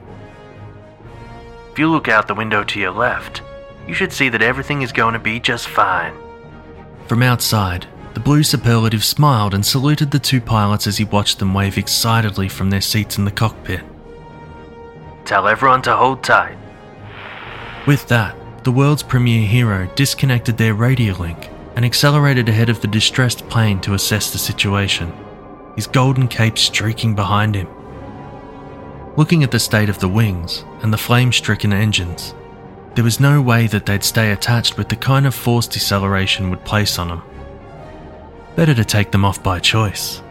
If 1.73 1.79
you 1.79 1.91
look 1.91 2.09
out 2.09 2.29
the 2.29 2.35
window 2.35 2.65
to 2.65 2.81
your 2.81 2.93
left, 2.93 3.43
you 3.87 3.95
should 3.95 4.13
see 4.13 4.29
that 4.31 4.43
everything 4.43 4.83
is 4.83 4.93
going 4.93 5.13
to 5.13 5.19
be 5.19 5.41
just 5.41 5.69
fine. 5.69 6.15
From 7.07 7.23
outside, 7.23 7.87
the 8.15 8.21
blue 8.21 8.43
superlative 8.43 9.05
smiled 9.05 9.53
and 9.55 9.67
saluted 9.67 10.11
the 10.11 10.19
two 10.19 10.41
pilots 10.41 10.87
as 10.87 10.97
he 10.97 11.05
watched 11.05 11.39
them 11.39 11.53
wave 11.53 11.77
excitedly 11.77 12.49
from 12.49 12.71
their 12.71 12.81
seats 12.81 13.19
in 13.19 13.25
the 13.25 13.31
cockpit. 13.31 13.83
Tell 15.25 15.49
everyone 15.49 15.83
to 15.83 15.97
hold 15.97 16.23
tight. 16.23 16.57
With 17.87 18.07
that, 18.09 18.37
the 18.65 18.73
world's 18.73 19.03
premier 19.03 19.47
hero 19.47 19.91
disconnected 19.95 20.57
their 20.57 20.75
radio 20.75 21.15
link 21.15 21.51
and 21.77 21.85
accelerated 21.85 22.49
ahead 22.49 22.69
of 22.69 22.81
the 22.81 22.89
distressed 22.89 23.49
plane 23.49 23.81
to 23.81 23.95
assess 23.95 24.31
the 24.31 24.39
situation, 24.39 25.13
his 25.77 25.87
golden 25.87 26.29
cape 26.29 26.59
streaking 26.59 27.15
behind 27.15 27.55
him. 27.55 27.69
Looking 29.17 29.43
at 29.43 29.51
the 29.51 29.61
state 29.61 29.89
of 29.89 29.99
the 29.99 30.09
wings 30.09 30.65
and 30.83 30.93
the 30.93 30.99
flame 30.99 31.33
stricken 31.33 31.73
engines, 31.73 32.35
there 32.95 33.05
was 33.05 33.21
no 33.21 33.43
way 33.43 33.67
that 33.69 33.87
they'd 33.87 34.05
stay 34.05 34.33
attached 34.33 34.79
with 34.79 34.89
the 34.89 34.97
kind 34.97 35.27
of 35.27 35.35
force 35.35 35.67
deceleration 35.67 36.51
would 36.51 36.65
place 36.65 36.99
on 36.99 37.09
them. 37.09 37.23
Better 38.55 38.75
to 38.75 38.85
take 38.85 39.11
them 39.11 39.25
off 39.25 39.43
by 39.43 39.59
choice. 39.59 40.23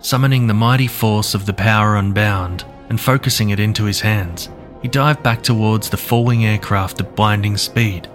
Summoning 0.00 0.46
the 0.46 0.54
mighty 0.54 0.86
force 0.86 1.34
of 1.34 1.44
the 1.44 1.52
power 1.52 1.96
unbound 1.96 2.64
and 2.88 3.00
focusing 3.00 3.50
it 3.50 3.60
into 3.60 3.84
his 3.84 4.00
hands, 4.00 4.48
he 4.80 4.88
dived 4.88 5.22
back 5.22 5.42
towards 5.42 5.90
the 5.90 5.96
falling 5.96 6.44
aircraft 6.44 7.00
at 7.00 7.14
blinding 7.16 7.56
speed. 7.56 8.08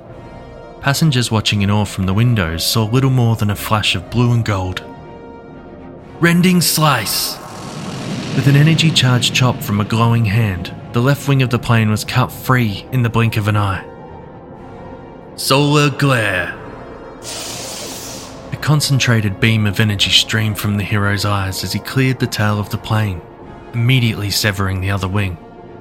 Passengers 0.84 1.32
watching 1.32 1.62
in 1.62 1.72
awe 1.72 1.86
from 1.86 2.08
the 2.08 2.14
windows 2.14 2.66
saw 2.66 2.84
little 2.84 3.10
more 3.10 3.38
than 3.38 3.50
a 3.50 3.56
flash 3.56 3.96
of 3.96 4.10
blue 4.10 4.34
and 4.34 4.44
gold. 4.44 4.84
Rending 6.20 6.60
slice! 6.60 7.38
With 8.36 8.50
an 8.50 8.58
energy 8.58 8.92
charged 8.92 9.34
chop 9.34 9.62
from 9.62 9.80
a 9.80 9.86
glowing 9.86 10.26
hand, 10.26 10.76
the 10.92 11.02
left 11.02 11.26
wing 11.26 11.42
of 11.42 11.52
the 11.52 11.58
plane 11.58 11.90
was 11.90 12.04
cut 12.04 12.34
free 12.34 12.86
in 12.92 13.02
the 13.02 13.10
blink 13.10 13.38
of 13.38 13.48
an 13.48 13.56
eye. 13.56 13.86
Solar 15.38 15.90
glare! 15.90 16.54
A 18.52 18.58
concentrated 18.60 19.40
beam 19.40 19.66
of 19.66 19.80
energy 19.80 20.12
streamed 20.12 20.58
from 20.58 20.76
the 20.76 20.84
hero's 20.84 21.24
eyes 21.24 21.64
as 21.64 21.72
he 21.72 21.80
cleared 21.80 22.20
the 22.20 22.28
tail 22.28 22.60
of 22.60 22.72
the 22.72 22.78
plane, 22.78 23.22
immediately 23.74 24.30
severing 24.30 24.82
the 24.82 24.92
other 24.92 25.08
wing, 25.08 25.38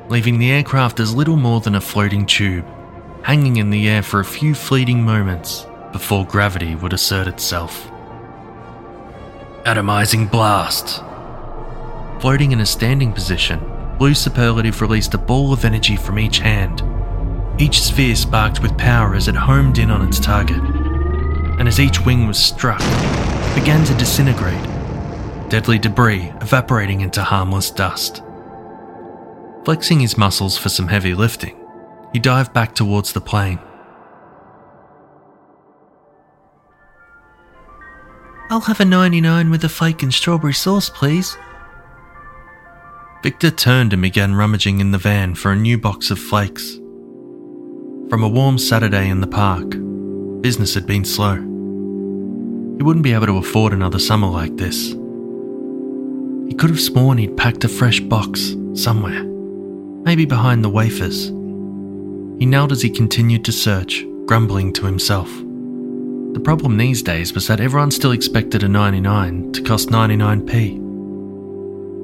leaving 0.08 0.38
the 0.38 0.52
aircraft 0.52 1.00
as 1.00 1.12
little 1.12 1.36
more 1.36 1.60
than 1.60 1.74
a 1.74 1.80
floating 1.80 2.24
tube, 2.24 2.64
hanging 3.22 3.56
in 3.56 3.70
the 3.70 3.88
air 3.88 4.02
for 4.02 4.20
a 4.20 4.24
few 4.24 4.54
fleeting 4.54 5.02
moments 5.02 5.66
before 5.92 6.26
gravity 6.26 6.74
would 6.74 6.92
assert 6.92 7.26
itself. 7.26 7.90
Atomizing 9.64 10.30
blast! 10.30 11.02
Floating 12.20 12.52
in 12.52 12.60
a 12.60 12.66
standing 12.66 13.12
position, 13.12 13.60
Blue 13.98 14.14
Superlative 14.14 14.80
released 14.80 15.14
a 15.14 15.18
ball 15.18 15.52
of 15.52 15.64
energy 15.64 15.96
from 15.96 16.18
each 16.18 16.38
hand. 16.38 16.82
Each 17.60 17.80
sphere 17.80 18.16
sparked 18.16 18.60
with 18.60 18.76
power 18.76 19.14
as 19.14 19.28
it 19.28 19.36
homed 19.36 19.78
in 19.78 19.90
on 19.90 20.06
its 20.06 20.18
target. 20.18 20.60
And 21.58 21.68
as 21.68 21.78
each 21.78 22.04
wing 22.04 22.26
was 22.26 22.38
struck, 22.38 22.80
began 23.54 23.84
to 23.84 23.94
disintegrate, 23.94 24.62
deadly 25.48 25.78
debris 25.78 26.32
evaporating 26.40 27.02
into 27.02 27.22
harmless 27.22 27.70
dust. 27.70 28.22
Flexing 29.64 30.00
his 30.00 30.18
muscles 30.18 30.58
for 30.58 30.70
some 30.70 30.88
heavy 30.88 31.14
lifting, 31.14 31.61
he 32.12 32.18
dived 32.18 32.52
back 32.52 32.74
towards 32.74 33.12
the 33.12 33.20
plane. 33.20 33.58
I'll 38.50 38.60
have 38.60 38.80
a 38.80 38.84
99 38.84 39.50
with 39.50 39.64
a 39.64 39.68
flake 39.68 40.02
and 40.02 40.12
strawberry 40.12 40.52
sauce, 40.52 40.90
please. 40.90 41.38
Victor 43.22 43.50
turned 43.50 43.92
and 43.94 44.02
began 44.02 44.34
rummaging 44.34 44.80
in 44.80 44.90
the 44.90 44.98
van 44.98 45.34
for 45.34 45.52
a 45.52 45.56
new 45.56 45.78
box 45.78 46.10
of 46.10 46.18
flakes. 46.18 46.74
From 48.10 48.22
a 48.22 48.28
warm 48.28 48.58
Saturday 48.58 49.08
in 49.08 49.22
the 49.22 49.26
park, 49.26 49.70
business 50.42 50.74
had 50.74 50.86
been 50.86 51.04
slow. 51.04 51.36
He 51.36 52.82
wouldn't 52.82 53.04
be 53.04 53.14
able 53.14 53.26
to 53.26 53.38
afford 53.38 53.72
another 53.72 53.98
summer 53.98 54.26
like 54.26 54.56
this. 54.58 54.88
He 56.48 56.54
could 56.54 56.68
have 56.68 56.80
sworn 56.80 57.16
he'd 57.16 57.38
packed 57.38 57.64
a 57.64 57.68
fresh 57.68 58.00
box 58.00 58.54
somewhere, 58.74 59.24
maybe 60.04 60.26
behind 60.26 60.62
the 60.62 60.68
wafers. 60.68 61.32
He 62.42 62.46
knelt 62.46 62.72
as 62.72 62.82
he 62.82 62.90
continued 62.90 63.44
to 63.44 63.52
search, 63.52 64.04
grumbling 64.26 64.72
to 64.72 64.84
himself. 64.84 65.28
The 66.32 66.42
problem 66.42 66.76
these 66.76 67.00
days 67.00 67.34
was 67.34 67.46
that 67.46 67.60
everyone 67.60 67.92
still 67.92 68.10
expected 68.10 68.64
a 68.64 68.68
99 68.68 69.52
to 69.52 69.62
cost 69.62 69.90
99p. 69.90 70.80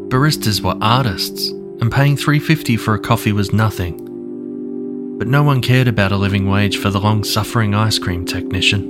Baristas 0.09 0.61
were 0.61 0.79
artists, 0.81 1.49
and 1.81 1.91
paying 1.91 2.17
350 2.17 2.77
for 2.77 2.95
a 2.95 3.01
coffee 3.01 3.33
was 3.33 3.53
nothing. 3.53 3.97
But 5.19 5.27
no 5.27 5.43
one 5.43 5.61
cared 5.61 5.89
about 5.89 6.13
a 6.13 6.17
living 6.17 6.49
wage 6.49 6.77
for 6.77 6.91
the 6.91 7.01
long 7.01 7.25
suffering 7.25 7.75
ice 7.75 7.99
cream 7.99 8.25
technician. 8.25 8.85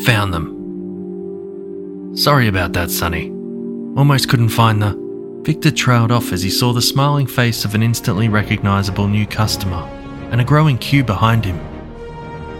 Found 0.00 0.34
them. 0.34 2.12
Sorry 2.14 2.46
about 2.46 2.74
that, 2.74 2.90
Sonny. 2.90 3.30
Almost 3.96 4.28
couldn't 4.28 4.50
find 4.50 4.82
the. 4.82 5.11
Victor 5.42 5.72
trailed 5.72 6.12
off 6.12 6.32
as 6.32 6.40
he 6.40 6.50
saw 6.50 6.72
the 6.72 6.80
smiling 6.80 7.26
face 7.26 7.64
of 7.64 7.74
an 7.74 7.82
instantly 7.82 8.28
recognisable 8.28 9.08
new 9.08 9.26
customer 9.26 9.82
and 10.30 10.40
a 10.40 10.44
growing 10.44 10.78
queue 10.78 11.02
behind 11.02 11.44
him, 11.44 11.58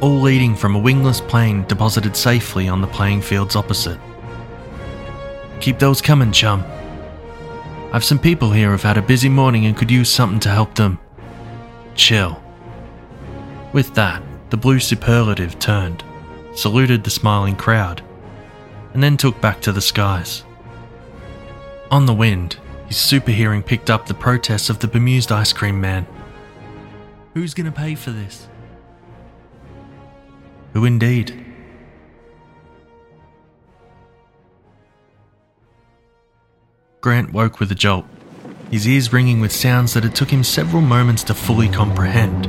all 0.01 0.21
leading 0.21 0.57
from 0.57 0.75
a 0.75 0.79
wingless 0.79 1.21
plane 1.21 1.65
deposited 1.69 2.17
safely 2.17 2.67
on 2.67 2.81
the 2.81 2.89
playing 2.89 3.23
fields 3.23 3.55
opposite. 3.55 4.01
Keep 5.61 5.79
those 5.79 6.03
coming, 6.03 6.33
chum. 6.33 6.65
I've 7.93 8.03
some 8.03 8.19
people 8.19 8.51
here 8.51 8.71
who've 8.71 8.83
had 8.83 8.99
a 8.99 9.03
busy 9.03 9.29
morning 9.29 9.67
and 9.67 9.77
could 9.77 9.91
use 9.91 10.11
something 10.11 10.41
to 10.41 10.49
help 10.49 10.75
them. 10.75 10.99
Chill. 11.95 12.43
With 13.73 13.95
that, 13.95 14.25
the 14.51 14.57
blue 14.57 14.81
superlative 14.81 15.57
turned, 15.61 16.03
saluted 16.57 17.05
the 17.05 17.11
smiling 17.11 17.55
crowd, 17.55 18.03
and 18.93 19.01
then 19.01 19.17
took 19.17 19.41
back 19.41 19.61
to 19.61 19.73
the 19.73 19.81
skies. 19.81 20.43
On 21.93 22.07
the 22.07 22.15
wind, 22.15 22.57
his 22.93 23.01
super 23.01 23.31
hearing 23.31 23.63
picked 23.63 23.89
up 23.89 24.05
the 24.05 24.13
protests 24.13 24.69
of 24.69 24.81
the 24.81 24.87
bemused 24.87 25.33
ice 25.33 25.51
cream 25.51 25.81
man. 25.81 26.07
Who's 27.33 27.55
gonna 27.55 27.73
pay 27.73 27.95
for 27.95 28.11
this? 28.11 28.47
Who 30.75 30.85
indeed? 30.85 31.43
Grant 37.01 37.33
woke 37.33 37.61
with 37.61 37.73
a 37.73 37.75
jolt, 37.75 38.05
his 38.71 38.87
ears 38.87 39.11
ringing 39.11 39.41
with 39.41 39.53
sounds 39.53 39.95
that 39.95 40.05
it 40.05 40.15
took 40.15 40.29
him 40.29 40.45
several 40.45 40.83
moments 40.83 41.25
to 41.25 41.33
fully 41.33 41.71
comprehend. 41.71 42.45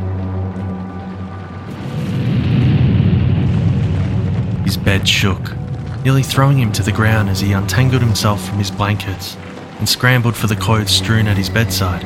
His 4.66 4.76
bed 4.76 5.08
shook, 5.08 5.56
nearly 6.04 6.22
throwing 6.22 6.60
him 6.60 6.74
to 6.74 6.84
the 6.84 6.92
ground 6.92 7.30
as 7.30 7.40
he 7.40 7.54
untangled 7.54 8.02
himself 8.02 8.46
from 8.46 8.58
his 8.58 8.72
blankets 8.72 9.38
and 9.84 9.90
scrambled 9.90 10.34
for 10.34 10.48
the 10.48 10.56
clothes 10.56 10.92
strewn 10.92 11.28
at 11.28 11.36
his 11.36 11.50
bedside. 11.50 12.06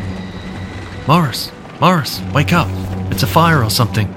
Morris! 1.08 1.52
Morris! 1.80 2.24
Wake 2.34 2.52
up! 2.52 2.68
It's 3.12 3.22
a 3.22 3.28
fire 3.28 3.64
or 3.64 3.70
something! 3.70 4.08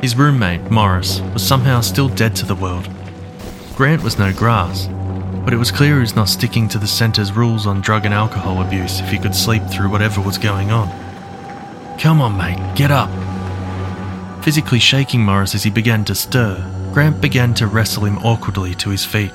His 0.00 0.14
roommate, 0.14 0.70
Morris, 0.70 1.20
was 1.32 1.44
somehow 1.44 1.80
still 1.80 2.08
dead 2.08 2.36
to 2.36 2.46
the 2.46 2.54
world. 2.54 2.88
Grant 3.74 4.04
was 4.04 4.16
no 4.16 4.32
grass, 4.32 4.86
but 5.44 5.52
it 5.52 5.56
was 5.56 5.72
clear 5.72 5.96
he 5.96 6.02
was 6.02 6.14
not 6.14 6.28
sticking 6.28 6.68
to 6.68 6.78
the 6.78 6.86
centre's 6.86 7.32
rules 7.32 7.66
on 7.66 7.80
drug 7.80 8.04
and 8.04 8.14
alcohol 8.14 8.62
abuse 8.62 9.00
if 9.00 9.10
he 9.10 9.18
could 9.18 9.34
sleep 9.34 9.64
through 9.64 9.90
whatever 9.90 10.20
was 10.20 10.38
going 10.38 10.70
on. 10.70 10.88
Come 11.98 12.22
on, 12.22 12.36
mate, 12.36 12.76
get 12.76 12.92
up. 12.92 13.10
Physically 14.44 14.78
shaking 14.78 15.24
Morris 15.24 15.56
as 15.56 15.64
he 15.64 15.70
began 15.70 16.04
to 16.04 16.14
stir, 16.14 16.64
Grant 16.94 17.20
began 17.20 17.54
to 17.54 17.66
wrestle 17.66 18.04
him 18.04 18.18
awkwardly 18.18 18.76
to 18.76 18.90
his 18.90 19.04
feet. 19.04 19.32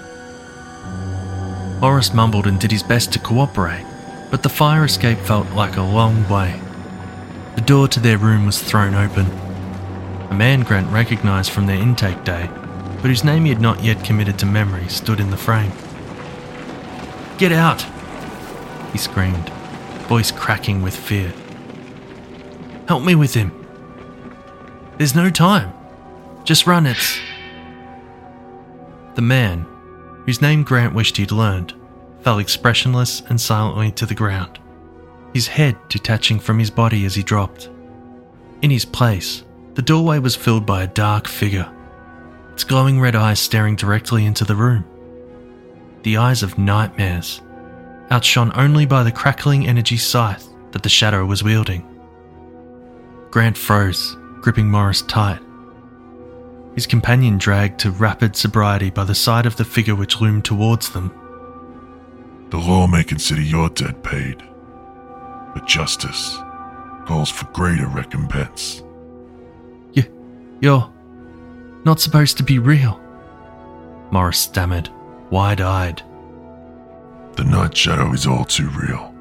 Morris 1.86 2.16
mumbled 2.16 2.48
and 2.48 2.60
did 2.60 2.72
his 2.72 2.82
best 2.82 3.14
to 3.14 3.20
cooperate, 3.20 3.86
but 4.32 4.42
the 4.42 4.50
fire 4.50 4.86
escape 4.86 5.20
felt 5.20 5.48
like 5.52 5.78
a 5.78 5.84
long 5.84 6.28
way. 6.28 6.60
The 7.54 7.62
door 7.62 7.88
to 7.90 8.00
their 8.00 8.18
room 8.18 8.48
was 8.48 8.60
thrown 8.60 8.96
open. 8.96 9.28
A 10.32 10.34
man 10.34 10.64
Grant 10.64 10.92
recognised 10.92 11.52
from 11.52 11.68
their 11.68 11.80
intake 11.80 12.24
day, 12.24 12.50
but 12.96 13.06
whose 13.06 13.24
name 13.24 13.46
he 13.46 13.52
had 13.52 13.62
not 13.62 13.84
yet 13.84 14.04
committed 14.04 14.40
to 14.40 14.48
memory, 14.48 14.88
stood 14.90 15.20
in 15.20 15.30
the 15.30 15.38
frame. 15.38 15.72
Get 17.38 17.52
out! 17.52 17.86
He 18.92 18.98
screamed, 18.98 19.50
voice 20.10 20.32
cracking 20.32 20.82
with 20.82 20.96
fear. 20.96 21.32
Help 22.88 23.04
me 23.04 23.14
with 23.14 23.36
him. 23.36 23.52
There's 24.98 25.14
no 25.14 25.30
time. 25.30 25.72
Just 26.46 26.66
run, 26.66 26.88
it's. 26.88 27.20
The 29.14 29.22
man, 29.22 29.68
whose 30.26 30.42
name 30.42 30.64
Grant 30.64 30.94
wished 30.94 31.18
he'd 31.18 31.32
learned, 31.32 31.74
fell 32.22 32.40
expressionless 32.40 33.22
and 33.30 33.40
silently 33.40 33.92
to 33.92 34.06
the 34.06 34.16
ground, 34.16 34.60
his 35.34 35.48
head 35.48 35.78
detaching 35.90 36.40
from 36.40 36.60
his 36.60 36.72
body 36.72 37.06
as 37.06 37.16
he 37.16 37.24
dropped. 37.24 37.70
In 38.62 38.72
his 38.72 38.86
place, 38.86 39.44
the 39.76 39.82
doorway 39.82 40.20
was 40.20 40.36
filled 40.36 40.66
by 40.66 40.84
a 40.84 40.88
dark 40.88 41.28
figure, 41.28 41.72
its 42.54 42.64
glowing 42.64 43.00
red 43.00 43.16
eyes 43.16 43.40
staring 43.40 43.76
directly 43.76 44.26
into 44.26 44.46
the 44.46 44.56
room. 44.56 44.86
The 46.04 46.18
eyes 46.18 46.42
of 46.42 46.58
nightmares, 46.58 47.42
outshone 48.10 48.52
only 48.56 48.86
by 48.86 49.04
the 49.04 49.12
crackling 49.12 49.68
energy 49.68 49.98
scythe 49.98 50.48
that 50.72 50.84
the 50.84 50.90
shadow 50.90 51.26
was 51.26 51.44
wielding. 51.44 51.86
Grant 53.32 53.58
froze, 53.58 54.16
gripping 54.42 54.70
Morris 54.70 55.02
tight. 55.02 55.42
His 56.76 56.86
companion 56.86 57.38
dragged 57.38 57.80
to 57.80 57.92
rapid 57.92 58.36
sobriety 58.36 58.90
by 58.90 59.06
the 59.06 59.16
side 59.16 59.46
of 59.46 59.56
the 59.56 59.66
figure 59.66 59.96
which 59.96 60.20
loomed 60.20 60.44
towards 60.44 60.90
them. 60.90 61.14
The 62.50 62.58
law 62.58 62.86
may 62.86 63.04
consider 63.04 63.42
your 63.42 63.70
debt 63.70 64.04
paid, 64.04 64.44
but 65.54 65.66
justice 65.66 66.38
calls 67.06 67.30
for 67.30 67.46
greater 67.54 67.88
recompense. 67.88 68.84
You, 69.94 70.04
you're 70.60 70.92
not 71.86 72.02
supposed 72.02 72.38
to 72.38 72.44
be 72.44 72.60
real. 72.60 73.00
Morris 74.12 74.40
stammered, 74.40 74.90
wide 75.30 75.62
eyed. 75.62 76.02
The 77.34 77.44
Night 77.46 77.76
Shadow 77.76 78.12
is 78.14 78.28
all 78.28 78.46
too 78.46 78.70
real. 78.70 79.14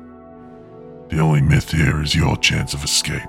The 1.09 1.21
only 1.21 1.43
myth 1.43 1.71
here 1.71 2.03
is 2.03 2.15
your 2.15 2.37
chance 2.37 2.75
of 2.75 2.83
escape. 2.83 3.29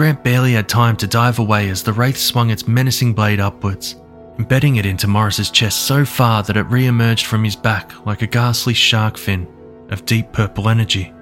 Grant 0.00 0.24
barely 0.24 0.54
had 0.54 0.66
time 0.66 0.96
to 0.96 1.06
dive 1.06 1.38
away 1.40 1.68
as 1.68 1.82
the 1.82 1.92
wraith 1.92 2.16
swung 2.16 2.48
its 2.48 2.66
menacing 2.66 3.12
blade 3.12 3.38
upwards, 3.38 3.96
embedding 4.38 4.76
it 4.76 4.86
into 4.86 5.06
Morris's 5.06 5.50
chest 5.50 5.82
so 5.82 6.06
far 6.06 6.42
that 6.44 6.56
it 6.56 6.62
re 6.70 6.86
emerged 6.86 7.26
from 7.26 7.44
his 7.44 7.54
back 7.54 8.06
like 8.06 8.22
a 8.22 8.26
ghastly 8.26 8.72
shark 8.72 9.18
fin 9.18 9.46
of 9.90 10.06
deep 10.06 10.32
purple 10.32 10.70
energy. 10.70 11.12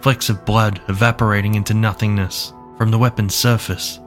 Flecks 0.00 0.30
of 0.30 0.46
blood 0.46 0.80
evaporating 0.88 1.56
into 1.56 1.74
nothingness 1.74 2.54
from 2.78 2.90
the 2.90 2.96
weapon's 2.96 3.34
surface. 3.34 4.00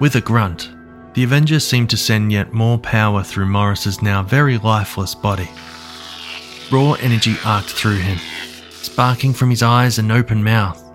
With 0.00 0.14
a 0.16 0.22
grunt, 0.22 0.70
the 1.12 1.24
Avenger 1.24 1.60
seemed 1.60 1.90
to 1.90 1.98
send 1.98 2.32
yet 2.32 2.54
more 2.54 2.78
power 2.78 3.22
through 3.22 3.48
Morris's 3.48 4.00
now 4.00 4.22
very 4.22 4.56
lifeless 4.56 5.14
body. 5.14 5.50
Raw 6.72 6.94
energy 6.94 7.36
arced 7.44 7.76
through 7.76 7.98
him, 7.98 8.16
sparking 8.70 9.34
from 9.34 9.50
his 9.50 9.62
eyes 9.62 9.98
and 9.98 10.10
open 10.10 10.42
mouth, 10.42 10.87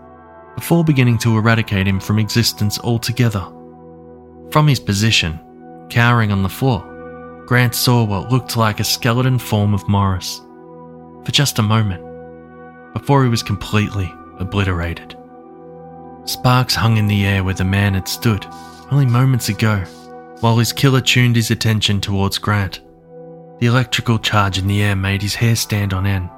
before 0.55 0.83
beginning 0.83 1.17
to 1.19 1.37
eradicate 1.37 1.87
him 1.87 1.99
from 1.99 2.19
existence 2.19 2.79
altogether. 2.79 3.43
From 4.51 4.67
his 4.67 4.79
position, 4.79 5.39
cowering 5.89 6.31
on 6.31 6.43
the 6.43 6.49
floor, 6.49 6.89
Grant 7.47 7.75
saw 7.75 8.03
what 8.03 8.31
looked 8.31 8.55
like 8.55 8.79
a 8.79 8.83
skeleton 8.83 9.37
form 9.37 9.73
of 9.73 9.87
Morris. 9.89 10.39
For 11.25 11.31
just 11.31 11.59
a 11.59 11.63
moment, 11.63 12.03
before 12.93 13.23
he 13.23 13.29
was 13.29 13.43
completely 13.43 14.11
obliterated. 14.39 15.17
Sparks 16.25 16.75
hung 16.75 16.97
in 16.97 17.07
the 17.07 17.25
air 17.25 17.43
where 17.43 17.53
the 17.53 17.65
man 17.65 17.95
had 17.95 18.07
stood 18.07 18.45
only 18.91 19.05
moments 19.05 19.49
ago, 19.49 19.79
while 20.39 20.57
his 20.57 20.71
killer 20.71 21.01
tuned 21.01 21.35
his 21.35 21.51
attention 21.51 21.99
towards 21.99 22.37
Grant. 22.37 22.79
The 23.59 23.67
electrical 23.67 24.19
charge 24.19 24.57
in 24.57 24.67
the 24.67 24.83
air 24.83 24.95
made 24.95 25.21
his 25.21 25.35
hair 25.35 25.55
stand 25.55 25.93
on 25.93 26.05
end, 26.05 26.29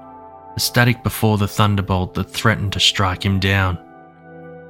the 0.54 0.60
static 0.60 1.04
before 1.04 1.38
the 1.38 1.48
thunderbolt 1.48 2.14
that 2.16 2.30
threatened 2.30 2.74
to 2.74 2.80
strike 2.80 3.24
him 3.24 3.40
down. 3.40 3.78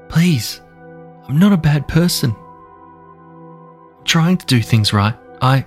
Please, 0.10 0.62
I'm 1.28 1.40
not 1.40 1.54
a 1.54 1.58
bad 1.58 1.88
person. 1.88 2.36
I'm 3.98 4.04
trying 4.06 4.38
to 4.38 4.46
do 4.46 4.62
things 4.62 4.94
right. 4.94 5.16
I. 5.42 5.66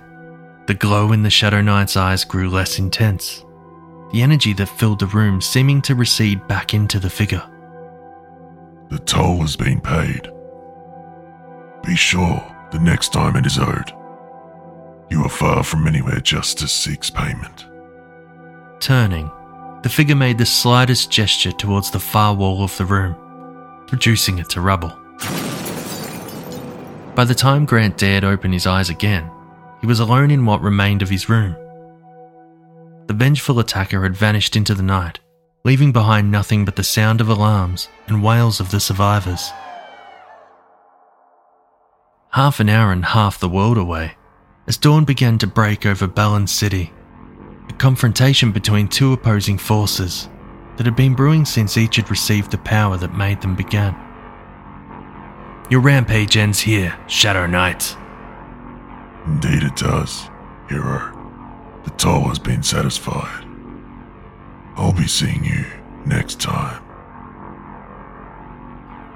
The 0.67 0.73
glow 0.73 1.11
in 1.11 1.23
the 1.23 1.29
Shadow 1.29 1.61
Knight's 1.61 1.97
eyes 1.97 2.23
grew 2.23 2.49
less 2.49 2.77
intense, 2.79 3.43
the 4.11 4.21
energy 4.21 4.53
that 4.53 4.67
filled 4.67 4.99
the 4.99 5.07
room 5.07 5.41
seeming 5.41 5.81
to 5.83 5.95
recede 5.95 6.47
back 6.47 6.73
into 6.73 6.99
the 6.99 7.09
figure. 7.09 7.43
The 8.89 8.99
toll 8.99 9.41
has 9.41 9.55
been 9.55 9.81
paid. 9.81 10.31
Be 11.83 11.95
sure 11.95 12.55
the 12.71 12.79
next 12.79 13.13
time 13.13 13.35
it 13.35 13.45
is 13.45 13.57
owed. 13.57 13.91
You 15.09 15.23
are 15.23 15.29
far 15.29 15.63
from 15.63 15.87
anywhere 15.87 16.19
justice 16.19 16.71
seeks 16.71 17.09
payment. 17.09 17.65
Turning, 18.79 19.31
the 19.81 19.89
figure 19.89 20.15
made 20.15 20.37
the 20.37 20.45
slightest 20.45 21.09
gesture 21.09 21.51
towards 21.51 21.89
the 21.89 21.99
far 21.99 22.35
wall 22.35 22.63
of 22.63 22.77
the 22.77 22.85
room, 22.85 23.15
reducing 23.91 24.39
it 24.39 24.49
to 24.49 24.61
rubble. 24.61 24.97
By 27.15 27.25
the 27.25 27.35
time 27.35 27.65
Grant 27.65 27.97
dared 27.97 28.23
open 28.23 28.53
his 28.53 28.65
eyes 28.65 28.89
again, 28.89 29.29
he 29.81 29.87
was 29.87 29.99
alone 29.99 30.31
in 30.31 30.45
what 30.45 30.61
remained 30.61 31.01
of 31.01 31.09
his 31.09 31.29
room. 31.29 31.55
The 33.07 33.13
vengeful 33.13 33.59
attacker 33.59 34.03
had 34.03 34.15
vanished 34.15 34.55
into 34.55 34.73
the 34.73 34.83
night, 34.83 35.19
leaving 35.63 35.91
behind 35.91 36.31
nothing 36.31 36.63
but 36.63 36.75
the 36.75 36.83
sound 36.83 37.21
of 37.21 37.27
alarms 37.27 37.89
and 38.07 38.23
wails 38.23 38.59
of 38.59 38.71
the 38.71 38.79
survivors. 38.79 39.51
Half 42.31 42.59
an 42.59 42.69
hour 42.69 42.91
and 42.91 43.03
half 43.03 43.39
the 43.39 43.49
world 43.49 43.77
away, 43.77 44.13
as 44.67 44.77
dawn 44.77 45.03
began 45.03 45.37
to 45.39 45.47
break 45.47 45.85
over 45.85 46.07
Bellin 46.07 46.47
City, 46.47 46.93
a 47.67 47.73
confrontation 47.73 48.51
between 48.51 48.87
two 48.87 49.11
opposing 49.11 49.57
forces 49.57 50.29
that 50.79 50.85
had 50.85 50.95
been 50.95 51.13
brewing 51.13 51.43
since 51.43 51.75
each 51.75 51.97
had 51.97 52.09
received 52.09 52.51
the 52.51 52.57
power 52.59 52.95
that 52.95 53.13
made 53.13 53.41
them 53.41 53.53
begin. 53.53 53.93
Your 55.69 55.81
rampage 55.81 56.37
ends 56.37 56.61
here, 56.61 56.97
Shadow 57.05 57.45
Knight. 57.45 57.97
Indeed 59.25 59.63
it 59.63 59.75
does, 59.75 60.29
hero. 60.69 61.13
The 61.83 61.89
toll 61.97 62.29
has 62.29 62.39
been 62.39 62.63
satisfied. 62.63 63.45
I'll 64.77 64.93
be 64.93 65.05
seeing 65.05 65.43
you 65.43 65.65
next 66.05 66.39
time. 66.39 66.81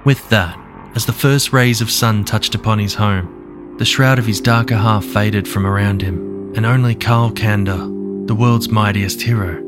With 0.04 0.28
that, 0.32 0.60
as 0.96 1.06
the 1.06 1.14
first 1.14 1.54
rays 1.54 1.80
of 1.80 1.90
sun 1.90 2.26
touched 2.26 2.56
upon 2.56 2.80
his 2.80 2.96
home, 2.96 3.78
the 3.78 3.86
shroud 3.86 4.20
of 4.20 4.26
his 4.26 4.42
darker 4.42 4.76
half 4.76 5.06
faded 5.06 5.48
from 5.48 5.66
around 5.66 6.02
him, 6.02 6.52
and 6.58 6.66
only 6.66 6.94
Karl 6.94 7.32
Kander, 7.32 8.28
the 8.28 8.36
world's 8.36 8.68
mightiest 8.68 9.22
hero, 9.22 9.63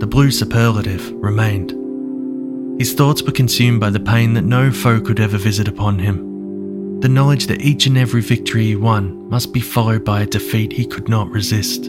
the 0.00 0.06
blue 0.06 0.30
superlative, 0.30 1.12
remained. 1.12 1.70
His 2.80 2.94
thoughts 2.94 3.22
were 3.22 3.32
consumed 3.32 3.80
by 3.80 3.90
the 3.90 4.00
pain 4.00 4.32
that 4.34 4.44
no 4.44 4.72
foe 4.72 5.00
could 5.00 5.20
ever 5.20 5.36
visit 5.36 5.68
upon 5.68 5.98
him. 5.98 7.00
The 7.00 7.08
knowledge 7.08 7.46
that 7.46 7.60
each 7.60 7.86
and 7.86 7.98
every 7.98 8.22
victory 8.22 8.64
he 8.64 8.76
won 8.76 9.28
must 9.28 9.52
be 9.52 9.60
followed 9.60 10.04
by 10.04 10.22
a 10.22 10.26
defeat 10.26 10.72
he 10.72 10.86
could 10.86 11.08
not 11.08 11.30
resist. 11.30 11.84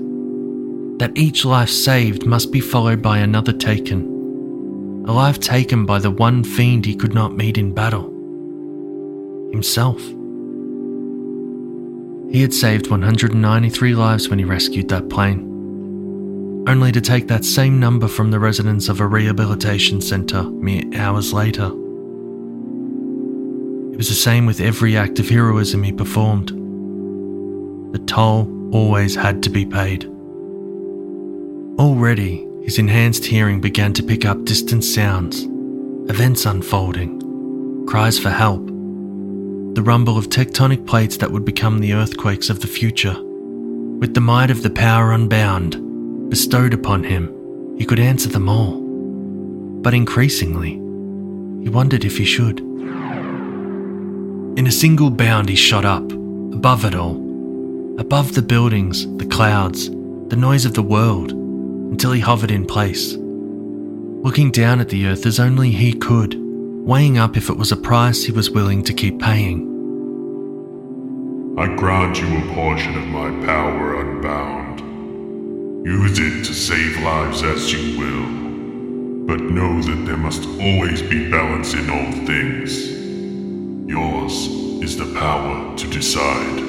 That 1.00 1.14
each 1.16 1.46
life 1.46 1.70
saved 1.70 2.26
must 2.26 2.52
be 2.52 2.60
followed 2.60 3.02
by 3.02 3.20
another 3.20 3.54
taken. 3.54 5.04
A 5.08 5.14
life 5.14 5.40
taken 5.40 5.86
by 5.86 6.00
the 6.00 6.12
one 6.12 6.44
fiend 6.44 6.86
he 6.86 6.96
could 6.96 7.14
not 7.14 7.36
meet 7.36 7.58
in 7.58 7.74
battle 7.74 8.10
himself. 9.52 10.02
He 12.32 12.42
had 12.42 12.54
saved 12.54 12.90
193 12.90 13.96
lives 13.96 14.30
when 14.30 14.40
he 14.40 14.46
rescued 14.46 14.88
that 14.90 15.10
plane, 15.10 15.51
only 16.68 16.92
to 16.92 17.02
take 17.02 17.28
that 17.28 17.44
same 17.44 17.80
number 17.80 18.08
from 18.08 18.30
the 18.30 18.40
residents 18.40 18.88
of 18.88 19.00
a 19.00 19.08
rehabilitation 19.08 20.00
centre 20.00 20.44
mere 20.44 20.84
hours 20.96 21.34
later. 21.34 21.66
It 23.92 23.98
was 23.98 24.10
the 24.10 24.16
same 24.16 24.46
with 24.46 24.62
every 24.62 24.96
act 24.96 25.20
of 25.20 25.28
heroism 25.30 25.82
he 25.84 25.92
performed. 25.92 26.50
The 27.94 28.00
toll 28.06 28.48
always 28.74 29.16
had 29.16 29.42
to 29.44 29.50
be 29.50 29.66
paid. 29.66 30.06
Already, 31.80 32.48
his 32.64 32.78
enhanced 32.78 33.26
hearing 33.26 33.60
began 33.60 33.92
to 33.94 34.04
pick 34.04 34.24
up 34.24 34.46
distant 34.46 34.84
sounds, 34.84 35.48
events 36.10 36.46
unfolding, 36.46 37.86
cries 37.88 38.20
for 38.20 38.30
help, 38.30 38.68
the 38.68 39.82
rumble 39.84 40.18
of 40.18 40.30
tectonic 40.30 40.86
plates 40.86 41.18
that 41.18 41.32
would 41.32 41.44
become 41.44 41.80
the 41.80 41.94
earthquakes 41.94 42.50
of 42.52 42.60
the 42.60 42.68
future. 42.68 43.16
With 43.22 44.14
the 44.14 44.22
might 44.22 44.52
of 44.52 44.64
the 44.64 44.70
power 44.70 45.12
unbound 45.12 45.91
bestowed 46.32 46.74
upon 46.74 47.04
him, 47.04 47.28
he 47.78 47.86
could 47.86 48.00
answer 48.00 48.30
them 48.30 48.48
all. 48.50 48.80
But 49.84 49.94
increasingly, 49.94 50.72
he 51.62 51.70
wondered 51.70 52.06
if 52.06 52.18
he 52.18 52.26
should. 52.26 52.62
In 54.58 54.66
a 54.66 54.72
single 54.72 55.10
bound, 55.12 55.50
he 55.50 55.56
shot 55.56 55.84
up, 55.86 56.10
above 56.12 56.86
it 56.86 56.96
all, 56.96 57.18
above 58.00 58.34
the 58.34 58.42
buildings, 58.42 59.06
the 59.18 59.26
clouds, 59.26 59.90
the 59.90 60.38
noise 60.38 60.66
of 60.66 60.74
the 60.74 60.82
world, 60.82 61.34
until 61.34 62.14
he 62.14 62.22
hovered 62.22 62.52
in 62.52 62.66
place. 62.66 63.16
Looking 63.18 64.52
down 64.52 64.80
at 64.80 64.88
the 64.88 65.08
earth 65.08 65.26
as 65.26 65.40
only 65.40 65.72
he 65.72 65.92
could, 65.94 66.36
weighing 66.38 67.18
up 67.18 67.36
if 67.36 67.50
it 67.50 67.58
was 67.58 67.74
a 67.74 67.78
price 67.78 68.24
he 68.24 68.32
was 68.32 68.50
willing 68.50 68.84
to 68.84 68.94
keep 68.94 69.20
paying. 69.20 69.68
I 71.58 71.68
grant 71.76 72.22
you 72.22 72.38
a 72.38 72.54
portion 72.54 72.96
of 72.98 73.08
my 73.08 73.30
power 73.46 74.00
unbound. 74.00 74.81
Use 75.84 76.20
it 76.20 76.46
to 76.46 76.54
save 76.54 77.02
lives 77.02 77.42
as 77.42 77.74
you 77.74 77.98
will, 77.98 79.26
but 79.26 79.42
know 79.42 79.82
that 79.82 80.06
there 80.06 80.16
must 80.16 80.48
always 80.60 81.02
be 81.02 81.32
balance 81.32 81.74
in 81.74 81.90
all 81.90 82.12
things. 82.28 82.88
Yours 83.90 84.48
is 84.84 84.96
the 84.96 85.12
power 85.20 85.76
to 85.76 85.88
decide. 85.90 86.60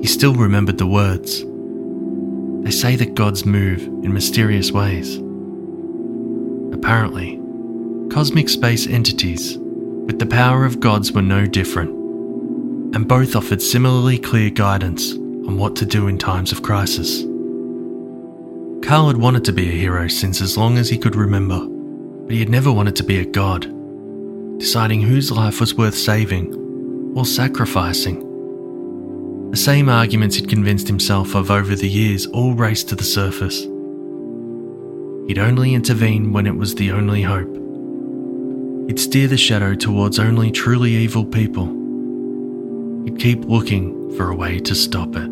He 0.00 0.08
still 0.08 0.34
remembered 0.34 0.78
the 0.78 0.86
words. 0.88 1.44
They 2.64 2.72
say 2.72 2.96
that 2.96 3.14
gods 3.14 3.46
move 3.46 3.82
in 3.82 4.12
mysterious 4.12 4.72
ways. 4.72 5.18
Apparently, 6.74 7.36
cosmic 8.12 8.48
space 8.48 8.88
entities 8.88 9.58
with 9.58 10.18
the 10.18 10.26
power 10.26 10.64
of 10.64 10.80
gods 10.80 11.12
were 11.12 11.22
no 11.22 11.46
different, 11.46 11.90
and 12.96 13.06
both 13.06 13.36
offered 13.36 13.62
similarly 13.62 14.18
clear 14.18 14.50
guidance 14.50 15.21
on 15.46 15.58
what 15.58 15.76
to 15.76 15.86
do 15.86 16.08
in 16.08 16.18
times 16.18 16.52
of 16.52 16.62
crisis. 16.62 17.22
Carl 18.82 19.06
had 19.06 19.16
wanted 19.16 19.44
to 19.44 19.52
be 19.52 19.68
a 19.68 19.72
hero 19.72 20.08
since 20.08 20.40
as 20.40 20.56
long 20.56 20.76
as 20.76 20.88
he 20.88 20.98
could 20.98 21.14
remember, 21.14 21.66
but 22.24 22.32
he 22.32 22.40
had 22.40 22.48
never 22.48 22.72
wanted 22.72 22.96
to 22.96 23.04
be 23.04 23.18
a 23.18 23.24
god, 23.24 23.62
deciding 24.58 25.00
whose 25.00 25.30
life 25.30 25.60
was 25.60 25.76
worth 25.76 25.94
saving 25.94 26.52
or 27.16 27.24
sacrificing. 27.24 28.28
The 29.50 29.56
same 29.56 29.88
arguments 29.88 30.36
he'd 30.36 30.48
convinced 30.48 30.88
himself 30.88 31.34
of 31.34 31.50
over 31.50 31.76
the 31.76 31.88
years 31.88 32.26
all 32.26 32.54
raced 32.54 32.88
to 32.88 32.96
the 32.96 33.04
surface. 33.04 33.62
He'd 35.28 35.38
only 35.38 35.74
intervene 35.74 36.32
when 36.32 36.46
it 36.46 36.56
was 36.56 36.74
the 36.74 36.90
only 36.90 37.22
hope. 37.22 37.54
He'd 38.88 38.98
steer 38.98 39.28
the 39.28 39.36
shadow 39.36 39.74
towards 39.74 40.18
only 40.18 40.50
truly 40.50 40.90
evil 40.92 41.24
people. 41.24 41.66
He'd 43.04 43.18
keep 43.18 43.44
looking 43.44 44.16
for 44.16 44.30
a 44.30 44.36
way 44.36 44.58
to 44.58 44.74
stop 44.74 45.14
it. 45.16 45.31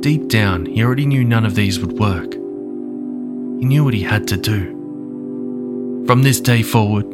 Deep 0.00 0.28
down, 0.28 0.64
he 0.64 0.82
already 0.82 1.04
knew 1.04 1.22
none 1.22 1.44
of 1.44 1.54
these 1.54 1.78
would 1.78 1.98
work. 1.98 2.32
He 2.32 3.66
knew 3.66 3.84
what 3.84 3.92
he 3.92 4.02
had 4.02 4.26
to 4.28 4.36
do. 4.38 6.04
From 6.06 6.22
this 6.22 6.40
day 6.40 6.62
forward, 6.62 7.04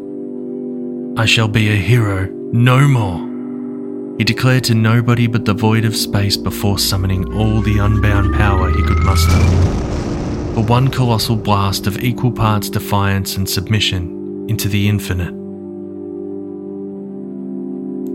I 1.18 1.26
shall 1.26 1.48
be 1.48 1.68
a 1.68 1.74
hero 1.74 2.28
no 2.52 2.86
more. 2.86 4.16
He 4.18 4.24
declared 4.24 4.62
to 4.64 4.74
nobody 4.76 5.26
but 5.26 5.44
the 5.44 5.52
void 5.52 5.84
of 5.84 5.96
space 5.96 6.36
before 6.36 6.78
summoning 6.78 7.34
all 7.34 7.60
the 7.60 7.78
unbound 7.78 8.34
power 8.36 8.70
he 8.70 8.82
could 8.84 9.00
muster. 9.00 9.32
For 10.54 10.62
one 10.62 10.86
colossal 10.86 11.34
blast 11.34 11.88
of 11.88 12.04
equal 12.04 12.30
parts 12.30 12.70
defiance 12.70 13.36
and 13.36 13.50
submission 13.50 14.46
into 14.48 14.68
the 14.68 14.88
infinite. 14.88 15.34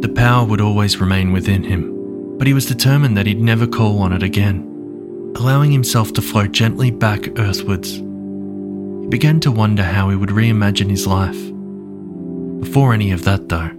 The 0.01 0.13
power 0.15 0.45
would 0.45 0.61
always 0.61 1.01
remain 1.01 1.33
within 1.33 1.63
him, 1.65 2.00
but 2.41 2.47
he 2.47 2.55
was 2.55 2.65
determined 2.65 3.15
that 3.15 3.27
he'd 3.27 3.39
never 3.39 3.67
call 3.67 3.99
on 3.99 4.11
it 4.11 4.23
again, 4.23 4.63
allowing 5.35 5.71
himself 5.71 6.11
to 6.11 6.23
float 6.23 6.51
gently 6.51 6.89
back 6.89 7.37
earthwards. 7.37 7.97
He 7.97 9.07
began 9.09 9.39
to 9.41 9.51
wonder 9.51 9.83
how 9.83 10.09
he 10.09 10.15
would 10.15 10.29
reimagine 10.29 10.89
his 10.89 11.05
life. 11.05 11.37
Before 12.59 12.95
any 12.95 13.11
of 13.11 13.25
that, 13.25 13.47
though, 13.47 13.69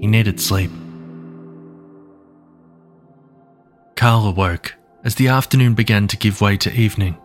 he 0.00 0.06
needed 0.06 0.38
sleep. 0.38 0.70
Carl 3.96 4.28
awoke 4.28 4.76
as 5.02 5.16
the 5.16 5.26
afternoon 5.26 5.74
began 5.74 6.06
to 6.06 6.16
give 6.16 6.40
way 6.40 6.56
to 6.58 6.72
evening. 6.72 7.18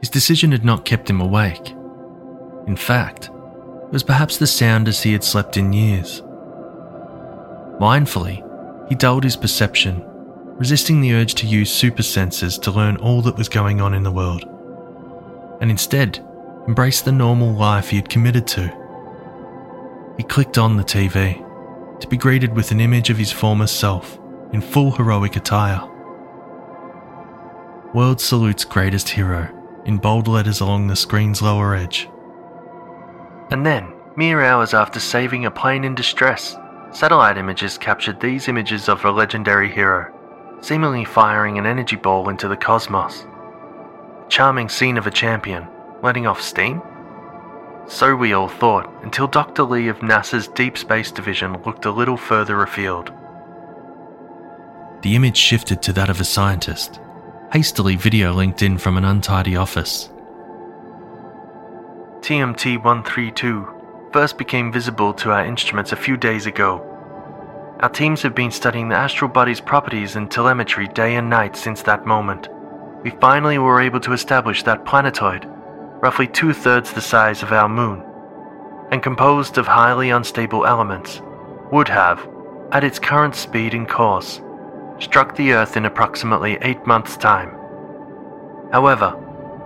His 0.00 0.10
decision 0.10 0.50
had 0.50 0.64
not 0.64 0.84
kept 0.84 1.08
him 1.08 1.20
awake. 1.20 1.70
In 2.66 2.76
fact, 2.76 3.26
it 3.26 3.92
was 3.92 4.02
perhaps 4.02 4.36
the 4.36 4.48
soundest 4.48 5.04
he 5.04 5.12
had 5.12 5.22
slept 5.22 5.56
in 5.56 5.72
years. 5.72 6.22
Mindfully, 7.78 8.43
he 8.88 8.94
dulled 8.94 9.24
his 9.24 9.36
perception, 9.36 10.02
resisting 10.56 11.00
the 11.00 11.14
urge 11.14 11.34
to 11.34 11.46
use 11.46 11.72
super 11.72 12.02
senses 12.02 12.58
to 12.58 12.70
learn 12.70 12.96
all 12.98 13.22
that 13.22 13.36
was 13.36 13.48
going 13.48 13.80
on 13.80 13.94
in 13.94 14.02
the 14.02 14.12
world, 14.12 14.44
and 15.60 15.70
instead 15.70 16.24
embraced 16.66 17.04
the 17.04 17.12
normal 17.12 17.52
life 17.52 17.90
he 17.90 17.96
had 17.96 18.08
committed 18.08 18.46
to. 18.46 18.62
He 20.16 20.22
clicked 20.22 20.58
on 20.58 20.76
the 20.76 20.84
TV 20.84 21.40
to 22.00 22.08
be 22.08 22.16
greeted 22.16 22.54
with 22.54 22.70
an 22.70 22.80
image 22.80 23.10
of 23.10 23.18
his 23.18 23.32
former 23.32 23.66
self 23.66 24.18
in 24.52 24.60
full 24.60 24.92
heroic 24.92 25.36
attire. 25.36 25.90
World 27.94 28.20
salutes 28.20 28.64
greatest 28.64 29.08
hero 29.08 29.48
in 29.84 29.98
bold 29.98 30.28
letters 30.28 30.60
along 30.60 30.86
the 30.86 30.96
screen's 30.96 31.42
lower 31.42 31.74
edge. 31.74 32.08
And 33.50 33.64
then, 33.64 33.92
mere 34.16 34.42
hours 34.42 34.74
after 34.74 34.98
saving 34.98 35.44
a 35.44 35.50
plane 35.50 35.84
in 35.84 35.94
distress, 35.94 36.56
satellite 36.94 37.36
images 37.36 37.76
captured 37.76 38.20
these 38.20 38.46
images 38.48 38.88
of 38.88 39.04
a 39.04 39.10
legendary 39.10 39.70
hero, 39.70 40.14
seemingly 40.60 41.04
firing 41.04 41.58
an 41.58 41.66
energy 41.66 41.96
ball 41.96 42.28
into 42.28 42.46
the 42.46 42.56
cosmos. 42.56 43.26
Charming 44.28 44.68
scene 44.68 44.96
of 44.96 45.06
a 45.06 45.10
champion 45.10 45.66
letting 46.02 46.26
off 46.26 46.40
steam? 46.40 46.80
So 47.86 48.14
we 48.14 48.32
all 48.32 48.48
thought, 48.48 48.90
until 49.02 49.26
Dr. 49.26 49.64
Lee 49.64 49.88
of 49.88 49.98
NASA's 49.98 50.48
Deep 50.48 50.78
Space 50.78 51.10
Division 51.10 51.60
looked 51.64 51.84
a 51.84 51.90
little 51.90 52.16
further 52.16 52.62
afield. 52.62 53.12
The 55.02 55.16
image 55.16 55.36
shifted 55.36 55.82
to 55.82 55.92
that 55.94 56.08
of 56.08 56.20
a 56.20 56.24
scientist, 56.24 57.00
hastily 57.52 57.96
video 57.96 58.32
linked 58.32 58.62
in 58.62 58.78
from 58.78 58.96
an 58.96 59.04
untidy 59.04 59.56
office. 59.56 60.10
TMT 62.20 62.82
132 62.82 63.73
first 64.14 64.38
became 64.38 64.70
visible 64.70 65.12
to 65.12 65.32
our 65.32 65.44
instruments 65.44 65.90
a 65.90 65.96
few 65.96 66.16
days 66.16 66.46
ago. 66.46 66.78
Our 67.80 67.88
teams 67.88 68.22
have 68.22 68.32
been 68.32 68.52
studying 68.52 68.88
the 68.88 68.94
astral 68.94 69.28
body's 69.28 69.60
properties 69.60 70.14
and 70.14 70.30
telemetry 70.30 70.86
day 70.86 71.16
and 71.16 71.28
night 71.28 71.56
since 71.56 71.82
that 71.82 72.06
moment. 72.06 72.46
We 73.02 73.10
finally 73.10 73.58
were 73.58 73.80
able 73.80 73.98
to 73.98 74.12
establish 74.12 74.62
that 74.62 74.84
planetoid, 74.84 75.46
roughly 76.00 76.28
two 76.28 76.52
thirds 76.52 76.92
the 76.92 77.00
size 77.00 77.42
of 77.42 77.50
our 77.50 77.68
moon, 77.68 78.04
and 78.92 79.02
composed 79.02 79.58
of 79.58 79.66
highly 79.66 80.10
unstable 80.10 80.64
elements, 80.64 81.20
would 81.72 81.88
have, 81.88 82.24
at 82.70 82.84
its 82.84 83.00
current 83.00 83.34
speed 83.34 83.74
and 83.74 83.88
course, 83.88 84.40
struck 85.00 85.34
the 85.34 85.54
Earth 85.54 85.76
in 85.76 85.86
approximately 85.86 86.56
eight 86.62 86.86
months' 86.86 87.16
time. 87.16 87.50
However, 88.70 89.20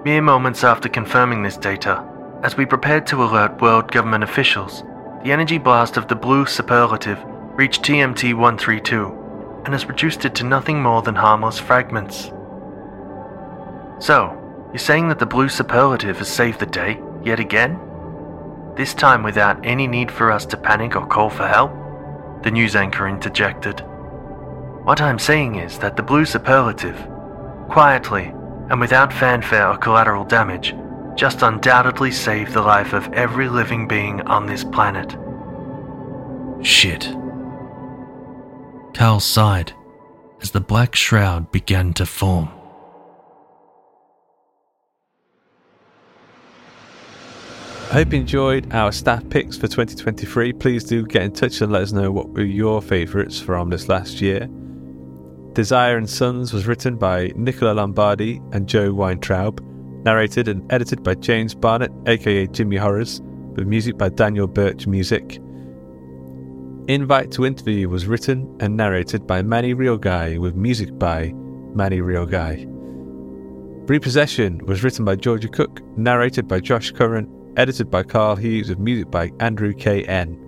mere 0.07 0.23
moments 0.23 0.65
after 0.65 0.89
confirming 0.89 1.43
this 1.43 1.59
data, 1.59 2.03
as 2.43 2.57
we 2.57 2.65
prepared 2.65 3.07
to 3.07 3.23
alert 3.23 3.61
world 3.61 3.91
government 3.91 4.23
officials, 4.23 4.85
the 5.25 5.33
energy 5.33 5.59
blast 5.59 5.97
of 5.97 6.07
the 6.07 6.15
blue 6.15 6.47
superlative 6.47 7.19
reached 7.57 7.83
TMT 7.83 8.35
132 8.35 9.63
and 9.65 9.75
has 9.75 9.87
reduced 9.87 10.25
it 10.25 10.35
to 10.37 10.45
nothing 10.45 10.81
more 10.81 11.03
than 11.03 11.17
harmless 11.17 11.59
fragments. 11.59 12.31
So, 13.99 14.37
you're 14.69 14.79
saying 14.79 15.09
that 15.09 15.19
the 15.19 15.27
blue 15.27 15.49
superlative 15.49 16.19
has 16.19 16.29
saved 16.29 16.61
the 16.61 16.67
day, 16.67 17.01
yet 17.25 17.41
again? 17.41 17.81
This 18.77 18.95
time 18.95 19.25
without 19.25 19.67
any 19.67 19.89
need 19.89 20.11
for 20.11 20.31
us 20.31 20.47
to 20.47 20.57
panic 20.57 20.95
or 20.95 21.07
call 21.07 21.31
for 21.31 21.49
help? 21.49 21.73
The 22.45 22.53
news 22.53 22.77
anchor 22.77 23.09
interjected. 23.09 23.81
What 24.85 25.01
I'm 25.01 25.19
saying 25.19 25.57
is 25.57 25.81
that 25.81 25.97
the 25.97 26.05
blue 26.05 26.25
superlative, 26.25 26.97
quietly 27.69 28.33
and 28.71 28.81
without 28.81 29.13
fanfare 29.13 29.69
or 29.69 29.77
collateral 29.77 30.25
damage, 30.25 30.75
just 31.19 31.43
undoubtedly 31.43 32.13
saved 32.13 32.53
the 32.53 32.63
life 32.63 32.93
of 32.93 33.13
every 33.13 33.49
living 33.49 33.89
being 33.89 34.21
on 34.23 34.47
this 34.47 34.63
planet. 34.63 35.17
Shit. 36.65 37.13
Carl 38.95 39.19
sighed 39.19 39.73
as 40.41 40.53
the 40.53 40.61
black 40.61 40.95
shroud 40.95 41.51
began 41.51 41.93
to 41.95 42.07
form. 42.07 42.49
I 47.91 47.95
hope 47.95 48.13
you 48.13 48.21
enjoyed 48.21 48.73
our 48.73 48.93
staff 48.93 49.29
picks 49.29 49.57
for 49.57 49.67
2023. 49.67 50.53
Please 50.53 50.85
do 50.85 51.05
get 51.05 51.23
in 51.23 51.33
touch 51.33 51.61
and 51.63 51.73
let 51.73 51.83
us 51.83 51.91
know 51.91 52.13
what 52.13 52.29
were 52.29 52.45
your 52.45 52.81
favourites 52.81 53.41
from 53.41 53.71
this 53.71 53.89
last 53.89 54.21
year. 54.21 54.49
Desire 55.55 55.97
and 55.97 56.09
Sons 56.09 56.53
was 56.53 56.69
written 56.69 56.97
by 56.97 57.33
Nicola 57.35 57.73
Lombardi 57.73 58.41
and 58.53 58.69
Joe 58.69 58.93
Weintraub, 58.93 59.65
narrated 60.09 60.49
and 60.49 60.65
edited 60.73 61.03
by 61.03 61.15
James 61.15 61.55
Barnett, 61.55 61.93
aka 62.07 62.47
Jimmy 62.47 62.79
Horrors, 62.79 63.21
with 63.57 63.67
music 63.67 63.99
by 63.99 64.09
Daniel 64.09 64.47
Birch 64.47 64.87
Music. 64.87 65.39
Invite 66.89 67.31
to 67.33 67.45
Interview 67.45 67.91
was 67.91 68.07
written 68.07 68.57
and 68.59 68.75
narrated 68.75 69.27
by 69.27 69.43
Manny 69.43 69.75
Guy, 69.99 70.39
with 70.39 70.55
music 70.55 70.99
by 70.99 71.35
Manny 71.75 72.01
Guy. 72.25 72.65
Repossession 73.87 74.65
was 74.65 74.83
written 74.83 75.05
by 75.05 75.15
Georgia 75.15 75.49
Cook, 75.49 75.83
narrated 75.99 76.49
by 76.49 76.61
Josh 76.61 76.91
Curran, 76.91 77.29
edited 77.59 77.91
by 77.91 78.03
Karl 78.03 78.35
Hughes, 78.35 78.71
with 78.71 78.79
music 78.79 79.11
by 79.11 79.31
Andrew 79.41 79.75
K.N. 79.75 80.39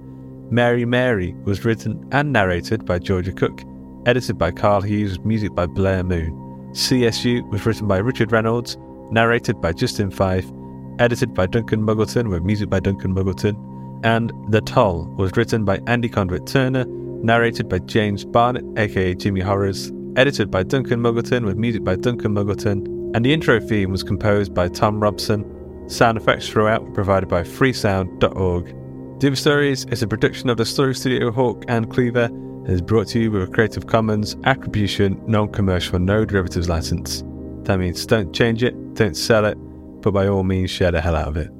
Mary 0.50 0.86
Mary 0.86 1.34
was 1.44 1.66
written 1.66 2.02
and 2.12 2.32
narrated 2.32 2.86
by 2.86 2.98
Georgia 2.98 3.32
Cook, 3.32 3.60
edited 4.06 4.38
by 4.38 4.52
Karl 4.52 4.80
Hughes, 4.80 5.18
with 5.18 5.26
music 5.26 5.54
by 5.54 5.66
Blear 5.66 6.02
Moon. 6.02 6.32
CSU 6.72 7.46
was 7.50 7.66
written 7.66 7.86
by 7.86 7.98
Richard 7.98 8.32
Reynolds, 8.32 8.78
narrated 9.10 9.60
by 9.60 9.72
Justin 9.72 10.10
Fife, 10.10 10.50
edited 10.98 11.34
by 11.34 11.46
Duncan 11.46 11.82
Muggleton, 11.82 12.30
with 12.30 12.42
music 12.42 12.70
by 12.70 12.80
Duncan 12.80 13.14
Muggleton. 13.14 13.56
And 14.04 14.32
The 14.48 14.60
Toll 14.60 15.06
was 15.16 15.36
written 15.36 15.64
by 15.64 15.80
Andy 15.86 16.08
Conduit 16.08 16.46
Turner, 16.46 16.84
narrated 17.22 17.68
by 17.68 17.80
James 17.80 18.24
Barnett, 18.24 18.64
aka 18.76 19.14
Jimmy 19.14 19.40
Horrors, 19.40 19.92
edited 20.16 20.50
by 20.50 20.62
Duncan 20.62 21.00
Muggleton, 21.00 21.44
with 21.44 21.56
music 21.56 21.84
by 21.84 21.96
Duncan 21.96 22.34
Muggleton. 22.34 22.86
And 23.14 23.24
the 23.24 23.32
intro 23.32 23.60
theme 23.60 23.90
was 23.90 24.02
composed 24.02 24.54
by 24.54 24.68
Thom 24.68 25.00
Robson. 25.00 25.44
Sound 25.88 26.16
effects 26.16 26.48
throughout 26.48 26.84
were 26.84 26.92
provided 26.92 27.28
by 27.28 27.42
freesound.org. 27.42 28.76
Dim 29.18 29.36
Stories 29.36 29.84
is 29.86 30.02
a 30.02 30.06
production 30.08 30.48
of 30.48 30.56
the 30.56 30.64
Story 30.64 30.94
Studio 30.94 31.30
Hawk 31.30 31.64
and 31.68 31.90
Cleaver 31.90 32.24
and 32.24 32.68
is 32.70 32.80
brought 32.80 33.08
to 33.08 33.20
you 33.20 33.30
with 33.30 33.42
a 33.42 33.46
Creative 33.52 33.86
Commons 33.86 34.36
Attribution 34.44 35.20
Non 35.26 35.50
Commercial 35.50 35.98
No 35.98 36.24
Derivatives 36.24 36.68
license. 36.68 37.22
That 37.70 37.78
means 37.78 38.04
don't 38.04 38.34
change 38.34 38.64
it, 38.64 38.74
don't 38.94 39.16
sell 39.16 39.44
it, 39.44 39.54
but 40.02 40.10
by 40.10 40.26
all 40.26 40.42
means 40.42 40.72
share 40.72 40.90
the 40.90 41.00
hell 41.00 41.14
out 41.14 41.28
of 41.28 41.36
it. 41.36 41.52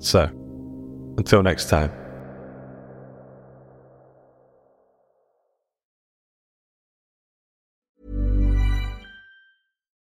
So, 0.00 0.24
until 1.16 1.42
next 1.42 1.70
time. 1.70 1.90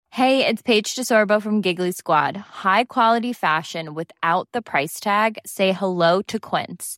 Hey, 0.09 0.47
it's 0.47 0.63
Paige 0.63 0.95
DeSorbo 0.95 1.39
from 1.39 1.61
Giggly 1.61 1.91
Squad. 1.91 2.37
High 2.37 2.85
quality 2.85 3.31
fashion 3.31 3.93
without 3.93 4.47
the 4.51 4.63
price 4.63 4.99
tag. 4.99 5.37
Say 5.45 5.73
hello 5.73 6.23
to 6.23 6.39
Quince. 6.39 6.97